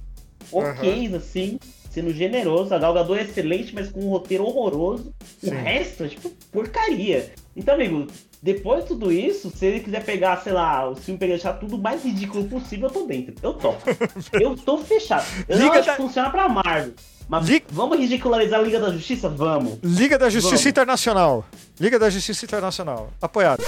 Oks, 0.52 1.14
assim, 1.14 1.58
sendo 1.90 2.12
generoso. 2.12 2.72
A 2.74 2.78
Gal 2.78 2.94
Gadot 2.94 3.18
é 3.18 3.22
excelente, 3.24 3.74
mas 3.74 3.88
com 3.90 4.00
um 4.00 4.08
roteiro 4.10 4.44
horroroso. 4.44 5.12
Sim. 5.42 5.50
O 5.50 5.54
resto 5.54 6.04
é, 6.04 6.08
tipo, 6.08 6.30
porcaria. 6.52 7.32
Então, 7.56 7.74
amigo, 7.74 8.06
depois 8.42 8.82
de 8.82 8.88
tudo 8.88 9.10
isso, 9.10 9.50
se 9.50 9.66
ele 9.66 9.80
quiser 9.80 10.04
pegar, 10.04 10.36
sei 10.42 10.52
lá, 10.52 10.88
o 10.88 10.94
filme 10.94 11.18
pegar 11.18 11.34
deixar 11.34 11.54
tudo 11.54 11.74
o 11.76 11.78
mais 11.82 12.04
ridículo 12.04 12.44
possível, 12.44 12.88
eu 12.88 12.92
tô 12.92 13.06
dentro. 13.06 13.34
Eu 13.42 13.54
topo. 13.54 13.82
eu 14.40 14.54
tô 14.56 14.78
fechado. 14.78 15.26
Eu 15.48 15.58
não 15.58 15.64
Liga 15.66 15.78
acho 15.80 15.86
da- 15.88 15.96
que 15.96 16.02
funciona 16.02 16.30
pra 16.30 16.48
Marvel. 16.48 16.94
Mas 17.28 17.48
Li- 17.48 17.64
vamos 17.70 17.98
ridicularizar 17.98 18.60
a 18.60 18.62
Liga 18.62 18.78
da 18.78 18.90
Justiça? 18.92 19.28
Vamos. 19.28 19.78
Liga 19.82 20.16
da 20.16 20.30
Justiça 20.30 20.54
Vamos. 20.54 20.66
Internacional. 20.66 21.44
Liga 21.80 21.98
da 21.98 22.08
Justiça 22.08 22.44
Internacional. 22.44 23.10
Apoiado. 23.20 23.64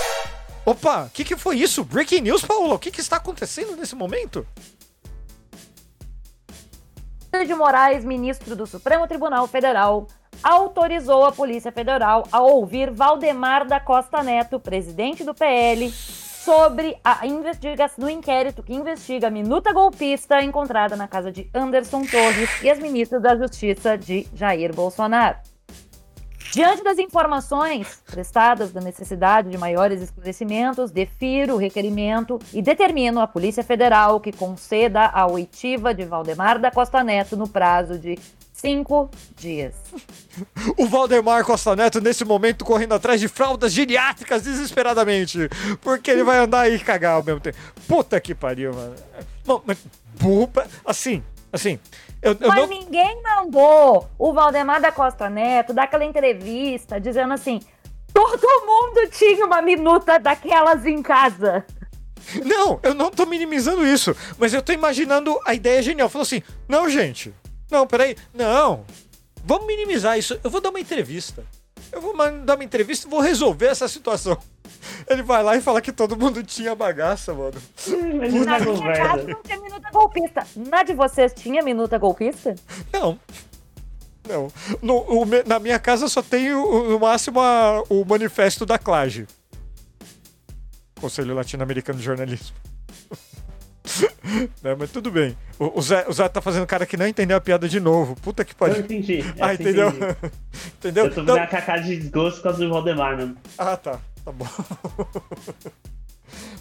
Opa, 0.68 1.04
o 1.04 1.10
que, 1.10 1.24
que 1.24 1.34
foi 1.34 1.56
isso? 1.56 1.82
Breaking 1.82 2.20
news, 2.20 2.44
Paulo? 2.44 2.74
O 2.74 2.78
que, 2.78 2.90
que 2.90 3.00
está 3.00 3.16
acontecendo 3.16 3.74
nesse 3.74 3.96
momento? 3.96 4.46
de 7.46 7.54
Moraes, 7.54 8.04
ministro 8.04 8.54
do 8.54 8.66
Supremo 8.66 9.06
Tribunal 9.06 9.46
Federal, 9.46 10.06
autorizou 10.42 11.24
a 11.24 11.32
Polícia 11.32 11.72
Federal 11.72 12.28
a 12.30 12.42
ouvir 12.42 12.90
Valdemar 12.90 13.66
da 13.66 13.80
Costa 13.80 14.22
Neto, 14.22 14.60
presidente 14.60 15.24
do 15.24 15.32
PL, 15.32 15.90
sobre 15.90 16.98
a 17.02 17.26
investigação 17.26 18.04
no 18.04 18.10
inquérito 18.10 18.62
que 18.62 18.74
investiga 18.74 19.28
a 19.28 19.30
minuta 19.30 19.72
golpista 19.72 20.42
encontrada 20.42 20.96
na 20.96 21.08
casa 21.08 21.32
de 21.32 21.48
Anderson 21.54 22.02
Torres 22.04 22.62
e 22.62 22.68
as 22.68 22.78
ministras 22.78 23.22
da 23.22 23.34
Justiça 23.34 23.96
de 23.96 24.28
Jair 24.34 24.74
Bolsonaro. 24.74 25.38
Diante 26.52 26.82
das 26.82 26.98
informações 26.98 28.02
prestadas 28.10 28.72
da 28.72 28.80
necessidade 28.80 29.50
de 29.50 29.58
maiores 29.58 30.00
esclarecimentos, 30.00 30.90
defiro 30.90 31.54
o 31.54 31.58
requerimento 31.58 32.38
e 32.52 32.62
determino 32.62 33.20
à 33.20 33.26
Polícia 33.26 33.62
Federal 33.62 34.18
que 34.18 34.32
conceda 34.32 35.06
a 35.06 35.26
oitiva 35.26 35.92
de 35.92 36.04
Valdemar 36.04 36.58
da 36.58 36.70
Costa 36.70 37.04
Neto 37.04 37.36
no 37.36 37.46
prazo 37.46 37.98
de 37.98 38.18
cinco 38.52 39.10
dias. 39.36 39.74
O 40.76 40.86
Valdemar 40.86 41.44
Costa 41.44 41.76
Neto, 41.76 42.00
nesse 42.00 42.24
momento, 42.24 42.64
correndo 42.64 42.94
atrás 42.94 43.20
de 43.20 43.28
fraldas 43.28 43.72
geriátricas 43.72 44.42
desesperadamente. 44.42 45.48
Porque 45.80 46.10
ele 46.10 46.24
vai 46.24 46.38
andar 46.38 46.70
e 46.70 46.78
cagar 46.78 47.14
ao 47.14 47.22
mesmo 47.22 47.40
tempo. 47.40 47.58
Puta 47.86 48.20
que 48.20 48.34
pariu, 48.34 48.72
mano. 48.74 48.94
Bom, 49.44 49.62
mas. 49.64 49.78
Assim, 50.84 51.22
assim. 51.52 51.78
Eu, 52.20 52.32
eu 52.40 52.48
Mas 52.48 52.60
não. 52.60 52.66
ninguém 52.66 53.22
mandou 53.22 54.08
o 54.18 54.32
Valdemar 54.32 54.80
da 54.80 54.90
Costa 54.90 55.30
Neto 55.30 55.72
dar 55.72 55.84
aquela 55.84 56.04
entrevista 56.04 57.00
dizendo 57.00 57.32
assim: 57.32 57.60
todo 58.12 58.66
mundo 58.66 59.08
tinha 59.10 59.46
uma 59.46 59.62
minuta 59.62 60.18
daquelas 60.18 60.84
em 60.84 61.02
casa. 61.02 61.64
Não, 62.44 62.80
eu 62.82 62.94
não 62.94 63.10
tô 63.10 63.24
minimizando 63.24 63.86
isso. 63.86 64.14
Mas 64.36 64.52
eu 64.52 64.60
tô 64.60 64.72
imaginando 64.72 65.38
a 65.44 65.54
ideia 65.54 65.80
genial. 65.82 66.08
Falou 66.08 66.24
assim: 66.24 66.42
não, 66.68 66.88
gente. 66.88 67.32
Não, 67.70 67.86
peraí. 67.86 68.16
Não. 68.34 68.84
Vamos 69.44 69.66
minimizar 69.66 70.18
isso. 70.18 70.38
Eu 70.42 70.50
vou 70.50 70.60
dar 70.60 70.70
uma 70.70 70.80
entrevista. 70.80 71.44
Eu 71.92 72.00
vou 72.00 72.14
dar 72.44 72.54
uma 72.56 72.64
entrevista 72.64 73.06
e 73.06 73.10
vou 73.10 73.20
resolver 73.20 73.66
essa 73.66 73.88
situação. 73.88 74.36
Ele 75.08 75.22
vai 75.22 75.42
lá 75.42 75.56
e 75.56 75.60
fala 75.60 75.80
que 75.80 75.90
todo 75.92 76.16
mundo 76.16 76.42
tinha 76.42 76.74
bagaça, 76.74 77.32
mano. 77.34 77.60
Na 77.88 78.58
minha 78.60 78.92
casa 78.94 79.22
não 79.24 79.42
tinha 79.42 79.58
minuta 79.60 79.90
golpista. 79.90 80.46
Na 80.56 80.82
de 80.82 80.94
vocês 80.94 81.32
tinha 81.34 81.62
minuta 81.62 81.96
golpista? 81.98 82.54
Não. 82.92 83.18
Não. 84.28 84.52
No, 84.82 84.96
o 85.22 85.24
na 85.46 85.58
minha 85.58 85.78
casa 85.78 86.06
só 86.08 86.22
tem 86.22 86.52
o- 86.52 86.90
no 86.90 87.00
máximo 87.00 87.40
a- 87.40 87.82
o 87.88 88.04
manifesto 88.04 88.66
da 88.66 88.78
CLAGE. 88.78 89.26
Conselho 91.00 91.34
Latino-Americano 91.34 91.98
de 91.98 92.04
Jornalismo. 92.04 92.54
Né, 94.62 94.74
mas 94.78 94.90
tudo 94.90 95.10
bem. 95.10 95.36
O, 95.58 95.78
o 95.78 95.82
Zé, 95.82 96.04
o 96.08 96.12
Zé 96.12 96.28
tá 96.28 96.40
fazendo 96.42 96.66
cara 96.66 96.84
que 96.86 96.96
não 96.96 97.06
entendeu 97.06 97.36
a 97.36 97.40
piada 97.40 97.68
de 97.68 97.80
novo. 97.80 98.14
Puta 98.16 98.44
que 98.44 98.52
Eu 98.52 98.56
pariu. 98.56 98.80
entendi. 98.80 99.20
Ah, 99.40 99.54
entendeu? 99.54 99.88
entendi. 99.88 100.32
entendeu? 100.78 101.04
Eu 101.06 101.10
tô 101.14 101.22
Não- 101.22 101.26
fazendo 101.34 101.44
a 101.44 101.46
cacada 101.46 101.82
de 101.82 101.96
desgosto 101.96 102.36
por 102.38 102.42
causa 102.44 102.58
do 102.58 102.68
Valdemar 102.68 103.16
mesmo. 103.16 103.36
Ah, 103.56 103.76
tá. 103.76 103.98
Tá 104.24 104.32
bom. 104.32 104.46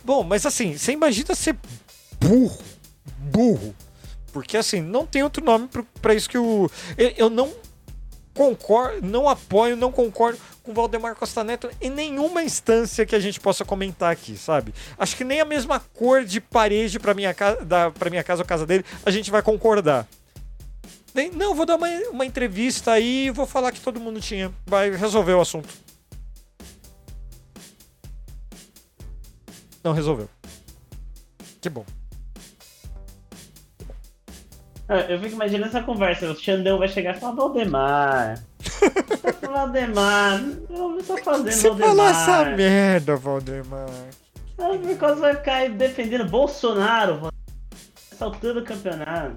bom, 0.03 0.23
mas 0.23 0.45
assim, 0.45 0.77
você 0.77 0.91
imagina 0.91 1.35
ser 1.35 1.55
burro. 2.19 2.59
Burro. 3.19 3.75
Porque 4.31 4.57
assim, 4.57 4.81
não 4.81 5.05
tem 5.05 5.23
outro 5.23 5.43
nome 5.43 5.67
pra 6.01 6.13
isso 6.13 6.29
que 6.29 6.37
o. 6.37 6.69
Eu, 6.97 7.13
eu 7.17 7.29
não 7.29 7.51
concordo, 8.33 9.05
não 9.05 9.27
apoio, 9.27 9.75
não 9.75 9.91
concordo 9.91 10.37
com 10.67 10.71
o 10.71 10.75
Valdemar 10.75 11.15
Costa 11.15 11.43
Neto 11.45 11.69
em 11.79 11.89
nenhuma 11.89 12.43
instância 12.43 13.05
que 13.05 13.15
a 13.15 13.19
gente 13.19 13.39
possa 13.39 13.63
comentar 13.63 14.11
aqui, 14.11 14.37
sabe? 14.37 14.73
Acho 14.99 15.15
que 15.15 15.23
nem 15.23 15.39
a 15.39 15.45
mesma 15.45 15.79
cor 15.79 16.25
de 16.25 16.41
parede 16.41 16.99
pra 16.99 17.13
minha, 17.13 17.33
casa, 17.33 17.63
da, 17.63 17.89
pra 17.89 18.09
minha 18.09 18.23
casa 18.23 18.41
ou 18.41 18.45
casa 18.47 18.65
dele 18.65 18.83
a 19.05 19.09
gente 19.11 19.31
vai 19.31 19.41
concordar. 19.41 20.05
Nem- 21.13 21.31
Não, 21.31 21.55
vou 21.55 21.65
dar 21.65 21.77
uma, 21.77 21.87
uma 22.11 22.25
entrevista 22.25 22.91
aí 22.91 23.27
e 23.27 23.31
vou 23.31 23.47
falar 23.47 23.71
que 23.71 23.79
todo 23.79 23.97
mundo 23.99 24.19
tinha. 24.19 24.53
Vai 24.65 24.91
resolver 24.91 25.33
o 25.33 25.41
assunto. 25.41 25.69
Não 29.83 29.93
resolveu. 29.93 30.29
Que 31.61 31.69
bom. 31.69 31.85
Eu 35.09 35.19
fico 35.19 35.35
imaginando 35.35 35.67
essa 35.67 35.83
conversa. 35.83 36.31
O 36.31 36.35
Xandão 36.35 36.79
vai 36.79 36.87
chegar 36.87 37.15
e 37.15 37.19
falar: 37.19 37.35
Valdemar. 37.35 38.39
Tá 39.41 39.49
Valdemar. 39.49 40.41
Eu 40.69 41.03
só 41.03 41.17
fazendo 41.17 41.51
Você 41.51 41.67
Valdemar. 41.69 41.89
falou 41.95 42.07
essa 42.07 42.45
merda, 42.55 43.15
Valdemar. 43.17 43.89
Não, 44.57 44.79
por 44.79 44.97
causa 44.97 45.21
vai 45.21 45.35
ficar 45.35 45.69
defendendo 45.69 46.25
Bolsonaro. 46.25 47.29
Saltando 48.17 48.61
o 48.61 48.63
campeonato. 48.63 49.35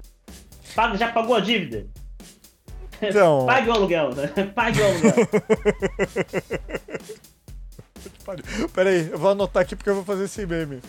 Paga, 0.73 0.97
já 0.97 1.11
pagou 1.11 1.35
a 1.35 1.39
dívida? 1.41 1.85
Então. 3.01 3.45
Pague 3.45 3.69
o 3.69 3.73
aluguel, 3.73 4.15
né? 4.15 4.27
Pague 4.55 4.81
o 4.81 4.85
aluguel. 4.85 5.13
Pera 8.73 8.89
aí, 8.89 9.09
eu 9.11 9.17
vou 9.17 9.31
anotar 9.31 9.63
aqui 9.63 9.75
porque 9.75 9.89
eu 9.89 9.95
vou 9.95 10.03
fazer 10.03 10.25
esse 10.25 10.45
meme. 10.45 10.81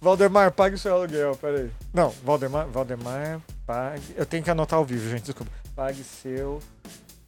Valdemar, 0.00 0.52
pague 0.52 0.76
o 0.76 0.78
seu 0.78 0.94
aluguel, 0.94 1.36
pera 1.36 1.58
aí. 1.58 1.70
Não, 1.92 2.10
Valdemar, 2.24 2.66
Valdemar, 2.68 3.40
pague. 3.66 4.14
Eu 4.16 4.26
tenho 4.26 4.42
que 4.42 4.50
anotar 4.50 4.78
ao 4.78 4.84
vivo, 4.84 5.08
gente, 5.08 5.24
desculpa. 5.24 5.50
Pague 5.74 6.02
seu, 6.04 6.60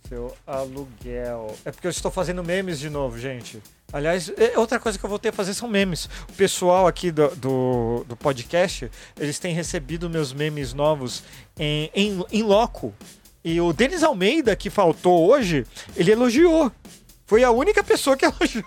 seu 0.08 0.36
aluguel. 0.46 1.54
É 1.64 1.70
porque 1.70 1.86
eu 1.86 1.90
estou 1.90 2.10
fazendo 2.10 2.42
memes 2.42 2.78
de 2.78 2.88
novo, 2.88 3.18
gente. 3.18 3.62
Aliás, 3.92 4.30
outra 4.56 4.80
coisa 4.80 4.98
que 4.98 5.04
eu 5.04 5.18
ter 5.18 5.30
que 5.30 5.36
fazer 5.36 5.54
são 5.54 5.68
memes. 5.68 6.08
O 6.28 6.32
pessoal 6.32 6.86
aqui 6.86 7.10
do, 7.10 7.28
do, 7.36 8.04
do 8.08 8.16
podcast, 8.16 8.90
eles 9.18 9.38
têm 9.38 9.54
recebido 9.54 10.10
meus 10.10 10.32
memes 10.32 10.72
novos 10.72 11.22
em, 11.58 11.90
em, 11.94 12.24
em 12.32 12.42
loco. 12.42 12.92
E 13.44 13.60
o 13.60 13.72
Denis 13.72 14.02
Almeida, 14.02 14.56
que 14.56 14.68
faltou 14.68 15.30
hoje, 15.30 15.64
ele 15.96 16.10
elogiou. 16.10 16.72
Foi 17.26 17.42
a 17.42 17.50
única 17.50 17.82
pessoa 17.82 18.16
que 18.16 18.24
elogiou 18.26 18.64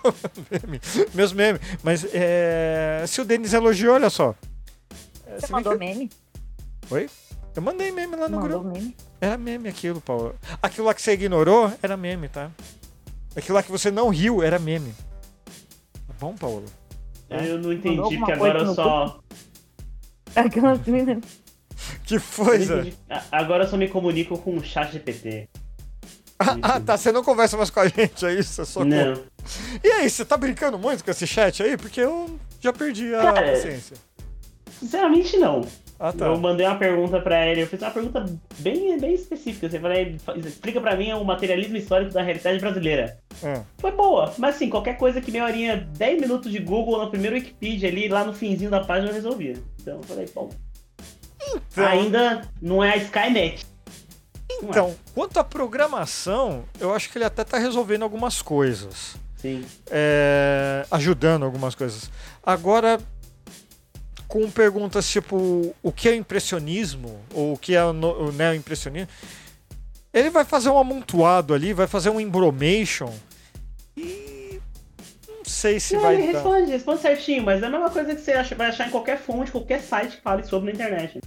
meus 1.14 1.32
memes. 1.32 1.60
Mas 1.82 2.06
é, 2.12 3.04
se 3.06 3.20
o 3.20 3.24
Denis 3.24 3.52
elogiou, 3.52 3.94
olha 3.94 4.10
só. 4.10 4.34
É, 5.26 5.38
Você 5.40 5.46
se 5.46 5.52
mandou 5.52 5.78
meme? 5.78 6.10
Oi? 6.90 7.08
Eu 7.56 7.62
mandei 7.62 7.90
meme 7.90 8.14
lá 8.16 8.28
no 8.28 8.38
Mandou 8.40 8.60
grupo. 8.60 8.78
meme? 8.78 8.96
Era 9.20 9.36
meme 9.36 9.68
aquilo, 9.68 10.00
Paulo. 10.00 10.34
Aquilo 10.62 10.86
lá 10.86 10.94
que 10.94 11.02
você 11.02 11.12
ignorou 11.14 11.72
era 11.82 11.96
meme, 11.96 12.28
tá? 12.28 12.50
Aquilo 13.34 13.54
lá 13.56 13.62
que 13.62 13.70
você 13.72 13.90
não 13.90 14.08
riu 14.08 14.42
era 14.42 14.58
meme. 14.58 14.94
Tá 16.06 16.14
bom, 16.20 16.34
Paulo? 16.34 16.64
Eu 17.28 17.58
não 17.58 17.72
entendi, 17.72 18.18
porque 18.18 18.32
agora 18.32 18.58
coisa 18.64 18.74
só. 18.74 19.20
Aquela 20.36 20.74
menina. 20.86 21.20
Que 22.04 22.16
eu 22.16 22.20
foi, 22.20 22.58
não 22.58 22.66
Zé? 22.66 22.74
entendi. 22.80 22.96
A- 23.08 23.24
Agora 23.32 23.64
eu 23.64 23.68
só 23.68 23.76
me 23.76 23.88
comunico 23.88 24.36
com 24.38 24.56
o 24.56 24.64
chat 24.64 24.92
GPT. 24.92 25.48
Ah, 26.42 26.56
ah, 26.62 26.80
tá. 26.80 26.96
Você 26.96 27.12
não 27.12 27.22
conversa 27.22 27.54
mais 27.58 27.68
com 27.68 27.80
a 27.80 27.88
gente, 27.88 28.24
é 28.24 28.32
isso? 28.32 28.62
É 28.62 28.64
só 28.64 28.82
Não. 28.82 29.22
E 29.84 29.88
aí, 29.88 30.08
você 30.08 30.24
tá 30.24 30.38
brincando 30.38 30.78
muito 30.78 31.04
com 31.04 31.10
esse 31.10 31.26
chat 31.26 31.62
aí? 31.62 31.76
Porque 31.76 32.00
eu 32.00 32.38
já 32.60 32.72
perdi 32.72 33.14
a 33.14 33.20
Cara, 33.20 33.52
paciência. 33.52 33.96
Sinceramente, 34.78 35.36
não. 35.36 35.60
Ah, 35.98 36.14
tá. 36.14 36.24
Eu 36.24 36.38
mandei 36.38 36.66
uma 36.66 36.78
pergunta 36.78 37.20
pra 37.20 37.46
ele, 37.46 37.60
eu 37.60 37.66
fiz 37.66 37.82
uma 37.82 37.90
pergunta 37.90 38.24
bem, 38.60 38.98
bem 38.98 39.12
específica. 39.12 39.68
Você 39.68 39.78
falei, 39.78 40.16
explica 40.46 40.80
pra 40.80 40.96
mim 40.96 41.12
o 41.12 41.22
materialismo 41.22 41.76
histórico 41.76 42.10
da 42.10 42.22
realidade 42.22 42.58
brasileira. 42.58 43.18
Ah. 43.44 43.62
Foi 43.76 43.92
boa, 43.92 44.32
mas 44.38 44.54
assim, 44.54 44.70
qualquer 44.70 44.96
coisa 44.96 45.20
que 45.20 45.30
meia 45.30 45.44
horinha, 45.44 45.86
10 45.98 46.22
minutos 46.22 46.50
de 46.50 46.58
Google 46.58 47.04
no 47.04 47.10
primeiro 47.10 47.36
Wikipedia 47.36 47.90
ali, 47.90 48.08
lá 48.08 48.24
no 48.24 48.32
finzinho 48.32 48.70
da 48.70 48.80
página 48.80 49.10
eu 49.10 49.14
resolvia. 49.14 49.56
Então 49.78 49.98
eu 49.98 50.02
falei, 50.04 50.26
bom. 50.34 50.48
Então, 51.70 51.86
Ainda 51.86 52.42
não 52.62 52.82
é 52.82 52.94
a 52.94 52.96
Skynet. 52.96 53.66
Não 54.62 54.68
é. 54.68 54.70
então, 54.70 54.96
quanto 55.14 55.38
à 55.38 55.44
programação, 55.44 56.64
eu 56.78 56.94
acho 56.94 57.08
que 57.10 57.18
ele 57.18 57.24
até 57.24 57.44
tá 57.44 57.58
resolvendo 57.58 58.02
algumas 58.02 58.42
coisas. 58.42 59.16
Sim. 59.36 59.64
é, 59.90 60.84
ajudando 60.90 61.44
algumas 61.46 61.74
coisas. 61.74 62.10
Agora, 62.44 63.00
com 64.28 64.50
perguntas 64.50 65.08
tipo 65.08 65.74
o 65.82 65.90
que 65.90 66.10
é 66.10 66.14
impressionismo 66.14 67.18
ou 67.34 67.54
o 67.54 67.58
que 67.58 67.74
é 67.74 67.82
o 67.82 68.30
neo-impressionismo, 68.32 69.08
ele 70.12 70.28
vai 70.28 70.44
fazer 70.44 70.68
um 70.68 70.76
amontoado 70.78 71.54
ali, 71.54 71.72
vai 71.72 71.86
fazer 71.86 72.10
um 72.10 72.20
embromation 72.20 73.10
e 73.96 74.60
não 75.26 75.42
sei 75.44 75.80
se 75.80 75.94
Não, 75.94 76.02
vai 76.02 76.14
ele 76.16 76.26
dar. 76.32 76.32
responde, 76.40 76.70
responde 76.72 77.00
certinho, 77.00 77.42
mas 77.42 77.62
é 77.62 77.66
a 77.66 77.70
mesma 77.70 77.88
coisa 77.90 78.14
que 78.14 78.20
você 78.20 78.32
acha- 78.32 78.54
vai 78.54 78.68
achar 78.68 78.88
em 78.88 78.90
qualquer 78.90 79.18
fonte, 79.18 79.50
qualquer 79.50 79.80
site 79.80 80.16
que 80.16 80.22
fale 80.22 80.44
sobre 80.44 80.70
na 80.70 80.74
internet. 80.74 81.18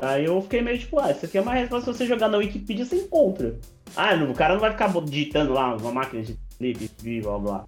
Aí 0.00 0.24
eu 0.24 0.40
fiquei 0.42 0.60
meio 0.62 0.78
tipo, 0.78 0.98
ah, 0.98 1.10
isso 1.10 1.24
aqui 1.24 1.38
é 1.38 1.40
uma 1.40 1.54
resposta 1.54 1.92
se 1.92 1.98
você 1.98 2.06
jogar 2.06 2.28
na 2.28 2.38
Wikipedia, 2.38 2.84
você 2.84 2.96
encontra. 2.96 3.54
Ah, 3.96 4.14
o 4.14 4.34
cara 4.34 4.54
não 4.54 4.60
vai 4.60 4.70
ficar 4.72 4.88
digitando 5.04 5.52
lá 5.52 5.74
uma 5.76 5.92
máquina 5.92 6.22
de 6.22 6.38
flip, 6.58 6.90
blá 7.22 7.38
blá. 7.38 7.64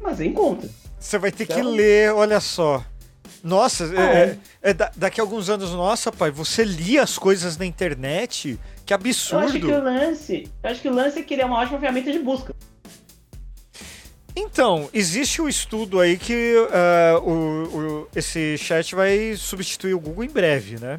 Mas 0.00 0.18
você 0.18 0.26
encontra. 0.26 0.68
Você 0.98 1.18
vai 1.18 1.32
ter 1.32 1.46
que 1.46 1.52
Então- 1.54 1.70
ler, 1.72 2.12
olha 2.12 2.40
só. 2.40 2.84
Nossa, 3.42 3.84
é- 3.84 3.98
Ah, 3.98 4.12
é- 4.18 4.38
é 4.62 4.74
da- 4.74 4.90
daqui 4.96 5.20
a 5.20 5.24
alguns 5.24 5.48
anos, 5.48 5.70
nossa, 5.72 6.10
pai, 6.10 6.30
você 6.30 6.64
lia 6.64 7.02
as 7.02 7.16
coisas 7.18 7.56
na 7.56 7.64
internet? 7.66 8.58
Que 8.84 8.92
Eu 8.92 8.96
acho 8.98 9.02
que 9.04 9.08
absurdo. 9.10 9.68
o 9.72 9.82
lance. 9.84 10.48
Eu 10.62 10.70
acho 10.70 10.80
que 10.80 10.88
o 10.88 10.92
lance 10.94 11.18
é 11.18 11.22
que 11.22 11.34
ele 11.34 11.42
é 11.42 11.46
uma 11.46 11.58
ótima 11.60 11.78
ferramenta 11.78 12.10
de 12.12 12.18
busca. 12.20 12.54
Então, 14.34 14.88
existe 14.92 15.40
um 15.40 15.48
estudo 15.48 15.98
aí 15.98 16.18
que 16.18 16.54
ah, 16.70 17.18
o, 17.20 17.30
o- 18.02 18.08
esse 18.14 18.56
chat 18.58 18.94
vai 18.94 19.34
substituir 19.36 19.94
o 19.94 20.00
Google 20.00 20.24
em 20.24 20.28
breve, 20.30 20.78
né? 20.78 20.98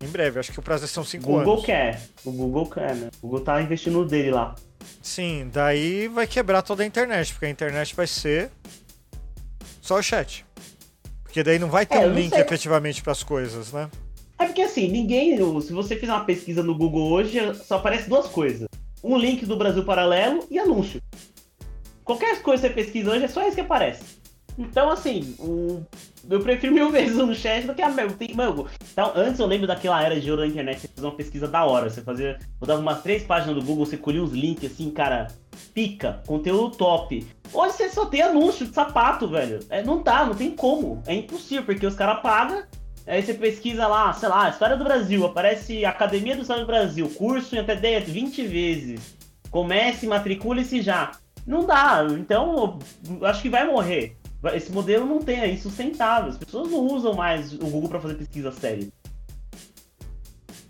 Em 0.00 0.06
breve, 0.06 0.38
acho 0.38 0.52
que 0.52 0.58
o 0.60 0.62
prazo 0.62 0.86
são 0.86 1.02
O 1.02 1.06
cinco 1.06 1.26
Google 1.26 1.54
anos. 1.54 1.64
quer. 1.66 2.00
O 2.24 2.30
Google 2.30 2.66
quer, 2.70 2.94
né? 2.94 3.10
O 3.20 3.26
Google 3.26 3.40
tá 3.44 3.60
investindo 3.60 4.04
dele 4.04 4.30
lá. 4.30 4.54
Sim, 5.02 5.50
daí 5.52 6.06
vai 6.08 6.26
quebrar 6.26 6.62
toda 6.62 6.82
a 6.82 6.86
internet, 6.86 7.32
porque 7.32 7.46
a 7.46 7.50
internet 7.50 7.94
vai 7.96 8.06
ser 8.06 8.50
só 9.82 9.96
o 9.98 10.02
chat. 10.02 10.44
Porque 11.24 11.42
daí 11.42 11.58
não 11.58 11.68
vai 11.68 11.84
ter 11.84 11.96
É, 11.96 12.06
um 12.06 12.12
link 12.14 12.30
sei. 12.30 12.40
efetivamente 12.40 13.02
para 13.02 13.12
as 13.12 13.22
coisas, 13.22 13.72
né? 13.72 13.90
É 14.38 14.46
porque 14.46 14.62
assim, 14.62 14.88
ninguém. 14.88 15.36
Se 15.60 15.72
você 15.72 15.96
fizer 15.96 16.12
uma 16.12 16.24
pesquisa 16.24 16.62
no 16.62 16.76
Google 16.76 17.10
hoje, 17.10 17.38
só 17.64 17.76
aparece 17.76 18.08
duas 18.08 18.28
coisas: 18.28 18.68
um 19.02 19.18
link 19.18 19.44
do 19.44 19.56
Brasil 19.56 19.84
Paralelo 19.84 20.46
e 20.50 20.58
anúncio. 20.60 21.02
Qualquer 22.04 22.40
coisa 22.40 22.68
que 22.68 22.74
você 22.74 22.74
pesquisa 22.84 23.10
hoje 23.10 23.24
é 23.24 23.28
só 23.28 23.44
isso 23.46 23.56
que 23.56 23.60
aparece. 23.60 24.02
Então, 24.56 24.90
assim, 24.90 25.34
o... 25.38 25.82
eu 26.28 26.40
prefiro 26.40 26.74
mil 26.74 26.90
vezes 26.90 27.16
no 27.16 27.34
chat 27.34 27.66
do 27.66 27.74
que 27.74 27.82
a 27.82 27.88
meu. 27.88 28.12
Tem, 28.12 28.34
mano, 28.34 28.66
então, 28.92 29.12
antes 29.14 29.40
eu 29.40 29.46
lembro 29.46 29.66
daquela 29.66 30.02
era 30.02 30.20
de 30.20 30.30
ouro 30.30 30.42
da 30.42 30.48
internet, 30.48 30.80
você 30.80 30.88
fazia 30.88 31.08
uma 31.08 31.16
pesquisa 31.16 31.48
da 31.48 31.64
hora. 31.64 31.88
Você 31.88 32.02
fazia. 32.02 32.38
Botava 32.60 32.80
umas 32.80 33.02
três 33.02 33.22
páginas 33.22 33.56
do 33.56 33.62
Google, 33.62 33.86
você 33.86 33.96
colhia 33.96 34.22
uns 34.22 34.32
links 34.32 34.70
assim, 34.70 34.90
cara. 34.90 35.28
Pica, 35.74 36.22
conteúdo 36.26 36.76
top. 36.76 37.26
Hoje 37.52 37.72
você 37.72 37.88
só 37.88 38.06
tem 38.06 38.22
anúncio 38.22 38.66
de 38.66 38.74
sapato, 38.74 39.26
velho. 39.26 39.60
É, 39.70 39.82
não 39.82 40.02
dá, 40.02 40.24
não 40.24 40.34
tem 40.34 40.50
como. 40.50 41.02
É 41.06 41.14
impossível, 41.14 41.64
porque 41.64 41.86
os 41.86 41.94
caras 41.94 42.20
pagam. 42.20 42.62
Aí 43.06 43.22
você 43.22 43.32
pesquisa 43.32 43.86
lá, 43.86 44.12
sei 44.12 44.28
lá, 44.28 44.50
História 44.50 44.76
do 44.76 44.84
Brasil, 44.84 45.24
aparece 45.24 45.82
Academia 45.82 46.36
do 46.36 46.42
História 46.42 46.62
do 46.62 46.66
Brasil, 46.66 47.08
curso 47.16 47.56
em 47.56 47.58
até 47.58 47.74
10, 47.74 48.10
20 48.10 48.46
vezes. 48.46 49.16
Comece, 49.50 50.06
matricule-se 50.06 50.82
já. 50.82 51.12
Não 51.46 51.64
dá, 51.64 52.06
então 52.10 52.78
acho 53.22 53.40
que 53.40 53.48
vai 53.48 53.66
morrer. 53.66 54.17
Esse 54.54 54.70
modelo 54.70 55.04
não 55.04 55.18
tem, 55.18 55.40
é 55.40 55.50
insustentável. 55.50 56.30
As 56.30 56.38
pessoas 56.38 56.70
não 56.70 56.80
usam 56.86 57.14
mais 57.14 57.52
o 57.52 57.58
Google 57.58 57.88
para 57.88 58.00
fazer 58.00 58.14
pesquisa 58.14 58.52
séria. 58.52 58.88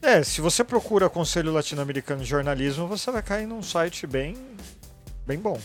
É, 0.01 0.23
se 0.23 0.41
você 0.41 0.65
procura 0.65 1.11
Conselho 1.11 1.53
Latino-Americano 1.53 2.23
de 2.23 2.29
Jornalismo, 2.29 2.87
você 2.87 3.11
vai 3.11 3.23
cair 3.23 3.47
num 3.47 3.63
site 3.63 4.07
bem, 4.07 4.37
bem 5.27 5.39
bom. 5.39 5.59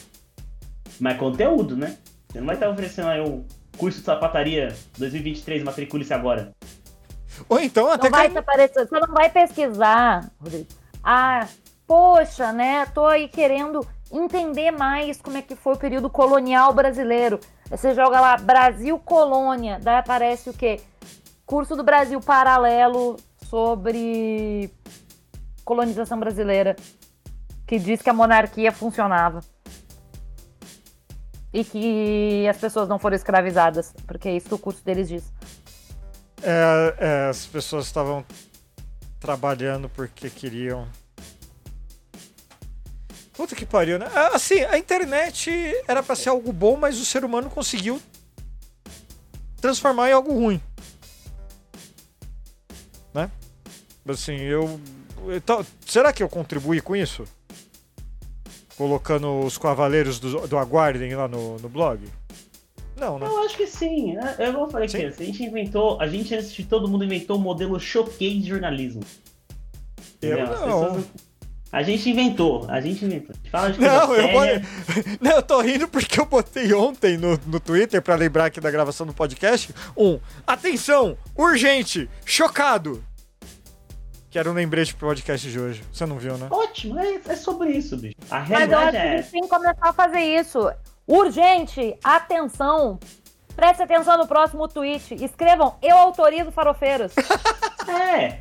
Mas 0.99 1.17
conteúdo, 1.17 1.77
né? 1.77 1.97
Você 2.27 2.39
não 2.39 2.47
vai 2.47 2.55
estar 2.55 2.69
oferecendo 2.69 3.09
aí 3.09 3.21
o 3.21 3.45
curso 3.77 3.99
de 3.99 4.05
sapataria 4.05 4.75
2023, 4.97 5.63
matricule-se 5.63 6.13
agora. 6.13 6.51
Ou 7.47 7.59
então 7.59 7.89
até 7.89 8.09
Não 8.09 8.29
te 8.29 8.37
aparecer, 8.37 8.87
você 8.87 8.99
não 8.99 9.13
vai 9.13 9.29
pesquisar, 9.29 10.31
Rodrigo. 10.39 10.67
Ah, 11.03 11.47
poxa, 11.87 12.51
né? 12.51 12.85
Tô 12.87 13.05
aí 13.05 13.27
querendo 13.27 13.85
entender 14.11 14.71
mais 14.71 15.21
como 15.21 15.37
é 15.37 15.41
que 15.41 15.55
foi 15.55 15.73
o 15.73 15.77
período 15.77 16.09
colonial 16.09 16.73
brasileiro. 16.73 17.39
Você 17.73 17.95
joga 17.95 18.21
lá 18.21 18.37
Brasil 18.37 18.99
Colônia, 18.99 19.79
daí 19.81 19.97
aparece 19.97 20.47
o 20.47 20.53
quê? 20.53 20.79
Curso 21.43 21.75
do 21.75 21.83
Brasil 21.83 22.21
paralelo 22.21 23.17
sobre 23.49 24.69
colonização 25.65 26.19
brasileira, 26.19 26.75
que 27.65 27.79
diz 27.79 27.99
que 27.99 28.11
a 28.11 28.13
monarquia 28.13 28.71
funcionava. 28.71 29.39
E 31.51 31.63
que 31.63 32.47
as 32.47 32.57
pessoas 32.57 32.87
não 32.87 32.99
foram 32.99 33.15
escravizadas, 33.15 33.91
porque 34.05 34.29
é 34.29 34.35
isso 34.35 34.49
que 34.49 34.53
o 34.53 34.59
curso 34.59 34.85
deles 34.85 35.07
diz. 35.07 35.33
É, 36.43 36.95
é, 36.99 37.29
as 37.29 37.47
pessoas 37.47 37.87
estavam 37.87 38.23
trabalhando 39.19 39.89
porque 39.89 40.29
queriam. 40.29 40.87
Puta 43.33 43.55
que 43.55 43.65
pariu, 43.65 43.97
né? 43.97 44.07
Ah, 44.13 44.35
Assim, 44.35 44.61
a 44.61 44.77
internet 44.77 45.49
era 45.87 46.03
pra 46.03 46.15
ser 46.15 46.29
algo 46.29 46.53
bom, 46.53 46.77
mas 46.77 46.99
o 46.99 47.05
ser 47.05 47.25
humano 47.25 47.49
conseguiu 47.49 47.99
transformar 49.59 50.09
em 50.09 50.13
algo 50.13 50.31
ruim. 50.33 50.61
Né? 53.13 53.29
Assim, 54.07 54.35
eu. 54.35 54.79
Então, 55.35 55.65
será 55.85 56.13
que 56.13 56.21
eu 56.21 56.29
contribuí 56.29 56.79
com 56.81 56.95
isso? 56.95 57.25
Colocando 58.77 59.39
os 59.39 59.57
cavaleiros 59.57 60.19
do, 60.19 60.47
do 60.47 60.57
Aguardem 60.57 61.15
lá 61.15 61.27
no, 61.27 61.57
no 61.59 61.69
blog? 61.69 62.01
Não, 62.97 63.17
né? 63.17 63.25
Eu 63.25 63.39
acho 63.43 63.57
que 63.57 63.65
sim. 63.65 64.13
né? 64.13 64.35
Eu 64.37 64.53
vou 64.53 64.69
falar 64.69 64.85
aqui, 64.85 64.97
a 65.05 65.09
gente 65.09 65.43
inventou, 65.43 65.99
a 65.99 66.07
gente 66.07 66.35
antes 66.35 66.53
de 66.53 66.65
todo 66.65 66.87
mundo 66.87 67.03
inventou 67.03 67.37
o 67.37 67.39
modelo 67.39 67.79
showcase 67.79 68.39
de 68.39 68.49
jornalismo. 68.49 69.01
Eu 70.21 70.37
não. 70.45 70.53
pessoas 70.53 71.05
A 71.73 71.81
gente 71.81 72.07
inventou, 72.07 72.67
a 72.69 72.79
gente 72.79 73.03
inventou. 73.03 73.31
A 73.33 73.37
gente 73.37 73.49
fala 73.49 73.71
de 73.71 73.79
Não, 73.81 74.13
eu, 74.15 74.31
botei- 74.31 74.61
não, 75.19 75.31
eu 75.31 75.41
tô 75.41 75.59
rindo 75.59 75.87
porque 75.87 76.19
eu 76.19 76.25
botei 76.25 76.71
ontem 76.71 77.17
no, 77.17 77.37
no 77.47 77.59
Twitter 77.59 77.99
pra 77.99 78.13
lembrar 78.13 78.45
aqui 78.45 78.61
da 78.61 78.69
gravação 78.69 79.07
do 79.07 79.13
podcast. 79.13 79.73
Um, 79.97 80.19
atenção, 80.45 81.17
urgente, 81.35 82.07
chocado. 82.23 83.03
Que 84.29 84.37
era 84.37 84.49
um 84.49 84.53
lembrete 84.53 84.93
pro 84.93 85.07
podcast 85.07 85.49
de 85.49 85.59
hoje. 85.59 85.83
Você 85.91 86.05
não 86.05 86.17
viu, 86.19 86.37
né? 86.37 86.47
Ótimo, 86.51 86.99
é, 86.99 87.19
é 87.27 87.35
sobre 87.35 87.71
isso, 87.71 87.97
bicho. 87.97 88.15
A 88.29 88.39
Mas 88.41 88.49
eu 88.51 88.55
realidade 88.57 88.83
acho 88.83 88.91
que 88.91 88.97
a 88.97 89.05
é 89.05 89.17
gente 89.17 89.31
tem 89.31 89.41
que 89.41 89.47
começar 89.49 89.89
a 89.89 89.93
fazer 89.93 90.19
isso. 90.21 90.71
Urgente, 91.07 91.95
atenção. 92.03 92.99
Preste 93.55 93.81
atenção 93.83 94.17
no 94.17 94.27
próximo 94.27 94.67
tweet. 94.67 95.15
Escrevam, 95.23 95.75
eu 95.81 95.97
autorizo 95.97 96.51
farofeiros. 96.51 97.13
É. 97.85 98.39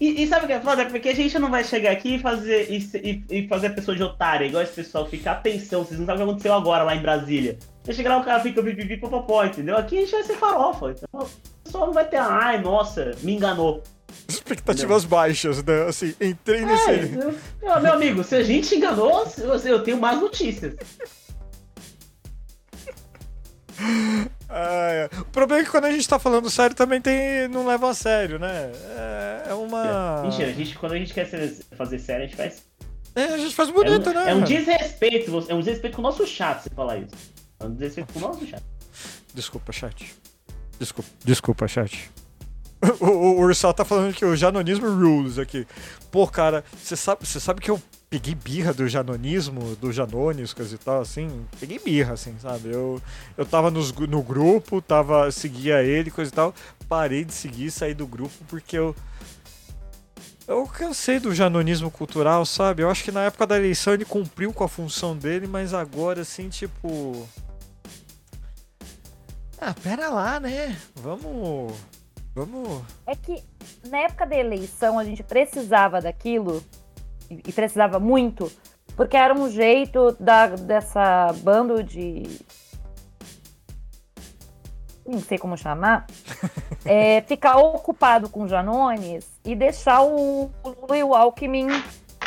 E, 0.00 0.22
e 0.22 0.26
sabe 0.26 0.44
o 0.44 0.46
que 0.48 0.52
é 0.54 0.60
foda? 0.60 0.84
Porque 0.86 1.08
a 1.08 1.14
gente 1.14 1.38
não 1.38 1.50
vai 1.50 1.62
chegar 1.62 1.92
aqui 1.92 2.16
e 2.16 2.18
fazer, 2.18 2.68
e, 2.70 3.24
e- 3.30 3.48
fazer 3.48 3.68
a 3.68 3.70
pessoa 3.72 3.96
de 3.96 4.02
otária, 4.02 4.44
igual 4.44 4.62
esse 4.62 4.72
pessoal 4.72 5.06
fica, 5.06 5.30
atenção, 5.30 5.84
vocês 5.84 5.98
não 6.00 6.06
sabem 6.06 6.22
o 6.22 6.26
que 6.26 6.30
aconteceu 6.32 6.54
agora 6.54 6.82
lá 6.82 6.96
em 6.96 7.00
Brasília. 7.02 7.58
Você 7.84 7.92
chega 7.92 8.08
lá, 8.08 8.18
o 8.18 8.24
cara 8.24 8.40
fica 8.40 8.62
pipipi 8.62 8.96
popopó, 8.96 9.44
entendeu? 9.44 9.76
Aqui 9.76 9.98
a 9.98 10.00
gente 10.00 10.10
vai 10.10 10.22
ser 10.24 10.34
farofa. 10.36 10.90
Então, 10.96 11.20
o 11.22 11.28
pessoal 11.62 11.86
não 11.86 11.92
vai 11.94 12.04
ter, 12.08 12.16
ai, 12.16 12.60
nossa, 12.60 13.12
me 13.22 13.34
enganou. 13.34 13.82
Expectativas 14.28 15.04
baixas, 15.04 15.62
né? 15.62 15.82
Assim, 15.88 16.14
entrei 16.20 16.64
nesse. 16.64 16.90
É, 16.90 17.04
eu- 17.62 17.80
meu, 17.80 17.92
amigo, 17.92 18.24
se 18.24 18.34
a 18.34 18.42
gente 18.42 18.68
te 18.68 18.76
enganou, 18.76 19.26
eu 19.64 19.82
tenho 19.82 20.00
mais 20.00 20.20
notícias. 20.20 20.74
É. 24.48 25.08
O 25.20 25.24
problema 25.26 25.62
é 25.62 25.64
que 25.64 25.70
quando 25.70 25.86
a 25.86 25.90
gente 25.90 26.08
tá 26.08 26.18
falando 26.18 26.48
sério 26.50 26.76
também 26.76 27.00
tem. 27.00 27.48
não 27.48 27.66
leva 27.66 27.90
a 27.90 27.94
sério, 27.94 28.38
né? 28.38 28.70
É, 28.96 29.50
é 29.50 29.54
uma. 29.54 30.22
Mentira, 30.22 30.48
a 30.50 30.52
gente, 30.52 30.78
quando 30.78 30.92
a 30.92 30.98
gente 30.98 31.14
quer 31.14 31.26
fazer 31.76 31.98
sério, 31.98 32.24
a 32.24 32.26
gente 32.26 32.36
faz. 32.36 32.62
É, 33.14 33.24
a 33.24 33.38
gente 33.38 33.54
faz 33.54 33.68
É 33.68 33.72
bonito, 33.72 34.10
um, 34.10 34.12
né? 34.12 34.30
é 34.30 34.34
um 34.34 34.42
desrespeito, 34.42 35.46
é 35.48 35.54
um 35.54 35.60
desrespeito 35.60 35.96
com 35.96 36.02
o 36.02 36.04
nosso 36.04 36.26
chat 36.26 36.62
você 36.62 36.70
falar 36.70 36.98
isso. 36.98 37.14
É 37.60 37.64
um 37.64 37.70
desrespeito 37.70 38.12
com 38.12 38.18
o 38.18 38.22
nosso 38.22 38.46
chat. 38.46 38.62
Desculpa, 39.32 39.72
chat. 39.72 40.14
Desculpa, 40.78 41.10
desculpa, 41.24 41.68
chat. 41.68 42.10
O, 43.00 43.06
o, 43.06 43.36
o 43.36 43.40
Ursal 43.40 43.72
tá 43.72 43.82
falando 43.82 44.12
que 44.12 44.26
o 44.26 44.36
janonismo 44.36 44.86
rules 44.86 45.38
aqui. 45.38 45.66
Pô, 46.10 46.26
cara, 46.26 46.62
você 46.76 46.94
sabe, 46.94 47.26
você 47.26 47.40
sabe 47.40 47.62
que 47.62 47.70
eu 47.70 47.80
peguei 48.14 48.34
birra 48.36 48.72
do 48.72 48.86
janonismo, 48.86 49.74
do 49.74 49.92
Janones, 49.92 50.52
coisa 50.52 50.72
e 50.72 50.78
tal, 50.78 51.00
assim? 51.00 51.44
Peguei 51.58 51.80
birra, 51.80 52.12
assim, 52.12 52.38
sabe? 52.38 52.70
Eu, 52.70 53.02
eu 53.36 53.44
tava 53.44 53.72
nos, 53.72 53.90
no 53.92 54.22
grupo, 54.22 54.80
tava, 54.80 55.32
seguia 55.32 55.82
ele, 55.82 56.12
coisa 56.12 56.30
e 56.30 56.34
tal. 56.34 56.54
Parei 56.88 57.24
de 57.24 57.34
seguir, 57.34 57.72
saí 57.72 57.92
do 57.92 58.06
grupo 58.06 58.32
porque 58.46 58.78
eu. 58.78 58.94
Eu 60.46 60.64
cansei 60.66 61.18
do 61.18 61.34
janonismo 61.34 61.90
cultural, 61.90 62.46
sabe? 62.46 62.84
Eu 62.84 62.90
acho 62.90 63.02
que 63.02 63.10
na 63.10 63.24
época 63.24 63.48
da 63.48 63.56
eleição 63.56 63.94
ele 63.94 64.04
cumpriu 64.04 64.52
com 64.52 64.62
a 64.62 64.68
função 64.68 65.16
dele, 65.16 65.48
mas 65.48 65.74
agora, 65.74 66.20
assim, 66.20 66.48
tipo. 66.48 67.26
Ah, 69.60 69.74
pera 69.74 70.08
lá, 70.08 70.38
né? 70.38 70.78
Vamos. 70.94 71.74
Vamos. 72.32 72.82
É 73.06 73.16
que 73.16 73.42
na 73.88 73.98
época 73.98 74.24
da 74.24 74.36
eleição 74.36 75.00
a 75.00 75.04
gente 75.04 75.22
precisava 75.22 76.00
daquilo, 76.00 76.62
e 77.30 77.52
precisava 77.52 77.98
muito, 77.98 78.50
porque 78.96 79.16
era 79.16 79.34
um 79.34 79.48
jeito 79.50 80.12
da, 80.20 80.48
dessa 80.48 81.32
bando 81.42 81.82
de. 81.82 82.22
Não 85.06 85.20
sei 85.20 85.36
como 85.38 85.56
chamar. 85.56 86.06
é, 86.84 87.20
ficar 87.22 87.56
ocupado 87.58 88.28
com 88.28 88.48
Janones 88.48 89.26
e 89.44 89.54
deixar 89.54 90.02
o 90.02 90.50
Lula 90.64 90.96
e 90.96 91.04
o 91.04 91.14
Alckmin 91.14 91.68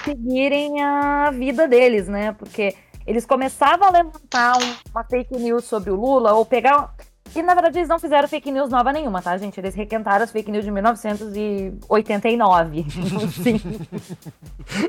seguirem 0.03 0.81
a 0.81 1.31
vida 1.31 1.67
deles, 1.67 2.07
né? 2.07 2.33
Porque 2.33 2.75
eles 3.05 3.25
começavam 3.25 3.87
a 3.87 3.91
levantar 3.91 4.57
um- 4.57 4.91
uma 4.91 5.03
fake 5.03 5.37
news 5.37 5.63
sobre 5.65 5.89
o 5.89 5.95
Lula 5.95 6.33
ou 6.33 6.45
pegar. 6.45 6.93
E 7.35 7.43
na 7.43 7.53
verdade 7.53 7.79
eles 7.79 7.89
não 7.89 7.99
fizeram 7.99 8.27
fake 8.27 8.51
news 8.51 8.69
nova 8.69 8.91
nenhuma, 8.91 9.21
tá, 9.21 9.37
gente? 9.37 9.59
Eles 9.59 9.75
requentaram 9.75 10.23
as 10.23 10.31
fake 10.31 10.51
news 10.51 10.65
de 10.65 10.71
1989. 10.71 12.85
Sim, 13.43 13.59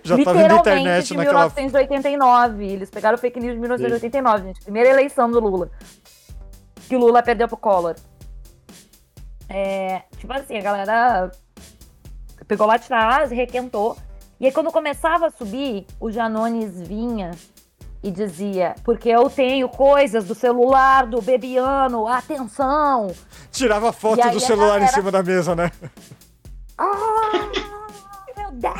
Já 0.03 0.17
tava 0.25 0.35
na 0.35 0.43
literalmente 0.43 0.61
internet 0.61 1.09
de 1.09 1.17
naquela. 1.17 1.39
1989. 1.41 2.67
Eles 2.67 2.91
pegaram 2.91 3.19
fake 3.19 3.41
news 3.41 3.55
de 3.55 3.61
1989, 3.61 4.45
gente. 4.45 4.61
Primeira 4.63 4.91
eleição 4.91 5.31
do 5.31 5.41
Lula. 5.41 5.71
Que 6.89 6.97
o 6.97 6.99
Lula 6.99 7.23
perdeu 7.23 7.49
pro 7.49 7.57
Collor. 7.57 7.95
É, 9.49 10.03
tipo 10.19 10.33
assim, 10.33 10.59
a 10.59 10.63
galera 10.63 11.31
pegou 12.47 12.67
lá 12.67 12.75
atrás, 12.75 13.31
requentou. 13.31 13.97
E 14.41 14.47
aí 14.47 14.53
quando 14.53 14.71
começava 14.71 15.27
a 15.27 15.31
subir, 15.31 15.87
o 16.01 16.11
Janones 16.11 16.81
vinha 16.81 17.33
e 18.09 18.11
dizia, 18.11 18.75
porque 18.85 19.09
eu 19.09 19.29
tenho 19.29 19.69
coisas 19.69 20.25
do 20.25 20.35
celular 20.35 21.07
do 21.07 21.21
Bebiano, 21.21 22.07
atenção! 22.07 23.15
Tirava 23.53 23.93
foto 23.93 24.29
do 24.31 24.41
celular 24.41 24.83
em 24.83 24.89
cima 24.89 25.11
da 25.11 25.23
mesa, 25.23 25.55
né? 25.55 25.71
Ah, 26.77 27.51
meu 28.37 28.51
Deus! 28.53 28.75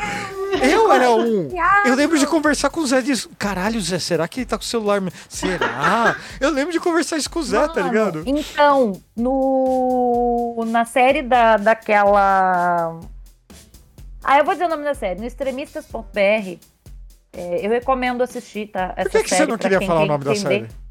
Eu 0.61 0.91
era 0.91 1.11
um. 1.11 1.49
Eu 1.85 1.95
lembro 1.95 2.17
de 2.17 2.25
conversar 2.25 2.69
com 2.69 2.79
o 2.79 2.87
Zé 2.87 3.01
disso. 3.01 3.29
Caralho, 3.37 3.79
Zé, 3.79 3.99
será 3.99 4.27
que 4.27 4.39
ele 4.39 4.45
tá 4.45 4.57
com 4.57 4.63
o 4.63 4.67
celular? 4.67 5.01
Será? 5.27 6.15
Eu 6.39 6.49
lembro 6.49 6.71
de 6.71 6.79
conversar 6.79 7.17
isso 7.17 7.29
com 7.29 7.39
o 7.39 7.43
Zé, 7.43 7.67
tá 7.67 7.75
Mano, 7.75 7.87
ligado? 7.87 8.23
Então, 8.25 8.99
no 9.15 10.65
na 10.67 10.85
série 10.85 11.21
da, 11.21 11.57
daquela. 11.57 12.99
Ah, 14.23 14.37
eu 14.37 14.43
vou 14.43 14.53
dizer 14.53 14.65
o 14.65 14.69
nome 14.69 14.83
da 14.83 14.93
série. 14.93 15.19
No 15.19 15.25
extremistas.br, 15.25 16.57
é, 17.33 17.65
eu 17.65 17.69
recomendo 17.69 18.21
assistir, 18.21 18.67
tá? 18.67 18.93
Essa 18.95 19.09
Por 19.09 19.21
que, 19.21 19.29
que 19.29 19.35
você 19.35 19.45
não 19.45 19.57
queria 19.57 19.81
falar 19.81 20.01
o 20.01 20.05
nome 20.05 20.23
da 20.23 20.31
entender- 20.31 20.67
série? 20.67 20.89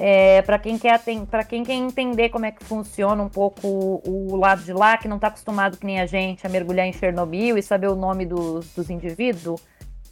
É, 0.00 0.42
para 0.42 0.60
quem 0.60 0.78
quer 0.78 1.02
para 1.28 1.42
quem 1.42 1.64
quer 1.64 1.72
entender 1.74 2.28
como 2.28 2.46
é 2.46 2.52
que 2.52 2.62
funciona 2.62 3.20
um 3.20 3.28
pouco 3.28 3.66
o, 3.66 4.32
o 4.32 4.36
lado 4.36 4.62
de 4.62 4.72
lá, 4.72 4.96
que 4.96 5.08
não 5.08 5.18
tá 5.18 5.26
acostumado 5.26 5.76
que 5.76 5.84
nem 5.84 5.98
a 6.00 6.06
gente 6.06 6.46
a 6.46 6.48
mergulhar 6.48 6.86
em 6.86 6.92
Chernobyl 6.92 7.58
e 7.58 7.62
saber 7.62 7.88
o 7.88 7.96
nome 7.96 8.24
dos, 8.24 8.72
dos 8.74 8.90
indivíduos, 8.90 9.60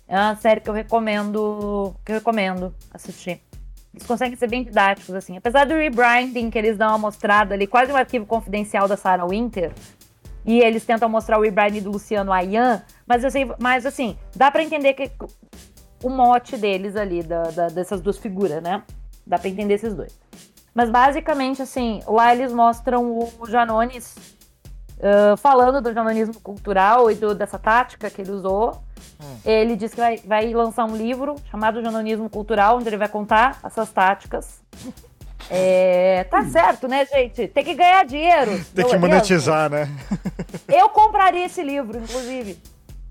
é 0.08 0.16
uma 0.18 0.34
série 0.34 0.60
que 0.60 0.68
eu 0.68 0.74
recomendo 0.74 1.94
que 2.04 2.10
eu 2.10 2.16
recomendo 2.16 2.74
assistir. 2.92 3.40
Eles 3.94 4.04
conseguem 4.06 4.36
ser 4.36 4.48
bem 4.48 4.64
didáticos 4.64 5.14
assim, 5.14 5.36
apesar 5.36 5.64
do 5.64 5.74
rebranding 5.74 6.50
que 6.50 6.58
eles 6.58 6.76
dão 6.76 6.88
uma 6.88 6.98
mostrada 6.98 7.54
ali, 7.54 7.66
quase 7.68 7.92
um 7.92 7.96
arquivo 7.96 8.26
confidencial 8.26 8.88
da 8.88 8.96
Sarah 8.96 9.24
Winter. 9.24 9.70
E 10.46 10.60
eles 10.60 10.84
tentam 10.84 11.08
mostrar 11.08 11.38
o 11.38 11.42
rebranding 11.42 11.82
do 11.82 11.90
Luciano 11.90 12.32
Ayan, 12.32 12.82
mas 13.06 13.24
eu 13.24 13.30
sei, 13.30 13.50
mas 13.58 13.84
assim, 13.84 14.16
dá 14.34 14.50
pra 14.50 14.62
entender 14.62 14.94
que 14.94 15.10
o 16.02 16.08
mote 16.08 16.56
deles 16.56 16.94
ali, 16.94 17.22
da, 17.22 17.42
da- 17.50 17.68
dessas 17.68 18.00
duas 18.00 18.16
figuras, 18.16 18.62
né? 18.62 18.82
Dá 19.26 19.38
pra 19.38 19.48
entender 19.48 19.74
esses 19.74 19.92
dois. 19.94 20.16
Mas 20.72 20.88
basicamente, 20.88 21.60
assim, 21.62 22.00
lá 22.06 22.32
eles 22.34 22.52
mostram 22.52 23.18
o 23.40 23.46
Janones 23.48 24.14
ah, 25.02 25.36
falando 25.36 25.80
do 25.80 25.92
janonismo 25.92 26.40
cultural 26.40 27.10
e 27.10 27.14
do- 27.14 27.34
dessa 27.34 27.58
tática 27.58 28.08
que 28.08 28.22
ele 28.22 28.30
usou. 28.30 28.82
Ele 29.44 29.74
diz 29.76 29.92
que 29.94 30.00
vai, 30.00 30.16
vai 30.18 30.52
lançar 30.52 30.84
um 30.84 30.94
livro 30.96 31.36
chamado 31.50 31.82
Janonismo 31.82 32.28
Cultural, 32.28 32.76
onde 32.76 32.88
ele 32.88 32.96
vai 32.98 33.08
contar 33.08 33.58
essas 33.64 33.90
táticas. 33.90 34.60
É, 35.50 36.24
tá 36.24 36.44
certo, 36.46 36.88
né, 36.88 37.06
gente? 37.06 37.46
Tem 37.48 37.64
que 37.64 37.74
ganhar 37.74 38.04
dinheiro. 38.04 38.50
Tem 38.74 38.84
que 38.84 38.94
é 38.94 38.98
mesmo? 38.98 39.00
monetizar, 39.08 39.70
né? 39.70 39.88
Eu 40.68 40.88
compraria 40.88 41.46
esse 41.46 41.62
livro, 41.62 41.98
inclusive. 41.98 42.58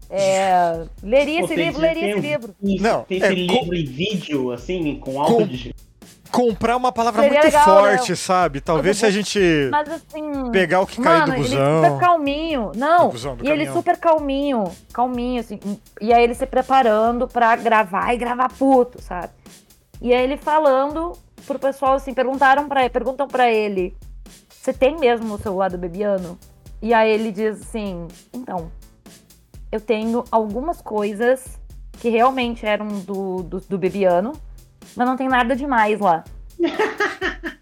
É, 0.09 0.83
leria 1.01 1.39
esse 1.39 1.55
tem- 1.55 1.65
livro, 1.65 1.81
leria 1.81 2.09
esse 2.09 2.19
um- 2.19 2.21
livro. 2.21 2.55
Não, 2.61 3.03
tem 3.03 3.21
é, 3.23 3.25
esse 3.33 3.47
com- 3.47 3.53
livro 3.53 3.75
em 3.75 3.85
vídeo, 3.85 4.51
assim, 4.51 4.95
com 4.99 5.19
áudio 5.21 5.47
de. 5.47 5.75
Comprar 6.31 6.75
uma 6.75 6.91
palavra 6.91 7.21
Seria 7.23 7.39
muito 7.39 7.53
legal, 7.53 7.63
forte, 7.63 8.09
né? 8.09 8.15
sabe? 8.17 8.59
Talvez 8.59 8.97
se 8.97 9.05
a 9.05 9.09
gente 9.11 9.39
Mas 9.71 9.87
assim. 9.89 10.51
pegar 10.51 10.81
o 10.81 10.85
que 10.87 11.01
caiu 11.01 11.25
do 11.25 11.31
ele 11.33 11.41
busão. 11.43 11.83
super 11.83 11.99
calminho. 11.99 12.71
Não, 12.75 13.05
Do 13.05 13.11
busão, 13.13 13.35
do 13.37 13.45
e 13.45 13.47
ele 13.47 13.57
caminhão. 13.59 13.73
super 13.73 13.97
calminho. 13.97 14.63
Calminho, 14.91 15.39
assim. 15.39 15.59
E 16.01 16.11
aí 16.13 16.21
ele 16.21 16.33
se 16.35 16.45
preparando 16.45 17.25
pra 17.25 17.55
gravar 17.55 18.13
e 18.13 18.17
gravar 18.17 18.49
puto, 18.49 19.01
sabe? 19.01 19.29
E 20.01 20.13
aí 20.13 20.23
ele 20.25 20.35
falando 20.35 21.13
pro 21.45 21.59
pessoal, 21.59 21.93
assim, 21.93 22.13
perguntaram 22.13 22.67
para 22.67 22.89
perguntam 22.89 23.27
pra 23.27 23.51
ele: 23.51 23.95
Você 24.49 24.73
tem 24.73 24.97
mesmo 24.97 25.33
o 25.33 25.37
celular 25.37 25.69
do 25.69 25.77
Bebiano? 25.77 26.37
E 26.81 26.93
aí 26.93 27.11
ele 27.11 27.31
diz 27.31 27.61
assim: 27.61 28.07
Então, 28.33 28.71
eu 29.71 29.79
tenho 29.79 30.23
algumas 30.31 30.81
coisas 30.81 31.59
que 31.99 32.09
realmente 32.09 32.65
eram 32.65 32.87
do, 32.87 33.43
do, 33.43 33.59
do 33.61 33.77
Bebiano, 33.77 34.33
mas 34.95 35.07
não 35.07 35.15
tem 35.15 35.27
nada 35.27 35.55
demais 35.55 35.99
lá. 35.99 36.23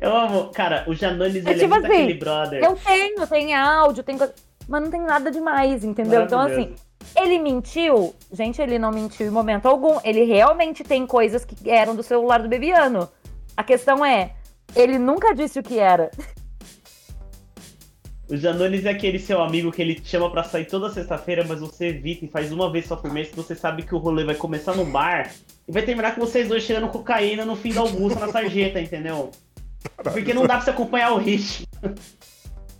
Eu 0.00 0.16
amo. 0.16 0.50
Cara, 0.52 0.84
o 0.86 0.94
Janones, 0.94 1.44
É 1.44 1.50
ele 1.50 1.60
tipo 1.60 1.74
é 1.74 1.78
assim, 1.78 2.18
brother. 2.18 2.62
Eu 2.62 2.76
tenho, 2.76 3.26
tem 3.26 3.54
áudio, 3.54 4.04
tem 4.04 4.16
coisa. 4.16 4.32
Mas 4.68 4.82
não 4.82 4.90
tem 4.90 5.00
nada 5.00 5.30
demais, 5.30 5.82
entendeu? 5.84 6.22
Então, 6.22 6.38
assim. 6.40 6.74
Ele 7.16 7.38
mentiu. 7.38 8.14
Gente, 8.32 8.60
ele 8.60 8.78
não 8.78 8.90
mentiu 8.90 9.26
em 9.26 9.30
momento 9.30 9.66
algum. 9.66 9.98
Ele 10.04 10.24
realmente 10.24 10.84
tem 10.84 11.06
coisas 11.06 11.44
que 11.44 11.70
eram 11.70 11.94
do 11.94 12.02
celular 12.02 12.42
do 12.42 12.48
Bebiano. 12.48 13.08
A 13.56 13.64
questão 13.64 14.04
é, 14.04 14.34
ele 14.74 14.98
nunca 14.98 15.34
disse 15.34 15.58
o 15.58 15.62
que 15.62 15.78
era. 15.78 16.10
O 18.30 18.36
Janones 18.36 18.84
é 18.84 18.90
aquele 18.90 19.18
seu 19.18 19.40
amigo 19.40 19.72
que 19.72 19.80
ele 19.80 19.94
te 19.94 20.06
chama 20.06 20.30
pra 20.30 20.44
sair 20.44 20.66
toda 20.66 20.90
sexta-feira, 20.90 21.46
mas 21.48 21.60
você 21.60 21.86
evita 21.88 22.26
e 22.26 22.28
faz 22.28 22.52
uma 22.52 22.70
vez 22.70 22.84
só 22.84 22.94
por 22.94 23.10
mês, 23.10 23.30
que 23.30 23.36
você 23.36 23.54
sabe 23.54 23.84
que 23.84 23.94
o 23.94 23.98
rolê 23.98 24.22
vai 24.22 24.34
começar 24.34 24.76
no 24.76 24.84
bar 24.84 25.32
e 25.66 25.72
vai 25.72 25.82
terminar 25.82 26.14
com 26.14 26.20
vocês 26.20 26.46
dois 26.46 26.62
cheirando 26.62 26.88
cocaína 26.88 27.46
no 27.46 27.56
fim 27.56 27.72
da 27.72 27.80
Augusta 27.80 28.20
na 28.20 28.28
sarjeta, 28.30 28.78
entendeu? 28.80 29.30
Porque 30.02 30.34
não 30.34 30.42
dá 30.42 30.56
pra 30.56 30.60
você 30.60 30.70
acompanhar 30.70 31.12
o 31.12 31.18
ritmo. 31.18 31.66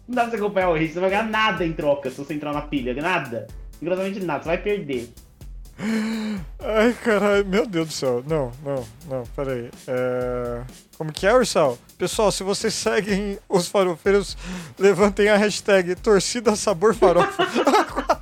Não 0.07 0.15
dá 0.15 0.23
pra 0.23 0.31
você 0.31 0.37
acompanhar 0.37 0.71
o 0.71 0.75
ritmo, 0.75 0.95
você 0.95 1.01
não 1.01 1.03
vai 1.03 1.11
ganhar 1.11 1.31
nada 1.31 1.67
em 1.67 1.73
troca 1.75 2.09
se 2.09 2.17
você 2.17 2.33
entrar 2.33 2.55
na 2.55 2.63
pilha, 2.63 2.95
nada. 2.95 3.47
Rigorosamente 3.81 4.21
nada, 4.21 4.43
você 4.43 4.49
vai 4.49 4.59
perder. 4.59 5.09
Ai, 6.59 6.93
caralho, 7.05 7.47
meu 7.47 7.67
Deus 7.67 7.89
do 7.89 7.93
céu. 7.93 8.25
Não, 8.27 8.51
não, 8.65 8.85
não, 9.09 9.23
peraí. 9.37 9.71
É... 9.87 10.63
Como 10.97 11.13
que 11.13 11.27
é, 11.27 11.33
Ursal? 11.33 11.79
Pessoal, 11.97 12.33
se 12.33 12.43
vocês 12.43 12.75
seguem 12.75 13.39
os 13.49 13.69
farofeiros, 13.69 14.37
levantem 14.77 15.29
a 15.29 15.37
hashtag 15.37 15.95
torcida 15.95 16.57
sabor 16.57 16.95
farofa. 16.95 17.47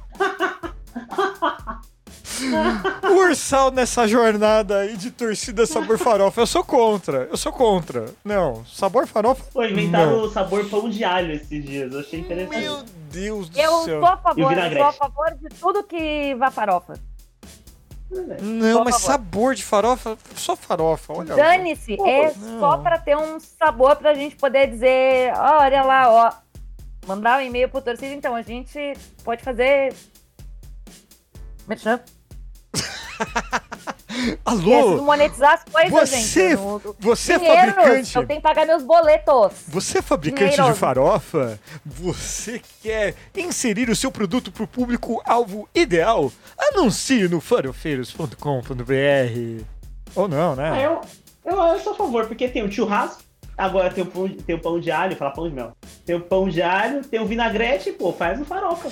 o 3.03 3.15
Ursal 3.17 3.71
nessa 3.71 4.07
jornada 4.07 4.79
aí 4.81 4.97
de 4.97 5.11
torcida 5.11 5.67
sabor 5.67 5.99
farofa, 5.99 6.41
eu 6.41 6.47
sou 6.47 6.65
contra, 6.65 7.29
eu 7.31 7.37
sou 7.37 7.53
contra. 7.53 8.07
Não, 8.25 8.65
sabor 8.67 9.07
farofa. 9.07 9.45
Pô, 9.53 9.65
inventaram 9.65 10.13
não. 10.19 10.23
o 10.25 10.31
sabor 10.31 10.69
pão 10.69 10.89
de 10.89 11.05
alho 11.05 11.33
esses 11.35 11.65
dias, 11.65 11.93
eu 11.93 12.01
achei 12.01 12.21
interessante. 12.21 12.59
Meu 12.61 12.83
Deus 13.11 13.49
do 13.49 13.59
Eu 13.59 13.85
céu. 13.85 14.01
sou 14.01 14.07
a 14.09 14.17
favor, 14.17 14.53
eu 14.53 14.73
sou 14.73 14.85
a 14.85 14.93
favor 14.93 15.35
de 15.35 15.49
tudo 15.59 15.83
que 15.85 16.35
vá 16.37 16.51
farofa. 16.51 16.95
Não, 18.41 18.85
mas 18.85 18.97
sabor 18.97 19.55
de 19.55 19.65
farofa, 19.65 20.17
só 20.37 20.55
farofa, 20.55 21.13
olha. 21.13 21.35
Dane-se, 21.35 21.95
é 22.01 22.33
não. 22.37 22.61
só 22.61 22.79
pra 22.79 22.99
ter 22.99 23.17
um 23.17 23.41
sabor 23.41 23.97
pra 23.97 24.15
gente 24.15 24.37
poder 24.37 24.69
dizer, 24.69 25.33
"Ó, 25.37 25.63
olha 25.63 25.83
lá, 25.83 26.09
ó. 26.13 26.47
Mandar 27.07 27.39
um 27.39 27.43
e-mail 27.43 27.69
pro 27.69 27.81
torcida, 27.81 28.13
então 28.15 28.35
a 28.35 28.43
gente 28.43 28.79
pode 29.25 29.43
fazer. 29.43 29.93
Merchan. 31.67 32.01
Alô? 34.45 35.03
Monetizar 35.03 35.55
as 35.55 35.65
coisas, 35.65 35.91
Você- 36.11 36.17
gente. 36.17 36.55
No- 36.57 36.81
no- 36.85 36.97
Você 36.99 37.35
é 37.35 37.39
Dinheiros, 37.39 37.75
fabricante. 37.75 38.17
Eu 38.17 38.27
tenho 38.27 38.41
que 38.41 38.43
pagar 38.43 38.67
meus 38.67 38.83
boletos. 38.83 39.53
Você 39.69 39.99
é 39.99 40.03
fabricante 40.03 40.61
de 40.61 40.75
farofa? 40.75 41.59
Você 41.85 42.61
quer 42.83 43.15
inserir 43.37 43.89
o 43.91 43.97
seu 43.97 44.11
produto 44.11 44.51
para 44.51 44.65
o 44.65 44.69
público-alvo 44.69 45.69
ideal? 45.75 46.33
Anuncie 46.73 47.29
no 47.29 47.41
farofeiros.com.br. 47.41 49.65
Ou 50.15 50.29
não, 50.29 50.53
Ah, 50.53 50.57
né? 50.57 50.87
eu, 50.87 51.01
eu, 51.45 51.59
eu 51.63 51.79
sou 51.81 51.93
a 51.93 51.97
favor, 51.97 52.27
porque 52.27 52.49
tem 52.49 52.65
o 52.65 52.73
churrasco, 52.73 53.23
agora 53.57 53.91
tem 53.91 54.03
o 54.03 54.07
pão, 54.07 54.29
tem 54.29 54.57
o 54.57 54.61
pão 54.61 54.81
de 54.81 54.91
alho, 54.91 55.15
fala 55.17 55.31
pão 55.33 55.49
de 55.49 55.55
mel. 55.55 55.73
Tem 56.07 56.17
o 56.17 56.21
pão 56.21 56.49
de 56.49 56.63
alho, 56.63 57.05
tem 57.05 57.21
o 57.21 57.27
vinagrete, 57.27 57.93
pô, 57.93 58.13
faz 58.13 58.41
o 58.41 58.45
farofa. 58.45 58.89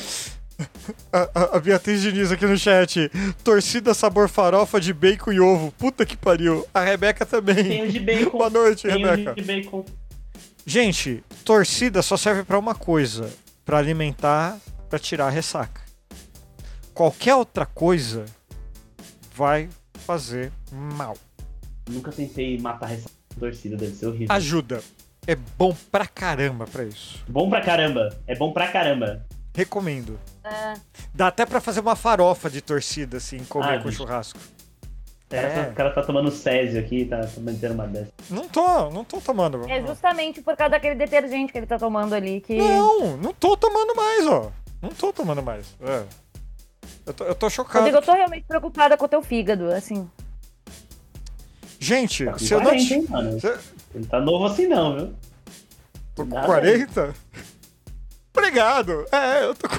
A, 1.13 1.31
a- 1.35 1.57
a 1.57 1.61
Beatriz 1.61 2.01
Diniz 2.03 2.31
aqui 2.31 2.47
no 2.47 2.57
chat. 2.59 3.11
Torcida 3.43 3.93
sabor 3.95 4.29
farofa 4.29 4.81
de 4.81 4.93
bacon 4.93 5.33
e 5.33 5.41
ovo. 5.41 5.73
Puta 5.73 6.05
que 6.07 6.17
pariu. 6.17 6.67
A 6.73 6.81
Rebeca 6.81 7.25
também. 7.27 7.57
Tem 7.65 7.83
o 7.83 7.91
de 7.91 7.99
bacon. 8.01 8.31
Boa 8.39 8.51
noite, 8.51 8.83
tem 8.89 9.05
Rebeca. 9.05 9.35
de 9.35 9.43
bacon. 9.43 9.85
Gente, 10.67 11.23
torcida 11.45 12.03
só 12.03 12.17
serve 12.17 12.43
pra 12.45 12.59
uma 12.59 12.75
coisa: 12.75 13.31
pra 13.65 13.79
alimentar, 13.79 14.59
pra 14.89 14.99
tirar 14.99 15.27
a 15.27 15.31
ressaca. 15.31 15.83
Qualquer 16.93 17.35
outra 17.35 17.67
coisa 17.67 18.25
vai 19.35 19.69
fazer 20.07 20.53
mal. 20.71 21.17
Nunca 21.89 22.13
tentei 22.13 22.57
matar 22.59 22.93
essa 22.93 23.09
torcida, 23.39 23.77
deve 23.77 23.95
ser 23.95 24.07
horrível. 24.07 24.29
Ajuda. 24.35 24.81
É 25.27 25.35
bom 25.35 25.75
pra 25.91 26.07
caramba 26.07 26.67
pra 26.67 26.85
isso. 26.85 27.25
Bom 27.29 27.49
pra 27.51 27.61
caramba. 27.63 28.15
É 28.27 28.35
bom 28.37 28.53
pra 28.53 28.69
caramba. 28.69 29.27
Recomendo. 29.55 30.19
É. 30.43 30.75
Dá 31.15 31.29
até 31.29 31.47
pra 31.47 31.61
fazer 31.61 31.81
uma 31.81 31.95
farofa 31.97 32.51
de 32.51 32.61
torcida, 32.61 33.19
assim, 33.19 33.39
comer 33.45 33.75
Ah, 33.75 33.79
com 33.79 33.85
bicho. 33.89 33.99
churrasco. 33.99 34.39
O 34.39 35.31
cara, 35.31 35.47
É. 35.47 35.65
tá, 35.65 35.71
o 35.71 35.75
cara 35.75 35.91
tá 35.93 36.03
tomando 36.03 36.31
Césio 36.31 36.79
aqui, 36.81 37.05
tá, 37.07 37.21
metendo 37.39 37.75
uma 37.75 37.87
dessa. 37.87 38.11
Não 38.31 38.49
tô, 38.49 38.91
não 38.91 39.05
tô 39.05 39.21
tomando. 39.21 39.65
É 39.69 39.81
justamente 39.87 40.43
por 40.43 40.57
causa 40.57 40.73
daquele 40.73 40.95
detergente 40.97 41.53
que 41.53 41.59
ele 41.59 41.67
tá 41.67 41.79
tomando 41.79 42.15
ali 42.15 42.41
que. 42.41 42.57
Não, 42.57 43.17
não 43.17 43.33
tô 43.33 43.57
tomando 43.57 43.95
mais, 43.95 44.27
ó. 44.27 44.51
Não 44.83 44.91
tô 44.91 45.13
tomando 45.13 45.43
mais. 45.43 45.67
É. 45.81 46.05
Eu, 47.07 47.15
tô, 47.15 47.25
eu 47.25 47.35
tô 47.35 47.49
chocado. 47.51 47.79
Rodrigo, 47.79 47.99
eu 47.99 48.03
tô 48.03 48.13
realmente 48.13 48.45
preocupada 48.47 48.97
com 48.97 49.05
o 49.05 49.09
teu 49.09 49.23
fígado, 49.23 49.71
assim. 49.71 50.09
Gente, 51.81 52.25
Tá 52.25 52.33
com 52.33 52.39
se 52.39 52.53
eu 52.53 52.59
não 52.59 52.67
40, 52.71 52.87
te... 52.87 52.95
hein, 52.95 53.07
mano? 53.09 53.41
se- 53.41 53.59
Ele 53.95 54.07
tá 54.07 54.21
novo 54.21 54.47
assim 54.47 54.67
não, 54.67 54.97
viu? 54.97 55.15
Tô 56.15 56.25
com 56.25 56.35
Nada. 56.35 56.47
40? 56.47 57.15
Obrigado. 58.37 59.07
É, 59.13 59.45
eu 59.45 59.55
tô 59.55 59.69
com... 59.69 59.77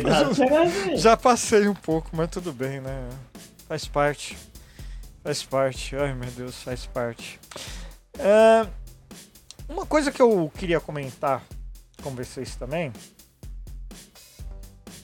Galera. 0.00 0.96
Já 0.96 1.16
passei 1.16 1.68
um 1.68 1.74
pouco, 1.74 2.10
mas 2.12 2.30
tudo 2.30 2.52
bem, 2.52 2.80
né? 2.80 3.08
Faz 3.68 3.86
parte. 3.86 4.36
Faz 5.22 5.42
parte. 5.42 5.96
Ai, 5.96 6.14
meu 6.14 6.30
Deus, 6.30 6.62
faz 6.62 6.86
parte. 6.86 7.38
É, 8.18 8.66
Uma 9.68 9.86
coisa 9.86 10.10
que 10.12 10.20
eu 10.20 10.50
queria 10.56 10.80
comentar 10.80 11.42
com 12.02 12.10
vocês 12.10 12.56
também 12.56 12.92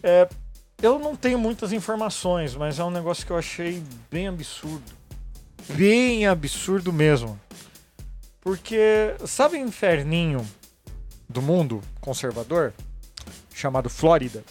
é. 0.03 0.29
Eu 0.81 0.97
não 0.99 1.17
tenho 1.17 1.39
muitas 1.39 1.73
informações, 1.73 2.55
mas 2.55 2.79
é 2.79 2.85
um 2.85 2.91
negócio 2.91 3.27
que 3.27 3.33
eu 3.33 3.37
achei 3.37 3.83
bem 4.09 4.29
absurdo. 4.29 4.93
Bem 5.71 6.25
absurdo 6.25 6.93
mesmo. 6.93 7.39
Porque, 8.41 9.13
sabe 9.27 9.57
o 9.57 9.61
inferninho 9.67 10.49
do 11.29 11.43
mundo 11.43 11.83
conservador? 12.01 12.73
Chamado 13.53 13.91
Flórida? 13.91 14.43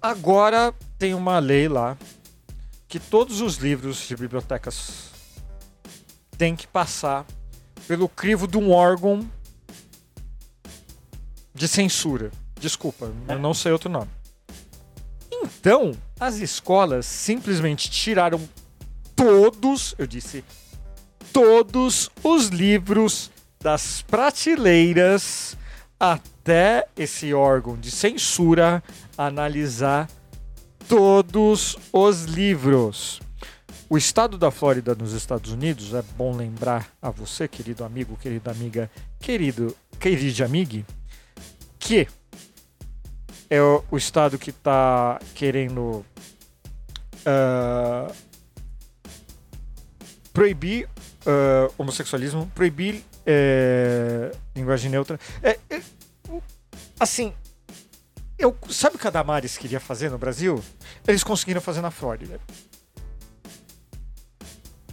Agora 0.00 0.74
tem 0.98 1.14
uma 1.14 1.38
lei 1.38 1.68
lá 1.68 1.96
que 2.88 2.98
todos 2.98 3.40
os 3.40 3.56
livros 3.56 4.06
de 4.06 4.16
bibliotecas 4.16 5.10
têm 6.36 6.54
que 6.56 6.66
passar 6.66 7.26
pelo 7.86 8.08
crivo 8.08 8.46
de 8.46 8.56
um 8.56 8.70
órgão 8.72 9.28
de 11.54 11.66
censura. 11.66 12.30
Desculpa, 12.60 13.12
eu 13.28 13.38
não 13.38 13.54
sei 13.54 13.72
outro 13.72 13.88
nome. 13.88 14.10
Então, 15.30 15.92
as 16.18 16.36
escolas 16.36 17.06
simplesmente 17.06 17.90
tiraram 17.90 18.40
todos, 19.14 19.94
eu 19.98 20.06
disse, 20.06 20.44
todos 21.32 22.10
os 22.22 22.48
livros 22.48 23.30
das 23.60 24.02
prateleiras 24.02 25.56
até 25.98 26.86
esse 26.96 27.32
órgão 27.32 27.76
de 27.76 27.90
censura 27.90 28.82
analisar 29.16 30.08
todos 30.88 31.76
os 31.92 32.24
livros. 32.24 33.20
O 33.88 33.96
estado 33.96 34.36
da 34.36 34.50
Flórida 34.50 34.94
nos 34.94 35.12
Estados 35.12 35.52
Unidos, 35.52 35.94
é 35.94 36.02
bom 36.16 36.36
lembrar 36.36 36.88
a 37.00 37.10
você, 37.10 37.46
querido 37.46 37.84
amigo, 37.84 38.16
querida 38.16 38.50
amiga, 38.50 38.90
querido, 39.20 39.76
querida 39.98 40.44
amiga, 40.44 40.84
que 41.78 42.08
é 43.48 43.60
o, 43.62 43.96
estado 43.96 44.38
que 44.38 44.50
está 44.50 45.20
querendo 45.34 46.04
ah, 47.24 48.12
proibir 50.32 50.88
ah, 51.24 51.70
homossexualismo, 51.78 52.50
proibir 52.54 53.04
eh, 53.26 54.30
linguagem 54.54 54.90
neutra. 54.90 55.18
É, 55.42 55.58
é, 55.68 55.82
assim, 57.00 57.32
eu, 58.38 58.56
sabe 58.70 58.96
o 58.96 58.98
que 58.98 59.06
a 59.06 59.10
Damares 59.10 59.58
queria 59.58 59.80
fazer 59.80 60.10
no 60.10 60.18
Brasil? 60.18 60.62
Eles 61.06 61.24
conseguiram 61.24 61.60
fazer 61.60 61.80
na 61.80 61.90
Flórida. 61.90 62.40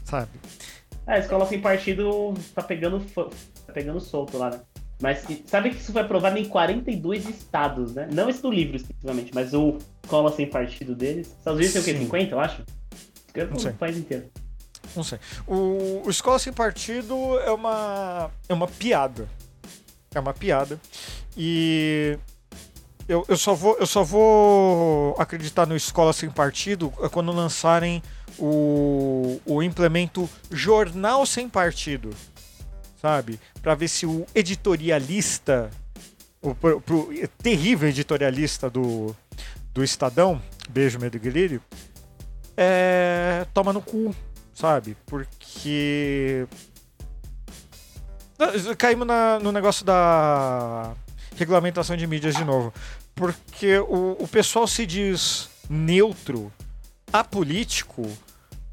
Sabe? 0.06 0.32
É, 1.06 1.14
a 1.14 1.20
escola 1.20 1.46
sem 1.46 1.60
partido 1.60 2.34
tá 2.56 2.64
pegando, 2.64 3.00
tá 3.66 3.74
pegando 3.74 4.00
solto 4.00 4.38
lá, 4.38 4.50
né? 4.50 4.60
Mas 5.02 5.26
sabe 5.48 5.72
que 5.72 5.78
isso 5.78 5.92
foi 5.92 6.02
aprovado 6.02 6.38
em 6.38 6.46
42 6.46 7.28
estados, 7.28 7.94
né? 7.94 8.08
Não 8.14 8.30
esse 8.30 8.42
do 8.42 8.50
livro 8.50 8.78
exclusivamente, 8.78 9.32
mas 9.34 9.54
o 9.54 9.78
escola 10.02 10.32
sem 10.32 10.50
partido 10.50 10.96
deles. 10.96 11.28
Estados 11.28 11.60
Unidos 11.60 11.74
tem 11.74 11.82
o 11.82 11.86
quê? 11.86 11.94
Sim. 11.94 12.06
50, 12.06 12.32
eu 12.36 12.40
acho? 12.40 12.64
Eu 13.34 13.50
Não 13.50 13.60
sei. 13.60 13.72
O 13.72 13.76
país 13.76 13.98
inteiro. 13.98 14.30
Não 14.96 15.04
sei. 15.04 15.20
O, 15.48 16.04
o 16.06 16.10
Escola 16.10 16.40
Sem 16.40 16.54
Partido 16.54 17.40
é 17.40 17.52
uma, 17.52 18.30
é 18.48 18.54
uma 18.54 18.68
piada. 18.68 19.28
É 20.14 20.20
uma 20.20 20.34
piada. 20.34 20.80
E 21.36 22.18
eu, 23.08 23.26
eu, 23.28 23.38
só 23.38 23.54
vou, 23.54 23.78
eu 23.80 23.86
só 23.86 24.04
vou 24.04 25.16
acreditar 25.20 25.66
no 25.66 25.76
Escola 25.76 26.14
Sem 26.14 26.30
Partido 26.30 26.90
quando 27.12 27.32
lançarem 27.32 28.02
o, 28.38 29.40
o 29.46 29.62
implemento 29.62 30.30
Jornal 30.52 31.26
Sem 31.26 31.50
Partido. 31.50 32.12
Sabe? 33.02 33.40
Pra 33.62 33.76
ver 33.76 33.90
se 33.90 34.06
o 34.06 34.26
editorialista, 34.34 35.70
o 36.42 36.56
terrível 37.42 37.90
editorialista 37.90 38.70
do, 38.70 39.14
do 39.74 39.84
Estadão, 39.84 40.42
beijo, 40.70 41.00
medo 41.00 41.18
e 41.18 41.20
delírio, 41.20 41.62
é, 42.56 43.46
toma 43.54 43.74
no 43.74 43.82
cu, 43.82 44.16
sabe? 44.54 44.96
Porque 45.06 46.48
Caímos 48.78 49.08
na- 49.08 49.40
no 49.40 49.52
negócio 49.52 49.86
da 49.86 50.94
regulamentação 51.38 51.96
de 51.96 52.06
mídias 52.06 52.36
de 52.36 52.44
novo. 52.44 52.74
Porque 53.16 53.78
o, 53.78 54.18
o 54.20 54.28
pessoal 54.28 54.68
se 54.68 54.86
diz 54.86 55.50
neutro, 55.70 56.52
apolítico, 57.12 58.06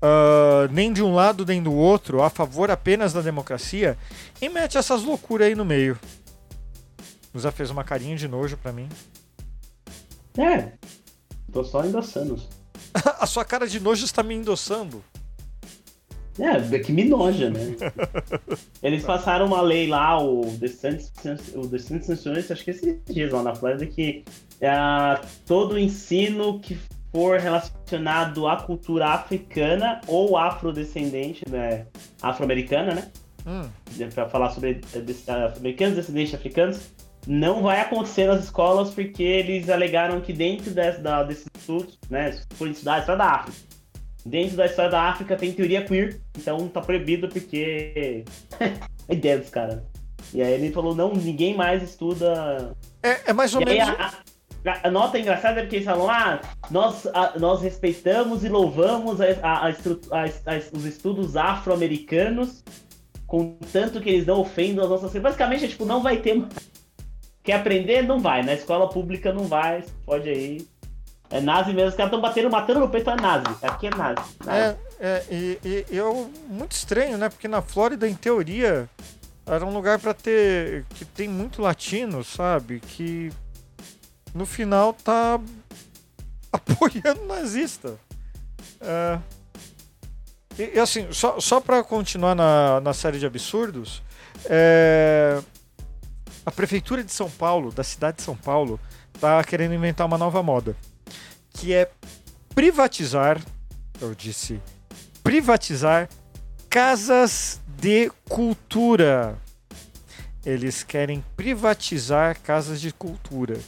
ah, 0.03 0.67
nem 0.73 0.93
de 0.93 1.03
um 1.03 1.15
lado 1.15 1.45
nem 1.47 1.63
do 1.63 1.73
outro, 1.73 2.23
a 2.23 2.31
favor 2.31 2.71
apenas 2.71 3.13
da 3.13 3.21
democracia, 3.21 3.97
e 4.41 4.49
mete 4.49 4.77
essas 4.79 5.03
loucuras 5.03 5.47
aí 5.49 5.55
no 5.55 5.65
meio. 5.65 5.99
Zé 7.39 7.51
fez 7.53 7.71
uma 7.71 7.85
carinha 7.85 8.17
de 8.17 8.27
nojo 8.27 8.57
pra 8.57 8.73
mim. 8.73 8.89
É. 10.37 10.73
Tô 11.53 11.63
só 11.63 11.85
endossando. 11.85 12.43
A 13.21 13.27
sua 13.27 13.45
cara 13.45 13.69
de 13.69 13.79
nojo 13.79 14.05
está 14.05 14.23
me 14.23 14.35
endossando. 14.35 15.05
É, 16.41 16.79
que 16.79 16.93
me 16.93 17.05
noja, 17.05 17.51
né? 17.51 17.61
Eles 18.83 19.05
passaram 19.05 19.47
uma 19.47 19.61
lei 19.61 19.87
lá, 19.87 20.23
o 20.23 20.43
sancionou 22.01 22.41
isso, 22.41 22.53
acho 22.53 22.65
que 22.65 22.71
esses 22.71 22.99
dias 23.05 23.31
lá 23.31 23.43
na 23.43 23.55
Flórida, 23.55 23.85
que 23.87 24.25
ah, 24.63 25.21
todo 25.47 25.79
esse 25.79 26.61
que 26.61 26.79
for 27.13 27.39
relacionado 27.39 28.47
à 28.47 28.57
cultura 28.57 29.09
africana 29.09 30.01
ou 30.07 30.37
afrodescendente, 30.37 31.45
né? 31.49 31.87
Afro-americana, 32.23 32.95
né? 32.95 33.11
Hum, 33.47 33.69
Pra 34.15 34.29
falar 34.29 34.51
sobre 34.51 34.81
eh, 34.95 35.45
afro-americanos, 35.47 35.97
descendentes 35.97 36.31
de 36.31 36.37
africanos, 36.37 36.81
não 37.27 37.63
vai 37.63 37.81
acontecer 37.81 38.27
nas 38.27 38.45
escolas 38.45 38.91
porque 38.91 39.23
eles 39.23 39.69
alegaram 39.69 40.21
que 40.21 40.33
dentro 40.33 40.71
desse, 40.71 41.01
da, 41.01 41.23
desses 41.23 41.47
estudos, 41.59 41.99
né? 42.09 42.33
Se 42.33 42.47
for 42.55 42.69
estudar 42.69 42.95
a 42.95 42.99
história 43.01 43.19
da 43.19 43.31
África, 43.31 43.59
dentro 44.25 44.57
da 44.57 44.67
história 44.67 44.91
da 44.91 45.03
África 45.03 45.37
tem 45.37 45.53
teoria 45.53 45.85
queer, 45.85 46.21
então 46.39 46.69
tá 46.69 46.81
proibido 46.81 47.29
porque. 47.29 48.25
a 49.09 49.13
ideia 49.13 49.39
dos 49.39 49.51
caras. 49.51 49.81
E 50.33 50.41
aí 50.43 50.53
ele 50.53 50.71
falou: 50.73 50.95
não, 50.95 51.13
ninguém 51.15 51.55
mais 51.57 51.83
estuda. 51.83 52.75
é, 53.03 53.31
é 53.31 53.33
mais 53.33 53.55
ou 53.55 53.61
menos. 53.65 53.89
a, 53.89 54.71
a- 54.71 54.81
a 54.89 54.91
nota 54.91 55.19
engraçada 55.19 55.61
é 55.61 55.63
porque 55.63 55.77
eles 55.77 55.87
falam: 55.87 56.09
ah, 56.09 56.41
nós, 56.71 57.07
a- 57.07 57.35
nós 57.39 57.63
respeitamos 57.63 58.45
e 58.45 58.49
louvamos 58.49 59.19
os 60.73 60.85
estudos 60.85 61.37
afro-americanos, 61.37 62.63
contanto 63.27 64.01
que 64.01 64.11
eles 64.11 64.27
não 64.27 64.41
ofendam 64.41 64.85
as 64.85 64.91
nossas. 65.03 65.21
Basicamente, 65.21 65.65
é 65.65 65.69
tipo, 65.69 65.85
não 65.85 66.03
vai 66.03 66.19
ter. 66.19 66.45
Quer 67.43 67.55
aprender? 67.55 68.03
Não 68.03 68.21
vai. 68.21 68.43
Na 68.43 68.53
escola 68.53 68.89
pública 68.89 69.33
não 69.33 69.45
vai. 69.45 69.83
Pode 70.05 70.29
aí. 70.29 70.67
É 71.31 71.41
nazi 71.41 71.73
mesmo. 71.73 71.91
Os 71.91 71.95
caras 71.95 72.09
estão 72.09 72.21
batendo, 72.21 72.51
matando 72.51 72.81
no 72.81 72.89
peito. 72.89 73.09
É 73.09 73.17
nazi. 73.17 73.57
Aqui 73.63 73.87
é 73.87 73.91
nazi. 73.91 74.23
nazi. 74.45 74.51
É, 74.59 74.77
é 75.01 75.25
e, 75.31 75.59
e- 75.65 75.87
eu 75.91 76.31
muito 76.49 76.73
estranho, 76.73 77.17
né? 77.17 77.29
Porque 77.29 77.47
na 77.47 77.63
Flórida, 77.63 78.09
em 78.09 78.15
teoria, 78.15 78.89
era 79.47 79.65
um 79.65 79.73
lugar 79.73 79.99
pra 79.99 80.13
ter 80.13 80.85
que 80.91 81.05
tem 81.05 81.29
muito 81.29 81.63
latino, 81.63 82.25
sabe? 82.25 82.81
Que 82.81 83.33
no 84.35 84.45
final 84.45 84.93
tá 84.93 85.41
apoiando 86.53 87.25
nazista. 87.27 87.97
É. 88.81 89.19
E, 90.59 90.77
e, 90.77 90.79
assim, 90.81 91.13
só, 91.13 91.39
só 91.39 91.61
para 91.61 91.83
continuar 91.85 92.35
na, 92.35 92.81
na 92.81 92.93
série 92.93 93.19
de 93.19 93.27
absurdos, 93.27 94.03
é, 94.47 95.41
a 96.45 96.51
prefeitura 96.51 97.05
de 97.05 97.13
São 97.13 97.31
Paulo, 97.31 97.71
da 97.71 97.85
cidade 97.85 98.19
de 98.19 98.23
São 98.25 98.37
Paulo, 98.37 98.79
tá 99.21 99.43
querendo 99.45 99.75
inventar 99.75 100.07
uma 100.07 100.19
nova 100.19 100.43
moda, 100.43 100.77
que 101.53 101.73
é 101.75 101.91
privatizar, 102.55 103.41
eu 104.01 104.15
disse, 104.15 104.61
privatizar 105.23 106.09
casas 106.69 107.61
de 107.79 108.11
cultura. 108.29 109.37
Eles 110.45 110.83
querem 110.83 111.23
privatizar 111.37 112.39
casas 112.41 112.81
de 112.81 112.93
cultura. 112.93 113.59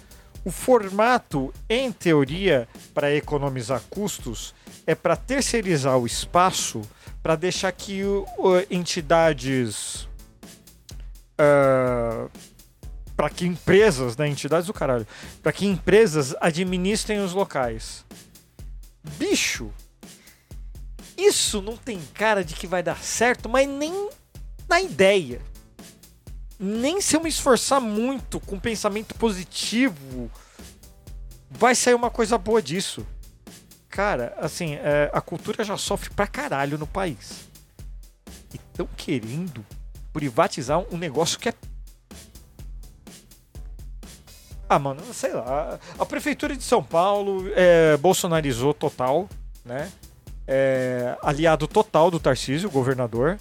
O 0.45 0.51
formato, 0.51 1.53
em 1.69 1.93
teoria, 1.93 2.67
para 2.95 3.15
economizar 3.15 3.81
custos, 3.91 4.55
é 4.87 4.95
para 4.95 5.15
terceirizar 5.17 5.97
o 5.99 6.07
espaço 6.07 6.83
para 7.23 7.37
deixar 7.37 7.71
que 7.71 8.03
o- 8.05 8.27
entidades. 8.69 10.09
Para 13.23 13.31
que 13.31 13.47
empresas, 13.47 14.17
né? 14.17 14.27
Entidades 14.27 14.67
do 14.67 14.75
caralho. 14.75 15.07
Para 15.41 15.53
que 15.53 15.65
empresas 15.65 16.35
administrem 16.41 17.21
os 17.23 17.33
locais. 17.33 18.05
Bicho! 19.17 19.73
Isso 21.17 21.63
não 21.63 21.77
tem 21.77 22.01
cara 22.15 22.45
de 22.45 22.53
que 22.53 22.67
vai 22.67 22.83
dar 22.83 22.99
certo, 22.99 23.49
mas 23.49 23.69
nem 23.69 24.11
na 24.69 24.81
ideia. 24.81 25.41
Nem 26.59 27.01
se 27.01 27.15
eu 27.15 27.23
me 27.23 27.29
esforçar 27.29 27.81
muito 27.81 28.41
com 28.41 28.59
pensamento 28.59 29.15
positivo, 29.15 30.29
vai 31.49 31.77
sair 31.77 31.95
uma 31.95 32.11
coisa 32.11 32.37
boa 32.37 32.61
disso. 32.61 33.07
Cara, 33.89 34.35
assim, 34.37 34.75
é, 34.75 35.09
a 35.13 35.21
cultura 35.21 35.63
já 35.63 35.77
sofre 35.77 36.11
pra 36.11 36.27
caralho 36.27 36.77
no 36.77 36.89
país. 36.89 37.49
E 38.53 38.57
estão 38.57 38.89
querendo 38.97 39.65
privatizar 40.13 40.81
um 40.93 40.99
negócio 40.99 41.39
que 41.39 41.51
é. 41.51 41.55
Ah, 44.75 44.79
mano, 44.79 45.03
sei 45.13 45.33
lá. 45.35 45.79
A 45.99 46.07
prefeitura 46.07 46.57
de 46.57 46.63
São 46.63 46.83
Paulo 46.83 47.45
é, 47.55 47.95
bolsonarizou 47.99 48.73
total, 48.73 49.29
né? 49.65 49.93
É, 50.49 51.15
aliado 51.23 51.69
total 51.69 52.11
do 52.11 52.19
Tarcísio, 52.19 52.71
governador. 52.71 53.39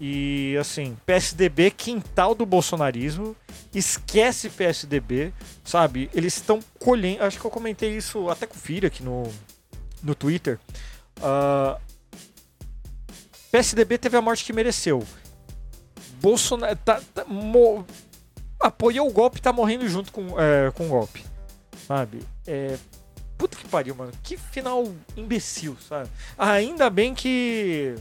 E 0.00 0.56
assim, 0.60 0.96
PSDB 1.06 1.70
quintal 1.70 2.34
do 2.34 2.44
bolsonarismo. 2.44 3.36
Esquece 3.72 4.50
PSDB, 4.50 5.32
sabe? 5.64 6.10
Eles 6.12 6.34
estão 6.36 6.58
colhendo. 6.80 7.22
Acho 7.22 7.38
que 7.38 7.44
eu 7.44 7.50
comentei 7.52 7.96
isso 7.96 8.28
até 8.28 8.44
com 8.44 8.56
o 8.56 8.58
Fira 8.58 8.88
aqui 8.88 9.02
no, 9.02 9.22
no 10.02 10.12
Twitter. 10.14 10.58
Ah, 11.22 11.78
PSDB 13.52 13.96
teve 13.98 14.16
a 14.16 14.20
morte 14.20 14.44
que 14.44 14.52
mereceu. 14.52 15.04
Bolsonaro 16.20 16.76
tá, 16.84 17.00
tá- 17.14 17.24
mo- 17.26 17.86
apoiou 18.64 19.06
o 19.06 19.12
golpe 19.12 19.42
tá 19.42 19.52
morrendo 19.52 19.86
junto 19.88 20.10
com, 20.10 20.40
é, 20.40 20.70
com 20.70 20.86
o 20.86 20.88
golpe. 20.88 21.24
Sabe? 21.86 22.22
É, 22.46 22.78
puta 23.36 23.56
que 23.56 23.68
pariu, 23.68 23.94
mano. 23.94 24.12
Que 24.22 24.36
final 24.36 24.90
imbecil, 25.16 25.76
sabe? 25.86 26.08
Ainda 26.38 26.88
bem 26.88 27.14
que. 27.14 27.94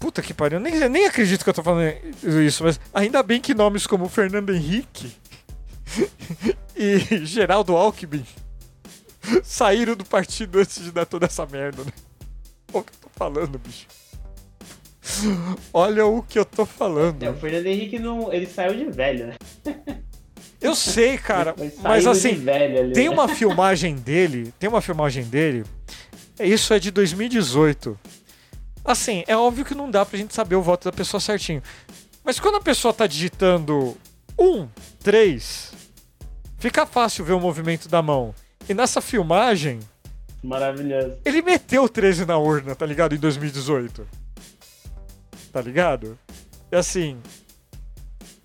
Puta 0.00 0.22
que 0.22 0.32
pariu, 0.32 0.60
nem, 0.60 0.88
nem 0.88 1.06
acredito 1.06 1.42
que 1.42 1.50
eu 1.50 1.54
tô 1.54 1.62
falando 1.62 1.92
isso, 2.22 2.62
mas 2.62 2.80
ainda 2.94 3.22
bem 3.22 3.40
que 3.40 3.52
nomes 3.52 3.84
como 3.84 4.08
Fernando 4.08 4.54
Henrique 4.54 5.12
e 6.76 7.24
Geraldo 7.26 7.76
Alckmin 7.76 8.24
saíram 9.42 9.96
do 9.96 10.04
partido 10.04 10.60
antes 10.60 10.84
de 10.84 10.92
dar 10.92 11.04
toda 11.04 11.26
essa 11.26 11.44
merda, 11.46 11.82
né? 11.82 11.92
O 12.72 12.82
que 12.82 12.92
eu 12.92 12.98
tô 13.00 13.08
falando, 13.16 13.58
bicho. 13.58 13.88
Olha 15.72 16.06
o 16.06 16.22
que 16.22 16.38
eu 16.38 16.44
tô 16.44 16.64
falando. 16.64 17.22
É, 17.22 17.30
o 17.30 17.34
Fernando 17.34 17.66
Henrique 17.66 17.98
não. 17.98 18.32
Ele 18.32 18.46
saiu 18.46 18.74
de 18.74 18.90
velho, 18.90 19.28
né? 19.28 19.34
Eu 20.60 20.74
sei, 20.74 21.16
cara, 21.16 21.54
mas 21.80 22.04
assim, 22.04 22.34
velho 22.34 22.92
Tem 22.92 23.04
né? 23.04 23.10
uma 23.10 23.28
filmagem 23.28 23.94
dele, 23.94 24.52
tem 24.58 24.68
uma 24.68 24.80
filmagem 24.80 25.22
dele. 25.22 25.64
Isso 26.40 26.74
é 26.74 26.80
de 26.80 26.90
2018. 26.90 27.96
Assim, 28.84 29.22
é 29.28 29.36
óbvio 29.36 29.64
que 29.64 29.74
não 29.74 29.88
dá 29.88 30.04
pra 30.04 30.18
gente 30.18 30.34
saber 30.34 30.56
o 30.56 30.62
voto 30.62 30.86
da 30.86 30.92
pessoa 30.92 31.20
certinho. 31.20 31.62
Mas 32.24 32.40
quando 32.40 32.56
a 32.56 32.60
pessoa 32.60 32.92
tá 32.92 33.06
digitando 33.06 33.96
1, 34.36 34.68
3, 35.00 35.72
fica 36.58 36.84
fácil 36.84 37.24
ver 37.24 37.34
o 37.34 37.40
movimento 37.40 37.88
da 37.88 38.02
mão. 38.02 38.34
E 38.68 38.74
nessa 38.74 39.00
filmagem, 39.00 39.78
Maravilhoso. 40.42 41.18
ele 41.24 41.40
meteu 41.40 41.88
13 41.88 42.24
na 42.24 42.36
urna, 42.36 42.74
tá 42.74 42.84
ligado? 42.84 43.14
Em 43.14 43.18
2018. 43.18 44.06
Tá 45.52 45.60
ligado? 45.60 46.18
E 46.70 46.76
assim. 46.76 47.18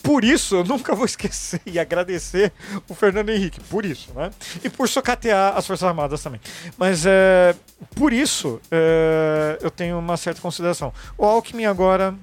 Por 0.01 0.25
isso 0.25 0.55
eu 0.57 0.63
nunca 0.65 0.93
vou 0.93 1.05
esquecer 1.05 1.61
e 1.65 1.79
agradecer 1.79 2.51
o 2.89 2.93
Fernando 2.93 3.29
Henrique. 3.29 3.61
Por 3.61 3.85
isso, 3.85 4.11
né? 4.13 4.31
E 4.61 4.69
por 4.69 4.89
socatear 4.89 5.55
as 5.57 5.65
Forças 5.65 5.87
Armadas 5.87 6.21
também. 6.21 6.41
Mas 6.77 7.05
é. 7.05 7.55
Por 7.95 8.11
isso 8.11 8.59
é, 8.69 9.57
eu 9.61 9.71
tenho 9.71 9.97
uma 9.97 10.17
certa 10.17 10.41
consideração. 10.41 10.93
O 11.17 11.25
Alckmin 11.25 11.65
agora, 11.65 12.13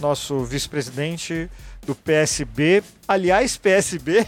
nosso 0.00 0.44
vice-presidente 0.44 1.48
do 1.86 1.94
PSB. 1.94 2.82
Aliás, 3.06 3.56
PSB, 3.56 4.26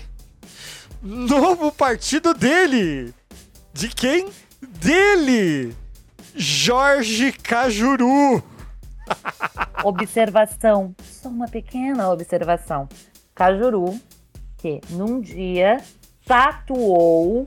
novo 1.03 1.73
partido 1.73 2.33
dele! 2.33 3.13
De 3.73 3.89
quem? 3.89 4.29
Dele! 4.63 5.75
Jorge 6.35 7.33
Cajuru! 7.33 8.43
Observação, 9.85 10.95
só 11.03 11.29
uma 11.29 11.47
pequena 11.47 12.11
observação. 12.11 12.89
Cajuru, 13.35 13.99
que 14.57 14.81
num 14.91 15.21
dia 15.21 15.77
tatuou. 16.25 17.47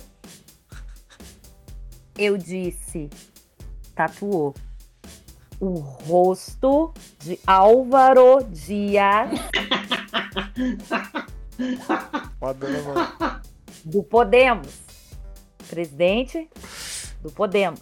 Eu 2.18 2.38
disse, 2.38 3.10
tatuou. 3.95 4.53
o 5.60 5.74
rosto 5.80 6.93
de 7.20 7.38
Álvaro 7.45 8.43
Dias 8.49 9.30
do 13.84 14.01
Podemos. 14.03 14.80
Presidente 15.70 16.49
do 17.22 17.32
Podemos. 17.32 17.82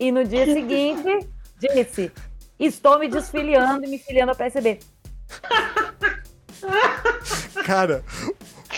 E 0.00 0.10
no 0.10 0.24
dia 0.24 0.46
seguinte, 0.46 1.28
disse: 1.58 2.10
Estou 2.58 2.98
me 2.98 3.08
desfiliando 3.08 3.84
e 3.84 3.88
me 3.88 3.98
filiando 3.98 4.32
ao 4.32 4.36
PSB. 4.36 4.80
Cara, 7.64 8.02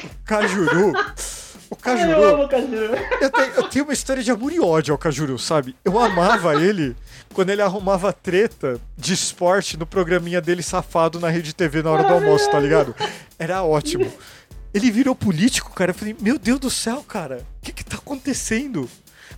o 0.02 0.08
Cajuru. 0.24 0.92
O 1.70 1.76
Cajuru. 1.76 2.10
Eu 2.10 2.28
amo 2.34 2.44
o 2.44 2.48
Cajuru. 2.48 2.94
Eu 3.20 3.30
tenho, 3.30 3.52
eu 3.54 3.68
tenho 3.68 3.84
uma 3.84 3.94
história 3.94 4.22
de 4.22 4.30
amor 4.30 4.52
e 4.52 4.60
ódio 4.60 4.92
ao 4.92 4.98
Cajuru, 4.98 5.38
sabe? 5.38 5.74
Eu 5.84 5.98
amava 5.98 6.60
ele 6.60 6.96
quando 7.32 7.50
ele 7.50 7.62
arrumava 7.62 8.12
treta 8.12 8.80
de 8.96 9.14
esporte 9.14 9.76
no 9.76 9.86
programinha 9.86 10.40
dele 10.40 10.62
safado 10.62 11.20
na 11.20 11.28
Rede 11.28 11.54
TV 11.54 11.82
na 11.82 11.90
hora 11.90 12.04
do 12.04 12.12
almoço, 12.12 12.50
tá 12.50 12.58
ligado? 12.58 12.94
Era 13.38 13.62
ótimo. 13.62 14.12
Ele 14.74 14.90
virou 14.90 15.14
político, 15.14 15.72
cara. 15.72 15.92
Eu 15.92 15.94
falei, 15.94 16.16
meu 16.20 16.38
Deus 16.38 16.58
do 16.58 16.70
céu, 16.70 17.04
cara, 17.06 17.46
o 17.58 17.64
que 17.64 17.72
que 17.72 17.84
tá 17.84 17.96
acontecendo? 17.96 18.88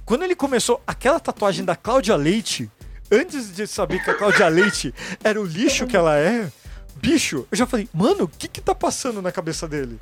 Quando 0.05 0.25
ele 0.25 0.35
começou 0.35 0.83
aquela 0.87 1.21
tatuagem 1.21 1.65
da 1.65 1.77
Cláudia 1.77 2.17
Leite, 2.17 2.71
antes 3.13 3.55
de 3.55 3.67
saber 3.67 4.03
que 4.03 4.11
a 4.11 4.15
Cláudia 4.15 4.49
Leite 4.49 4.95
era 5.23 5.41
o 5.41 5.45
lixo 5.45 5.87
que 5.87 5.97
ela 5.97 6.17
é, 6.19 6.51
bicho, 6.97 7.47
eu 7.51 7.57
já 7.59 7.67
falei, 7.67 7.89
mano, 7.93 8.25
o 8.25 8.29
que 8.29 8.49
que 8.49 8.61
tá 8.61 8.75
passando 8.75 9.21
na 9.23 9.31
cabeça 9.31 9.69
dele? 9.69 9.99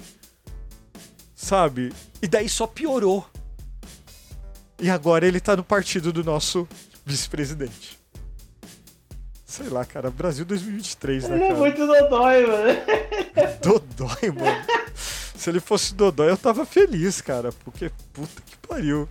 Sabe? 1.34 1.92
E 2.22 2.28
daí 2.28 2.48
só 2.48 2.66
piorou. 2.66 3.26
E 4.78 4.88
agora 4.90 5.26
ele 5.26 5.40
tá 5.40 5.56
no 5.56 5.64
partido 5.64 6.12
do 6.12 6.22
nosso 6.24 6.66
vice-presidente. 7.04 7.98
Sei 9.44 9.68
lá, 9.68 9.84
cara, 9.84 10.10
Brasil 10.10 10.44
2023, 10.44 11.28
né, 11.28 11.34
Ele 11.36 11.44
é 11.44 11.54
muito 11.54 11.84
dodói, 11.86 12.46
mano. 12.46 12.78
Dodói, 13.60 14.30
mano. 14.30 14.64
Se 15.34 15.50
ele 15.50 15.58
fosse 15.60 15.92
Dodói, 15.94 16.30
eu 16.30 16.36
tava 16.36 16.64
feliz, 16.64 17.20
cara. 17.20 17.50
Porque 17.64 17.90
puta 18.12 18.40
que 18.46 18.56
pariu. 18.58 19.08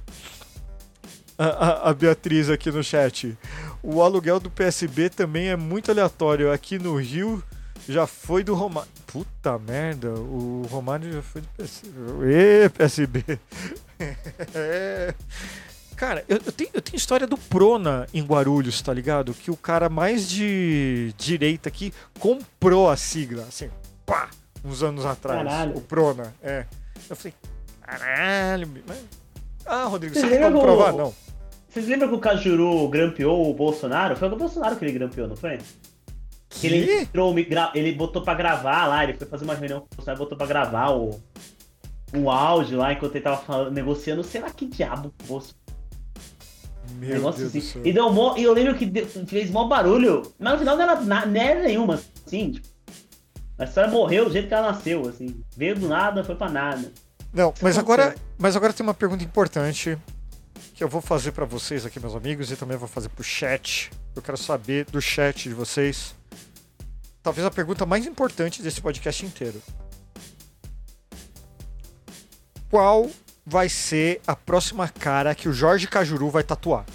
A, 1.37 1.45
a- 1.45 1.89
a 1.89 1.93
Beatriz 1.93 2.49
aqui 2.49 2.71
no 2.71 2.83
chat. 2.83 3.37
O 3.81 4.01
aluguel 4.01 4.39
do 4.39 4.49
PSB 4.49 5.09
também 5.09 5.49
é 5.49 5.55
muito 5.55 5.89
aleatório. 5.91 6.51
Aqui 6.51 6.77
no 6.77 6.95
Rio 6.97 7.41
já 7.87 8.05
foi 8.05 8.43
do 8.43 8.53
Romário. 8.53 8.89
Puta 9.07 9.57
merda, 9.57 10.09
o 10.11 10.67
Romário 10.69 11.11
já 11.11 11.21
foi 11.21 11.41
do 11.41 11.47
PSB. 11.57 11.89
Ê, 12.25 12.69
PSB. 12.69 13.39
É. 14.53 15.13
Cara, 15.95 16.23
eu, 16.29 16.37
eu 16.45 16.51
tenho, 16.53 16.69
eu 16.73 16.81
tenho 16.81 16.95
história 16.95 17.27
do 17.27 17.37
Prona 17.37 18.07
em 18.13 18.23
Guarulhos, 18.23 18.81
tá 18.81 18.93
ligado? 18.93 19.33
Que 19.33 19.51
o 19.51 19.57
cara 19.57 19.89
mais 19.89 20.29
de 20.29 21.13
direita 21.17 21.67
aqui 21.67 21.93
comprou 22.17 22.89
a 22.89 22.95
sigla, 22.95 23.43
assim, 23.43 23.69
pá, 24.05 24.29
uns 24.63 24.81
anos 24.81 25.05
atrás. 25.05 25.43
Caralho. 25.43 25.75
O 25.75 25.81
Prona, 25.81 26.33
é. 26.41 26.65
Eu 27.09 27.15
falei, 27.17 27.33
caralho, 27.81 28.69
mas... 28.87 28.97
Ah, 29.65 29.83
Rodrigo, 29.85 30.13
Você 30.15 30.21
você 30.21 30.29
tem 30.29 30.37
como 30.41 30.55
lembra 30.57 30.59
o- 30.71 30.75
provar? 30.77 30.93
Não. 30.93 31.13
Vocês 31.69 31.87
lembram 31.87 32.09
que 32.09 32.15
o 32.15 32.19
Cajuru 32.19 32.87
grampeou 32.89 33.49
o 33.49 33.53
Bolsonaro? 33.53 34.15
Foi 34.15 34.27
o 34.27 34.35
Bolsonaro 34.35 34.75
que 34.75 34.83
ele 34.85 34.91
grampeou, 34.93 35.27
não 35.27 35.35
foi? 35.35 35.59
Que 36.49 36.65
ele 36.67 37.01
entrou, 37.01 37.33
ele 37.75 37.91
botou 37.93 38.23
pra 38.23 38.33
gravar 38.33 38.87
lá, 38.87 39.03
ele 39.03 39.13
foi 39.13 39.27
fazer 39.27 39.43
uma 39.45 39.53
reunião 39.53 39.81
com 39.81 39.85
o 39.85 39.95
Bolsonaro, 39.97 40.19
botou 40.19 40.37
pra 40.37 40.47
gravar 40.47 40.89
o, 40.91 41.19
um 42.13 42.29
áudio 42.29 42.79
lá 42.79 42.91
enquanto 42.91 43.13
ele 43.15 43.23
tava 43.23 43.37
falando, 43.37 43.71
negociando, 43.71 44.23
sei 44.23 44.41
lá 44.41 44.49
que 44.49 44.65
diabo 44.65 45.13
o 45.23 45.27
Bolsonaro. 45.27 45.59
Meu 46.97 47.09
negócio 47.09 47.41
Deus 47.41 47.49
assim. 47.55 47.59
do 47.59 47.65
céu. 47.65 47.81
E 47.85 47.93
deu 47.93 48.11
mó, 48.11 48.35
e 48.35 48.41
eu 48.43 48.51
lembro 48.53 48.73
que 48.75 48.85
deu- 48.87 49.05
fez 49.27 49.51
mó 49.51 49.67
barulho, 49.67 50.23
mas 50.39 50.53
no 50.53 50.59
final 50.59 50.75
não 50.75 50.83
era, 50.83 50.99
não 51.01 51.39
era 51.41 51.61
nenhuma, 51.61 52.01
assim, 52.25 52.53
tipo, 52.53 52.67
a 53.59 53.65
história 53.65 53.91
morreu 53.91 54.25
do 54.25 54.31
jeito 54.31 54.47
que 54.47 54.53
ela 54.55 54.71
nasceu, 54.71 55.07
assim. 55.07 55.39
Veio 55.55 55.75
do 55.75 55.87
nada, 55.87 56.23
foi 56.23 56.33
pra 56.33 56.49
nada. 56.49 56.91
Não, 57.31 57.53
mas 57.61 57.77
agora, 57.77 58.15
mas 58.39 58.55
agora 58.55 58.73
tem 58.73 58.83
uma 58.83 58.93
pergunta 58.95 59.23
importante 59.23 59.95
que 60.79 60.83
eu 60.85 60.87
vou 60.87 61.01
fazer 61.01 61.33
pra 61.33 61.43
vocês 61.43 61.85
aqui, 61.85 61.99
meus 61.99 62.15
amigos, 62.15 62.49
e 62.49 62.55
também 62.55 62.77
vou 62.77 62.87
fazer 62.87 63.09
pro 63.09 63.21
chat. 63.21 63.91
Eu 64.15 64.21
quero 64.21 64.37
saber 64.37 64.85
do 64.85 65.01
chat 65.01 65.49
de 65.49 65.53
vocês. 65.53 66.15
Talvez 67.21 67.45
a 67.45 67.51
pergunta 67.51 67.85
mais 67.85 68.05
importante 68.05 68.61
desse 68.61 68.79
podcast 68.79 69.25
inteiro. 69.25 69.61
Qual 72.69 73.11
vai 73.45 73.67
ser 73.67 74.21
a 74.25 74.37
próxima 74.37 74.87
cara 74.87 75.35
que 75.35 75.49
o 75.49 75.53
Jorge 75.53 75.85
Cajuru 75.85 76.29
vai 76.29 76.43
tatuar? 76.43 76.85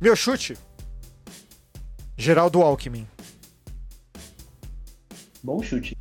Meu 0.00 0.14
chute. 0.14 0.56
Geraldo 2.16 2.62
Alckmin. 2.62 3.08
Bom 5.42 5.60
chute. 5.64 5.98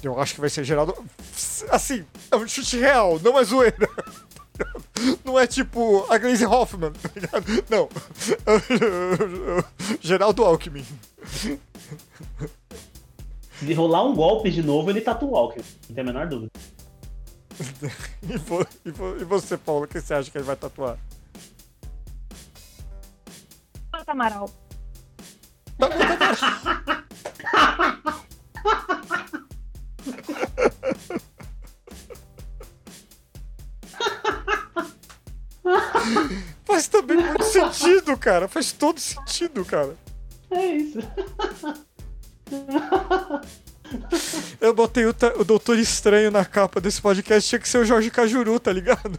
Eu 0.00 0.20
acho 0.20 0.34
que 0.34 0.40
vai 0.40 0.48
ser 0.48 0.62
Geraldo. 0.62 0.94
Assim, 1.70 2.06
é 2.30 2.36
um 2.36 2.46
chute 2.46 2.76
real, 2.76 3.18
não 3.18 3.36
é 3.36 3.42
zoeira. 3.42 3.90
Não 5.24 5.38
é 5.38 5.46
tipo 5.46 6.06
a 6.12 6.18
Glaze 6.18 6.44
Hoffman, 6.44 6.92
tá 6.92 7.10
ligado? 7.14 7.64
Não. 7.68 7.88
Geraldo 10.00 10.44
Alckmin. 10.44 10.84
Se 13.58 13.74
rolar 13.74 14.04
um 14.04 14.14
golpe 14.14 14.50
de 14.50 14.62
novo, 14.62 14.90
ele 14.90 15.00
tatua 15.00 15.28
o 15.28 15.32
Walker. 15.32 15.62
Não 15.88 15.94
tem 15.94 16.02
a 16.02 16.06
menor 16.06 16.28
dúvida. 16.28 16.50
E, 18.22 18.36
vo- 18.38 18.66
e 18.84 18.90
vo- 18.90 19.16
e 19.20 19.24
você, 19.24 19.56
Paulo, 19.56 19.84
o 19.84 19.88
que 19.88 20.00
você 20.00 20.14
acha 20.14 20.30
que 20.30 20.38
ele 20.38 20.44
vai 20.44 20.56
tatuar? 20.56 20.96
Planta 23.90 24.12
Amaral. 24.12 24.50
Faz 36.64 36.88
também 36.88 37.16
muito 37.16 37.44
sentido, 37.44 38.16
cara. 38.16 38.48
Faz 38.48 38.72
todo 38.72 39.00
sentido, 39.00 39.64
cara. 39.64 39.96
É 40.50 40.66
isso. 40.66 40.98
Eu 44.60 44.74
botei 44.74 45.04
o, 45.06 45.14
o 45.38 45.44
Doutor 45.44 45.78
Estranho 45.78 46.30
na 46.30 46.44
capa 46.44 46.80
desse 46.80 47.00
podcast, 47.00 47.48
tinha 47.48 47.58
que 47.58 47.68
ser 47.68 47.78
o 47.78 47.84
Jorge 47.84 48.10
Cajuru, 48.10 48.60
tá 48.60 48.72
ligado? 48.72 49.18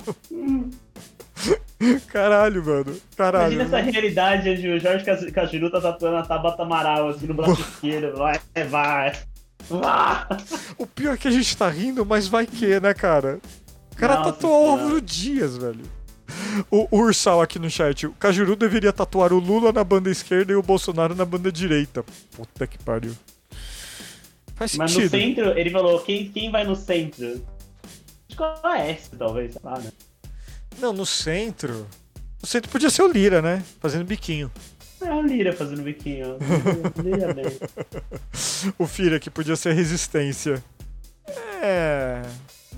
Caralho, 2.07 2.63
mano. 2.63 2.95
Caralho. 3.17 3.53
Imagina 3.53 3.77
essa 3.79 3.91
realidade 3.91 4.49
onde 4.49 4.67
o 4.67 4.79
Jorge 4.79 5.31
Cajuru 5.31 5.71
tá 5.71 5.81
tatuando 5.81 6.17
a 6.17 6.23
Tabata 6.23 6.61
Amaral 6.63 7.09
assim 7.09 7.25
no 7.25 7.33
braço 7.33 7.61
esquerdo. 7.61 8.17
Vai, 8.17 8.39
vai. 8.69 9.13
Vai. 9.69 10.27
O 10.77 10.85
pior 10.85 11.13
é 11.13 11.17
que 11.17 11.27
a 11.27 11.31
gente 11.31 11.55
tá 11.55 11.69
rindo, 11.69 12.05
mas 12.05 12.27
vai 12.27 12.45
que, 12.45 12.79
né, 12.79 12.93
cara? 12.93 13.39
O 13.91 13.95
cara 13.95 14.15
Nossa 14.17 14.33
tatuou 14.33 14.67
o. 14.67 14.71
Álvaro 14.71 15.01
Dias, 15.01 15.57
velho. 15.57 15.83
O, 16.69 16.87
Ursal 16.91 17.41
aqui 17.41 17.57
no 17.59 17.69
chat. 17.69 18.07
O 18.07 18.13
Cajuru 18.13 18.55
deveria 18.55 18.91
tatuar 18.93 19.33
o 19.33 19.39
Lula 19.39 19.71
na 19.71 19.83
banda 19.83 20.09
esquerda 20.09 20.51
e 20.51 20.55
o 20.55 20.61
Bolsonaro 20.63 21.15
na 21.15 21.25
banda 21.25 21.51
direita. 21.51 22.03
Puta 22.35 22.67
que 22.67 22.77
pariu. 22.79 23.15
Faz 24.55 24.75
Mas 24.75 24.93
no 24.93 25.01
sentido. 25.01 25.19
centro, 25.19 25.57
ele 25.57 25.69
falou, 25.69 25.99
quem, 26.01 26.29
quem 26.31 26.51
vai 26.51 26.63
no 26.63 26.75
centro? 26.75 27.43
Acho 28.29 28.37
que 28.37 28.43
é 28.43 28.45
o 28.45 28.67
Oeste, 28.67 29.15
talvez, 29.17 29.53
sei 29.53 29.61
lá, 29.63 29.79
né? 29.79 29.91
Não, 30.79 30.93
no 30.93 31.05
centro. 31.05 31.87
No 32.41 32.47
centro 32.47 32.69
podia 32.71 32.89
ser 32.89 33.01
o 33.01 33.07
Lira, 33.11 33.41
né? 33.41 33.63
Fazendo 33.79 34.05
biquinho. 34.05 34.51
É 35.01 35.11
o 35.11 35.21
Lira 35.21 35.51
fazendo 35.51 35.81
biquinho. 35.81 36.37
Lira 37.03 37.33
bem. 37.33 37.45
O 38.77 38.85
Fira 38.85 39.19
que 39.19 39.29
podia 39.29 39.55
ser 39.55 39.73
resistência. 39.73 40.63
É. 41.61 42.21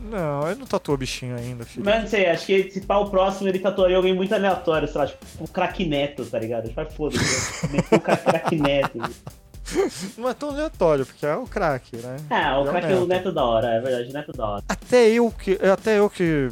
Não, 0.01 0.47
ele 0.49 0.59
não 0.59 0.65
tatuou 0.67 0.97
bichinho 0.97 1.35
ainda, 1.35 1.63
filho. 1.65 1.85
Mas 1.85 2.01
não 2.01 2.07
sei, 2.09 2.27
acho 2.27 2.45
que 2.45 2.71
se 2.71 2.81
pá 2.81 2.97
o 2.97 3.09
próximo 3.09 3.47
ele 3.47 3.59
tatuaria 3.59 3.95
alguém 3.97 4.13
muito 4.13 4.33
aleatório, 4.33 4.87
sei 4.87 4.99
lá, 5.01 5.07
tipo 5.07 5.25
o 5.39 5.47
craque 5.47 5.85
neto, 5.85 6.25
tá 6.25 6.39
ligado? 6.39 6.71
Vai 6.73 6.89
foda-se. 6.89 7.65
O 7.95 7.99
cra- 7.99 8.17
craque 8.17 8.55
neto. 8.57 8.99
Não 10.17 10.29
é 10.29 10.33
tão 10.33 10.49
aleatório, 10.49 11.05
porque 11.05 11.25
é 11.25 11.35
o 11.35 11.45
craque, 11.47 11.95
né? 11.97 12.17
Ah, 12.29 12.59
o 12.59 12.65
É 12.65 12.67
o 12.67 12.71
craque 12.71 12.91
é 12.91 12.95
o 12.95 13.07
Neto. 13.07 13.31
da 13.31 13.43
hora, 13.45 13.67
é 13.69 13.79
verdade, 13.79 14.09
o 14.09 14.13
neto 14.13 14.31
da 14.33 14.45
hora. 14.47 14.63
Até 14.67 15.09
eu 15.09 15.31
que. 15.31 15.57
Até 15.65 15.97
eu 15.99 16.09
que. 16.09 16.49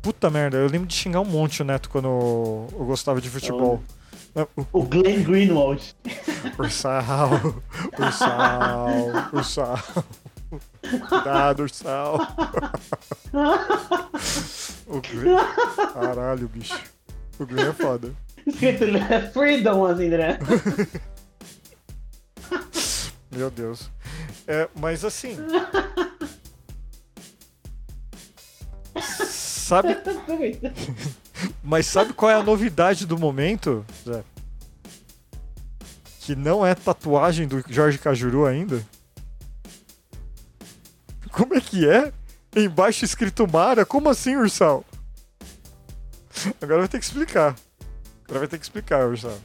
Puta 0.00 0.30
merda, 0.30 0.56
eu 0.56 0.66
lembro 0.68 0.86
de 0.86 0.94
xingar 0.94 1.20
um 1.20 1.24
monte 1.24 1.62
o 1.62 1.64
Neto 1.64 1.90
quando 1.90 2.06
eu 2.06 2.84
gostava 2.86 3.20
de 3.20 3.28
futebol. 3.28 3.82
O 4.34 4.80
O 4.80 4.82
Glenn 4.84 5.22
Greenwald. 5.24 5.94
Ursal, 6.58 7.30
Ursal, 7.98 8.86
Ursal. 9.32 9.78
Cuidado, 11.08 11.62
Ursal. 11.62 12.18
O 14.86 15.00
Glenn. 15.00 15.38
Caralho, 15.94 16.48
bicho. 16.48 16.78
O 17.38 17.46
Glenn 17.46 17.70
é 17.70 17.72
foda. 17.72 18.14
Escrito 18.46 18.84
Freedom, 19.32 19.86
assim, 19.86 20.08
né? 20.08 20.38
Meu 23.34 23.50
Deus. 23.50 23.90
É, 24.46 24.68
mas 24.74 25.04
assim. 25.04 25.36
Sabe, 29.00 29.96
mas 31.62 31.86
sabe 31.86 32.12
qual 32.12 32.30
é 32.30 32.34
a 32.34 32.42
novidade 32.42 33.06
do 33.06 33.18
momento, 33.18 33.86
Zé? 34.06 34.22
que 36.20 36.36
não 36.36 36.64
é 36.64 36.74
tatuagem 36.74 37.48
do 37.48 37.64
Jorge 37.68 37.98
Cajuru 37.98 38.46
ainda? 38.46 38.84
Como 41.32 41.54
é 41.54 41.60
que 41.60 41.88
é? 41.88 42.12
Embaixo 42.54 43.04
escrito 43.04 43.50
Mara? 43.50 43.84
Como 43.86 44.08
assim, 44.08 44.36
Ursal? 44.36 44.84
Agora 46.60 46.80
vai 46.80 46.88
ter 46.88 46.98
que 46.98 47.04
explicar. 47.04 47.56
Agora 48.24 48.40
vai 48.40 48.48
ter 48.48 48.58
que 48.58 48.64
explicar, 48.64 49.06
Ursal. 49.06 49.38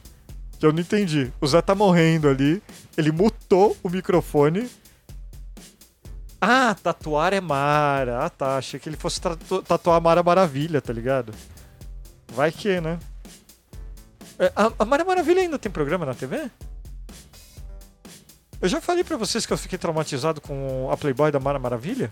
Que 0.58 0.66
eu 0.66 0.72
não 0.72 0.80
entendi. 0.80 1.32
O 1.40 1.46
Zé 1.46 1.62
tá 1.62 1.74
morrendo 1.74 2.28
ali. 2.28 2.62
Ele 2.96 3.10
mutou 3.12 3.76
o 3.82 3.88
microfone. 3.88 4.68
Ah, 6.40 6.74
tatuar 6.82 7.32
é 7.32 7.40
Mara. 7.40 8.24
Ah, 8.24 8.30
tá. 8.30 8.56
Achei 8.58 8.78
que 8.78 8.88
ele 8.88 8.96
fosse 8.96 9.20
tatu- 9.20 9.62
tatuar 9.62 10.00
Mara 10.00 10.22
Maravilha, 10.22 10.80
tá 10.80 10.92
ligado? 10.92 11.32
Vai 12.32 12.52
que, 12.52 12.80
né? 12.80 12.98
É, 14.38 14.52
A, 14.54 14.70
a 14.78 14.84
Mara 14.84 15.04
Maravilha 15.04 15.40
ainda 15.40 15.58
tem 15.58 15.70
programa 15.72 16.04
na 16.06 16.14
TV? 16.14 16.50
Eu 18.60 18.68
já 18.68 18.80
falei 18.80 19.04
pra 19.04 19.16
vocês 19.16 19.46
que 19.46 19.52
eu 19.52 19.58
fiquei 19.58 19.78
traumatizado 19.78 20.40
com 20.40 20.90
a 20.90 20.96
Playboy 20.96 21.30
da 21.30 21.38
Mara 21.38 21.58
Maravilha? 21.58 22.10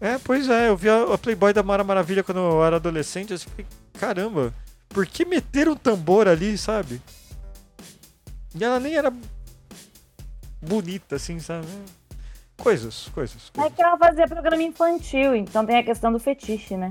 É, 0.00 0.18
pois 0.18 0.48
é, 0.48 0.68
eu 0.68 0.76
vi 0.76 0.88
a, 0.88 1.18
Playboy 1.18 1.52
da 1.52 1.62
Mara 1.62 1.84
Maravilha 1.84 2.22
quando 2.22 2.38
eu 2.38 2.64
era 2.64 2.76
adolescente, 2.76 3.32
eu 3.32 3.38
falei, 3.38 3.66
caramba, 3.98 4.54
por 4.88 5.06
que 5.06 5.24
meter 5.24 5.68
um 5.68 5.76
tambor 5.76 6.28
ali, 6.28 6.56
sabe? 6.56 7.00
E 8.54 8.64
ela 8.64 8.80
nem 8.80 8.94
era 8.94 9.12
bonita, 10.60 11.16
assim, 11.16 11.38
sabe? 11.38 11.66
Coisas, 12.56 13.08
coisas. 13.14 13.50
É 13.54 13.58
coisas. 13.58 13.74
que 13.74 13.82
ela 13.82 13.98
fazia 13.98 14.26
programa 14.26 14.62
infantil, 14.62 15.34
então 15.34 15.66
tem 15.66 15.76
a 15.76 15.82
questão 15.82 16.10
do 16.10 16.18
fetiche, 16.18 16.76
né? 16.76 16.90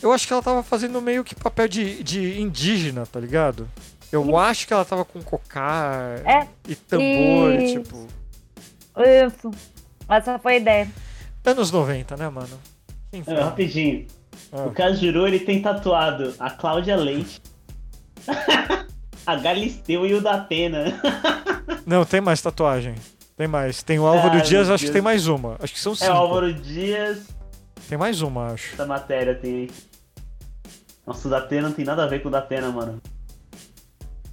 Eu 0.00 0.12
acho 0.12 0.26
que 0.26 0.32
ela 0.32 0.42
tava 0.42 0.62
fazendo 0.62 1.00
meio 1.00 1.24
que 1.24 1.34
papel 1.34 1.66
de, 1.66 2.02
de 2.02 2.40
indígena, 2.40 3.06
tá 3.06 3.18
ligado? 3.18 3.68
Eu 4.12 4.36
acho 4.38 4.66
que 4.66 4.72
ela 4.72 4.84
tava 4.84 5.04
com 5.04 5.20
cocar 5.22 6.18
É, 6.24 6.46
e 6.68 6.74
tambor, 6.74 7.52
e, 7.52 7.72
tipo. 7.74 8.06
Isso. 9.26 9.50
Essa 10.08 10.38
foi 10.38 10.54
a 10.54 10.56
ideia. 10.58 10.88
Anos 11.44 11.70
90, 11.70 12.16
né, 12.16 12.28
mano? 12.28 12.58
Enfim. 13.12 13.32
Ah, 13.32 13.44
rapidinho. 13.46 14.06
Ah. 14.52 14.64
O 14.66 14.70
Cajuru, 14.72 15.26
ele 15.26 15.40
tem 15.40 15.60
tatuado 15.60 16.34
a 16.38 16.50
Cláudia 16.50 16.96
Leite, 16.96 17.40
a 19.26 19.36
Galisteu 19.36 20.06
e 20.06 20.14
o 20.14 20.20
da 20.20 20.34
Atena. 20.34 20.84
Não, 21.86 22.04
tem 22.04 22.20
mais 22.20 22.40
tatuagem. 22.40 22.94
Tem 23.36 23.48
mais. 23.48 23.82
Tem 23.82 23.98
o 23.98 24.06
Álvaro 24.06 24.36
Ai, 24.36 24.42
Dias, 24.42 24.70
acho 24.70 24.82
que 24.84 24.86
Deus. 24.86 24.92
tem 24.92 25.02
mais 25.02 25.26
uma. 25.26 25.56
Acho 25.60 25.72
que 25.72 25.80
são 25.80 25.94
cinco. 25.94 26.10
É 26.10 26.14
o 26.14 26.16
Álvaro 26.16 26.52
Dias, 26.54 27.26
Tem 27.88 27.98
mais 27.98 28.22
uma, 28.22 28.52
acho. 28.52 28.72
essa 28.74 28.86
matéria 28.86 29.34
tem 29.34 29.54
aí. 29.54 29.70
Nossa, 31.06 31.26
o 31.28 31.30
da 31.30 31.38
Atena 31.38 31.68
não 31.68 31.74
tem 31.74 31.84
nada 31.84 32.04
a 32.04 32.06
ver 32.06 32.22
com 32.22 32.28
o 32.28 32.30
da 32.30 32.38
Atena, 32.38 32.70
mano. 32.70 33.00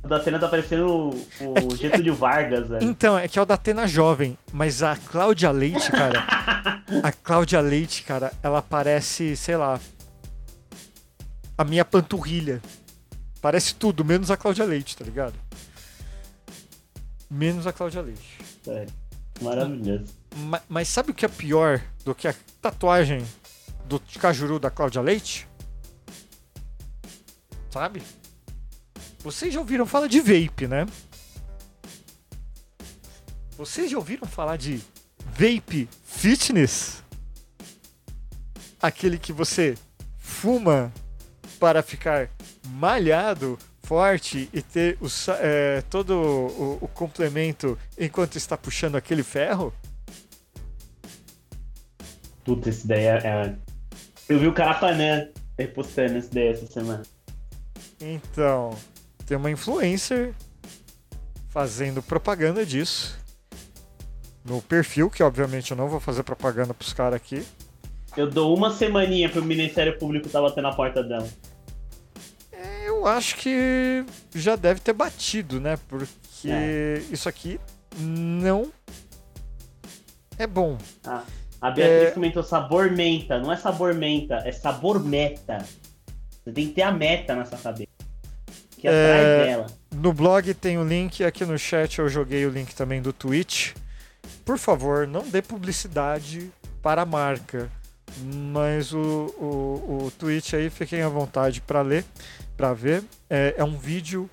O 0.03 0.07
da 0.07 0.17
Atena 0.17 0.39
tá 0.39 0.47
parecendo 0.47 0.87
o, 0.87 1.09
o 1.09 1.57
É 1.57 1.61
que- 1.69 1.75
Getúlio 1.77 2.15
Vargas, 2.15 2.67
velho. 2.67 2.83
Então, 2.83 3.17
é 3.17 3.27
que 3.27 3.37
é 3.37 3.41
o 3.41 3.45
da 3.45 3.53
Atena 3.53 3.87
jovem, 3.87 4.37
mas 4.51 4.81
a 4.81 4.95
Cláudia 4.97 5.51
Leite, 5.51 5.91
cara. 5.91 6.23
a 7.03 7.11
Cláudia 7.11 7.61
Leite, 7.61 8.01
cara, 8.03 8.33
ela 8.41 8.61
parece, 8.61 9.35
sei 9.37 9.55
lá. 9.57 9.79
A 11.57 11.63
minha 11.63 11.85
panturrilha. 11.85 12.61
Parece 13.41 13.75
tudo, 13.75 14.03
menos 14.03 14.31
a 14.31 14.37
Cláudia 14.37 14.65
Leite, 14.65 14.97
tá 14.97 15.05
ligado? 15.05 15.33
Menos 17.29 17.65
a 17.67 17.71
Cláudia 17.73 18.01
Leite. 18.01 18.39
Sério. 18.63 18.91
Maravilhoso. 19.41 20.05
Ma- 20.35 20.61
Mas 20.67 20.87
sabe 20.87 21.11
o 21.11 21.13
que 21.13 21.25
é 21.25 21.29
pior 21.29 21.79
do 22.03 22.13
que 22.15 22.27
a 22.27 22.35
tatuagem 22.61 23.25
do 23.85 23.99
Cajuru 24.19 24.59
da 24.59 24.69
Cláudia 24.71 25.01
Leite? 25.01 25.47
Sabe? 27.69 28.01
Vocês 29.23 29.53
já 29.53 29.59
ouviram 29.59 29.85
falar 29.85 30.07
de 30.07 30.19
vape, 30.19 30.67
né? 30.67 30.85
Vocês 33.57 33.91
já 33.91 33.97
ouviram 33.97 34.27
falar 34.27 34.57
de 34.57 34.81
vape 35.37 35.87
fitness? 36.03 37.03
Aquele 38.81 39.19
que 39.19 39.31
você 39.31 39.77
fuma 40.17 40.91
para 41.59 41.83
ficar 41.83 42.29
malhado, 42.65 43.59
forte 43.83 44.49
e 44.51 44.61
ter 44.63 44.97
o 44.99 45.05
é, 45.39 45.81
todo 45.81 46.11
o, 46.15 46.79
o 46.81 46.87
complemento 46.87 47.77
enquanto 47.99 48.37
está 48.37 48.57
puxando 48.57 48.95
aquele 48.95 49.21
ferro? 49.21 49.71
Puta, 52.43 52.69
esse 52.69 52.87
daí 52.87 53.03
é. 53.03 53.17
é- 53.17 53.55
Eu 54.27 54.39
vi 54.39 54.47
o 54.47 54.53
Carapanã 54.53 55.27
repostando 55.59 56.17
esse 56.17 56.31
daí 56.33 56.47
essa 56.47 56.65
semana. 56.65 57.03
Então, 57.99 58.71
tem 59.31 59.37
uma 59.37 59.49
influencer 59.49 60.33
fazendo 61.47 62.03
propaganda 62.03 62.65
disso 62.65 63.17
no 64.43 64.61
perfil, 64.61 65.09
que 65.09 65.23
obviamente 65.23 65.71
eu 65.71 65.77
não 65.77 65.87
vou 65.87 66.01
fazer 66.01 66.21
propaganda 66.23 66.73
pros 66.73 66.91
caras 66.91 67.13
aqui. 67.15 67.45
Eu 68.17 68.29
dou 68.29 68.53
uma 68.53 68.71
semaninha 68.71 69.29
pro 69.29 69.41
Ministério 69.41 69.97
Público 69.97 70.27
tá 70.27 70.41
batendo 70.41 70.63
na 70.63 70.75
porta 70.75 71.01
dela. 71.01 71.25
Eu 72.85 73.07
acho 73.07 73.37
que 73.37 74.05
já 74.35 74.57
deve 74.57 74.81
ter 74.81 74.91
batido, 74.91 75.61
né? 75.61 75.79
Porque 75.87 76.49
É. 76.49 77.01
isso 77.09 77.29
aqui 77.29 77.57
não 77.97 78.69
é 80.37 80.45
bom. 80.45 80.77
A 81.61 81.71
Beatriz 81.71 82.09
É. 82.09 82.11
comentou 82.11 82.43
sabor 82.43 82.91
menta. 82.91 83.39
Não 83.39 83.49
é 83.49 83.55
sabor 83.55 83.93
menta, 83.93 84.35
é 84.43 84.51
sabor 84.51 85.01
meta. 85.01 85.59
Você 86.43 86.51
tem 86.51 86.67
que 86.67 86.73
ter 86.73 86.81
a 86.81 86.91
meta 86.91 87.33
nessa 87.33 87.55
cabeça. 87.55 88.00
Que 88.81 88.87
é 88.87 88.91
É. 88.91 89.45
dela. 89.45 89.67
No 89.95 90.11
blog 90.11 90.53
tem 90.55 90.77
o 90.79 90.83
link, 90.83 91.23
aqui 91.23 91.45
no 91.45 91.57
chat 91.57 91.99
eu 91.99 92.09
joguei 92.09 92.45
o 92.45 92.49
link 92.49 92.73
também 92.73 93.01
do 93.01 93.13
Twitch. 93.13 93.73
Por 94.43 94.57
favor, 94.57 95.05
não 95.07 95.21
dê 95.27 95.41
publicidade 95.41 96.51
para 96.81 97.03
a 97.03 97.05
marca. 97.05 97.69
Mas 98.51 98.91
o, 98.91 98.97
o, 99.39 100.05
o 100.07 100.11
Twitch 100.17 100.53
aí, 100.53 100.69
fiquem 100.69 101.01
à 101.01 101.07
vontade 101.09 101.61
para 101.61 101.81
ler, 101.81 102.03
para 102.57 102.73
ver. 102.73 103.03
É, 103.29 103.53
é 103.57 103.63
um 103.63 103.77
vídeo. 103.77 104.29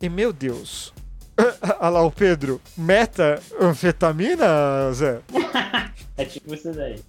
E 0.00 0.08
meu 0.08 0.32
Deus. 0.32 0.92
Olha 1.80 1.88
lá 1.90 2.02
o 2.02 2.10
Pedro. 2.10 2.60
Meta 2.76 3.40
anfetamina, 3.60 4.92
Zé? 4.92 5.20
É 6.16 6.24
tipo 6.24 6.54
isso 6.54 6.72
daí. 6.72 7.02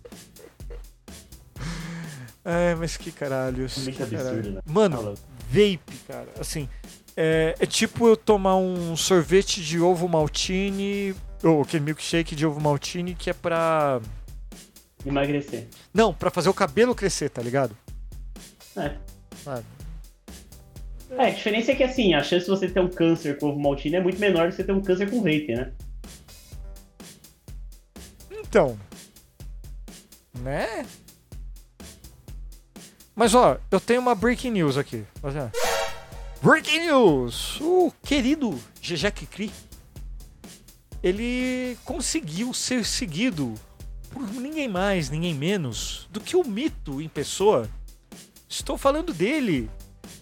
É, 2.44 2.76
mas 2.76 2.98
que 2.98 3.12
caralhos. 3.12 3.74
Que 3.76 3.90
absurdo, 4.02 4.18
caralho. 4.18 4.52
né? 4.54 4.62
Mano, 4.66 5.16
Tá. 5.16 5.22
Vape, 5.50 5.98
cara. 6.08 6.30
Assim, 6.40 6.68
é, 7.16 7.56
é 7.60 7.66
tipo 7.66 8.08
eu 8.08 8.18
tomar 8.18 8.58
um 8.58 8.96
sorvete 8.96 9.62
de 9.62 9.80
ovo 9.80 10.08
maltine, 10.08 11.16
ou 11.44 11.62
aquele 11.62 11.84
milkshake 11.84 12.36
de 12.36 12.46
ovo 12.46 12.60
maltine 12.60 13.16
que 13.16 13.30
é 13.30 13.34
pra. 13.34 14.02
Emagrecer. 15.06 15.68
Não, 15.94 16.14
pra 16.14 16.32
fazer 16.32 16.50
o 16.50 16.54
cabelo 16.54 16.96
crescer, 16.96 17.30
tá 17.30 17.42
ligado? 17.42 17.78
É. 18.76 18.96
Sabe? 19.44 19.66
É, 21.12 21.28
a 21.28 21.30
diferença 21.30 21.72
é 21.72 21.76
que 21.76 21.84
assim, 21.84 22.14
a 22.14 22.24
chance 22.24 22.46
de 22.46 22.52
você 22.52 22.68
ter 22.68 22.80
um 22.80 22.90
câncer 22.90 23.38
com 23.38 23.50
ovo 23.50 23.60
maltine 23.60 23.96
é 23.96 24.02
muito 24.02 24.20
menor 24.20 24.48
do 24.48 24.50
que 24.50 24.58
você 24.58 24.64
ter 24.64 24.72
um 24.72 24.82
câncer 24.82 25.10
com 25.10 25.18
vape, 25.18 25.54
né? 25.54 25.72
Então. 28.32 28.78
Né? 30.40 30.86
Mas 33.16 33.34
ó, 33.34 33.58
eu 33.72 33.80
tenho 33.80 34.02
uma 34.02 34.14
breaking 34.14 34.52
news 34.52 34.78
aqui. 34.78 35.06
Olha. 35.24 35.52
Breaking 36.42 36.88
news! 36.88 37.60
O 37.62 37.92
querido 38.04 38.60
GG 38.82 39.12
Kikri. 39.12 39.52
Ele 41.02 41.78
conseguiu 41.86 42.54
ser 42.54 42.84
seguido 42.84 43.54
por 44.10 44.22
ninguém 44.34 44.68
mais, 44.68 45.10
ninguém 45.10 45.34
menos 45.34 46.08
do 46.12 46.20
que 46.20 46.36
o 46.36 46.44
mito 46.44 47.02
em 47.02 47.08
pessoa. 47.08 47.70
Estou 48.50 48.78
falando 48.78 49.14
dele, 49.14 49.70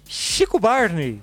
Chico 0.08 0.60
Barney, 0.60 1.22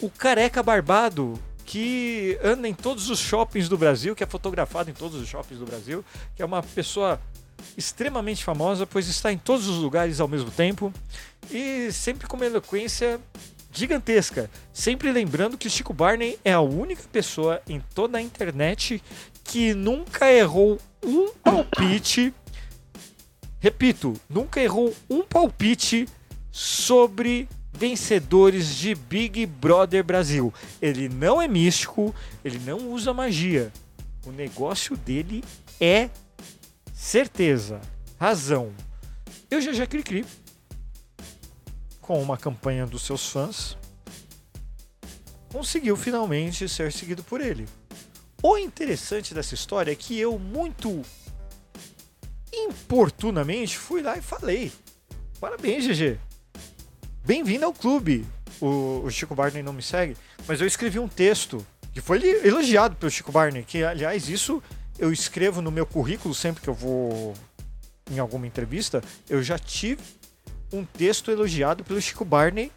o 0.00 0.08
careca 0.08 0.62
barbado 0.62 1.40
que 1.64 2.38
anda 2.42 2.68
em 2.68 2.74
todos 2.74 3.10
os 3.10 3.18
shoppings 3.18 3.68
do 3.68 3.78
Brasil, 3.78 4.14
que 4.14 4.24
é 4.24 4.26
fotografado 4.26 4.90
em 4.90 4.94
todos 4.94 5.20
os 5.20 5.28
shoppings 5.28 5.60
do 5.60 5.66
Brasil, 5.66 6.04
que 6.34 6.42
é 6.42 6.44
uma 6.44 6.62
pessoa 6.62 7.20
extremamente 7.76 8.44
famosa, 8.44 8.86
pois 8.86 9.08
está 9.08 9.32
em 9.32 9.38
todos 9.38 9.68
os 9.68 9.78
lugares 9.78 10.20
ao 10.20 10.28
mesmo 10.28 10.50
tempo 10.50 10.92
e 11.50 11.90
sempre 11.92 12.26
com 12.26 12.36
uma 12.36 12.46
eloquência 12.46 13.20
gigantesca. 13.72 14.50
Sempre 14.72 15.12
lembrando 15.12 15.56
que 15.56 15.70
Chico 15.70 15.92
Barney 15.92 16.38
é 16.44 16.52
a 16.52 16.60
única 16.60 17.02
pessoa 17.10 17.62
em 17.68 17.80
toda 17.94 18.18
a 18.18 18.22
internet 18.22 19.02
que 19.44 19.74
nunca 19.74 20.30
errou 20.30 20.78
um 21.04 21.32
palpite. 21.42 22.34
Repito, 23.58 24.14
nunca 24.28 24.60
errou 24.60 24.94
um 25.08 25.22
palpite 25.22 26.08
sobre 26.50 27.48
vencedores 27.72 28.74
de 28.74 28.94
Big 28.94 29.46
Brother 29.46 30.02
Brasil. 30.04 30.52
Ele 30.80 31.08
não 31.08 31.40
é 31.40 31.46
místico, 31.46 32.14
ele 32.44 32.58
não 32.58 32.92
usa 32.92 33.14
magia. 33.14 33.72
O 34.26 34.32
negócio 34.32 34.96
dele 34.96 35.42
é 35.80 36.10
certeza, 37.00 37.80
razão. 38.18 38.74
Eu 39.50 39.60
já 39.60 39.72
já 39.72 39.86
cri 39.86 40.24
com 42.00 42.22
uma 42.22 42.36
campanha 42.36 42.86
dos 42.86 43.02
seus 43.02 43.30
fãs 43.30 43.76
conseguiu 45.50 45.96
finalmente 45.96 46.68
ser 46.68 46.92
seguido 46.92 47.24
por 47.24 47.40
ele. 47.40 47.66
O 48.42 48.56
interessante 48.56 49.34
dessa 49.34 49.54
história 49.54 49.90
é 49.90 49.96
que 49.96 50.18
eu, 50.18 50.38
muito 50.38 51.02
importunamente, 52.52 53.78
fui 53.78 54.02
lá 54.02 54.16
e 54.16 54.22
falei: 54.22 54.70
Parabéns, 55.40 55.86
GG. 55.86 56.18
Bem-vindo 57.24 57.64
ao 57.64 57.72
clube. 57.72 58.26
O, 58.60 59.02
o 59.04 59.10
Chico 59.10 59.34
Barney 59.34 59.62
não 59.62 59.72
me 59.72 59.82
segue, 59.82 60.16
mas 60.46 60.60
eu 60.60 60.66
escrevi 60.66 60.98
um 60.98 61.08
texto 61.08 61.66
que 61.94 62.00
foi 62.00 62.22
elogiado 62.44 62.94
pelo 62.96 63.10
Chico 63.10 63.32
Barney, 63.32 63.64
que 63.64 63.82
aliás 63.82 64.28
isso 64.28 64.62
eu 65.00 65.10
escrevo 65.10 65.62
no 65.62 65.70
meu 65.70 65.86
currículo 65.86 66.34
sempre 66.34 66.62
que 66.62 66.68
eu 66.68 66.74
vou 66.74 67.34
em 68.10 68.18
alguma 68.18 68.46
entrevista, 68.46 69.02
eu 69.28 69.42
já 69.42 69.58
tive 69.58 70.02
um 70.72 70.84
texto 70.84 71.30
elogiado 71.30 71.82
pelo 71.82 72.00
Chico 72.00 72.24
Barney 72.24 72.70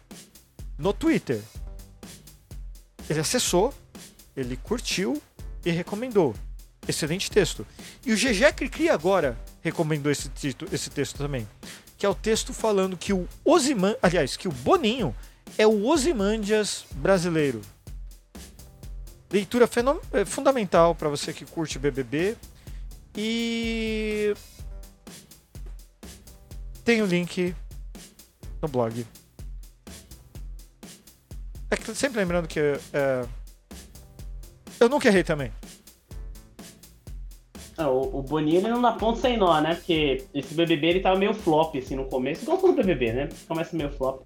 no 0.78 0.92
Twitter. 0.92 1.40
Ele 3.10 3.20
acessou, 3.20 3.74
ele 4.34 4.56
curtiu 4.56 5.20
e 5.64 5.70
recomendou. 5.70 6.34
Excelente 6.88 7.30
texto. 7.30 7.66
E 8.04 8.12
o 8.12 8.16
GG 8.16 8.54
Cricri 8.56 8.88
agora 8.88 9.38
recomendou 9.62 10.10
esse, 10.10 10.30
esse 10.72 10.90
texto 10.90 11.18
também. 11.18 11.46
Que 11.98 12.06
é 12.06 12.08
o 12.08 12.14
texto 12.14 12.52
falando 12.54 12.96
que 12.96 13.12
o 13.12 13.28
Osiman, 13.44 13.96
aliás, 14.02 14.36
que 14.36 14.48
o 14.48 14.52
Boninho 14.52 15.14
é 15.58 15.66
o 15.66 15.86
Osimandias 15.86 16.84
brasileiro. 16.92 17.60
Leitura 19.34 19.68
é 20.12 20.24
fundamental 20.24 20.94
para 20.94 21.08
você 21.08 21.32
que 21.32 21.44
curte 21.44 21.76
BBB. 21.76 22.36
E 23.16 24.32
tem 26.84 27.02
o 27.02 27.06
link 27.06 27.52
no 28.62 28.68
blog. 28.68 29.04
É 31.68 31.94
sempre 31.94 32.18
lembrando 32.18 32.46
que 32.46 32.60
é, 32.60 33.26
eu 34.78 34.88
nunca 34.88 35.08
errei 35.08 35.24
também. 35.24 35.50
Ah, 37.76 37.88
o, 37.88 38.20
o 38.20 38.22
Boninho 38.22 38.60
ele 38.60 38.68
não 38.68 38.80
dá 38.80 38.92
ponto 38.92 39.18
sem 39.18 39.36
nó, 39.36 39.60
né? 39.60 39.74
Porque 39.74 40.24
esse 40.32 40.54
BBB 40.54 40.86
ele 40.86 41.00
tava 41.00 41.18
meio 41.18 41.34
flop 41.34 41.74
assim 41.74 41.96
no 41.96 42.04
começo, 42.04 42.44
igual 42.44 42.58
todo 42.58 42.76
BBB, 42.76 43.12
né? 43.12 43.28
Começa 43.48 43.76
meio 43.76 43.90
flop. 43.90 44.22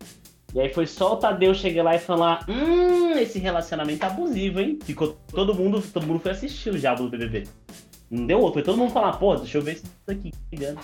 E 0.54 0.60
aí 0.60 0.72
foi 0.72 0.86
só 0.86 1.12
o 1.12 1.16
Tadeu 1.16 1.54
chegar 1.54 1.82
lá 1.82 1.94
e 1.94 1.98
falar: 1.98 2.44
Hum, 2.48 3.12
esse 3.18 3.38
relacionamento 3.38 4.04
abusivo, 4.04 4.60
hein? 4.60 4.78
Ficou 4.82 5.18
todo 5.30 5.54
mundo, 5.54 5.82
todo 5.82 6.06
mundo 6.06 6.20
foi 6.20 6.32
assistir 6.32 6.70
o 6.70 6.78
Diabo 6.78 7.04
do 7.04 7.10
BBB. 7.10 7.46
Não 8.10 8.26
deu 8.26 8.38
outro, 8.38 8.54
foi 8.54 8.62
todo 8.62 8.78
mundo 8.78 8.92
falar: 8.92 9.12
Pô, 9.18 9.36
deixa 9.36 9.58
eu 9.58 9.62
ver 9.62 9.74
isso 9.74 9.84
aqui, 10.06 10.32
ligando. 10.50 10.80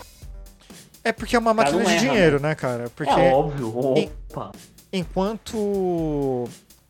É 1.03 1.11
porque 1.11 1.35
é 1.35 1.39
uma 1.39 1.53
máquina 1.53 1.83
de 1.83 1.91
erra, 1.91 1.99
dinheiro, 1.99 2.39
né, 2.39 2.55
cara? 2.55 2.89
Porque 2.95 3.11
é 3.11 3.31
óbvio, 3.31 3.77
opa. 3.77 4.51
enquanto 4.91 6.47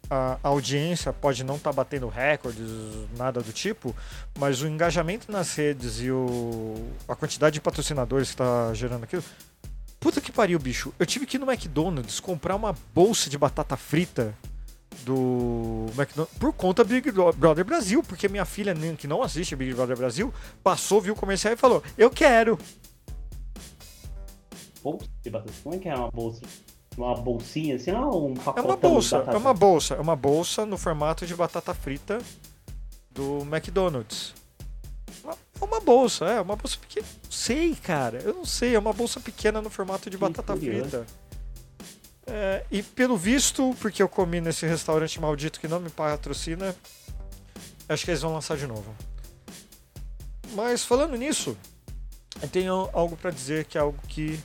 a 0.10 0.38
audiência 0.44 1.12
pode 1.12 1.44
não 1.44 1.56
estar 1.56 1.72
tá 1.72 1.76
batendo 1.76 2.08
recordes, 2.08 2.70
nada 3.18 3.42
do 3.42 3.52
tipo, 3.52 3.96
mas 4.38 4.62
o 4.62 4.68
engajamento 4.68 5.32
nas 5.32 5.56
redes 5.56 6.00
e 6.00 6.12
o, 6.12 6.76
a 7.08 7.16
quantidade 7.16 7.56
de 7.56 7.62
patrocinadores 7.62 8.30
que 8.30 8.34
está 8.36 8.74
gerando 8.74 9.04
aquilo. 9.04 9.24
Puta 10.06 10.22
que 10.22 10.32
pariu, 10.32 10.60
bicho. 10.60 10.94
Eu 11.00 11.06
tive 11.08 11.26
que 11.26 11.36
ir 11.36 11.40
no 11.40 11.52
McDonald's 11.52 12.20
comprar 12.20 12.56
uma 12.56 12.76
bolsa 12.94 13.28
de 13.28 13.40
batata 13.40 13.76
frita 13.76 14.38
do 15.04 15.88
McDonald's 15.98 16.38
por 16.38 16.54
conta 16.54 16.84
do 16.84 16.90
Big 16.90 17.12
Brother 17.12 17.66
Brasil, 17.66 18.04
porque 18.04 18.30
minha 18.30 18.46
filha, 18.46 18.76
que 18.96 19.08
não 19.08 19.24
assiste 19.24 19.56
Big 19.56 19.74
Brother 19.74 19.98
Brasil, 19.98 20.32
passou, 20.64 21.02
viu 21.02 21.16
o 21.16 21.18
comercial 21.18 21.56
e 21.56 21.58
falou: 21.58 21.82
Eu 21.98 22.12
quero. 22.12 22.56
Bolsa 24.84 25.08
de 25.24 25.30
batata? 25.32 25.54
Como 25.64 25.74
é 25.74 25.80
que 25.80 25.90
é 25.90 25.96
uma 25.96 26.12
bolsa? 26.12 26.42
uma 26.96 27.16
bolsinha 27.16 27.76
assim, 27.76 27.90
ah, 27.90 28.08
um 28.08 28.36
pacote. 28.36 28.60
É 28.60 28.62
uma 28.62 28.78
bolsa, 28.78 29.18
é 29.18 29.38
uma 29.38 29.54
bolsa, 29.56 29.96
é 29.96 30.00
uma 30.00 30.16
bolsa 30.16 30.66
no 30.68 30.78
formato 30.78 31.26
de 31.26 31.34
batata 31.34 31.74
frita 31.74 32.20
do 33.10 33.40
McDonald's. 33.52 34.36
É 35.60 35.66
uma 35.66 35.80
bolsa, 35.80 36.26
é 36.26 36.42
uma 36.42 36.56
bolsa 36.56 36.78
pequena. 36.78 37.06
Sei, 37.30 37.76
cara, 37.76 38.20
eu 38.20 38.34
não 38.34 38.46
sei, 38.46 38.76
é 38.76 38.80
uma 38.80 38.94
bolsa 38.94 39.20
pequena 39.20 39.62
no 39.62 39.70
formato 39.70 40.10
de 40.10 40.18
que 40.18 40.22
batata 40.22 40.54
curioso. 40.54 40.90
frita. 40.90 41.06
É, 42.28 42.66
e 42.72 42.82
pelo 42.82 43.16
visto, 43.16 43.76
porque 43.80 44.02
eu 44.02 44.10
comi 44.10 44.42
nesse 44.42 44.66
restaurante 44.66 45.20
maldito 45.20 45.60
que 45.60 45.68
não 45.68 45.80
me 45.80 45.90
patrocina, 45.90 46.76
acho 47.88 48.04
que 48.04 48.12
eles 48.12 48.22
vão 48.22 48.34
lançar 48.34 48.58
de 48.58 48.66
novo. 48.66 48.96
Mas 50.54 50.84
falando 50.84 51.16
nisso, 51.16 51.56
eu 52.42 52.48
tenho 52.48 52.90
algo 52.94 53.16
para 53.16 53.32
dizer 53.32 53.66
que 53.66 53.78
é 53.78 53.82
algo 53.82 54.00
que 54.08 54.40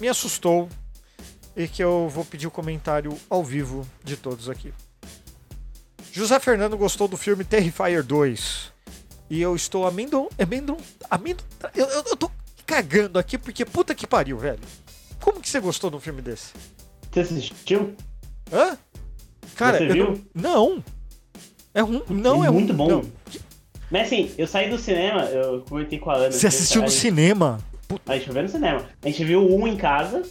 me 0.00 0.08
assustou 0.08 0.68
e 1.56 1.66
que 1.66 1.82
eu 1.82 2.08
vou 2.08 2.24
pedir 2.24 2.46
o 2.46 2.50
comentário 2.50 3.18
ao 3.30 3.42
vivo 3.42 3.86
de 4.02 4.16
todos 4.16 4.48
aqui. 4.48 4.72
José 6.12 6.38
Fernando 6.38 6.76
gostou 6.76 7.08
do 7.08 7.16
filme 7.16 7.44
Terrifier 7.44 8.02
2. 8.02 8.73
E 9.28 9.40
eu 9.40 9.56
estou 9.56 9.86
amendo. 9.86 10.28
amendo, 10.38 10.76
amendo 11.10 11.42
eu, 11.74 11.86
eu, 11.86 12.04
eu 12.06 12.16
tô 12.16 12.30
cagando 12.66 13.18
aqui 13.18 13.38
porque 13.38 13.64
puta 13.64 13.94
que 13.94 14.06
pariu, 14.06 14.38
velho. 14.38 14.60
Como 15.20 15.40
que 15.40 15.48
você 15.48 15.60
gostou 15.60 15.90
do 15.90 16.00
filme 16.00 16.20
desse? 16.20 16.52
Você 17.10 17.20
assistiu? 17.20 17.94
Hã? 18.52 18.76
Cara, 19.54 19.78
você 19.78 19.88
viu? 19.88 20.20
Não. 20.34 20.76
não. 20.76 20.84
É 21.74 21.82
um, 21.82 22.02
não 22.08 22.44
é, 22.44 22.48
é 22.48 22.50
muito 22.50 22.72
um, 22.72 22.76
bom. 22.76 22.88
Não. 22.88 23.04
Mas 23.90 24.06
assim, 24.06 24.30
eu 24.38 24.46
saí 24.46 24.70
do 24.70 24.78
cinema, 24.78 25.22
eu 25.24 25.62
comentei 25.62 25.98
com 25.98 26.10
a 26.10 26.16
Ana. 26.16 26.32
Você 26.32 26.46
assistiu 26.46 26.82
no 26.82 26.88
cinema? 26.88 27.60
Puta. 27.88 28.12
A 28.12 28.18
gente 28.18 28.30
viu 28.30 28.42
no 28.42 28.48
cinema. 28.48 28.88
A 29.02 29.06
gente 29.08 29.24
viu 29.24 29.40
um 29.40 29.66
em 29.66 29.76
casa, 29.76 30.22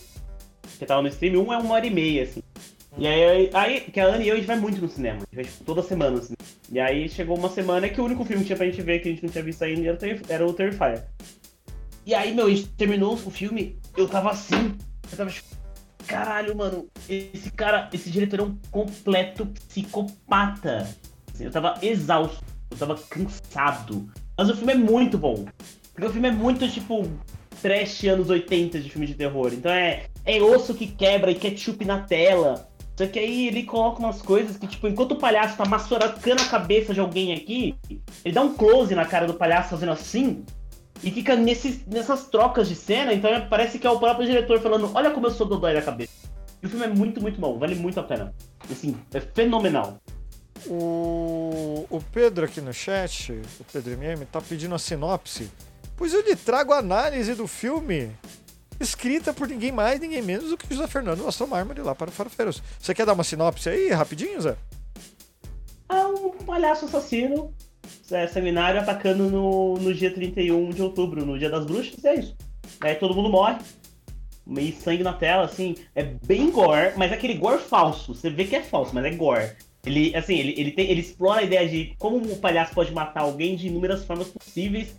que 0.80 0.86
tava 0.86 1.02
no 1.02 1.07
stream, 1.07 1.44
um 1.44 1.53
é 1.53 1.57
uma 1.57 1.74
hora 1.74 1.86
e 1.86 1.90
meia, 1.90 2.24
assim. 2.24 2.41
E 2.98 3.07
aí, 3.07 3.49
aí 3.53 3.82
que 3.82 3.99
a 3.99 4.06
Ana 4.06 4.24
e 4.24 4.28
eu, 4.28 4.34
a 4.34 4.38
gente 4.38 4.45
vai 4.45 4.60
muito 4.60 4.80
no 4.80 4.88
cinema. 4.88 5.18
A 5.18 5.20
gente 5.22 5.36
vai 5.36 5.45
tipo, 5.45 5.64
toda 5.64 5.82
semana, 5.82 6.20
assim. 6.20 6.36
E 6.72 6.80
aí 6.80 7.10
chegou 7.10 7.38
uma 7.38 7.49
semana 7.49 7.90
que 7.90 7.99
o 7.99 8.06
único 8.06 8.24
filme 8.24 8.41
que 8.41 8.48
tinha 8.48 8.57
pra 8.57 8.65
gente 8.65 8.82
ver 8.82 8.99
que 8.99 9.10
a 9.10 9.11
gente 9.11 9.24
não 9.24 9.32
tinha 9.32 9.44
visto 9.44 9.64
ainda 9.64 9.90
era, 9.90 10.22
era 10.30 10.48
o 10.48 10.53
Terrifier. 10.53 11.07
E 12.06 12.14
aí, 12.14 12.34
meu, 12.34 12.48
a 12.48 12.49
gente 12.49 12.68
terminou 12.70 13.14
o 13.14 13.32
filme, 13.32 13.80
eu 13.95 14.07
tava 14.07 14.32
assim, 14.32 14.76
eu 15.11 15.18
tava 15.18 15.30
tipo, 15.30 15.48
caralho, 16.06 16.56
mano, 16.56 16.88
esse 17.07 17.49
cara, 17.52 17.90
esse 17.94 18.10
diretor 18.10 18.40
é 18.41 18.44
um 18.44 18.57
completo 18.70 19.45
psicopata. 19.45 20.88
Assim, 21.34 21.45
eu 21.45 21.52
tava 21.52 21.80
exausto, 21.82 22.44
eu 22.70 22.78
tava 22.78 22.95
cansado. 23.10 24.10
Mas 24.38 24.49
o 24.49 24.56
filme 24.56 24.74
é 24.74 24.78
muito 24.78 25.18
bom. 25.18 25.45
Porque 25.94 26.07
o 26.07 26.11
filme 26.11 26.28
é 26.28 26.32
muito, 26.32 26.68
tipo, 26.70 27.07
trash 27.61 28.03
anos 28.06 28.30
80 28.30 28.80
de 28.80 28.90
filme 28.90 29.07
de 29.07 29.14
terror. 29.14 29.53
Então 29.53 29.72
é, 29.72 30.06
é 30.26 30.41
osso 30.41 30.74
que 30.74 30.88
quebra 30.88 31.32
e 31.32 31.36
ketchup 31.36 31.86
na 31.86 32.02
tela. 32.02 32.68
Só 32.95 33.07
que 33.07 33.18
aí 33.18 33.48
ele 33.48 33.64
coloca 33.64 33.99
umas 33.99 34.22
coisas 34.22 34.57
que, 34.57 34.68
tipo, 34.68 34.88
enquanto 34.88 35.14
o 35.14 35.18
palhaço 35.18 35.57
tá 35.57 35.65
massuracando 35.65 36.41
a 36.41 36.45
cabeça 36.45 36.94
de 36.94 36.99
alguém 36.99 37.34
aqui, 37.34 37.76
ele 38.24 38.34
dá 38.34 38.41
um 38.41 38.53
close 38.53 38.94
na 38.94 39.06
cara 39.06 39.26
do 39.26 39.34
palhaço 39.34 39.70
fazendo 39.70 39.91
assim, 39.91 40.45
e 41.03 41.11
fica 41.11 41.36
nesses, 41.36 41.86
nessas 41.86 42.28
trocas 42.28 42.70
de 42.70 42.76
cena, 42.76 43.14
então 43.14 43.30
é, 43.30 43.41
parece 43.41 43.80
que 43.80 43.88
é 43.88 43.90
o 43.90 43.99
próprio 43.99 44.28
diretor 44.28 44.61
falando, 44.61 44.91
olha 44.94 45.11
como 45.11 45.28
eu 45.28 45.32
sou 45.32 45.48
dodói 45.48 45.74
da 45.74 45.82
cabeça. 45.82 46.14
E 46.61 46.68
o 46.68 46.70
filme 46.70 46.86
é 46.86 46.90
muito, 46.90 47.20
muito 47.20 47.41
bom, 47.41 47.57
vale 47.57 47.76
muito 47.76 47.99
a 47.99 48.03
pena. 48.03 48.34
Assim, 48.72 48.95
é 49.14 49.20
fenomenal. 49.20 49.98
O, 50.65 51.86
o 51.90 52.02
Pedro 52.11 52.45
aqui 52.45 52.61
no 52.61 52.74
chat, 52.74 53.34
o 53.60 53.64
Pedro 53.65 53.94
MM, 53.94 54.26
tá 54.26 54.40
pedindo 54.40 54.74
a 54.74 54.80
sinopse. 54.80 55.52
Pois 55.98 56.14
eu 56.14 56.22
lhe 56.22 56.36
trago 56.36 56.72
a 56.72 56.78
análise 56.78 57.34
do 57.34 57.48
filme 57.48 58.11
escrita 58.84 59.34
por 59.34 59.47
ninguém 59.47 59.72
mais, 59.72 59.99
ninguém 59.99 60.22
menos 60.22 60.49
do 60.49 60.57
que 60.57 60.73
José 60.73 60.88
Fernando 60.88 61.27
Astro 61.27 61.47
Mármore 61.47 61.81
lá 61.81 61.95
para 61.95 62.10
o 62.10 62.14
Farofeiros. 62.14 62.61
Você 62.80 62.93
quer 62.93 63.05
dar 63.05 63.14
uma 63.14 63.23
sinopse 63.23 63.69
aí, 63.69 63.89
rapidinho, 63.89 64.39
Zé? 64.41 64.55
É 65.89 66.05
um 66.05 66.30
palhaço 66.45 66.85
assassino 66.85 67.53
é, 68.11 68.27
seminário 68.27 68.80
atacando 68.80 69.30
no, 69.30 69.76
no 69.76 69.93
dia 69.93 70.14
31 70.14 70.69
de 70.69 70.81
outubro, 70.81 71.26
no 71.26 71.39
dia 71.39 71.49
das 71.49 71.65
bruxas, 71.65 72.03
é 72.05 72.15
isso. 72.15 72.35
Aí 72.81 72.95
todo 72.95 73.15
mundo 73.15 73.30
morre, 73.30 73.57
meio 74.45 74.73
sangue 74.76 75.03
na 75.03 75.14
tela, 75.14 75.45
assim, 75.45 75.76
é 75.95 76.03
bem 76.03 76.51
gore, 76.51 76.93
mas 76.97 77.11
é 77.11 77.15
aquele 77.15 77.35
gore 77.35 77.61
falso. 77.61 78.14
Você 78.14 78.30
vê 78.30 78.45
que 78.45 78.55
é 78.55 78.61
falso, 78.61 78.93
mas 78.93 79.05
é 79.05 79.11
gore. 79.11 79.51
Ele, 79.85 80.15
assim, 80.15 80.38
ele, 80.38 80.53
ele, 80.57 80.72
tem, 80.72 80.89
ele 80.89 81.01
explora 81.01 81.41
a 81.41 81.43
ideia 81.43 81.68
de 81.68 81.93
como 81.97 82.18
o 82.18 82.38
palhaço 82.38 82.73
pode 82.73 82.93
matar 82.93 83.22
alguém 83.22 83.55
de 83.55 83.68
inúmeras 83.68 84.05
formas 84.05 84.30
possíveis 84.30 84.95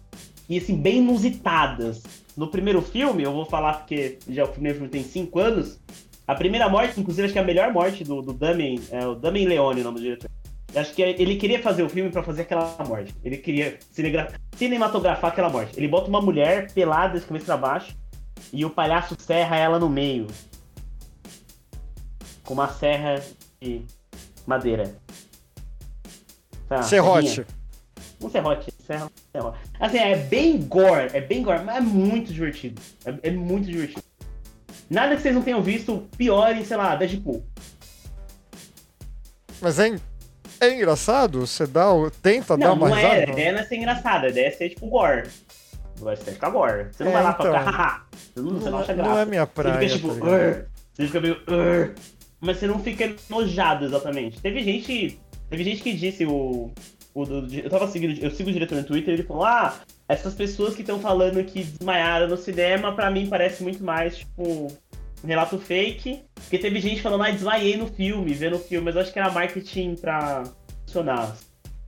e, 0.48 0.58
assim, 0.58 0.76
bem 0.76 0.98
inusitadas. 0.98 2.02
No 2.36 2.48
primeiro 2.48 2.82
filme, 2.82 3.22
eu 3.22 3.32
vou 3.32 3.44
falar 3.44 3.74
porque 3.74 4.18
já 4.28 4.44
o 4.44 4.48
primeiro 4.48 4.78
filme 4.78 4.90
tem 4.90 5.04
5 5.04 5.38
anos, 5.38 5.80
a 6.26 6.34
primeira 6.34 6.68
morte, 6.68 6.98
inclusive, 6.98 7.26
acho 7.26 7.32
que 7.32 7.38
é 7.38 7.42
a 7.42 7.44
melhor 7.44 7.72
morte 7.72 8.02
do, 8.02 8.22
do 8.22 8.32
Damien, 8.32 8.80
é 8.90 9.06
o 9.06 9.14
Damien 9.14 9.46
Leone, 9.46 9.82
o 9.82 9.84
nome 9.84 9.98
do 9.98 10.02
diretor. 10.02 10.30
Acho 10.74 10.92
que 10.92 11.02
ele 11.02 11.36
queria 11.36 11.62
fazer 11.62 11.82
o 11.82 11.88
filme 11.88 12.10
para 12.10 12.22
fazer 12.22 12.42
aquela 12.42 12.76
morte. 12.86 13.14
Ele 13.22 13.36
queria 13.36 13.78
cinematografar 14.56 15.30
aquela 15.30 15.48
morte. 15.48 15.74
Ele 15.76 15.86
bota 15.86 16.08
uma 16.08 16.20
mulher 16.20 16.72
pelada 16.72 17.20
de 17.20 17.24
cabeça 17.24 17.44
pra 17.44 17.56
baixo 17.56 17.96
e 18.52 18.64
o 18.64 18.70
palhaço 18.70 19.14
serra 19.18 19.56
ela 19.56 19.78
no 19.78 19.88
meio. 19.88 20.26
Com 22.42 22.54
uma 22.54 22.68
serra 22.68 23.22
de 23.60 23.82
madeira. 24.44 24.96
Tá, 26.68 26.82
serrote. 26.82 27.46
Um 28.20 28.28
serrote. 28.28 28.72
Serra, 28.84 29.10
Assim, 29.80 29.98
é 29.98 30.16
bem 30.16 30.58
gore. 30.62 31.10
É 31.12 31.20
bem 31.20 31.42
gore, 31.42 31.64
mas 31.64 31.76
é 31.76 31.80
muito 31.80 32.32
divertido. 32.32 32.80
É, 33.04 33.28
é 33.28 33.30
muito 33.32 33.66
divertido. 33.66 34.02
Nada 34.88 35.16
que 35.16 35.22
vocês 35.22 35.34
não 35.34 35.42
tenham 35.42 35.62
visto 35.62 36.06
pior 36.16 36.54
em, 36.54 36.64
sei 36.64 36.76
lá, 36.76 36.94
Deadpool. 36.94 37.44
Mas 39.60 39.78
é 39.78 39.96
é 40.60 40.72
engraçado? 40.74 41.40
Você 41.46 41.66
dá, 41.66 41.92
o- 41.92 42.10
tenta 42.10 42.56
dar 42.56 42.68
Não, 42.68 42.74
uma 42.74 42.88
não 42.88 42.96
risada? 42.96 43.14
é. 43.16 43.24
A 43.28 43.32
ideia 43.32 43.52
não 43.52 43.58
é 43.60 43.64
ser 43.64 43.76
engraçada, 43.76 44.26
a 44.26 44.30
ideia 44.30 44.46
é 44.46 44.50
ser 44.50 44.68
tipo 44.70 44.86
gore. 44.86 45.28
Vai 45.96 46.16
ser 46.16 46.32
ficar 46.32 46.50
gore. 46.50 46.88
Você 46.92 47.04
não 47.04 47.10
É, 47.10 47.14
vai 47.14 47.22
lá 47.22 47.32
pra 47.32 47.48
então. 47.48 47.58
ficar, 47.58 47.70
haha. 47.70 48.02
Você 48.12 48.40
não, 48.40 48.50
você 48.60 48.70
não 48.70 48.78
acha 48.78 48.92
Não, 48.92 48.96
graça. 48.96 49.10
não 49.14 49.18
é 49.20 49.24
minha 49.26 49.46
praia. 49.46 49.74
Você 49.88 49.98
fica 49.98 50.08
tipo, 50.14 50.20
tá 50.26 50.64
você 50.94 51.06
fica 51.06 51.20
meio, 51.20 51.36
mas 52.40 52.56
você 52.58 52.66
não 52.66 52.78
fica 52.78 53.14
nojado 53.28 53.84
exatamente. 53.84 54.40
Teve 54.40 54.62
gente, 54.62 55.18
teve 55.50 55.64
gente 55.64 55.82
que 55.82 55.92
disse 55.92 56.24
o, 56.24 56.70
o 57.14 57.24
do- 57.24 57.54
eu 57.54 57.70
tava 57.70 57.86
seguindo, 57.88 58.18
eu 58.22 58.30
sigo 58.30 58.50
o 58.50 58.52
diretor 58.52 58.76
no 58.76 58.84
Twitter, 58.84 59.14
ele 59.14 59.22
falou: 59.22 59.44
"Ah, 59.44 59.80
essas 60.08 60.34
pessoas 60.34 60.74
que 60.74 60.80
estão 60.82 60.98
falando 60.98 61.42
que 61.44 61.62
desmaiaram 61.62 62.28
no 62.28 62.36
cinema, 62.36 62.92
pra 62.92 63.10
mim 63.10 63.26
parece 63.28 63.62
muito 63.62 63.82
mais 63.84 64.18
tipo 64.18 64.42
um 65.22 65.26
relato 65.26 65.58
fake, 65.58 66.22
porque 66.34 66.58
teve 66.58 66.80
gente 66.80 67.00
falando: 67.00 67.22
"Ah, 67.22 67.30
desmaiei 67.30 67.76
no 67.76 67.86
filme, 67.86 68.34
vendo 68.34 68.56
o 68.56 68.58
filme", 68.60 68.84
mas 68.86 68.96
eu 68.96 69.02
acho 69.02 69.12
que 69.12 69.18
era 69.18 69.30
marketing 69.30 69.94
pra 69.94 70.42
funcionar. 70.86 71.36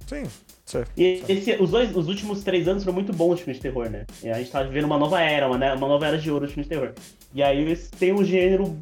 Sim, 0.06 0.22
certo. 0.64 0.92
E 0.96 1.22
esse- 1.28 1.56
os, 1.60 1.70
dois, 1.70 1.94
os 1.96 2.06
últimos 2.06 2.44
três 2.44 2.68
anos 2.68 2.84
foram 2.84 2.94
muito 2.94 3.12
bons 3.12 3.36
de 3.38 3.42
filmes 3.42 3.56
de 3.56 3.62
terror, 3.62 3.90
né? 3.90 4.06
E 4.22 4.28
a 4.30 4.34
gente 4.38 4.50
tá 4.52 4.62
vivendo 4.62 4.84
uma 4.84 4.96
nova 4.98 5.20
era, 5.20 5.48
uma, 5.48 5.58
né? 5.58 5.74
uma 5.74 5.88
nova 5.88 6.06
era 6.06 6.16
de 6.16 6.30
ouro 6.30 6.46
de 6.46 6.52
filmes 6.54 6.68
de 6.68 6.74
terror. 6.76 6.92
E 7.34 7.42
aí 7.42 7.76
têm 7.98 8.12
o 8.12 8.24
gênero 8.24 8.78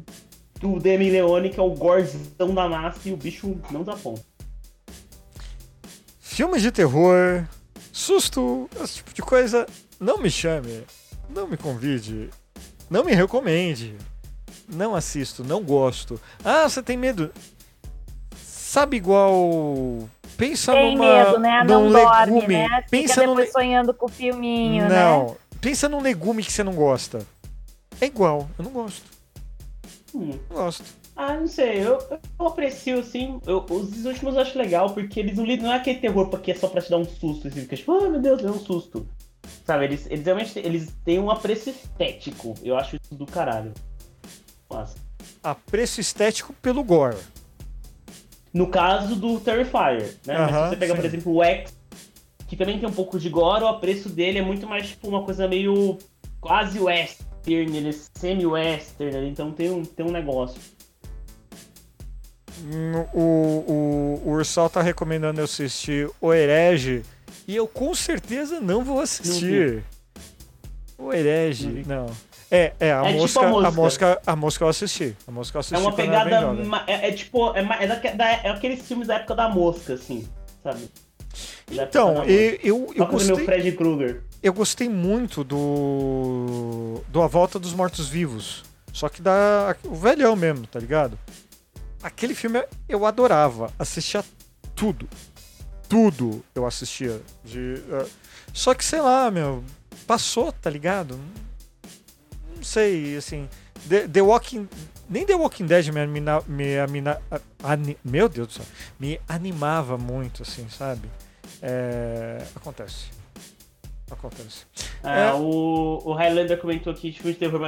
do 0.61 0.79
Demi 0.79 1.09
Leone, 1.09 1.49
que 1.49 1.59
é 1.59 1.63
o 1.63 1.71
gorzão 1.71 2.53
da 2.53 2.69
massa, 2.69 3.09
e 3.09 3.11
o 3.11 3.17
bicho 3.17 3.59
não 3.71 3.81
desaponta. 3.81 4.21
Filmes 6.35 6.61
de 6.61 6.69
terror, 6.69 7.45
susto, 7.93 8.69
esse 8.83 8.95
tipo 8.95 9.13
de 9.13 9.21
coisa, 9.21 9.65
não 9.97 10.17
me 10.17 10.29
chame, 10.29 10.83
não 11.29 11.47
me 11.47 11.55
convide, 11.55 12.29
não 12.89 13.05
me 13.05 13.13
recomende. 13.13 13.95
Não 14.67 14.93
assisto, 14.93 15.45
não 15.45 15.63
gosto. 15.63 16.19
Ah, 16.43 16.67
você 16.67 16.83
tem 16.83 16.97
medo? 16.97 17.31
Sabe 18.35 18.97
igual. 18.97 20.09
Pensa 20.35 20.73
Tem 20.73 20.97
numa, 20.97 21.23
medo, 21.23 21.39
né? 21.39 21.63
Não 21.63 21.89
dorme, 21.89 22.33
legume. 22.33 22.53
né? 22.57 22.83
Pensa 22.91 23.21
Fica 23.21 23.33
le... 23.33 23.47
sonhando 23.47 23.93
com 23.93 24.07
o 24.07 24.09
filminho, 24.09 24.89
né? 24.89 25.05
Não. 25.05 25.37
Pensa 25.61 25.87
num 25.87 26.01
legume 26.01 26.43
que 26.43 26.51
você 26.51 26.65
não 26.65 26.73
gosta. 26.73 27.25
É 28.01 28.07
igual, 28.07 28.49
eu 28.59 28.65
não 28.65 28.71
gosto. 28.71 29.05
Hum. 30.13 30.37
Não 30.49 30.57
gosto. 30.57 30.83
Ah, 31.15 31.35
não 31.35 31.47
sei, 31.47 31.79
eu, 31.81 31.97
eu 32.39 32.47
aprecio, 32.47 32.99
assim, 32.99 33.39
eu- 33.47 33.65
os 33.69 34.05
últimos 34.05 34.35
eu 34.35 34.41
acho 34.41 34.57
legal, 34.57 34.89
porque 34.93 35.19
eles 35.21 35.37
não 35.37 35.45
lidam, 35.45 35.67
não 35.67 35.73
é 35.73 35.77
aquele 35.77 35.99
terror 35.99 36.27
porque 36.27 36.51
é 36.51 36.55
só 36.55 36.67
pra 36.67 36.81
te 36.81 36.89
dar 36.89 36.97
um 36.97 37.05
susto, 37.05 37.47
assim, 37.47 37.61
fica 37.61 37.75
tipo, 37.77 37.93
ah, 37.93 38.09
meu 38.09 38.19
Deus, 38.19 38.41
deu 38.41 38.51
um 38.51 38.59
susto. 38.59 39.07
Sabe, 39.63 39.85
eles, 39.85 40.05
eles 40.09 40.25
realmente, 40.25 40.59
eles 40.59 40.93
têm 41.05 41.19
um 41.19 41.31
apreço 41.31 41.69
estético, 41.69 42.53
eu 42.61 42.75
acho 42.77 42.97
isso 42.97 43.15
do 43.15 43.25
caralho. 43.25 43.73
Nossa. 44.69 44.95
Apreço 45.41 46.01
estético 46.01 46.51
pelo 46.61 46.83
gore. 46.83 47.17
No 48.53 48.67
caso 48.67 49.15
do 49.15 49.39
Terrifier, 49.39 50.15
né? 50.25 50.37
Mas 50.37 50.51
se 50.51 50.69
você 50.69 50.75
pegar, 50.77 50.95
por 50.95 51.01
sim. 51.01 51.07
exemplo, 51.07 51.33
o 51.35 51.43
X, 51.43 51.73
que 52.47 52.55
também 52.55 52.79
tem 52.79 52.87
um 52.89 52.93
pouco 52.93 53.17
de 53.19 53.29
gore, 53.29 53.63
o 53.63 53.67
apreço 53.67 54.09
dele 54.09 54.39
é 54.39 54.41
muito 54.41 54.67
mais, 54.67 54.89
tipo, 54.89 55.07
uma 55.07 55.23
coisa 55.23 55.47
meio 55.47 55.97
quase 56.39 56.79
western, 56.79 57.77
ele 57.77 57.89
é 57.89 57.91
semi-western, 57.91 59.15
ali, 59.17 59.29
então 59.29 59.51
tem 59.51 59.69
um, 59.71 59.83
tem 59.83 60.05
um 60.05 60.11
negócio. 60.11 60.59
Hum, 62.63 63.05
O, 63.13 63.19
o, 63.21 64.21
o 64.25 64.31
Ursal 64.31 64.69
tá 64.69 64.81
recomendando 64.81 65.39
eu 65.41 65.45
assistir 65.45 66.09
O 66.21 66.33
Herege 66.33 67.03
e 67.47 67.55
eu 67.55 67.67
com 67.67 67.93
certeza 67.93 68.59
não 68.61 68.83
vou 68.83 68.99
assistir. 69.01 69.83
O 70.97 71.11
Herege, 71.13 71.67
Não 71.67 71.73
vi. 71.73 71.85
não. 71.87 72.05
É, 72.49 72.73
é, 72.79 72.93
a, 72.93 73.01
É 73.05 73.07
tipo 73.09 73.17
mosca, 73.21 73.39
a 73.41 73.45
a 73.47 73.49
mosca. 73.51 73.71
mosca. 73.71 74.21
A 74.27 74.35
mosca 74.35 74.63
eu 74.63 74.69
assisti. 74.69 75.15
A 75.27 75.31
mosca 75.31 75.57
eu 75.57 75.59
assisti 75.59 75.75
É 75.75 75.77
uma 75.79 75.91
pegada. 75.93 76.31
É, 76.87 77.09
é 77.09 77.11
tipo. 77.11 77.53
É, 77.55 77.59
é, 77.83 77.87
daque- 77.87 78.11
da- 78.11 78.29
é 78.31 78.49
aqueles 78.49 78.81
filmes 78.87 79.07
da 79.07 79.15
época 79.15 79.35
da 79.35 79.49
mosca, 79.49 79.93
assim, 79.95 80.27
sabe? 80.63 80.89
Da 81.75 81.83
Então, 81.83 82.13
da 82.13 82.19
mosca. 82.19 82.31
eu, 82.31 82.51
eu, 82.51 82.59
eu 82.63 82.75
o 82.77 82.93
meu 82.95 83.05
gostei, 83.07 83.45
Fred 83.45 83.71
Krueger. 83.73 84.23
eu 84.41 84.53
gostei 84.53 84.87
muito 84.87 85.43
do. 85.43 87.01
do 87.09 87.21
A 87.21 87.27
Volta 87.27 87.59
dos 87.59 87.73
Mortos 87.73 88.07
Vivos. 88.07 88.63
Só 88.93 89.09
que 89.09 89.21
da. 89.21 89.75
O 89.83 89.95
velhão 89.95 90.35
mesmo, 90.35 90.65
tá 90.67 90.79
ligado? 90.79 91.17
Aquele 92.05 92.35
filme 92.35 92.63
eu 92.87 93.03
adorava. 93.05 93.71
Assistia 93.79 94.23
tudo. 94.75 95.09
Tudo 95.89 96.43
eu 96.53 96.65
assistia. 96.65 97.19
De, 97.43 97.81
eh, 97.91 98.05
só 98.53 98.73
que, 98.75 98.85
sei 98.85 99.01
lá, 99.01 99.31
meu. 99.31 99.63
Passou, 100.05 100.51
tá 100.51 100.69
ligado? 100.69 101.19
Não 102.55 102.63
sei, 102.63 103.17
assim. 103.17 103.49
The, 103.89 104.07
The 104.07 104.21
Walking. 104.21 104.69
Nem 105.09 105.25
The 105.25 105.33
Walking 105.35 105.65
Dead 105.65 105.87
me, 105.87 105.99
amina, 106.01 106.41
me 106.47 106.79
amina, 106.79 107.21
a- 107.31 107.39
ani- 107.63 107.97
Meu 108.03 108.29
Deus 108.29 108.47
do 108.49 108.53
céu. 108.53 108.65
Me 108.99 109.19
animava 109.27 109.97
muito, 109.97 110.43
assim, 110.43 110.67
sabe? 110.69 111.09
É, 111.61 112.43
acontece. 112.55 113.05
Acontece. 114.11 114.65
É, 115.03 115.29
É. 115.29 115.33
O, 115.33 116.01
o 116.05 116.13
Highlander 116.13 116.59
comentou 116.59 116.93
aqui, 116.93 117.11
tipo, 117.11 117.27
de 117.27 117.33
terror 117.35 117.59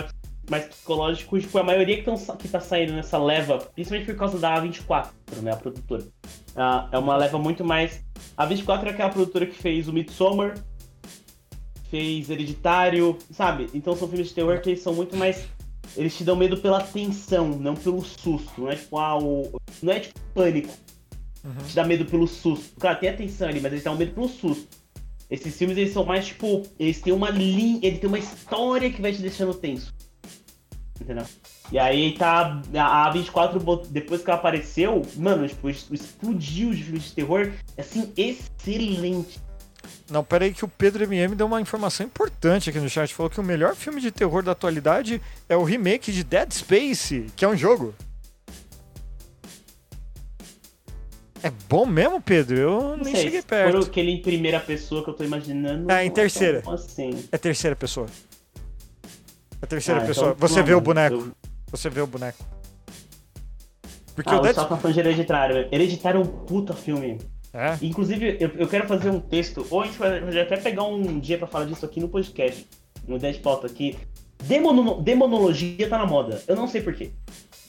mais, 0.49 0.63
mais 0.63 0.65
psicológico, 0.65 1.39
tipo, 1.39 1.57
a 1.57 1.63
maioria 1.63 1.97
que, 1.97 2.03
tão, 2.03 2.15
que 2.37 2.47
tá 2.47 2.59
saindo 2.59 2.93
nessa 2.93 3.17
leva, 3.17 3.57
principalmente 3.73 4.05
por 4.05 4.15
causa 4.15 4.39
da 4.39 4.61
A24, 4.61 5.09
né, 5.41 5.51
a 5.51 5.55
produtora. 5.55 6.03
Ah, 6.55 6.89
é 6.91 6.97
uma 6.97 7.15
leva 7.15 7.37
muito 7.37 7.63
mais. 7.63 8.03
A 8.35 8.47
A24 8.47 8.87
é 8.87 8.89
aquela 8.89 9.09
produtora 9.09 9.45
que 9.45 9.55
fez 9.55 9.87
o 9.87 9.93
Midsommar, 9.93 10.55
fez 11.89 12.29
Hereditário, 12.29 13.17
sabe? 13.31 13.69
Então 13.73 13.95
são 13.95 14.07
filmes 14.07 14.29
de 14.29 14.33
terror 14.33 14.59
que 14.61 14.71
eles 14.71 14.81
são 14.81 14.93
muito 14.93 15.15
mais. 15.15 15.47
Eles 15.95 16.15
te 16.15 16.23
dão 16.23 16.35
medo 16.35 16.57
pela 16.57 16.81
tensão, 16.81 17.47
não 17.47 17.75
pelo 17.75 18.03
susto. 18.03 18.61
Não 18.61 18.69
é 18.69 18.75
tipo, 18.75 18.97
ah, 18.97 19.17
o. 19.17 19.59
Não 19.81 19.93
é 19.93 19.99
tipo 19.99 20.19
pânico. 20.33 20.73
Uhum. 21.43 21.63
Te 21.65 21.75
dá 21.75 21.85
medo 21.85 22.05
pelo 22.05 22.27
susto. 22.27 22.75
Claro, 22.77 22.99
tem 22.99 23.09
a 23.09 23.15
tensão 23.15 23.47
ali, 23.47 23.61
mas 23.61 23.71
eles 23.71 23.83
dão 23.83 23.95
medo 23.95 24.13
pelo 24.13 24.27
susto. 24.27 24.67
Esses 25.29 25.57
filmes, 25.57 25.77
eles 25.77 25.91
são 25.91 26.05
mais, 26.05 26.27
tipo, 26.27 26.63
eles 26.79 27.01
têm 27.01 27.13
uma 27.13 27.29
linha, 27.29 27.79
ele 27.83 27.97
tem 27.97 28.07
uma 28.07 28.19
história 28.19 28.89
que 28.91 29.01
vai 29.01 29.11
te 29.11 29.21
deixando 29.21 29.53
tenso. 29.53 29.93
Entendeu? 30.99 31.25
E 31.71 31.77
aí 31.77 32.13
tá, 32.17 32.61
a 32.73 33.13
A24, 33.13 33.59
bot- 33.59 33.87
depois 33.89 34.21
que 34.23 34.29
ela 34.29 34.39
apareceu, 34.39 35.01
mano, 35.15 35.47
tipo, 35.47 35.69
explodiu 35.69 36.71
de 36.73 36.83
filmes 36.83 37.03
de 37.03 37.11
terror, 37.13 37.51
assim, 37.77 38.11
excelente. 38.17 39.39
Não, 40.09 40.23
peraí 40.23 40.53
que 40.53 40.65
o 40.65 40.67
Pedro 40.67 41.03
MM 41.03 41.35
deu 41.35 41.45
uma 41.45 41.61
informação 41.61 42.05
importante 42.05 42.69
aqui 42.69 42.79
no 42.79 42.89
chat. 42.89 43.13
Falou 43.13 43.29
que 43.29 43.39
o 43.39 43.43
melhor 43.43 43.75
filme 43.75 44.01
de 44.01 44.09
terror 44.11 44.41
da 44.41 44.53
atualidade 44.53 45.21
é 45.47 45.55
o 45.55 45.63
remake 45.63 46.11
de 46.11 46.23
Dead 46.23 46.51
Space, 46.51 47.25
que 47.35 47.43
é 47.45 47.47
um 47.47 47.55
jogo. 47.55 47.93
É 51.43 51.51
bom 51.69 51.85
mesmo, 51.85 52.19
Pedro? 52.19 52.57
Eu 52.57 52.97
nem 52.97 53.13
sei, 53.13 53.23
cheguei 53.25 53.41
perto. 53.41 53.77
for 53.81 53.87
aquele 53.89 54.11
em 54.11 54.21
primeira 54.21 54.59
pessoa 54.59 55.03
que 55.03 55.09
eu 55.09 55.13
tô 55.13 55.23
imaginando. 55.23 55.85
Ah, 55.91 56.03
em 56.03 56.07
é 56.07 56.11
terceira. 56.11 56.61
tão 56.61 56.73
Assim. 56.73 57.23
É 57.31 57.37
terceira 57.37 57.75
pessoa. 57.75 58.07
É 59.61 59.65
terceira 59.65 60.01
Ah, 60.01 60.05
pessoa. 60.05 60.33
então, 60.35 60.47
Você 60.47 60.59
não, 60.59 60.65
vê 60.65 60.71
o 60.73 60.75
mano, 60.75 60.85
boneco. 60.85 61.15
eu- 61.15 61.31
Você 61.71 61.89
vê 61.89 62.01
o 62.01 62.07
boneco. 62.07 62.37
Porque 64.15 64.29
Ah, 64.29 64.37
o 64.37 64.41
Dead 64.41 64.55
falando 64.55 64.93
de 64.93 64.99
Hereditário. 64.99 65.67
Hereditário 65.71 66.19
é 66.19 66.23
um 66.23 66.27
puta 66.27 66.73
filme. 66.73 67.17
É. 67.53 67.77
Inclusive, 67.81 68.37
eu, 68.39 68.49
eu 68.55 68.67
quero 68.67 68.87
fazer 68.87 69.09
um 69.09 69.19
texto, 69.19 69.65
ou 69.69 69.81
a 69.81 69.85
gente 69.85 69.97
vai 69.97 70.19
vai 70.21 70.39
até 70.41 70.57
pegar 70.57 70.83
um 70.83 71.19
dia 71.19 71.37
pra 71.37 71.47
falar 71.47 71.65
disso 71.65 71.85
aqui 71.85 71.99
no 71.99 72.07
podcast, 72.09 72.67
no 73.07 73.17
Dead 73.19 73.39
Pauta 73.41 73.67
aqui. 73.67 73.97
Demono- 74.43 75.01
demonologia 75.01 75.87
tá 75.89 75.97
na 75.97 76.05
moda. 76.05 76.41
Eu 76.47 76.55
não 76.55 76.67
sei 76.67 76.81
porquê. 76.81 77.11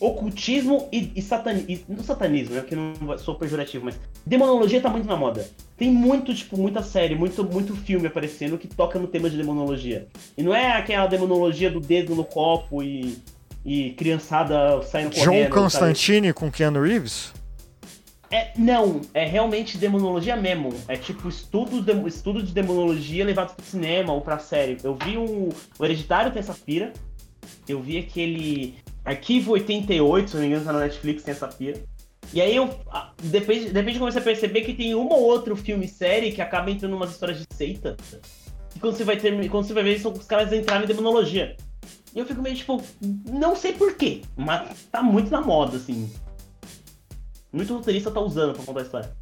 Ocultismo 0.01 0.89
e, 0.93 1.11
e 1.17 1.23
satanismo. 1.23 1.85
Não 1.89 2.05
satanismo, 2.05 2.55
né? 2.55 2.61
Porque 2.61 2.77
não 2.77 3.19
sou 3.19 3.35
pejorativo, 3.35 3.85
mas. 3.85 3.99
Demonologia 4.25 4.81
tá 4.81 4.89
muito 4.89 5.07
na 5.07 5.17
moda. 5.17 5.49
Tem 5.77 5.91
muito, 5.91 6.33
tipo, 6.35 6.57
muita 6.57 6.83
série, 6.83 7.15
muito, 7.15 7.43
muito 7.45 7.75
filme 7.75 8.07
aparecendo 8.07 8.57
que 8.57 8.69
toca 8.69 8.99
no 8.99 9.09
tema 9.09 9.29
de 9.29 9.37
demonologia. 9.37 10.07
E 10.37 10.43
não 10.43 10.55
é 10.55 10.73
aquela 10.73 11.07
demonologia 11.07 11.71
do 11.71 11.81
dedo 11.81 12.15
no 12.15 12.25
copo 12.25 12.83
e. 12.83 13.19
E 13.65 13.91
criançada 13.91 14.81
saindo 14.83 15.11
correndo. 15.11 15.33
John 15.33 15.43
sabe? 15.43 15.51
Constantine 15.51 16.33
com 16.33 16.51
Keanu 16.51 16.81
Reeves? 16.81 17.35
É, 18.31 18.53
não, 18.57 19.01
é 19.15 19.27
realmente 19.27 19.79
demonologia 19.79 20.37
mesmo. 20.37 20.73
É 20.87 20.97
tipo 20.97 21.29
estudo 21.29 21.81
de, 21.81 22.09
estudo 22.09 22.43
de 22.43 22.53
demonologia 22.53 23.25
levado 23.25 23.55
pro 23.55 23.65
cinema 23.65 24.13
ou 24.13 24.21
pra 24.21 24.39
série. 24.39 24.77
Eu 24.83 24.95
vi 24.95 25.17
o, 25.17 25.49
o 25.79 25.85
Hereditário 25.85 26.31
tem 26.31 26.41
essa 26.41 26.55
pira. 26.55 26.93
Eu 27.67 27.81
vi 27.81 27.99
aquele 27.99 28.77
Arquivo 29.09 29.53
88, 29.53 30.29
se 30.29 30.37
não 30.37 30.43
me 30.43 30.49
engano, 30.49 30.67
tá 30.67 30.73
na 30.73 30.81
Netflix, 30.81 31.23
tem 31.23 31.33
essa 31.33 31.49
pira. 31.49 31.81
E 32.31 32.43
aí 32.43 32.55
eu. 32.55 32.69
Depois, 33.23 33.65
de 33.65 33.73
repente 33.73 33.95
eu 33.95 34.01
comecei 34.01 34.21
a 34.21 34.25
perceber 34.25 34.61
que 34.61 34.75
tem 34.75 34.95
um 34.95 35.09
ou 35.09 35.23
outro 35.23 35.57
filme 35.57 35.87
e 35.87 35.89
série 35.89 36.31
que 36.31 36.43
acaba 36.43 36.71
entrando 36.71 36.95
umas 36.95 37.13
histórias 37.13 37.39
de 37.39 37.47
seita. 37.55 37.97
E 38.77 38.79
quando 38.79 38.97
você 38.97 39.05
vai 39.05 39.17
ter. 39.17 39.49
Quando 39.49 39.67
você 39.67 39.73
vai 39.73 39.83
ver, 39.83 39.99
são 39.99 40.13
os 40.13 40.27
caras 40.27 40.53
entrarem 40.53 40.85
em 40.85 40.87
demonologia. 40.87 41.57
E 42.15 42.19
eu 42.19 42.27
fico 42.27 42.43
meio 42.43 42.55
tipo, 42.55 42.83
não 43.27 43.57
sei 43.57 43.73
porquê, 43.73 44.21
mas 44.37 44.83
tá 44.93 45.03
muito 45.03 45.31
na 45.31 45.41
moda, 45.41 45.79
assim. 45.79 46.13
Muito 47.51 47.75
roteirista 47.75 48.11
tá 48.11 48.21
usando 48.21 48.55
pra 48.55 48.65
contar 48.65 48.81
a 48.81 48.83
história. 48.83 49.17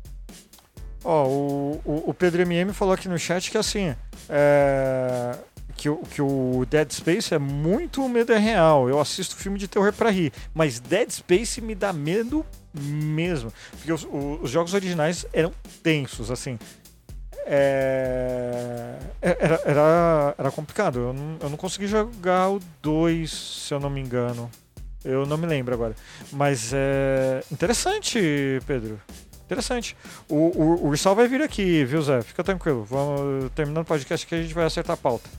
Ó, 1.04 1.28
o, 1.28 1.80
o, 1.84 2.10
o 2.10 2.14
Pedro 2.14 2.42
MM 2.42 2.72
falou 2.72 2.94
aqui 2.94 3.08
no 3.08 3.18
chat 3.18 3.52
que 3.52 3.58
assim. 3.58 3.94
é, 4.28 5.38
que, 5.76 5.88
que 6.10 6.22
o 6.22 6.64
Dead 6.68 6.90
Space 6.90 7.34
é 7.34 7.38
muito 7.38 8.08
medo 8.08 8.32
é 8.32 8.38
real. 8.38 8.88
Eu 8.88 9.00
assisto 9.00 9.36
filme 9.36 9.58
de 9.58 9.68
terror 9.68 9.92
pra 9.92 10.10
rir. 10.10 10.32
Mas 10.54 10.80
Dead 10.80 11.10
Space 11.10 11.60
me 11.60 11.74
dá 11.74 11.92
medo 11.92 12.44
mesmo. 12.74 13.52
Porque 13.72 13.92
os, 13.92 14.06
os 14.42 14.50
jogos 14.50 14.74
originais 14.74 15.26
eram 15.32 15.52
tensos, 15.82 16.30
assim. 16.30 16.58
É, 17.48 18.98
Era, 19.22 19.60
era, 19.64 20.34
era 20.36 20.50
complicado. 20.50 20.98
Eu 20.98 21.12
não, 21.12 21.36
eu 21.40 21.50
não 21.50 21.56
consegui 21.56 21.86
jogar 21.86 22.50
o 22.50 22.60
2, 22.82 23.30
se 23.30 23.72
eu 23.72 23.78
não 23.78 23.88
me 23.88 24.00
engano. 24.00 24.50
Eu 25.04 25.24
não 25.24 25.36
me 25.36 25.46
lembro 25.46 25.72
agora. 25.72 25.94
Mas 26.32 26.72
é 26.74 27.44
interessante, 27.52 28.18
Pedro. 28.66 29.00
Interessante. 29.44 29.96
O, 30.28 30.34
o, 30.34 30.62
o 30.82 30.86
Ursal 30.88 31.14
vai 31.14 31.28
vir 31.28 31.40
aqui, 31.40 31.84
viu, 31.84 32.02
Zé? 32.02 32.20
Fica 32.22 32.42
tranquilo. 32.42 32.82
Vamos 32.84 33.48
terminando 33.54 33.84
o 33.84 33.86
podcast 33.86 34.26
que 34.26 34.34
a 34.34 34.42
gente 34.42 34.52
vai 34.52 34.64
acertar 34.64 34.94
a 34.94 34.96
pauta. 34.96 35.30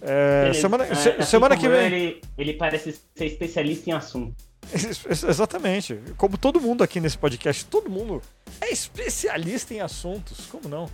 É, 0.00 0.52
semana 0.54 0.84
Ah, 0.90 0.94
se- 0.94 1.08
assim 1.10 1.22
semana 1.24 1.56
que 1.56 1.68
vem. 1.68 1.86
Ele, 1.86 2.20
ele 2.36 2.52
parece 2.54 2.92
ser 3.14 3.24
especialista 3.26 3.90
em 3.90 3.92
assunto. 3.92 4.34
Ex- 4.72 5.24
Exatamente. 5.24 5.98
Como 6.16 6.36
todo 6.36 6.60
mundo 6.60 6.84
aqui 6.84 7.00
nesse 7.00 7.16
podcast, 7.18 7.64
todo 7.66 7.88
mundo 7.90 8.22
é 8.60 8.70
especialista 8.70 9.74
em 9.74 9.80
assuntos. 9.80 10.46
Como 10.46 10.68
não? 10.68 10.88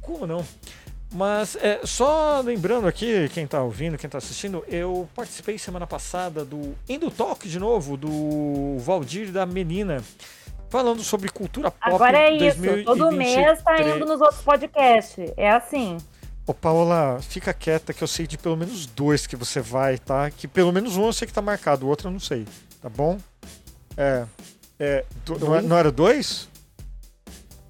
Como 0.00 0.26
não? 0.26 0.44
Mas 1.12 1.56
é, 1.56 1.80
só 1.84 2.40
lembrando 2.44 2.86
aqui, 2.86 3.28
quem 3.32 3.46
tá 3.46 3.62
ouvindo, 3.62 3.96
quem 3.96 4.10
tá 4.10 4.18
assistindo, 4.18 4.64
eu 4.68 5.08
participei 5.14 5.56
semana 5.56 5.86
passada 5.86 6.44
do 6.44 6.74
Indo 6.88 7.10
Talk 7.10 7.48
de 7.48 7.58
novo, 7.58 7.96
do 7.96 8.76
Valdir 8.80 9.28
e 9.28 9.30
da 9.30 9.46
Menina, 9.46 10.02
falando 10.68 11.02
sobre 11.02 11.28
cultura 11.30 11.70
pop. 11.70 11.94
Agora 11.94 12.18
é 12.18 12.32
isso. 12.32 12.58
2023. 12.60 12.84
Todo 12.84 13.12
mês 13.12 13.62
tá 13.62 13.80
indo 13.80 14.04
nos 14.04 14.20
outros 14.20 14.42
podcasts. 14.42 15.32
É 15.36 15.48
assim. 15.50 15.96
Ô, 16.46 16.54
Paola, 16.54 17.20
fica 17.20 17.52
quieta 17.52 17.92
que 17.92 18.02
eu 18.02 18.06
sei 18.08 18.26
de 18.26 18.38
pelo 18.38 18.56
menos 18.56 18.86
dois 18.86 19.26
que 19.26 19.34
você 19.34 19.60
vai, 19.60 19.98
tá? 19.98 20.30
Que 20.30 20.46
pelo 20.46 20.72
menos 20.72 20.96
um 20.96 21.06
eu 21.06 21.12
sei 21.12 21.26
que 21.26 21.34
tá 21.34 21.42
marcado, 21.42 21.84
o 21.86 21.88
outro 21.88 22.06
eu 22.08 22.12
não 22.12 22.20
sei, 22.20 22.46
tá 22.80 22.88
bom? 22.88 23.18
É. 23.96 24.24
é 24.78 25.04
do- 25.24 25.38
não, 25.40 25.56
é- 25.56 25.62
não 25.62 25.76
era 25.76 25.90
dois? 25.90 26.48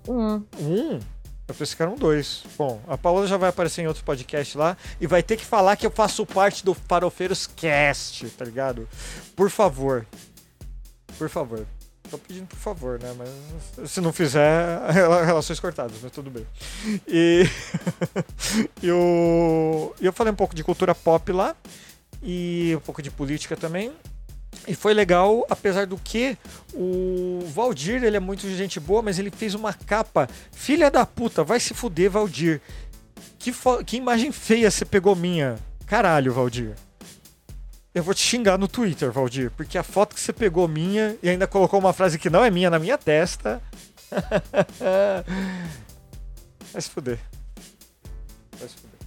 Um. 0.07 0.43
Um? 0.61 1.01
Eu 1.49 1.55
pensei 1.55 1.77
que 1.77 1.83
eram 1.83 1.95
dois. 1.95 2.43
Bom, 2.59 2.81
a 2.89 2.99
Paola 2.99 3.27
já 3.27 3.37
vai 3.37 3.49
aparecer 3.49 3.81
em 3.81 3.87
outro 3.87 4.05
podcast 4.05 4.59
lá 4.59 4.77
e 5.01 5.07
vai 5.07 5.23
ter 5.23 5.37
que 5.37 5.45
falar 5.45 5.77
que 5.77 5.87
eu 5.87 5.91
faço 5.91 6.27
parte 6.27 6.65
do 6.65 6.75
Farofeiros 6.75 7.47
Cast, 7.47 8.29
tá 8.31 8.45
ligado? 8.45 8.87
Por 9.37 9.49
favor. 9.49 10.05
Por 11.17 11.31
favor. 11.31 11.65
Tô 12.17 12.19
pedindo 12.27 12.47
por 12.47 12.57
favor, 12.59 12.99
né? 12.99 13.15
Mas 13.19 13.91
se 13.91 14.01
não 14.01 14.11
fizer, 14.13 14.81
rela- 14.91 15.25
relações 15.25 15.61
cortadas, 15.61 15.97
mas 16.03 16.11
tudo 16.11 16.31
bem. 16.31 16.47
E 17.07 17.45
eu, 18.83 19.95
eu 20.01 20.13
falei 20.13 20.33
um 20.33 20.37
pouco 20.37 20.55
de 20.55 20.65
cultura 20.65 20.95
pop 20.95 21.31
lá 21.33 21.55
e 22.23 22.73
um 22.77 22.81
pouco 22.81 23.03
de 23.03 23.11
política 23.11 23.57
também. 23.57 23.93
E 24.67 24.75
foi 24.75 24.95
legal, 24.95 25.47
apesar 25.51 25.87
do 25.87 25.97
que 25.99 26.37
o 26.73 27.41
Valdir, 27.55 28.03
ele 28.03 28.17
é 28.17 28.21
muito 28.21 28.49
gente 28.57 28.81
boa, 28.81 29.03
mas 29.03 29.19
ele 29.19 29.31
fez 29.31 29.55
uma 29.55 29.73
capa. 29.75 30.27
Filha 30.51 30.91
da 30.91 31.05
puta, 31.05 31.45
vai 31.45 31.61
se 31.61 31.75
fuder, 31.75 32.11
Valdir. 32.11 32.61
Que, 33.39 33.53
que 33.85 33.97
imagem 33.99 34.33
feia 34.33 34.71
você 34.71 34.85
pegou 34.85 35.15
minha. 35.15 35.57
Caralho, 35.87 36.33
Valdir. 36.33 36.75
Eu 37.97 38.03
vou 38.03 38.13
te 38.13 38.21
xingar 38.21 38.59
no 38.59 38.69
Twitter, 38.69 39.11
Valdir, 39.11 39.51
porque 39.53 39.79
a 39.79 39.83
foto 39.83 40.15
que 40.15 40.21
você 40.21 40.31
pegou 40.31 40.69
minha 40.69 41.17
e 41.23 41.31
ainda 41.31 41.47
colocou 41.47 41.81
uma 41.81 41.95
frase 41.95 42.19
que 42.19 42.29
não 42.29 42.45
é 42.45 42.51
minha 42.51 42.69
na 42.69 42.79
minha 42.79 42.99
testa. 42.99 43.63
Vai 46.75 46.83
se 46.83 46.91
fuder. 46.91 47.19
Vai 48.59 48.69
se 48.69 48.75
fuder. 48.75 49.01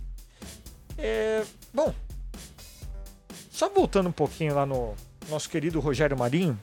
É, 0.98 1.46
bom, 1.72 1.94
só 3.52 3.70
voltando 3.70 4.10
um 4.10 4.12
pouquinho 4.12 4.56
lá 4.56 4.66
no 4.66 4.96
nosso 5.30 5.48
querido 5.52 5.80
Rogério 5.80 6.18
Marinho. 6.18 6.60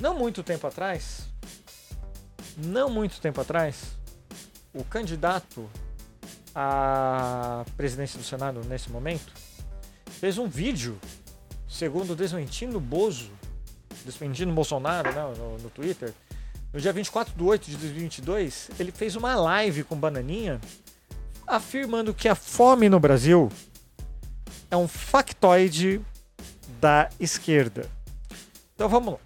Não 0.00 0.14
muito 0.14 0.44
tempo 0.44 0.64
atrás, 0.64 1.22
não 2.56 2.88
muito 2.88 3.20
tempo 3.20 3.40
atrás, 3.40 3.98
o 4.72 4.84
candidato 4.84 5.68
à 6.54 7.64
presidência 7.76 8.16
do 8.16 8.24
Senado 8.24 8.60
nesse 8.68 8.88
momento 8.92 9.39
fez 10.20 10.36
um 10.36 10.46
vídeo, 10.46 11.00
segundo 11.66 12.14
Desmentindo 12.14 12.78
Bozo, 12.78 13.30
Desmentindo 14.04 14.52
Bolsonaro 14.52 15.10
né, 15.10 15.34
no, 15.38 15.56
no 15.56 15.70
Twitter, 15.70 16.12
no 16.74 16.78
dia 16.78 16.92
24 16.92 17.34
de 17.34 17.42
8 17.42 17.70
de 17.70 17.76
2022, 17.78 18.70
ele 18.78 18.92
fez 18.92 19.16
uma 19.16 19.34
live 19.34 19.82
com 19.82 19.96
Bananinha 19.96 20.60
afirmando 21.46 22.12
que 22.12 22.28
a 22.28 22.34
fome 22.34 22.90
no 22.90 23.00
Brasil 23.00 23.50
é 24.70 24.76
um 24.76 24.86
factoide 24.86 26.02
da 26.78 27.08
esquerda. 27.18 27.88
Então 28.74 28.90
vamos 28.90 29.14
lá. 29.14 29.20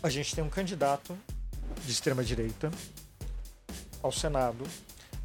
A 0.00 0.08
gente 0.08 0.32
tem 0.32 0.44
um 0.44 0.48
candidato 0.48 1.18
de 1.84 1.90
extrema 1.90 2.22
direita 2.22 2.70
ao 4.00 4.12
Senado, 4.12 4.64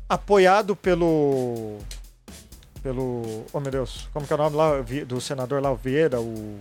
apoiado 0.10 0.76
pelo 0.76 1.78
pelo, 2.88 3.46
oh 3.52 3.60
meu 3.60 3.70
Deus, 3.70 4.08
como 4.14 4.26
que 4.26 4.32
é 4.32 4.36
o 4.38 4.40
nome 4.40 4.56
lá 4.56 4.82
do 5.06 5.20
senador 5.20 5.62
lá, 5.62 5.70
o 5.70 5.76
Vieira, 5.76 6.22
o 6.22 6.58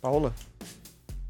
Paula? 0.00 0.32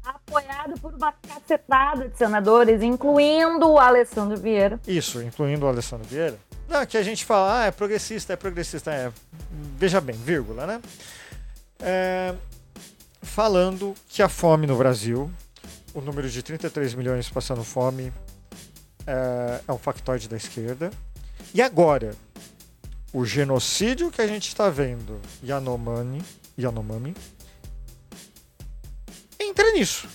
Apoiado 0.01 0.79
por 0.79 0.93
uma 0.93 1.11
cacetada 1.11 2.07
de 2.07 2.17
senadores, 2.17 2.81
incluindo 2.81 3.67
o 3.67 3.77
Alessandro 3.77 4.37
Vieira. 4.37 4.79
Isso, 4.87 5.21
incluindo 5.21 5.65
o 5.65 5.67
Alessandro 5.67 6.07
Vieira. 6.07 6.39
Não, 6.69 6.85
que 6.85 6.95
a 6.95 7.03
gente 7.03 7.25
fala, 7.25 7.59
ah, 7.59 7.65
é 7.65 7.71
progressista, 7.71 8.31
é 8.31 8.35
progressista, 8.37 8.89
é. 8.89 9.11
Veja 9.75 9.99
bem, 9.99 10.15
vírgula, 10.15 10.65
né? 10.65 10.81
É, 11.81 12.33
falando 13.21 13.93
que 14.07 14.23
a 14.23 14.29
fome 14.29 14.65
no 14.65 14.77
Brasil, 14.77 15.29
o 15.93 15.99
número 15.99 16.29
de 16.29 16.41
33 16.41 16.93
milhões 16.93 17.29
passando 17.29 17.65
fome, 17.65 18.13
é, 19.05 19.59
é 19.67 19.73
um 19.73 19.77
factoide 19.77 20.29
da 20.29 20.37
esquerda. 20.37 20.89
E 21.53 21.61
agora, 21.61 22.15
o 23.11 23.25
genocídio 23.25 24.11
que 24.11 24.21
a 24.21 24.27
gente 24.27 24.47
está 24.47 24.69
vendo, 24.69 25.19
Yanomami, 25.43 26.21
Yanomami, 26.57 27.15
entra 29.39 29.71
nisso. 29.71 30.07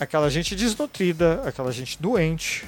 Aquela 0.00 0.30
gente 0.30 0.54
desnutrida, 0.54 1.42
aquela 1.44 1.72
gente 1.72 2.00
doente, 2.00 2.64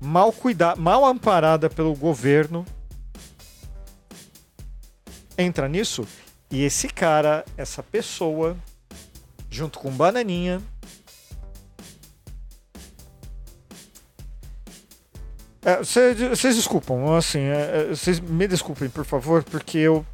mal 0.00 0.32
cuidada, 0.32 0.80
mal 0.80 1.04
amparada 1.04 1.70
pelo 1.70 1.94
governo, 1.94 2.66
entra 5.38 5.68
nisso 5.68 6.06
e 6.50 6.62
esse 6.62 6.88
cara, 6.88 7.44
essa 7.56 7.82
pessoa, 7.82 8.56
junto 9.50 9.78
com 9.78 9.90
Bananinha, 9.90 10.62
É, 15.64 15.82
cê- 15.82 16.14
Vocês 16.14 16.56
desculpam, 16.56 17.14
assim, 17.16 17.38
é, 17.40 17.70
é, 17.76 17.94
vocês 17.94 18.20
me 18.20 18.46
desculpem, 18.46 18.88
por 18.88 19.04
favor, 19.04 19.42
porque 19.42 19.78
eu. 19.78 20.04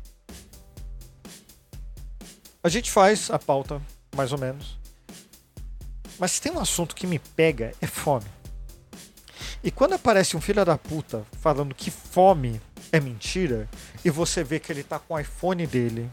A 2.63 2.69
gente 2.69 2.91
faz 2.91 3.31
a 3.31 3.39
pauta, 3.39 3.81
mais 4.15 4.33
ou 4.33 4.39
menos. 4.39 4.79
Mas 6.19 6.33
se 6.33 6.41
tem 6.43 6.53
um 6.53 6.61
assunto 6.61 6.95
que 6.95 7.07
me 7.07 7.19
pega, 7.19 7.73
é 7.81 7.87
fome. 7.87 8.27
E 9.65 9.71
quando 9.71 9.95
aparece 9.95 10.37
um 10.37 10.41
filho 10.41 10.65
da 10.65 10.77
puta 10.77 11.25
falando 11.41 11.75
que 11.75 11.91
fome 11.91 12.61
é 12.93 13.01
mentira, 13.01 13.69
e 14.05 14.11
você 14.11 14.45
vê 14.45 14.61
que 14.61 14.71
ele 14.71 14.83
tá 14.83 14.99
com 14.99 15.15
o 15.15 15.19
iPhone 15.19 15.67
dele, 15.67 16.11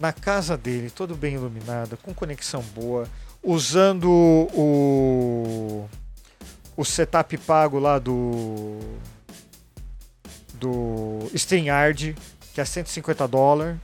na 0.00 0.12
casa 0.12 0.56
dele, 0.56 0.90
todo 0.90 1.14
bem 1.14 1.34
iluminado, 1.34 1.96
com 1.98 2.14
conexão 2.14 2.62
boa, 2.74 3.06
usando 3.42 4.08
o 4.10 5.86
o 6.78 6.84
setup 6.84 7.36
pago 7.38 7.80
lá 7.80 7.98
do 7.98 8.78
do 10.54 11.28
StreamYard, 11.34 12.14
que 12.54 12.60
é 12.60 12.64
150 12.64 13.26
dólares. 13.26 13.76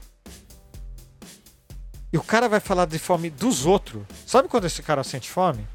E 2.11 2.17
o 2.17 2.23
cara 2.23 2.47
vai 2.47 2.61
falar 2.61 2.85
de 2.85 2.97
fome 2.97 3.29
dos 3.29 3.65
outros. 3.65 4.03
Sabe 4.25 4.47
quando 4.47 4.63
esse 4.63 4.81
cara 4.81 5.03
sente 5.03 5.29
fome? 5.29 5.67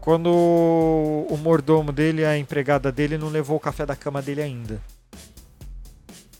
Quando 0.00 0.28
o 0.30 1.36
mordomo 1.36 1.90
dele, 1.90 2.24
a 2.24 2.38
empregada 2.38 2.92
dele, 2.92 3.18
não 3.18 3.28
levou 3.28 3.56
o 3.56 3.60
café 3.60 3.84
da 3.84 3.96
cama 3.96 4.22
dele 4.22 4.40
ainda. 4.40 4.80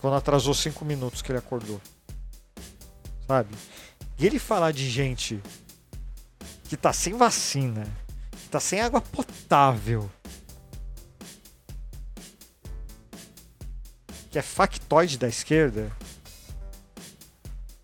Quando 0.01 0.15
atrasou 0.15 0.55
cinco 0.55 0.85
minutos 0.85 1.21
que 1.21 1.33
ele 1.33 1.39
acordou. 1.39 1.81
Sabe? 3.27 3.57
E 4.17 4.25
ele 4.25 4.39
falar 4.39 4.71
de 4.71 4.89
gente 4.89 5.41
que 6.69 6.77
tá 6.77 6.93
sem 6.93 7.15
vacina, 7.15 7.87
tá 8.51 8.61
sem 8.61 8.81
água 8.81 9.01
potável, 9.01 10.11
que 14.31 14.39
é 14.39 14.43
factoide 14.43 15.17
da 15.19 15.29
esquerda. 15.29 15.91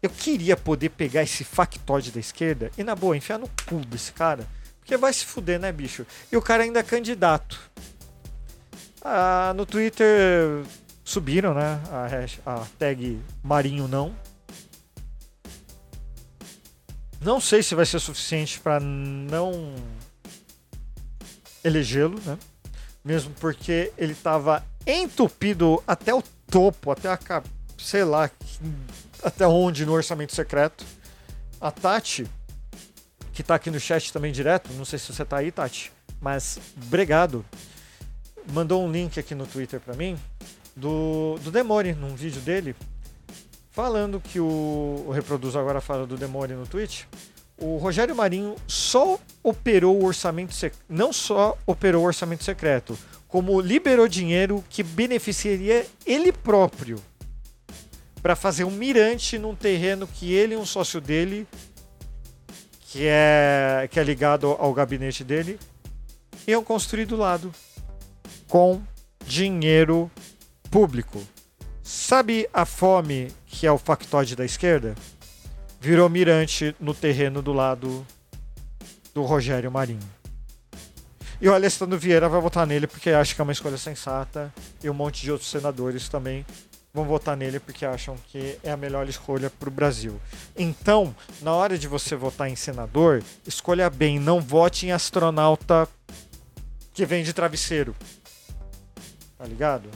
Eu 0.03 0.11
queria 0.11 0.57
poder 0.57 0.91
pegar 0.91 1.23
esse 1.23 1.43
factoide 1.43 2.13
da 2.13 2.21
esquerda 2.21 2.71
e, 2.79 2.85
na 2.85 2.95
boa, 2.95 3.17
enfiar 3.17 3.39
no 3.39 3.49
cu 3.69 3.77
desse 3.87 4.13
cara. 4.13 4.47
Porque 4.79 4.97
vai 4.97 5.13
se 5.13 5.25
fuder, 5.25 5.59
né, 5.59 5.73
bicho? 5.73 6.07
E 6.31 6.37
o 6.37 6.43
cara 6.43 6.63
ainda 6.63 6.79
é 6.79 6.83
candidato. 6.83 7.59
Ah, 9.03 9.53
no 9.57 9.67
Twitter 9.67 10.65
subiram, 11.05 11.55
né? 11.55 11.81
A, 11.91 12.07
hash- 12.07 12.39
a 12.47 12.65
tag 12.79 13.21
Marinho 13.43 13.89
não. 13.89 14.15
Não 17.21 17.41
sei 17.41 17.63
se 17.63 17.75
vai 17.75 17.85
ser 17.87 17.99
suficiente 17.99 18.61
para 18.61 18.79
não 18.79 19.75
elegê-lo, 21.67 22.21
né? 22.25 22.39
Mesmo 23.05 23.33
porque 23.41 23.93
ele 23.99 24.13
estava 24.13 24.65
entupido 24.87 25.83
até 25.87 26.15
o 26.15 26.23
topo, 26.49 26.91
até 26.91 27.09
a 27.09 27.19
sei 27.77 28.05
lá, 28.05 28.31
até 29.23 29.47
onde 29.47 29.85
no 29.85 29.93
orçamento 29.93 30.35
secreto. 30.35 30.85
A 31.61 31.71
Tati, 31.71 32.27
que 33.33 33.43
tá 33.43 33.57
aqui 33.57 33.71
no 33.71 33.81
chat 33.81 34.13
também 34.13 34.33
direto, 34.33 34.73
não 34.75 34.85
sei 34.85 34.99
se 34.99 35.13
você 35.13 35.25
tá 35.25 35.39
aí, 35.39 35.51
Tati, 35.51 35.93
mas 36.21 36.59
obrigado. 36.77 37.45
Mandou 38.53 38.85
um 38.85 38.91
link 38.91 39.19
aqui 39.19 39.35
no 39.35 39.47
Twitter 39.47 39.81
para 39.81 39.95
mim 39.95 40.17
do, 40.77 41.37
do 41.43 41.51
Demore, 41.51 41.95
num 41.95 42.15
vídeo 42.15 42.41
dele, 42.43 42.77
falando 43.73 44.21
que 44.21 44.39
o, 44.39 45.05
o 45.07 45.11
Reproduz 45.11 45.57
agora 45.57 45.81
fala 45.81 46.07
do 46.07 46.17
Demore 46.17 46.55
no 46.55 46.67
Twitch. 46.67 47.05
O 47.59 47.79
Rogério 47.79 48.15
Marinho 48.15 48.55
só 48.67 49.19
operou 49.43 50.01
o 50.01 50.05
orçamento 50.05 50.55
não 50.89 51.13
só 51.13 51.57
operou 51.67 52.03
o 52.03 52.07
orçamento 52.07 52.45
secreto, 52.45 52.99
como 53.29 53.61
liberou 53.61 54.07
dinheiro 54.07 54.63
que 54.69 54.83
beneficiaria 54.83 55.87
ele 56.05 56.33
próprio 56.33 57.01
para 58.23 58.35
fazer 58.35 58.65
um 58.65 58.71
mirante 58.71 59.39
num 59.39 59.55
terreno 59.55 60.07
que 60.07 60.33
ele 60.33 60.55
e 60.55 60.57
um 60.57 60.67
sócio 60.67 61.01
dele, 61.01 61.47
que 62.81 63.07
é, 63.07 63.89
que 63.91 64.01
é 64.01 64.03
ligado 64.03 64.49
ao 64.59 64.75
gabinete 64.75 65.23
dele, 65.23 65.59
iam 66.47 66.63
construir 66.65 67.05
do 67.05 67.17
lado 67.17 67.55
com 68.49 68.83
dinheiro 69.25 70.11
público. 70.71 71.23
Sabe 71.83 72.49
a 72.53 72.65
fome 72.65 73.31
que 73.47 73.67
é 73.67 73.71
o 73.71 73.79
factoide 73.79 74.35
da 74.35 74.45
esquerda? 74.45 74.95
Virou 75.81 76.09
mirante 76.09 76.75
no 76.81 76.95
terreno 76.95 77.41
do 77.43 77.53
lado 77.53 78.07
do 79.15 79.23
Rogério 79.23 79.71
Marinho. 79.71 80.17
E 81.41 81.49
o 81.49 81.55
Alessandro 81.55 81.99
Vieira 81.99 82.29
vai 82.29 82.41
votar 82.41 82.67
nele 82.67 82.87
porque 82.87 83.11
acha 83.11 83.35
que 83.35 83.41
é 83.41 83.45
uma 83.45 83.53
escolha 83.53 83.77
sensata 83.77 84.53
e 84.83 84.89
um 84.89 84.95
monte 84.95 85.23
de 85.23 85.31
outros 85.31 85.51
senadores 85.51 86.09
também 86.09 86.47
vão 86.97 87.05
votar 87.05 87.37
nele 87.37 87.61
porque 87.61 87.85
acham 87.85 88.17
que 88.29 88.59
é 88.65 88.71
a 88.71 88.77
melhor 88.77 89.07
escolha 89.07 89.51
para 89.51 89.69
o 89.69 89.73
Brasil. 89.73 90.19
Então, 90.57 91.15
na 91.43 91.53
hora 91.53 91.77
de 91.77 91.87
você 91.87 92.17
votar 92.17 92.49
em 92.49 92.57
senador, 92.57 93.23
escolha 93.47 93.91
bem, 93.91 94.19
não 94.19 94.41
vote 94.41 94.87
em 94.87 94.93
astronauta 94.93 95.87
que 96.95 97.05
vem 97.05 97.23
de 97.23 97.35
travesseiro. 97.35 97.95
Tá 99.37 99.45
ligado? 99.45 99.91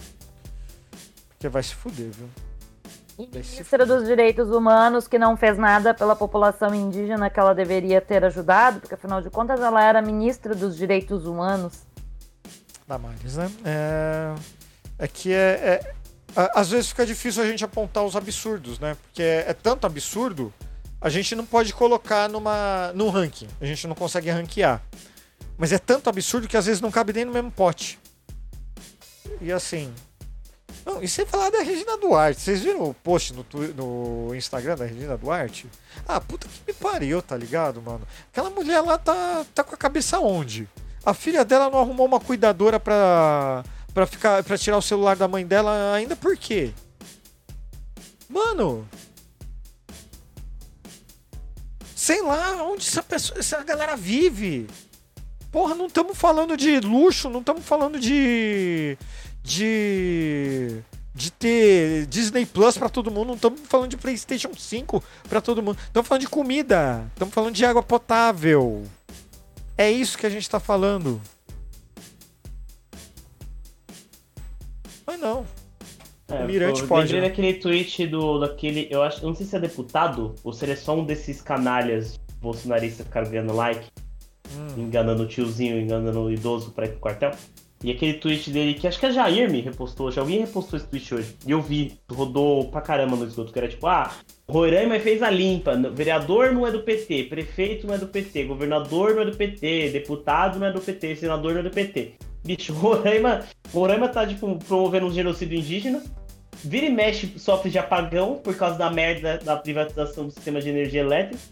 Porque 1.31 1.48
vai 1.48 1.62
se 1.62 1.74
fuder, 1.74 2.11
viu? 2.11 2.28
Ministra 3.33 3.85
dos 3.85 4.07
Direitos 4.07 4.49
Humanos 4.51 5.07
que 5.07 5.19
não 5.19 5.37
fez 5.37 5.59
nada 5.59 5.93
pela 5.93 6.17
população 6.17 6.75
indígena 6.75 7.29
que 7.29 7.39
ela 7.39 7.55
deveria 7.55 8.01
ter 8.01 8.25
ajudado, 8.25 8.81
porque 8.81 8.95
afinal 8.95 9.21
de 9.21 9.29
contas 9.29 9.61
ela 9.61 9.83
era 9.83 10.01
ministra 10.01 10.55
dos 10.55 10.77
Direitos 10.77 11.27
Humanos. 11.27 11.75
Damares, 12.87 13.37
né? 13.37 13.51
É, 13.65 14.35
é 14.99 15.09
que 15.09 15.33
é, 15.33 15.81
é, 16.37 16.51
às 16.55 16.71
vezes 16.71 16.89
fica 16.89 17.05
difícil 17.05 17.43
a 17.43 17.47
gente 17.47 17.65
apontar 17.65 18.05
os 18.05 18.17
absurdos, 18.17 18.79
né? 18.79 18.97
Porque 19.03 19.23
é, 19.23 19.45
é, 19.49 19.55
tanto 19.55 19.87
absurdo, 19.87 20.53
a 21.01 21.09
gente 21.09 21.35
não 21.35 21.45
pode 21.45 21.73
colocar 21.73 22.29
numa, 22.29 22.93
num 22.95 23.11
ranking. 23.11 23.49
A 23.61 23.67
gente 23.67 23.87
não 23.87 23.95
consegue 23.95 24.31
ranquear. 24.31 24.83
Mas 25.57 25.73
é 25.73 25.79
tanto 25.79 26.09
absurdo 26.09 26.49
que 26.49 26.57
às 26.57 26.67
vezes 26.67 26.81
não 26.81 26.91
cabe 26.91 27.13
nem 27.13 27.25
no 27.25 27.33
mesmo 27.33 27.51
pote. 27.51 27.99
E 29.41 29.53
assim. 29.53 29.93
Não, 30.85 31.02
e 31.02 31.09
sem 31.09 31.27
falar 31.27 31.51
da 31.51 31.62
Regina 31.62 31.97
Duarte. 31.98 32.40
Vocês 32.40 32.61
viram 32.61 32.82
o 32.82 32.94
post 32.94 33.35
no, 33.35 33.44
no 33.74 34.35
Instagram 34.35 34.77
da 34.77 34.85
Regina 34.86 35.16
Duarte? 35.16 35.66
Ah, 36.07 36.20
puta 36.20 36.48
que 36.48 36.61
me 36.66 36.73
pariu, 36.73 37.20
tá 37.20 37.36
ligado, 37.36 37.82
mano? 37.82 38.07
Aquela 38.32 38.51
mulher 38.51 38.81
lá 38.81 38.97
tá, 38.97 39.44
tá 39.55 39.62
com 39.62 39.74
a 39.74 39.78
cabeça 39.78 40.19
onde? 40.19 40.69
A 41.05 41.15
filha 41.15 41.44
dela 41.44 41.70
não 41.70 41.78
arrumou 41.78 42.07
uma 42.07 42.20
cuidadora 42.20 42.78
pra 42.78 43.65
para 43.93 44.07
ficar 44.07 44.44
para 44.44 44.57
tirar 44.57 44.78
o 44.78 44.82
celular 44.82 45.16
da 45.16 45.27
mãe 45.27 45.44
dela 45.44 45.94
ainda 45.94 46.15
por 46.15 46.36
quê? 46.36 46.73
Mano, 48.28 48.89
sei 51.97 52.23
lá 52.23 52.62
onde 52.62 52.86
essa 52.86 53.02
pessoa, 53.02 53.39
essa 53.39 53.62
galera 53.65 53.97
vive. 53.97 54.69
Porra, 55.51 55.74
não 55.74 55.86
estamos 55.86 56.16
falando 56.16 56.57
de 56.57 56.78
luxo, 56.78 57.28
não 57.28 57.40
estamos 57.40 57.65
falando 57.65 57.98
de 57.98 58.97
de 59.51 60.83
de 61.13 61.31
ter 61.33 62.07
Disney 62.07 62.47
Plus 62.47 62.79
para 62.79 62.89
todo 62.89 63.11
mundo, 63.11 63.29
não 63.29 63.35
estamos 63.35 63.61
falando 63.65 63.91
de 63.91 63.97
PlayStation 63.97 64.55
5 64.57 65.03
para 65.29 65.41
todo 65.41 65.63
mundo. 65.63 65.77
Estamos 65.83 66.09
falando 66.09 66.23
de 66.23 66.29
comida, 66.29 67.05
estamos 67.13 67.35
falando 67.35 67.55
de 67.55 67.65
água 67.65 67.83
potável. 67.83 68.85
É 69.77 69.91
isso 69.91 70.17
que 70.17 70.25
a 70.25 70.31
gente 70.31 70.43
está 70.43 70.61
falando. 70.61 71.21
Mas 75.05 75.19
não. 75.19 75.45
É, 76.29 76.45
o 76.45 76.47
Mirante 76.47 76.85
pode. 76.85 77.13
Lembrei 77.13 77.21
né? 77.21 77.29
daquele 77.29 77.55
tweet 77.55 78.07
do, 78.07 78.39
daquele. 78.39 78.87
Eu 78.89 79.03
acho. 79.03 79.23
Eu 79.23 79.29
não 79.29 79.35
sei 79.35 79.45
se 79.45 79.57
é 79.57 79.59
deputado 79.59 80.37
ou 80.45 80.53
se 80.53 80.65
ele 80.65 80.73
é 80.73 80.77
só 80.77 80.97
um 80.97 81.05
desses 81.05 81.43
canalhas 81.43 82.19
bolsonaristas 82.41 82.99
que 82.99 83.09
ficaram 83.09 83.29
ganhando 83.29 83.55
like, 83.55 83.85
hum. 84.55 84.83
enganando 84.83 85.25
o 85.25 85.27
tiozinho, 85.27 85.79
enganando 85.79 86.21
o 86.21 86.31
idoso 86.31 86.71
pra 86.71 86.87
ir 86.87 86.91
pro 86.91 87.01
quartel. 87.01 87.33
E 87.82 87.90
aquele 87.90 88.15
tweet 88.15 88.51
dele 88.51 88.74
que 88.74 88.86
acho 88.86 89.01
que 89.01 89.07
a 89.07 89.11
Jair 89.11 89.51
me 89.51 89.62
repostou, 89.62 90.11
já 90.11 90.20
alguém 90.20 90.40
repostou 90.40 90.77
esse 90.77 90.86
tweet 90.86 91.15
hoje. 91.15 91.36
E 91.47 91.51
eu 91.51 91.62
vi, 91.62 91.98
rodou 92.11 92.70
pra 92.70 92.82
caramba 92.82 93.16
no 93.16 93.24
esgoto, 93.24 93.52
que 93.52 93.59
era 93.59 93.69
tipo, 93.69 93.86
ah, 93.86 94.12
Roraima 94.51 95.01
fez 95.01 95.23
a 95.23 95.31
limpa, 95.31 95.74
vereador 95.94 96.52
não 96.52 96.66
é 96.66 96.70
do 96.70 96.82
PT, 96.82 97.24
prefeito 97.24 97.86
não 97.86 97.94
é 97.94 97.98
do 97.98 98.07
PT, 98.07 98.44
governador 98.44 99.15
não 99.15 99.23
é 99.23 99.24
do 99.24 99.36
PT, 99.36 99.90
deputado 99.90 100.59
não 100.59 100.66
é 100.66 100.73
do 100.73 100.81
PT, 100.81 101.16
senador 101.16 101.55
não 101.55 101.61
é 101.61 101.62
do 101.62 101.70
PT. 101.70 102.15
Bicho, 102.44 102.73
Roraima, 102.74 103.47
Roraima 103.73 104.09
tá, 104.09 104.27
tipo, 104.27 104.59
promovendo 104.66 105.07
um 105.07 105.12
genocídio 105.12 105.59
indígena. 105.59 106.02
Vira 106.62 106.85
e 106.85 106.90
mexe 106.90 107.39
sofre 107.39 107.70
de 107.70 107.78
apagão 107.78 108.36
por 108.36 108.55
causa 108.55 108.77
da 108.77 108.90
merda 108.90 109.39
da 109.39 109.57
privatização 109.57 110.27
do 110.27 110.31
sistema 110.31 110.61
de 110.61 110.69
energia 110.69 111.01
elétrica. 111.01 111.43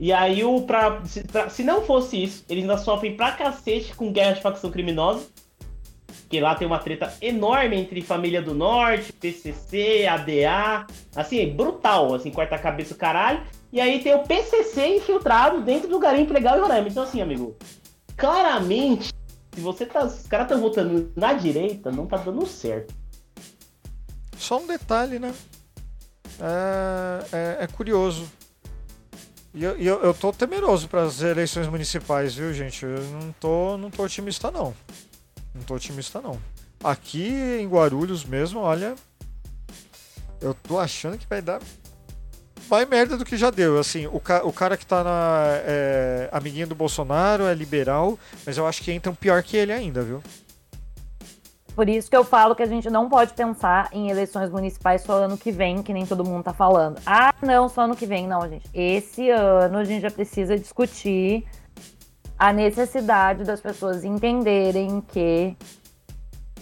E 0.00 0.12
aí, 0.12 0.42
o, 0.42 0.62
pra, 0.62 1.04
se, 1.04 1.22
pra, 1.24 1.50
se 1.50 1.62
não 1.62 1.82
fosse 1.82 2.22
isso, 2.22 2.44
eles 2.48 2.64
ainda 2.64 2.78
sofrem 2.78 3.14
pra 3.14 3.32
cacete 3.32 3.94
com 3.94 4.10
guerra 4.10 4.32
de 4.32 4.40
facção 4.40 4.70
criminosa. 4.70 5.26
Que 6.28 6.40
lá 6.40 6.54
tem 6.54 6.66
uma 6.66 6.78
treta 6.78 7.12
enorme 7.20 7.76
entre 7.76 8.02
Família 8.02 8.42
do 8.42 8.54
Norte, 8.54 9.12
PCC, 9.12 10.06
ADA. 10.06 10.86
Assim, 11.14 11.40
é 11.40 11.46
brutal, 11.46 12.14
assim, 12.14 12.30
corta 12.30 12.54
a 12.56 12.58
cabeça 12.58 12.94
o 12.94 12.96
caralho. 12.96 13.42
E 13.72 13.80
aí 13.80 14.02
tem 14.02 14.14
o 14.14 14.22
PCC 14.22 14.96
infiltrado 14.96 15.60
dentro 15.60 15.88
do 15.88 15.98
garimpo 15.98 16.32
legal 16.32 16.56
em 16.56 16.60
Roraima. 16.60 16.88
Então, 16.88 17.02
assim, 17.02 17.20
amigo, 17.20 17.56
claramente 18.16 19.14
se 19.54 19.60
você 19.60 19.86
tá. 19.86 20.04
Os 20.04 20.26
caras 20.26 20.46
estão 20.46 20.60
votando 20.60 21.12
na 21.14 21.32
direita, 21.32 21.90
não 21.92 22.06
tá 22.06 22.16
dando 22.16 22.44
certo. 22.46 22.92
Só 24.36 24.58
um 24.58 24.66
detalhe, 24.66 25.18
né? 25.18 25.32
É, 26.40 27.36
é, 27.60 27.64
é 27.64 27.66
curioso. 27.68 28.28
E 29.54 29.62
eu, 29.62 29.76
eu, 29.78 30.02
eu 30.02 30.12
tô 30.12 30.32
temeroso 30.32 30.88
para 30.88 31.04
as 31.04 31.22
eleições 31.22 31.68
municipais, 31.68 32.34
viu, 32.34 32.52
gente? 32.52 32.84
Eu 32.84 33.00
não 33.04 33.32
tô, 33.38 33.78
não 33.78 33.88
tô 33.88 34.02
otimista, 34.02 34.50
não. 34.50 34.74
Não 35.54 35.62
tô 35.62 35.74
otimista, 35.74 36.20
não. 36.20 36.38
Aqui 36.82 37.28
em 37.60 37.68
Guarulhos 37.68 38.24
mesmo, 38.24 38.60
olha. 38.60 38.94
Eu 40.40 40.52
tô 40.52 40.78
achando 40.78 41.16
que 41.16 41.26
vai 41.26 41.40
dar 41.40 41.60
mais 42.68 42.88
merda 42.88 43.16
do 43.16 43.24
que 43.24 43.36
já 43.36 43.50
deu. 43.50 43.78
Assim, 43.78 44.06
o, 44.06 44.20
ca 44.20 44.44
o 44.44 44.52
cara 44.52 44.76
que 44.76 44.86
tá 44.86 45.04
na. 45.04 45.44
É, 45.64 46.28
amiguinho 46.32 46.66
do 46.66 46.74
Bolsonaro 46.74 47.44
é 47.44 47.54
liberal, 47.54 48.18
mas 48.44 48.56
eu 48.58 48.66
acho 48.66 48.82
que 48.82 48.92
entram 48.92 49.14
pior 49.14 49.42
que 49.42 49.56
ele 49.56 49.72
ainda, 49.72 50.02
viu? 50.02 50.22
Por 51.74 51.88
isso 51.88 52.08
que 52.08 52.16
eu 52.16 52.24
falo 52.24 52.54
que 52.54 52.62
a 52.62 52.66
gente 52.66 52.88
não 52.88 53.08
pode 53.08 53.34
pensar 53.34 53.88
em 53.92 54.08
eleições 54.08 54.48
municipais 54.48 55.02
só 55.02 55.24
ano 55.24 55.36
que 55.36 55.50
vem, 55.50 55.82
que 55.82 55.92
nem 55.92 56.06
todo 56.06 56.24
mundo 56.24 56.44
tá 56.44 56.52
falando. 56.52 57.00
Ah, 57.04 57.34
não, 57.42 57.68
só 57.68 57.82
ano 57.82 57.96
que 57.96 58.06
vem. 58.06 58.28
Não, 58.28 58.48
gente. 58.48 58.68
Esse 58.72 59.28
ano 59.30 59.78
a 59.78 59.84
gente 59.84 60.02
já 60.02 60.10
precisa 60.10 60.56
discutir 60.56 61.44
a 62.38 62.52
necessidade 62.52 63.44
das 63.44 63.60
pessoas 63.60 64.04
entenderem 64.04 65.00
que 65.00 65.56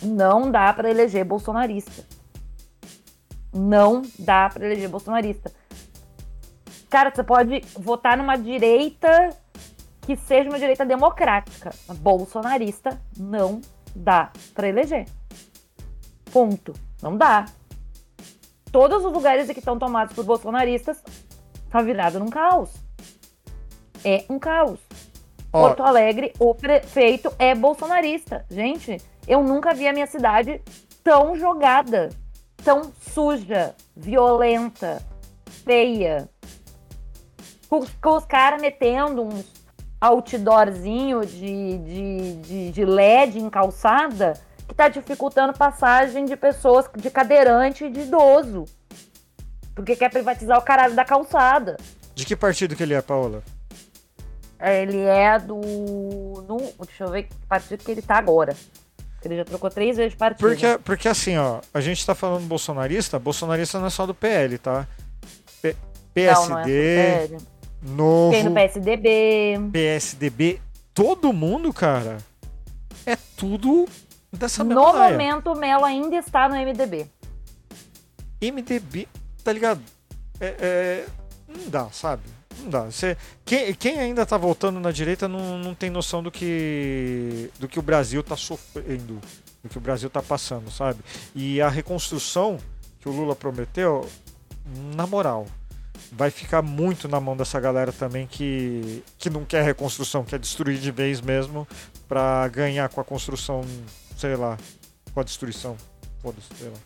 não 0.02 0.50
dá 0.50 0.72
para 0.72 0.90
eleger 0.90 1.24
bolsonarista. 1.24 2.04
Não 3.52 4.02
dá 4.18 4.48
para 4.48 4.64
eleger 4.64 4.88
bolsonarista. 4.88 5.52
Cara, 6.88 7.10
você 7.14 7.22
pode 7.22 7.60
votar 7.78 8.16
numa 8.16 8.36
direita 8.36 9.30
que 10.02 10.16
seja 10.16 10.48
uma 10.48 10.58
direita 10.58 10.84
democrática. 10.84 11.70
Bolsonarista 11.98 13.00
não 13.16 13.60
dá 13.94 14.30
para 14.54 14.68
eleger. 14.68 15.06
Ponto. 16.32 16.72
Não 17.00 17.16
dá. 17.16 17.46
Todos 18.70 19.04
os 19.04 19.12
lugares 19.12 19.50
que 19.50 19.58
estão 19.58 19.78
tomados 19.78 20.14
por 20.14 20.24
bolsonaristas 20.24 21.02
tá 21.70 21.82
virado 21.82 22.18
num 22.18 22.28
caos. 22.28 22.70
É 24.04 24.24
um 24.28 24.38
caos. 24.38 24.80
Oh. 25.52 25.60
Porto 25.60 25.82
Alegre, 25.82 26.32
o 26.38 26.54
prefeito 26.54 27.30
é 27.38 27.54
bolsonarista. 27.54 28.44
Gente, 28.50 28.96
eu 29.28 29.42
nunca 29.42 29.74
vi 29.74 29.86
a 29.86 29.92
minha 29.92 30.06
cidade 30.06 30.62
tão 31.04 31.36
jogada, 31.36 32.08
tão 32.64 32.90
suja, 33.12 33.74
violenta, 33.94 35.02
feia 35.64 36.28
Com, 37.68 37.84
com 38.00 38.16
os 38.16 38.24
caras 38.24 38.62
metendo 38.62 39.22
uns 39.22 39.44
outdoorzinho 40.00 41.24
de, 41.24 41.78
de, 41.78 42.34
de, 42.36 42.70
de 42.72 42.84
LED 42.84 43.38
em 43.38 43.50
calçada 43.50 44.32
que 44.66 44.74
tá 44.74 44.88
dificultando 44.88 45.52
passagem 45.52 46.24
de 46.24 46.34
pessoas 46.34 46.88
de 46.96 47.10
cadeirante 47.10 47.84
e 47.84 47.90
de 47.90 48.00
idoso. 48.00 48.64
Porque 49.74 49.94
quer 49.94 50.10
privatizar 50.10 50.58
o 50.58 50.62
caralho 50.62 50.94
da 50.94 51.04
calçada. 51.04 51.76
De 52.14 52.24
que 52.24 52.34
partido 52.34 52.74
que 52.74 52.82
ele 52.82 52.94
é, 52.94 53.02
Paola? 53.02 53.42
Ele 54.62 55.00
é 55.00 55.38
do. 55.38 55.56
No, 55.56 56.58
deixa 56.86 57.04
eu 57.04 57.10
ver 57.10 57.24
que 57.24 57.34
partido 57.48 57.82
que 57.84 57.90
ele 57.90 58.02
tá 58.02 58.16
agora. 58.16 58.54
Ele 59.24 59.36
já 59.36 59.44
trocou 59.44 59.70
três 59.70 59.96
vezes 59.96 60.12
de 60.12 60.18
partido. 60.18 60.46
Porque, 60.48 60.78
porque 60.84 61.08
assim, 61.08 61.36
ó, 61.38 61.60
a 61.72 61.80
gente 61.80 62.04
tá 62.04 62.14
falando 62.14 62.44
bolsonarista, 62.46 63.18
bolsonarista 63.18 63.78
não 63.78 63.86
é 63.86 63.90
só 63.90 64.04
do 64.06 64.14
PL, 64.14 64.58
tá? 64.58 64.86
P- 65.60 65.76
Não, 66.16 66.48
não 66.48 66.58
é 66.58 66.62
PSD, 66.64 66.96
sério. 66.96 67.38
Novo, 67.82 68.32
Tem 68.32 68.42
no 68.44 68.52
PSDB. 68.52 69.58
PSDB, 69.72 70.60
todo 70.92 71.32
mundo, 71.32 71.72
cara, 71.72 72.18
é 73.06 73.16
tudo 73.36 73.88
dessa 74.32 74.62
mesma 74.64 74.80
No 74.82 74.92
laia. 74.92 75.12
momento, 75.12 75.52
o 75.52 75.56
Melo 75.56 75.84
ainda 75.84 76.16
está 76.16 76.48
no 76.48 76.56
MDB. 76.56 77.06
MDB, 78.40 79.08
tá 79.44 79.52
ligado? 79.52 79.80
É, 80.40 80.54
é, 80.58 81.06
não 81.48 81.68
dá, 81.68 81.88
sabe? 81.90 82.22
Não 82.60 82.70
dá. 82.70 82.84
Você, 82.84 83.16
quem, 83.44 83.74
quem 83.74 83.98
ainda 83.98 84.26
tá 84.26 84.36
voltando 84.36 84.78
na 84.80 84.90
direita 84.90 85.28
não, 85.28 85.58
não 85.58 85.74
tem 85.74 85.90
noção 85.90 86.22
do 86.22 86.30
que, 86.30 87.50
do 87.58 87.68
que 87.68 87.78
o 87.78 87.82
Brasil 87.82 88.22
tá 88.22 88.36
sofrendo, 88.36 89.20
do 89.62 89.68
que 89.68 89.78
o 89.78 89.80
Brasil 89.80 90.10
tá 90.10 90.22
passando, 90.22 90.70
sabe? 90.70 91.00
E 91.34 91.60
a 91.60 91.68
reconstrução 91.68 92.58
que 93.00 93.08
o 93.08 93.12
Lula 93.12 93.34
prometeu, 93.34 94.08
na 94.94 95.06
moral, 95.06 95.46
vai 96.12 96.30
ficar 96.30 96.62
muito 96.62 97.08
na 97.08 97.18
mão 97.18 97.36
dessa 97.36 97.58
galera 97.58 97.90
também 97.90 98.26
que, 98.26 99.02
que 99.18 99.30
não 99.30 99.44
quer 99.44 99.64
reconstrução, 99.64 100.24
quer 100.24 100.38
destruir 100.38 100.78
de 100.78 100.90
vez 100.90 101.20
mesmo 101.20 101.66
pra 102.06 102.46
ganhar 102.48 102.88
com 102.90 103.00
a 103.00 103.04
construção, 103.04 103.62
sei 104.16 104.36
lá, 104.36 104.58
com 105.12 105.20
a 105.20 105.24
destruição. 105.24 105.76
Foda-se, 106.20 106.48
sei 106.56 106.68
lá. 106.68 106.76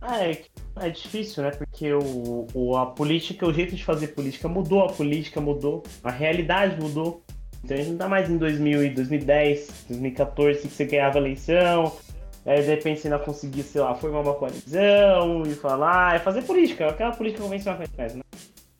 Ah, 0.00 0.22
é, 0.22 0.44
é 0.76 0.90
difícil, 0.90 1.42
né? 1.42 1.50
Porque 1.50 1.92
o, 1.92 2.46
o, 2.52 2.76
a 2.76 2.86
política, 2.86 3.46
o 3.46 3.52
jeito 3.52 3.74
de 3.76 3.84
fazer 3.84 4.08
política 4.08 4.48
mudou, 4.48 4.82
a 4.82 4.92
política 4.92 5.40
mudou, 5.40 5.82
a 6.02 6.10
realidade 6.10 6.80
mudou. 6.80 7.22
Então 7.62 7.76
a 7.76 7.80
gente 7.80 7.90
não 7.90 7.98
tá 7.98 8.08
mais 8.08 8.28
em 8.28 8.36
2000 8.36 8.84
e 8.84 8.90
2010, 8.90 9.86
2014, 9.88 10.60
que 10.60 10.68
você 10.68 10.84
ganhava 10.84 11.18
a 11.18 11.20
eleição, 11.20 11.96
aí 12.44 12.60
de 12.60 12.68
repente 12.68 13.00
você 13.00 13.08
ainda 13.08 13.18
conseguia, 13.18 13.64
sei 13.64 13.80
lá, 13.80 13.94
formar 13.94 14.20
uma 14.20 14.34
coalizão 14.34 15.44
e 15.46 15.54
falar, 15.54 16.16
é 16.16 16.18
fazer 16.18 16.42
política, 16.42 16.88
aquela 16.88 17.12
política 17.12 17.42
convencional 17.42 17.78
que 17.78 17.84
a 17.84 17.86
gente 17.86 17.96
faz, 17.96 18.14
né? 18.14 18.22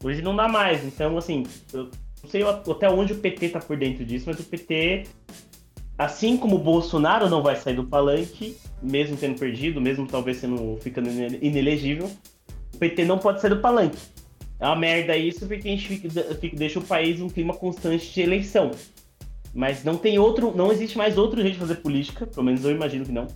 Hoje 0.02 0.20
não 0.20 0.36
dá 0.36 0.46
mais, 0.48 0.84
então 0.84 1.16
assim, 1.16 1.44
eu 1.72 1.84
não 2.22 2.30
sei 2.30 2.42
até 2.42 2.90
onde 2.90 3.14
o 3.14 3.16
PT 3.16 3.50
tá 3.50 3.58
por 3.60 3.76
dentro 3.76 4.04
disso, 4.04 4.26
mas 4.26 4.38
o 4.38 4.44
PT, 4.44 5.04
assim 5.96 6.36
como 6.36 6.56
o 6.56 6.58
Bolsonaro 6.58 7.30
não 7.30 7.42
vai 7.42 7.56
sair 7.56 7.76
do 7.76 7.84
palanque, 7.84 8.58
mesmo 8.84 9.16
tendo 9.16 9.38
perdido, 9.38 9.80
mesmo 9.80 10.06
talvez 10.06 10.38
sendo 10.38 10.78
ficando 10.80 11.08
ine- 11.10 11.38
inelegível, 11.40 12.10
o 12.74 12.78
PT 12.78 13.04
não 13.04 13.18
pode 13.18 13.40
sair 13.40 13.50
do 13.50 13.60
palanque. 13.60 13.98
É 14.60 14.66
uma 14.66 14.76
merda 14.76 15.16
isso 15.16 15.46
porque 15.46 15.68
a 15.68 15.70
gente 15.70 15.88
fica- 15.88 16.34
fica- 16.36 16.56
deixa 16.56 16.78
o 16.78 16.82
país 16.82 17.20
um 17.20 17.28
clima 17.28 17.54
constante 17.54 18.12
de 18.12 18.20
eleição. 18.20 18.70
Mas 19.52 19.84
não 19.84 19.96
tem 19.96 20.18
outro, 20.18 20.52
não 20.56 20.72
existe 20.72 20.98
mais 20.98 21.16
outro 21.16 21.40
jeito 21.40 21.54
de 21.54 21.60
fazer 21.60 21.76
política, 21.76 22.26
pelo 22.26 22.44
menos 22.44 22.64
eu 22.64 22.70
imagino 22.70 23.04
que 23.04 23.12
não. 23.12 23.26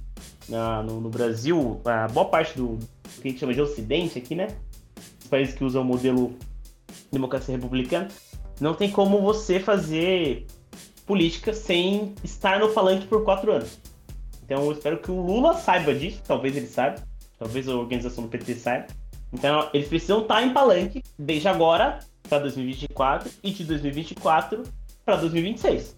Na- 0.49 0.83
no, 0.83 1.01
no 1.01 1.09
Brasil, 1.11 1.81
a 1.85 2.09
boa 2.09 2.27
parte 2.27 2.57
do, 2.57 2.77
do 2.77 2.87
que 3.21 3.29
a 3.29 3.31
gente 3.31 3.41
chama 3.41 3.55
de 3.55 3.61
Ocidente 3.61 4.19
aqui, 4.19 4.35
né? 4.35 4.49
Os 5.21 5.27
países 5.29 5.55
que 5.55 5.63
usam 5.65 5.83
o 5.83 5.85
modelo 5.85 6.35
democracia 7.13 7.55
republicana, 7.55 8.09
não 8.61 8.75
tem 8.75 8.91
como 8.91 9.21
você 9.21 9.61
fazer 9.61 10.47
política 11.07 11.53
sem 11.53 12.15
estar 12.25 12.59
no 12.61 12.69
palanque 12.71 13.07
por 13.07 13.25
quatro 13.25 13.53
anos. 13.53 13.79
Então 14.49 14.65
eu 14.65 14.73
espero 14.73 14.99
que 14.99 15.11
o 15.11 15.21
Lula 15.21 15.53
saiba 15.53 15.95
disso, 15.95 16.23
talvez 16.27 16.57
ele 16.57 16.67
saiba, 16.67 17.07
talvez 17.39 17.69
a 17.69 17.77
organização 17.77 18.25
do 18.25 18.31
PT 18.31 18.55
saiba. 18.55 18.87
Então 19.31 19.69
eles 19.75 19.89
precisam 19.89 20.23
estar 20.23 20.43
em 20.43 20.55
palanque 20.55 21.05
desde 21.19 21.49
agora 21.49 21.99
para 22.27 22.39
2024 22.39 23.31
e 23.43 23.51
de 23.51 23.65
2024 23.65 24.63
para 25.05 25.17
2026. 25.17 25.95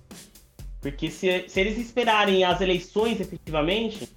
Porque 0.80 1.08
se, 1.12 1.44
se 1.48 1.60
eles 1.60 1.78
esperarem 1.78 2.42
as 2.42 2.60
eleições 2.60 3.20
efetivamente, 3.20 4.08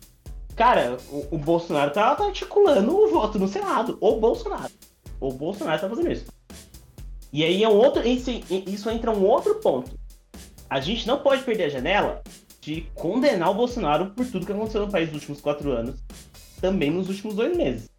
cara, 0.55 0.97
o, 1.11 1.35
o 1.35 1.37
Bolsonaro 1.37 1.91
tá, 1.91 2.15
tá 2.15 2.25
articulando 2.25 2.91
o 2.91 3.11
voto 3.11 3.37
no 3.37 3.47
Senado. 3.47 3.99
O 4.01 4.15
Bolsonaro. 4.15 4.73
O 5.19 5.31
Bolsonaro 5.31 5.79
tá 5.79 5.87
fazendo 5.87 6.11
isso. 6.11 6.25
E 7.31 7.43
aí 7.43 7.63
é 7.63 7.69
um 7.69 7.75
outro. 7.75 8.07
Isso, 8.07 8.31
isso 8.49 8.89
entra 8.89 9.11
um 9.11 9.23
outro 9.23 9.55
ponto. 9.55 9.91
A 10.67 10.79
gente 10.79 11.05
não 11.05 11.19
pode 11.19 11.43
perder 11.43 11.65
a 11.65 11.69
janela 11.69 12.23
de 12.63 12.87
condenar 12.95 13.49
o 13.49 13.53
Bolsonaro 13.53 14.11
por 14.11 14.25
tudo 14.25 14.45
que 14.45 14.51
aconteceu 14.51 14.85
no 14.85 14.91
país 14.91 15.07
nos 15.07 15.17
últimos 15.17 15.41
quatro 15.41 15.71
anos, 15.71 16.01
também 16.61 16.89
nos 16.89 17.09
últimos 17.09 17.35
dois 17.35 17.55
meses. 17.57 17.89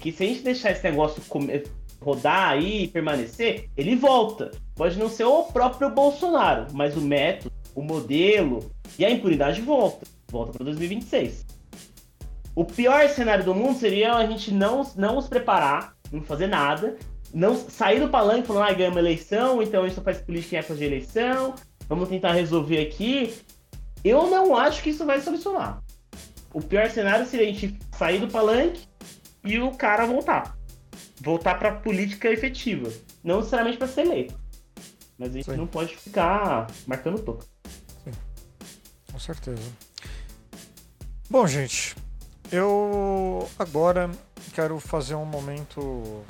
Que 0.00 0.10
se 0.10 0.24
a 0.24 0.26
gente 0.26 0.42
deixar 0.42 0.72
esse 0.72 0.82
negócio 0.82 1.22
rodar 2.00 2.50
aí 2.50 2.84
e 2.84 2.88
permanecer, 2.88 3.70
ele 3.76 3.94
volta. 3.94 4.50
Pode 4.74 4.98
não 4.98 5.08
ser 5.08 5.24
o 5.24 5.44
próprio 5.44 5.88
Bolsonaro, 5.90 6.66
mas 6.72 6.96
o 6.96 7.00
método, 7.00 7.52
o 7.74 7.82
modelo 7.82 8.70
e 8.98 9.04
a 9.04 9.10
impunidade 9.10 9.60
volta. 9.60 10.04
Volta 10.30 10.52
para 10.52 10.64
2026. 10.64 11.46
O 12.56 12.64
pior 12.64 13.08
cenário 13.08 13.44
do 13.44 13.54
mundo 13.54 13.78
seria 13.78 14.14
a 14.14 14.26
gente 14.26 14.52
não, 14.52 14.82
não 14.96 15.14
nos 15.16 15.28
preparar, 15.28 15.94
não 16.10 16.22
fazer 16.22 16.48
nada, 16.48 16.96
não 17.32 17.54
sair 17.54 18.00
do 18.00 18.08
palanque 18.08 18.48
falando, 18.48 18.68
ah, 18.68 18.72
ganhamos 18.72 18.98
eleição, 18.98 19.62
então 19.62 19.82
a 19.82 19.86
gente 19.86 19.94
só 19.94 20.02
faz 20.02 20.18
política 20.18 20.56
em 20.56 20.58
época 20.58 20.74
de 20.74 20.84
eleição, 20.84 21.54
vamos 21.88 22.08
tentar 22.08 22.32
resolver 22.32 22.80
aqui. 22.80 23.32
Eu 24.06 24.30
não 24.30 24.54
acho 24.54 24.84
que 24.84 24.90
isso 24.90 25.04
vai 25.04 25.20
solucionar. 25.20 25.82
O 26.54 26.62
pior 26.62 26.88
cenário 26.88 27.26
seria 27.26 27.48
a 27.48 27.52
gente 27.52 27.76
sair 27.98 28.20
do 28.20 28.28
palanque 28.28 28.86
e 29.42 29.58
o 29.58 29.72
cara 29.72 30.06
voltar. 30.06 30.56
Voltar 31.20 31.58
pra 31.58 31.72
política 31.72 32.30
efetiva. 32.30 32.88
Não 33.24 33.38
necessariamente 33.38 33.78
para 33.78 33.88
ser 33.88 34.02
eleito. 34.02 34.38
Mas 35.18 35.30
a 35.30 35.32
gente 35.32 35.50
Sim. 35.50 35.56
não 35.56 35.66
pode 35.66 35.96
ficar 35.96 36.68
marcando 36.86 37.20
toco. 37.20 37.44
Com 39.10 39.18
certeza. 39.18 39.72
Bom, 41.28 41.44
gente, 41.48 41.96
eu 42.52 43.48
agora 43.58 44.08
quero 44.54 44.78
fazer 44.78 45.16
um 45.16 45.24
momento 45.24 46.24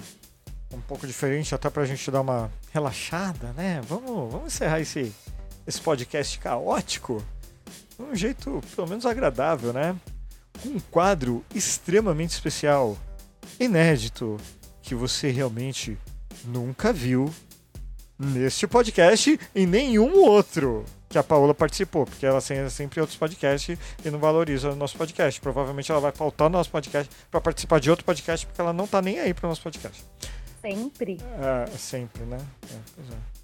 um 0.73 0.81
pouco 0.81 1.07
diferente, 1.07 1.55
até 1.55 1.69
pra 1.69 1.85
gente 1.85 2.11
dar 2.11 2.23
uma 2.23 2.51
relaxada, 2.73 3.53
né? 3.53 3.83
Vamos, 3.87 4.33
vamos 4.33 4.47
encerrar 4.47 4.81
esse, 4.81 5.15
esse 5.67 5.81
podcast 5.83 6.39
caótico 6.39 7.23
um 7.99 8.15
jeito 8.15 8.61
pelo 8.75 8.89
menos 8.89 9.07
agradável, 9.07 9.73
né? 9.73 9.97
Com 10.63 10.71
um 10.71 10.81
quadro 10.91 11.45
extremamente 11.55 12.31
especial, 12.31 12.97
inédito, 13.59 14.37
que 14.83 14.95
você 14.95 15.31
realmente 15.31 15.99
nunca 16.45 16.93
viu 16.93 17.33
neste 18.19 18.67
podcast 18.67 19.39
e 19.55 19.67
nenhum 19.67 20.25
outro 20.25 20.85
que 21.09 21.19
a 21.19 21.23
Paola 21.23 21.55
participou, 21.55 22.05
porque 22.05 22.27
ela 22.27 22.41
tem 22.41 22.69
sempre 22.69 23.01
outros 23.01 23.19
podcasts 23.19 23.79
e 24.05 24.11
não 24.11 24.19
valoriza 24.19 24.71
o 24.71 24.77
nosso 24.77 24.97
podcast. 24.97 25.41
Provavelmente 25.41 25.91
ela 25.91 26.01
vai 26.01 26.13
faltar 26.13 26.51
no 26.51 26.59
nosso 26.59 26.71
podcast 26.71 27.11
para 27.31 27.41
participar 27.41 27.79
de 27.79 27.91
outro 27.91 28.05
podcast, 28.05 28.47
porque 28.47 28.61
ela 28.61 28.73
não 28.73 28.87
tá 28.87 29.01
nem 29.01 29.21
aí 29.21 29.33
pro 29.33 29.49
nosso 29.49 29.63
podcast. 29.63 30.05
Sempre. 30.61 31.19
É, 31.41 31.77
sempre, 31.77 32.23
né? 32.25 32.39
É, 32.71 32.77
pois 32.95 33.09
é. 33.11 33.37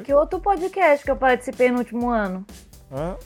Que 0.00 0.14
outro 0.14 0.40
podcast 0.40 1.04
que 1.04 1.10
eu 1.10 1.16
participei 1.16 1.70
no 1.70 1.78
último 1.78 2.08
ano? 2.08 2.46
Hã? 2.92 3.16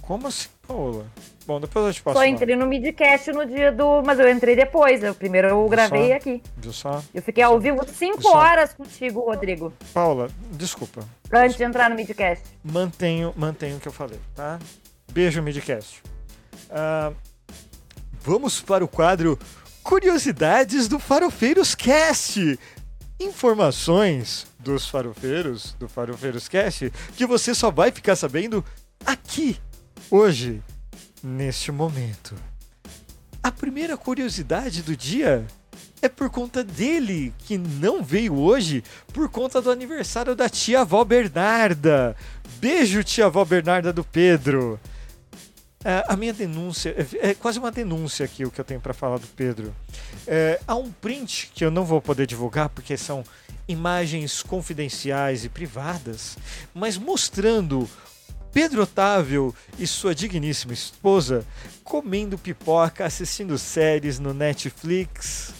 Como 0.00 0.26
assim, 0.26 0.48
Paola? 0.66 1.06
Bom, 1.46 1.60
depois 1.60 1.86
eu 1.86 1.92
te 1.92 2.02
passo. 2.02 2.14
Só 2.14 2.20
lá. 2.20 2.26
entrei 2.28 2.56
no 2.56 2.66
midcast 2.66 3.30
no 3.32 3.44
dia 3.44 3.70
do. 3.70 4.02
Mas 4.02 4.18
eu 4.18 4.30
entrei 4.30 4.56
depois. 4.56 5.02
Eu 5.02 5.14
primeiro 5.14 5.48
eu 5.48 5.68
gravei 5.68 6.08
Só. 6.08 6.14
aqui. 6.14 6.42
Viu 6.56 6.72
só? 6.72 7.02
Eu 7.12 7.22
fiquei 7.22 7.42
ao 7.42 7.58
vivo 7.60 7.86
cinco 7.86 8.28
horas 8.28 8.72
contigo, 8.72 9.20
Rodrigo. 9.20 9.72
Paola, 9.92 10.28
desculpa. 10.52 11.06
Antes 11.32 11.56
de 11.56 11.64
entrar 11.64 11.90
no 11.90 11.96
midcast. 11.96 12.44
mantenho, 12.64 13.32
mantenho 13.36 13.76
o 13.76 13.80
que 13.80 13.88
eu 13.88 13.92
falei, 13.92 14.18
tá? 14.34 14.58
Beijo, 15.12 15.42
Midcast. 15.42 16.02
Ah, 16.70 17.12
vamos 18.20 18.60
para 18.60 18.84
o 18.84 18.88
quadro 18.88 19.38
Curiosidades 19.82 20.88
do 20.88 20.98
Farofeiros 20.98 21.74
Cast. 21.74 22.58
Informações 23.20 24.46
dos 24.62 24.88
farofeiros, 24.88 25.74
do 25.78 25.88
Farofeiros 25.88 26.48
Cast, 26.48 26.92
que 27.16 27.26
você 27.26 27.54
só 27.54 27.70
vai 27.70 27.90
ficar 27.90 28.16
sabendo 28.16 28.64
aqui, 29.04 29.58
hoje, 30.10 30.62
neste 31.22 31.72
momento. 31.72 32.34
A 33.42 33.50
primeira 33.50 33.96
curiosidade 33.96 34.82
do 34.82 34.96
dia 34.96 35.46
é 36.00 36.08
por 36.08 36.30
conta 36.30 36.64
dele, 36.64 37.32
que 37.38 37.58
não 37.58 38.02
veio 38.02 38.34
hoje, 38.34 38.82
por 39.12 39.28
conta 39.28 39.60
do 39.60 39.70
aniversário 39.70 40.34
da 40.34 40.48
tia 40.48 40.80
avó 40.80 41.04
Bernarda. 41.04 42.16
Beijo, 42.58 43.04
tia 43.04 43.26
avó 43.26 43.44
Bernarda 43.44 43.92
do 43.92 44.04
Pedro. 44.04 44.78
É, 45.84 46.04
a 46.06 46.16
minha 46.16 46.32
denúncia, 46.32 46.94
é, 46.96 47.30
é 47.30 47.34
quase 47.34 47.58
uma 47.58 47.72
denúncia 47.72 48.24
aqui 48.24 48.44
o 48.44 48.50
que 48.50 48.60
eu 48.60 48.64
tenho 48.64 48.80
para 48.80 48.94
falar 48.94 49.18
do 49.18 49.26
Pedro. 49.26 49.74
É, 50.26 50.60
há 50.66 50.76
um 50.76 50.92
print 50.92 51.50
que 51.54 51.64
eu 51.64 51.70
não 51.70 51.84
vou 51.84 52.00
poder 52.00 52.26
divulgar 52.26 52.68
porque 52.68 52.96
são 52.96 53.24
imagens 53.72 54.42
confidenciais 54.42 55.44
e 55.44 55.48
privadas, 55.48 56.36
mas 56.74 56.96
mostrando 56.96 57.88
Pedro 58.52 58.82
Otávio 58.82 59.54
e 59.78 59.86
sua 59.86 60.14
digníssima 60.14 60.74
esposa 60.74 61.44
comendo 61.82 62.36
pipoca, 62.36 63.06
assistindo 63.06 63.56
séries 63.58 64.18
no 64.18 64.34
Netflix 64.34 65.54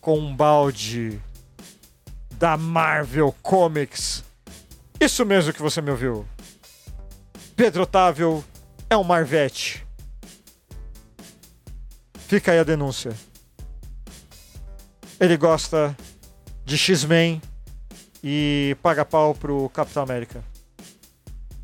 com 0.00 0.18
um 0.18 0.34
balde 0.34 1.20
da 2.38 2.56
Marvel 2.56 3.34
Comics. 3.42 4.22
Isso 5.00 5.24
mesmo 5.24 5.52
que 5.52 5.62
você 5.62 5.80
me 5.80 5.90
ouviu. 5.90 6.26
Pedro 7.56 7.82
Otávio 7.82 8.44
é 8.88 8.96
um 8.96 9.04
Marvete. 9.04 9.84
Fica 12.28 12.52
aí 12.52 12.58
a 12.58 12.64
denúncia. 12.64 13.16
Ele 15.18 15.36
gosta 15.36 15.96
de 16.64 16.78
X-Men 16.78 17.40
e 18.22 18.76
paga 18.82 19.04
pau 19.04 19.34
pro 19.34 19.68
Capitão 19.70 20.02
América. 20.02 20.42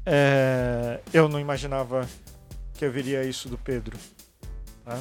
É, 0.05 1.01
eu 1.13 1.29
não 1.29 1.41
imaginava 1.41 2.09
que 2.75 2.85
eu 2.85 2.93
viria 2.93 3.25
isso 3.25 3.49
do 3.49 3.57
Pedro. 3.57 3.97
Tá? 4.85 5.01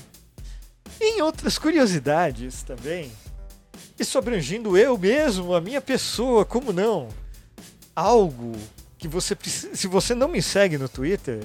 Em 1.01 1.21
outras 1.21 1.57
curiosidades 1.57 2.63
também, 2.63 3.11
e 3.99 4.05
sobreagindo 4.05 4.77
eu 4.77 4.97
mesmo, 4.97 5.53
a 5.53 5.61
minha 5.61 5.81
pessoa, 5.81 6.45
como 6.45 6.71
não? 6.71 7.09
Algo 7.95 8.55
que 8.97 9.07
você 9.07 9.35
precisa. 9.35 9.76
Se 9.76 9.88
você 9.88 10.15
não 10.15 10.27
me 10.27 10.41
segue 10.41 10.77
no 10.77 10.88
Twitter, 10.88 11.43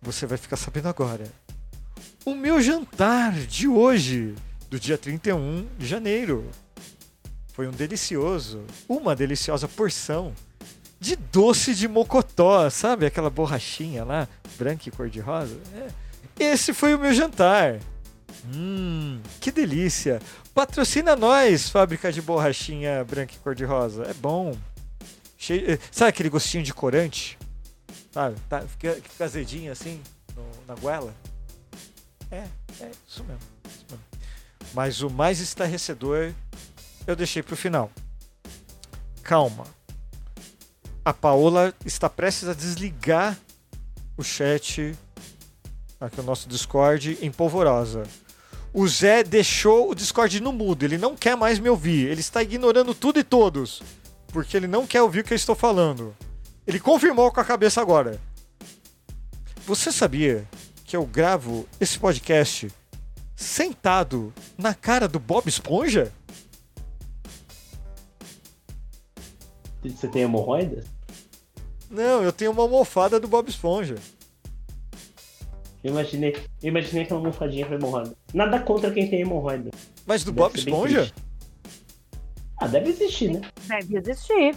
você 0.00 0.26
vai 0.26 0.38
ficar 0.38 0.56
sabendo 0.56 0.88
agora. 0.88 1.24
O 2.24 2.34
meu 2.34 2.60
jantar 2.60 3.32
de 3.32 3.66
hoje, 3.66 4.34
do 4.68 4.78
dia 4.78 4.98
31 4.98 5.66
de 5.78 5.86
janeiro, 5.86 6.48
foi 7.56 7.66
um 7.66 7.70
delicioso, 7.70 8.62
uma 8.86 9.16
deliciosa 9.16 9.66
porção 9.66 10.34
de 11.00 11.16
doce 11.16 11.74
de 11.74 11.88
mocotó, 11.88 12.68
sabe? 12.68 13.06
Aquela 13.06 13.30
borrachinha 13.30 14.04
lá, 14.04 14.28
branca 14.58 14.90
e 14.90 14.92
cor-de-rosa. 14.92 15.58
É. 15.74 15.88
Esse 16.52 16.74
foi 16.74 16.94
o 16.94 16.98
meu 16.98 17.14
jantar. 17.14 17.80
Hum, 18.54 19.22
que 19.40 19.50
delícia. 19.50 20.20
Patrocina 20.52 21.16
nós, 21.16 21.70
fábrica 21.70 22.12
de 22.12 22.20
borrachinha 22.20 23.02
branca 23.04 23.32
e 23.34 23.38
cor-de-rosa. 23.38 24.02
É 24.02 24.12
bom. 24.12 24.54
Cheio, 25.38 25.72
eh, 25.72 25.78
sabe 25.90 26.10
aquele 26.10 26.28
gostinho 26.28 26.62
de 26.62 26.74
corante? 26.74 27.38
Sabe? 28.12 28.36
Tá, 28.50 28.60
fica, 28.60 29.00
fica 29.02 29.24
azedinho 29.24 29.72
assim 29.72 30.02
no, 30.36 30.44
na 30.68 30.74
goela. 30.74 31.14
É, 32.30 32.44
é 32.80 32.90
isso 33.08 33.24
mesmo, 33.24 33.40
isso 33.66 33.86
mesmo. 33.88 34.04
Mas 34.74 35.00
o 35.00 35.08
mais 35.08 35.40
estarrecedor 35.40 36.34
eu 37.06 37.16
deixei 37.16 37.42
pro 37.42 37.56
final. 37.56 37.90
Calma. 39.22 39.64
A 41.04 41.12
Paola 41.12 41.72
está 41.84 42.10
prestes 42.10 42.48
a 42.48 42.54
desligar 42.54 43.38
o 44.16 44.24
chat 44.24 44.96
aqui 46.00 46.20
o 46.20 46.24
nosso 46.24 46.48
Discord 46.48 47.18
em 47.20 47.30
polvorosa. 47.30 48.02
O 48.72 48.86
Zé 48.86 49.22
deixou 49.22 49.90
o 49.90 49.94
Discord 49.94 50.40
no 50.40 50.52
mudo, 50.52 50.84
ele 50.84 50.98
não 50.98 51.16
quer 51.16 51.36
mais 51.36 51.58
me 51.58 51.68
ouvir, 51.68 52.08
ele 52.08 52.20
está 52.20 52.42
ignorando 52.42 52.94
tudo 52.94 53.18
e 53.18 53.24
todos, 53.24 53.82
porque 54.28 54.56
ele 54.56 54.66
não 54.66 54.86
quer 54.86 55.00
ouvir 55.02 55.20
o 55.20 55.24
que 55.24 55.32
eu 55.32 55.36
estou 55.36 55.54
falando. 55.54 56.14
Ele 56.66 56.78
confirmou 56.78 57.32
com 57.32 57.40
a 57.40 57.44
cabeça 57.44 57.80
agora. 57.80 58.20
Você 59.64 59.90
sabia 59.90 60.46
que 60.84 60.96
eu 60.96 61.06
gravo 61.06 61.66
esse 61.80 61.98
podcast 61.98 62.70
sentado 63.34 64.32
na 64.58 64.74
cara 64.74 65.08
do 65.08 65.18
Bob 65.18 65.48
Esponja? 65.48 66.12
Você 69.90 70.08
tem 70.08 70.22
hemorroida? 70.22 70.84
Não, 71.90 72.22
eu 72.22 72.32
tenho 72.32 72.50
uma 72.50 72.62
almofada 72.62 73.20
do 73.20 73.28
Bob 73.28 73.48
Esponja. 73.48 73.94
Eu 75.84 75.92
imaginei, 75.92 76.34
eu 76.62 76.68
imaginei 76.68 77.04
aquela 77.04 77.20
almofadinha 77.20 77.64
pra 77.66 77.76
hemorroida. 77.76 78.16
Nada 78.34 78.58
contra 78.58 78.90
quem 78.90 79.08
tem 79.08 79.20
hemorroida. 79.20 79.70
Mas 80.04 80.24
do 80.24 80.32
Deve 80.32 80.40
Bob 80.48 80.56
Esponja? 80.58 81.12
Ah, 82.58 82.66
deve 82.66 82.90
existir, 82.90 83.32
né? 83.34 83.40
Deve 83.68 83.98
existir, 83.98 84.56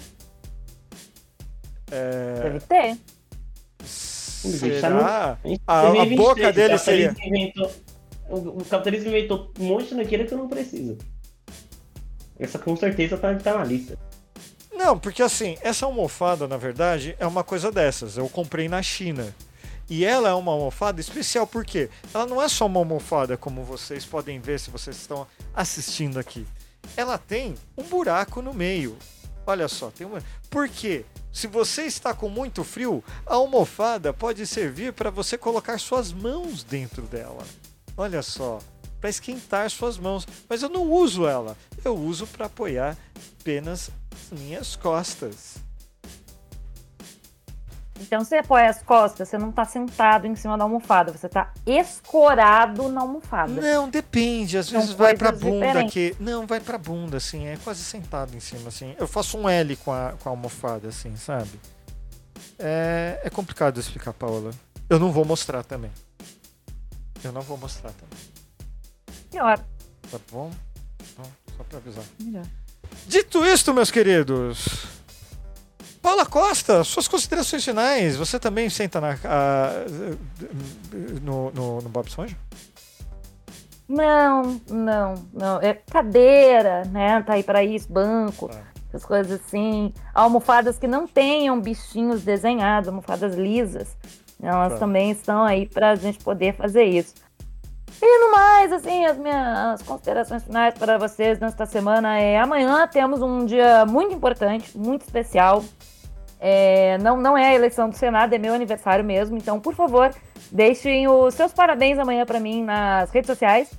É... 1.92 2.42
deve 2.44 2.60
ter. 2.62 2.98
Será? 3.84 5.38
Em 5.44 5.60
A- 5.68 5.80
a 5.80 5.92
2023, 5.92 6.18
boca 6.18 6.54
dele 6.54 6.74
o 6.76 6.78
capitalismo 6.78 7.26
inventou- 7.26 7.72
o, 8.30 8.38
o 8.62 8.66
capitalismo 8.66 9.10
inventou 9.10 9.52
um 9.60 9.64
monte 9.66 9.94
de 9.96 10.06
que 10.06 10.34
eu 10.34 10.38
não 10.38 10.48
preciso. 10.48 10.98
Essa 12.40 12.58
com 12.58 12.76
certeza 12.78 13.18
tá, 13.18 13.36
tá 13.36 13.58
na 13.58 13.66
lista. 13.66 13.98
Não, 14.80 14.98
porque 14.98 15.22
assim, 15.22 15.58
essa 15.60 15.86
almofada, 15.86 16.48
na 16.48 16.56
verdade, 16.56 17.14
é 17.20 17.28
uma 17.28 17.44
coisa 17.44 17.70
dessas. 17.70 18.16
Eu 18.16 18.30
comprei 18.30 18.70
na 18.70 18.82
China. 18.82 19.36
E 19.90 20.06
ela 20.06 20.30
é 20.30 20.34
uma 20.34 20.54
almofada 20.54 21.02
especial 21.02 21.46
porque 21.46 21.90
ela 22.14 22.26
não 22.26 22.42
é 22.42 22.48
só 22.48 22.66
uma 22.66 22.80
almofada, 22.80 23.36
como 23.36 23.62
vocês 23.66 24.06
podem 24.06 24.40
ver 24.40 24.58
se 24.58 24.72
vocês 24.72 24.96
estão 24.96 25.28
assistindo 25.54 26.18
aqui. 26.18 26.48
Ela 26.96 27.18
tem 27.18 27.56
um 27.78 27.84
buraco 27.84 28.42
no 28.42 28.54
meio. 28.54 28.98
Olha 29.46 29.68
só, 29.68 29.92
tem 29.92 30.08
uma. 30.08 30.24
Por 30.50 30.70
quê? 30.70 31.04
Se 31.30 31.46
você 31.46 31.82
está 31.82 32.14
com 32.14 32.30
muito 32.30 32.64
frio, 32.64 33.04
a 33.26 33.36
almofada 33.36 34.14
pode 34.14 34.48
servir 34.48 34.94
para 34.94 35.10
você 35.10 35.38
colocar 35.38 35.78
suas 35.78 36.14
mãos 36.14 36.64
dentro 36.64 37.02
dela. 37.02 37.44
Olha 37.98 38.22
só, 38.22 38.60
para 39.00 39.10
esquentar 39.10 39.70
suas 39.70 39.98
mãos. 39.98 40.28
Mas 40.48 40.62
eu 40.62 40.70
não 40.70 40.84
uso 40.92 41.28
ela. 41.28 41.58
Eu 41.84 41.96
uso 41.96 42.28
para 42.28 42.46
apoiar 42.48 42.98
apenas 43.40 43.90
as 44.14 44.40
minhas 44.40 44.76
costas. 44.76 45.58
Então 48.02 48.24
você 48.24 48.38
apoia 48.38 48.70
as 48.70 48.82
costas, 48.82 49.28
você 49.28 49.38
não 49.38 49.52
tá 49.52 49.66
sentado 49.66 50.26
em 50.26 50.34
cima 50.34 50.58
da 50.58 50.64
almofada, 50.64 51.12
você 51.12 51.28
tá 51.28 51.52
escorado 51.66 52.88
na 52.88 53.02
almofada. 53.02 53.52
Não, 53.52 53.90
depende. 53.90 54.58
Às 54.58 54.68
São 54.68 54.80
vezes 54.80 54.96
vai 54.96 55.18
pra 55.18 55.32
coisas 55.34 55.46
bunda 55.46 55.66
diferentes. 55.66 56.14
aqui. 56.14 56.16
Não, 56.24 56.48
vai 56.48 56.62
pra 56.62 56.78
bunda, 56.78 57.18
assim. 57.18 57.46
É 57.48 57.58
quase 57.58 57.84
sentado 57.84 58.36
em 58.36 58.40
cima, 58.40 58.70
assim. 58.70 58.96
Eu 58.98 59.08
faço 59.08 59.38
um 59.38 59.50
L 59.50 59.76
com 59.76 59.92
a, 59.92 60.14
com 60.18 60.30
a 60.30 60.32
almofada, 60.32 60.88
assim, 60.88 61.16
sabe? 61.18 61.60
É, 62.58 63.20
é 63.24 63.30
complicado 63.30 63.80
explicar, 63.80 64.14
Paola. 64.14 64.52
Eu 64.90 64.98
não 64.98 65.12
vou 65.12 65.26
mostrar 65.26 65.64
também. 65.64 65.92
Eu 67.22 67.34
não 67.34 67.42
vou 67.42 67.58
mostrar 67.58 67.92
também. 67.92 68.29
Pior. 69.32 69.58
Tá 70.12 70.18
bom? 70.32 70.50
Bom, 71.18 71.24
Só 71.58 71.64
pra 71.64 71.78
avisar. 71.78 72.04
Melhor. 72.20 72.46
Dito 73.08 73.46
isto, 73.46 73.74
meus 73.74 73.92
queridos. 73.92 74.88
Paula 76.02 76.26
Costa, 76.26 76.84
suas 76.84 77.08
considerações 77.08 77.64
finais. 77.64 78.16
Você 78.16 78.40
também 78.40 78.70
senta 78.70 79.00
na, 79.02 79.12
a- 79.26 79.86
no, 81.22 81.52
no, 81.52 81.82
no 81.82 81.90
Bob 81.90 82.08
Esponja? 82.08 82.36
Não, 83.88 84.62
não, 84.70 85.16
não. 85.34 85.60
É 85.62 85.74
cadeira, 85.74 86.84
né? 86.86 87.22
Tá 87.24 87.34
aí 87.34 87.44
pra 87.44 87.64
isso, 87.64 87.92
banco, 87.92 88.48
Tá. 88.48 88.62
essas 88.88 89.04
coisas 89.06 89.42
assim. 89.42 89.94
Almofadas 90.14 90.78
que 90.78 90.88
não 90.88 91.08
tenham 91.08 91.60
bichinhos 91.60 92.22
desenhados, 92.24 92.88
almofadas 92.88 93.36
lisas. 93.36 93.96
Elas 94.42 94.74
Tá. 94.74 94.80
também 94.80 95.12
estão 95.12 95.44
aí 95.44 95.68
pra 95.68 95.96
gente 95.96 96.20
poder 96.20 96.56
fazer 96.56 96.84
isso. 96.86 97.14
E 98.02 98.20
no 98.20 98.32
mais, 98.32 98.72
assim, 98.72 99.06
as 99.06 99.18
minhas 99.18 99.82
considerações 99.82 100.44
finais 100.44 100.74
para 100.74 100.98
vocês 100.98 101.40
nesta 101.40 101.66
semana 101.66 102.20
é 102.20 102.38
amanhã 102.38 102.88
temos 102.88 103.22
um 103.22 103.46
dia 103.46 103.86
muito 103.86 104.14
importante, 104.14 104.78
muito 104.78 105.02
especial. 105.02 105.64
É, 106.40 106.98
não, 107.00 107.18
não 107.18 107.38
é 107.38 107.50
a 107.50 107.56
eleição 107.56 107.90
do 107.90 107.96
Senado, 107.96 108.34
é 108.34 108.38
meu 108.38 108.54
aniversário 108.54 109.04
mesmo. 109.04 109.36
Então, 109.36 109.60
por 109.60 109.76
favor, 109.76 110.14
deixem 110.52 111.08
os 111.08 111.34
seus 111.34 111.52
parabéns 111.52 112.00
amanhã 112.00 112.26
para 112.26 112.40
mim 112.40 112.64
nas 112.64 113.12
redes 113.12 113.28
sociais. 113.28 113.72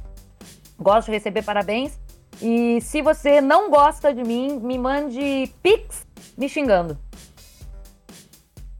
Gosto 0.79 1.07
de 1.07 1.13
receber 1.13 1.43
parabéns. 1.43 1.99
E 2.43 2.81
se 2.81 3.01
você 3.01 3.41
não 3.41 3.71
gosta 3.71 4.13
de 4.13 4.23
mim, 4.23 4.59
me 4.63 4.79
mande 4.79 5.51
pix 5.63 6.07
me 6.37 6.49
xingando. 6.49 6.99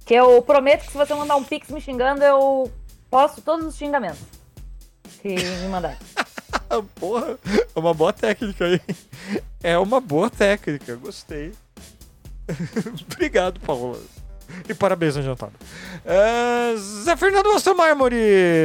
Que 0.05 0.15
eu 0.15 0.43
prometo 0.43 0.85
que 0.85 0.93
se 0.93 0.99
você 0.99 1.15
mandar 1.15 1.37
um 1.37 1.45
pix 1.45 1.71
me 1.71 1.81
xingando, 1.81 2.23
eu 2.23 2.71
posto 3.11 3.41
todos 3.41 3.65
os 3.65 3.77
xingamentos 3.77 4.40
que 5.21 5.29
me 5.29 5.69
mandar. 5.69 5.99
Porra, 6.97 7.39
é 7.75 7.79
uma 7.79 7.93
boa 7.93 8.13
técnica 8.13 8.65
aí. 8.65 8.81
É 9.63 9.79
uma 9.79 10.01
boa 10.01 10.31
técnica, 10.31 10.97
gostei. 10.97 11.53
Obrigado, 13.13 13.61
Paula. 13.61 13.99
E 14.69 14.75
parabéns 14.75 15.17
no 15.17 15.23
jantar. 15.23 15.51
É, 16.05 16.77
Zé 16.77 17.17
Fernando 17.17 17.51
Aston 17.51 17.75
Mármore, 17.75 18.17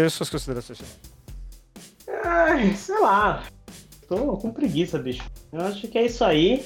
suas 0.09 0.29
considerações. 0.29 0.79
Ai, 2.23 2.73
sei 2.75 2.99
lá. 2.99 3.43
Tô 4.07 4.37
com 4.37 4.51
preguiça, 4.51 4.97
bicho. 4.97 5.23
Eu 5.51 5.61
acho 5.61 5.87
que 5.87 5.97
é 5.97 6.05
isso 6.05 6.23
aí. 6.23 6.65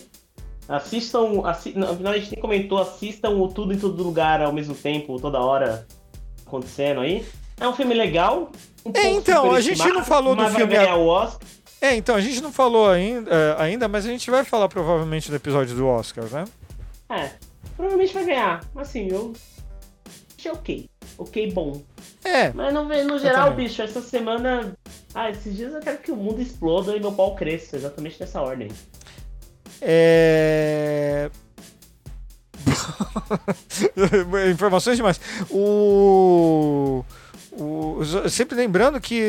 Assistam. 0.68 1.42
Assi... 1.46 1.74
Não, 1.76 1.92
afinal, 1.92 2.14
a 2.14 2.18
gente 2.18 2.32
nem 2.32 2.42
comentou, 2.42 2.78
assistam 2.78 3.30
o 3.30 3.48
tudo 3.48 3.74
em 3.74 3.80
todo 3.80 4.04
lugar 4.04 4.42
ao 4.42 4.54
mesmo 4.54 4.76
tempo, 4.76 5.20
toda 5.20 5.40
hora 5.40 5.88
acontecendo 6.46 7.02
aí. 7.02 7.26
É 7.60 7.68
um 7.68 7.74
filme 7.74 7.94
legal. 7.94 8.52
um 8.86 8.92
É, 8.94 9.10
então, 9.10 9.52
a 9.52 9.62
gente 9.62 9.88
não 9.88 10.04
falou 10.04 10.36
do 10.36 10.42
mas 10.42 10.54
vai 10.54 10.62
filme 10.62 10.76
ganhar 10.76 10.96
o 10.96 11.08
Oscar. 11.08 11.48
É, 11.82 11.96
então, 11.96 12.16
a 12.16 12.22
gente 12.22 12.42
não 12.42 12.52
falou 12.52 12.90
ainda, 12.90 13.32
é, 13.32 13.56
ainda, 13.62 13.88
mas 13.88 14.06
a 14.06 14.10
gente 14.10 14.30
vai 14.30 14.44
falar 14.44 14.68
provavelmente 14.68 15.30
do 15.30 15.36
episódio 15.36 15.76
do 15.76 15.88
Oscar, 15.88 16.26
né? 16.26 16.46
É, 17.10 17.32
provavelmente 17.76 18.14
vai 18.14 18.26
ganhar. 18.26 18.64
Assim, 18.76 19.08
eu. 19.10 19.34
Achei 20.38 20.52
ok. 20.52 20.90
Ok, 21.18 21.52
bom. 21.52 21.82
É, 22.24 22.52
Mas 22.54 22.74
no, 22.74 22.86
no 22.86 23.20
geral, 23.20 23.54
bicho, 23.54 23.82
essa 23.82 24.02
semana. 24.02 24.74
Ah, 25.14 25.30
esses 25.30 25.56
dias 25.56 25.74
eu 25.74 25.80
quero 25.80 25.98
que 25.98 26.12
o 26.12 26.16
mundo 26.16 26.42
exploda 26.42 26.96
e 26.96 27.00
meu 27.00 27.12
pau 27.12 27.36
cresça, 27.36 27.76
exatamente 27.76 28.20
nessa 28.20 28.42
ordem. 28.42 28.70
É... 29.82 31.30
Informações 34.52 34.98
demais. 34.98 35.20
O... 35.50 37.04
o- 37.62 38.30
Sempre 38.30 38.56
lembrando 38.56 39.00
que 39.02 39.22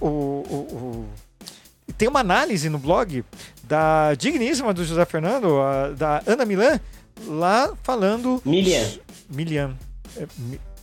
o, 0.00 0.06
o- 0.06 0.76
o- 0.76 1.08
tem 1.98 2.08
uma 2.08 2.20
análise 2.20 2.68
no 2.68 2.78
blog 2.78 3.24
da 3.64 4.14
digníssima 4.14 4.72
do 4.72 4.84
José 4.84 5.04
Fernando, 5.04 5.60
a- 5.60 5.90
da 5.90 6.22
Ana 6.26 6.44
Milan, 6.44 6.80
lá 7.26 7.72
falando. 7.82 8.40
Milian. 8.44 8.86
Milian. 9.28 9.76
É, 10.16 10.26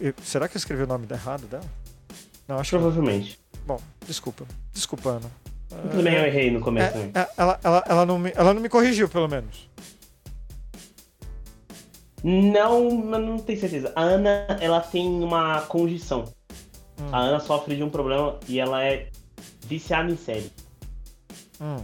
é, 0.09 0.13
será 0.23 0.47
que 0.47 0.55
eu 0.57 0.59
escrevi 0.59 0.84
o 0.84 0.88
nome 0.88 1.05
errado 1.09 1.45
dela? 1.47 1.63
Não, 2.47 2.57
acho 2.57 2.69
que. 2.71 2.77
Provavelmente. 2.77 3.39
Bom, 3.65 3.80
desculpa. 4.07 4.45
Desculpa, 4.73 5.09
Ana. 5.09 5.31
Tudo 5.91 6.01
bem, 6.01 6.15
eu 6.15 6.26
errei 6.26 6.49
no 6.49 6.59
começo. 6.61 6.97
É, 6.97 7.11
é, 7.13 7.27
ela, 7.38 7.59
ela, 7.63 7.84
ela, 7.88 8.05
não 8.05 8.17
me, 8.17 8.31
ela 8.35 8.53
não 8.55 8.61
me 8.61 8.69
corrigiu, 8.69 9.07
pelo 9.07 9.27
menos. 9.27 9.69
Não, 12.23 12.89
não 12.91 13.38
tenho 13.38 13.59
certeza. 13.59 13.93
A 13.95 14.01
Ana, 14.01 14.45
ela 14.59 14.81
tem 14.81 15.07
uma 15.23 15.61
condição. 15.61 16.26
Hum. 16.99 17.09
A 17.11 17.19
Ana 17.19 17.39
sofre 17.39 17.76
de 17.76 17.84
um 17.84 17.89
problema 17.89 18.38
e 18.47 18.59
ela 18.59 18.84
é 18.84 19.09
viciada 19.65 20.11
em 20.11 20.17
série. 20.17 20.51
Hum. 21.61 21.77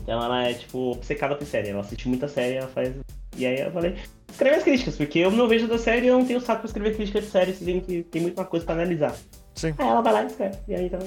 Então 0.00 0.22
ela 0.22 0.44
é, 0.44 0.54
tipo, 0.54 0.92
obcecada 0.92 1.36
por 1.36 1.46
série. 1.46 1.70
Ela 1.70 1.80
assiste 1.80 2.08
muita 2.08 2.28
série, 2.28 2.56
ela 2.56 2.68
faz. 2.68 2.94
E 3.36 3.46
aí 3.46 3.60
eu 3.60 3.70
falei, 3.70 3.96
escreve 4.30 4.56
as 4.56 4.62
críticas, 4.62 4.96
porque 4.96 5.18
eu 5.18 5.30
não 5.30 5.48
vejo 5.48 5.66
da 5.66 5.78
série 5.78 6.06
e 6.06 6.08
eu 6.08 6.18
não 6.18 6.26
tenho 6.26 6.40
saco 6.40 6.60
pra 6.60 6.66
escrever 6.66 6.96
crítica 6.96 7.20
de 7.20 7.28
série, 7.28 7.52
você 7.52 7.64
tem 7.64 7.80
que 7.80 8.02
tem 8.04 8.22
muita 8.22 8.44
coisa 8.44 8.66
pra 8.66 8.74
analisar. 8.74 9.16
Sim. 9.54 9.74
Aí 9.78 9.88
ela 9.88 10.00
vai 10.00 10.12
lá 10.12 10.22
e 10.24 10.26
escreve. 10.26 10.58
E 10.68 10.74
aí 10.74 10.90
tá. 10.90 10.98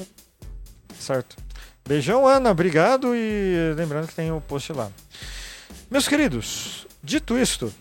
Certo. 0.97 1.35
Beijão, 1.87 2.25
Ana. 2.27 2.51
Obrigado. 2.51 3.15
E 3.15 3.73
lembrando 3.75 4.07
que 4.07 4.15
tem 4.15 4.31
o 4.31 4.41
post 4.41 4.73
lá. 4.73 4.89
Meus 5.89 6.07
queridos, 6.07 6.87
dito 7.03 7.37
isto, 7.37 7.71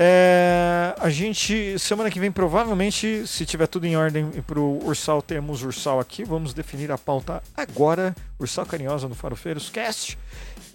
é, 0.00 0.94
a 1.00 1.10
gente, 1.10 1.76
semana 1.76 2.08
que 2.08 2.20
vem, 2.20 2.30
provavelmente, 2.30 3.26
se 3.26 3.44
tiver 3.44 3.66
tudo 3.66 3.84
em 3.84 3.96
ordem 3.96 4.30
pro 4.46 4.78
Ursal, 4.84 5.20
temos 5.20 5.64
Ursal 5.64 5.98
aqui. 5.98 6.22
Vamos 6.22 6.54
definir 6.54 6.92
a 6.92 6.96
pauta 6.96 7.42
agora. 7.56 8.14
Ursal 8.38 8.64
Carinhosa 8.64 9.08
no 9.08 9.16
Farofeiros 9.16 9.68
Cast. 9.70 10.16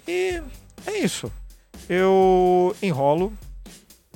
E 0.06 0.42
é 0.86 0.98
isso. 0.98 1.32
Eu 1.88 2.76
enrolo, 2.82 3.32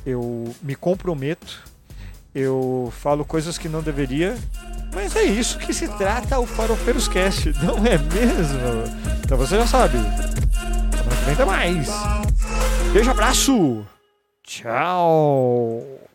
eu 0.06 0.54
me 0.62 0.76
comprometo, 0.76 1.64
eu 2.36 2.92
falo 2.98 3.24
coisas 3.24 3.58
que 3.58 3.70
não 3.70 3.82
deveria, 3.82 4.38
mas 4.94 5.16
é 5.16 5.24
isso 5.24 5.58
que 5.58 5.74
se 5.74 5.88
trata 5.88 6.38
o 6.38 6.46
Farofeiros 6.46 7.08
Cast, 7.08 7.54
não 7.64 7.78
é 7.78 7.98
mesmo? 7.98 8.60
Então 9.24 9.38
você 9.38 9.56
já 9.56 9.66
sabe. 9.66 9.98
Tem 11.38 11.46
mais. 11.46 11.88
Beijo, 12.92 13.10
abraço. 13.10 13.86
Ciao. 14.48 16.00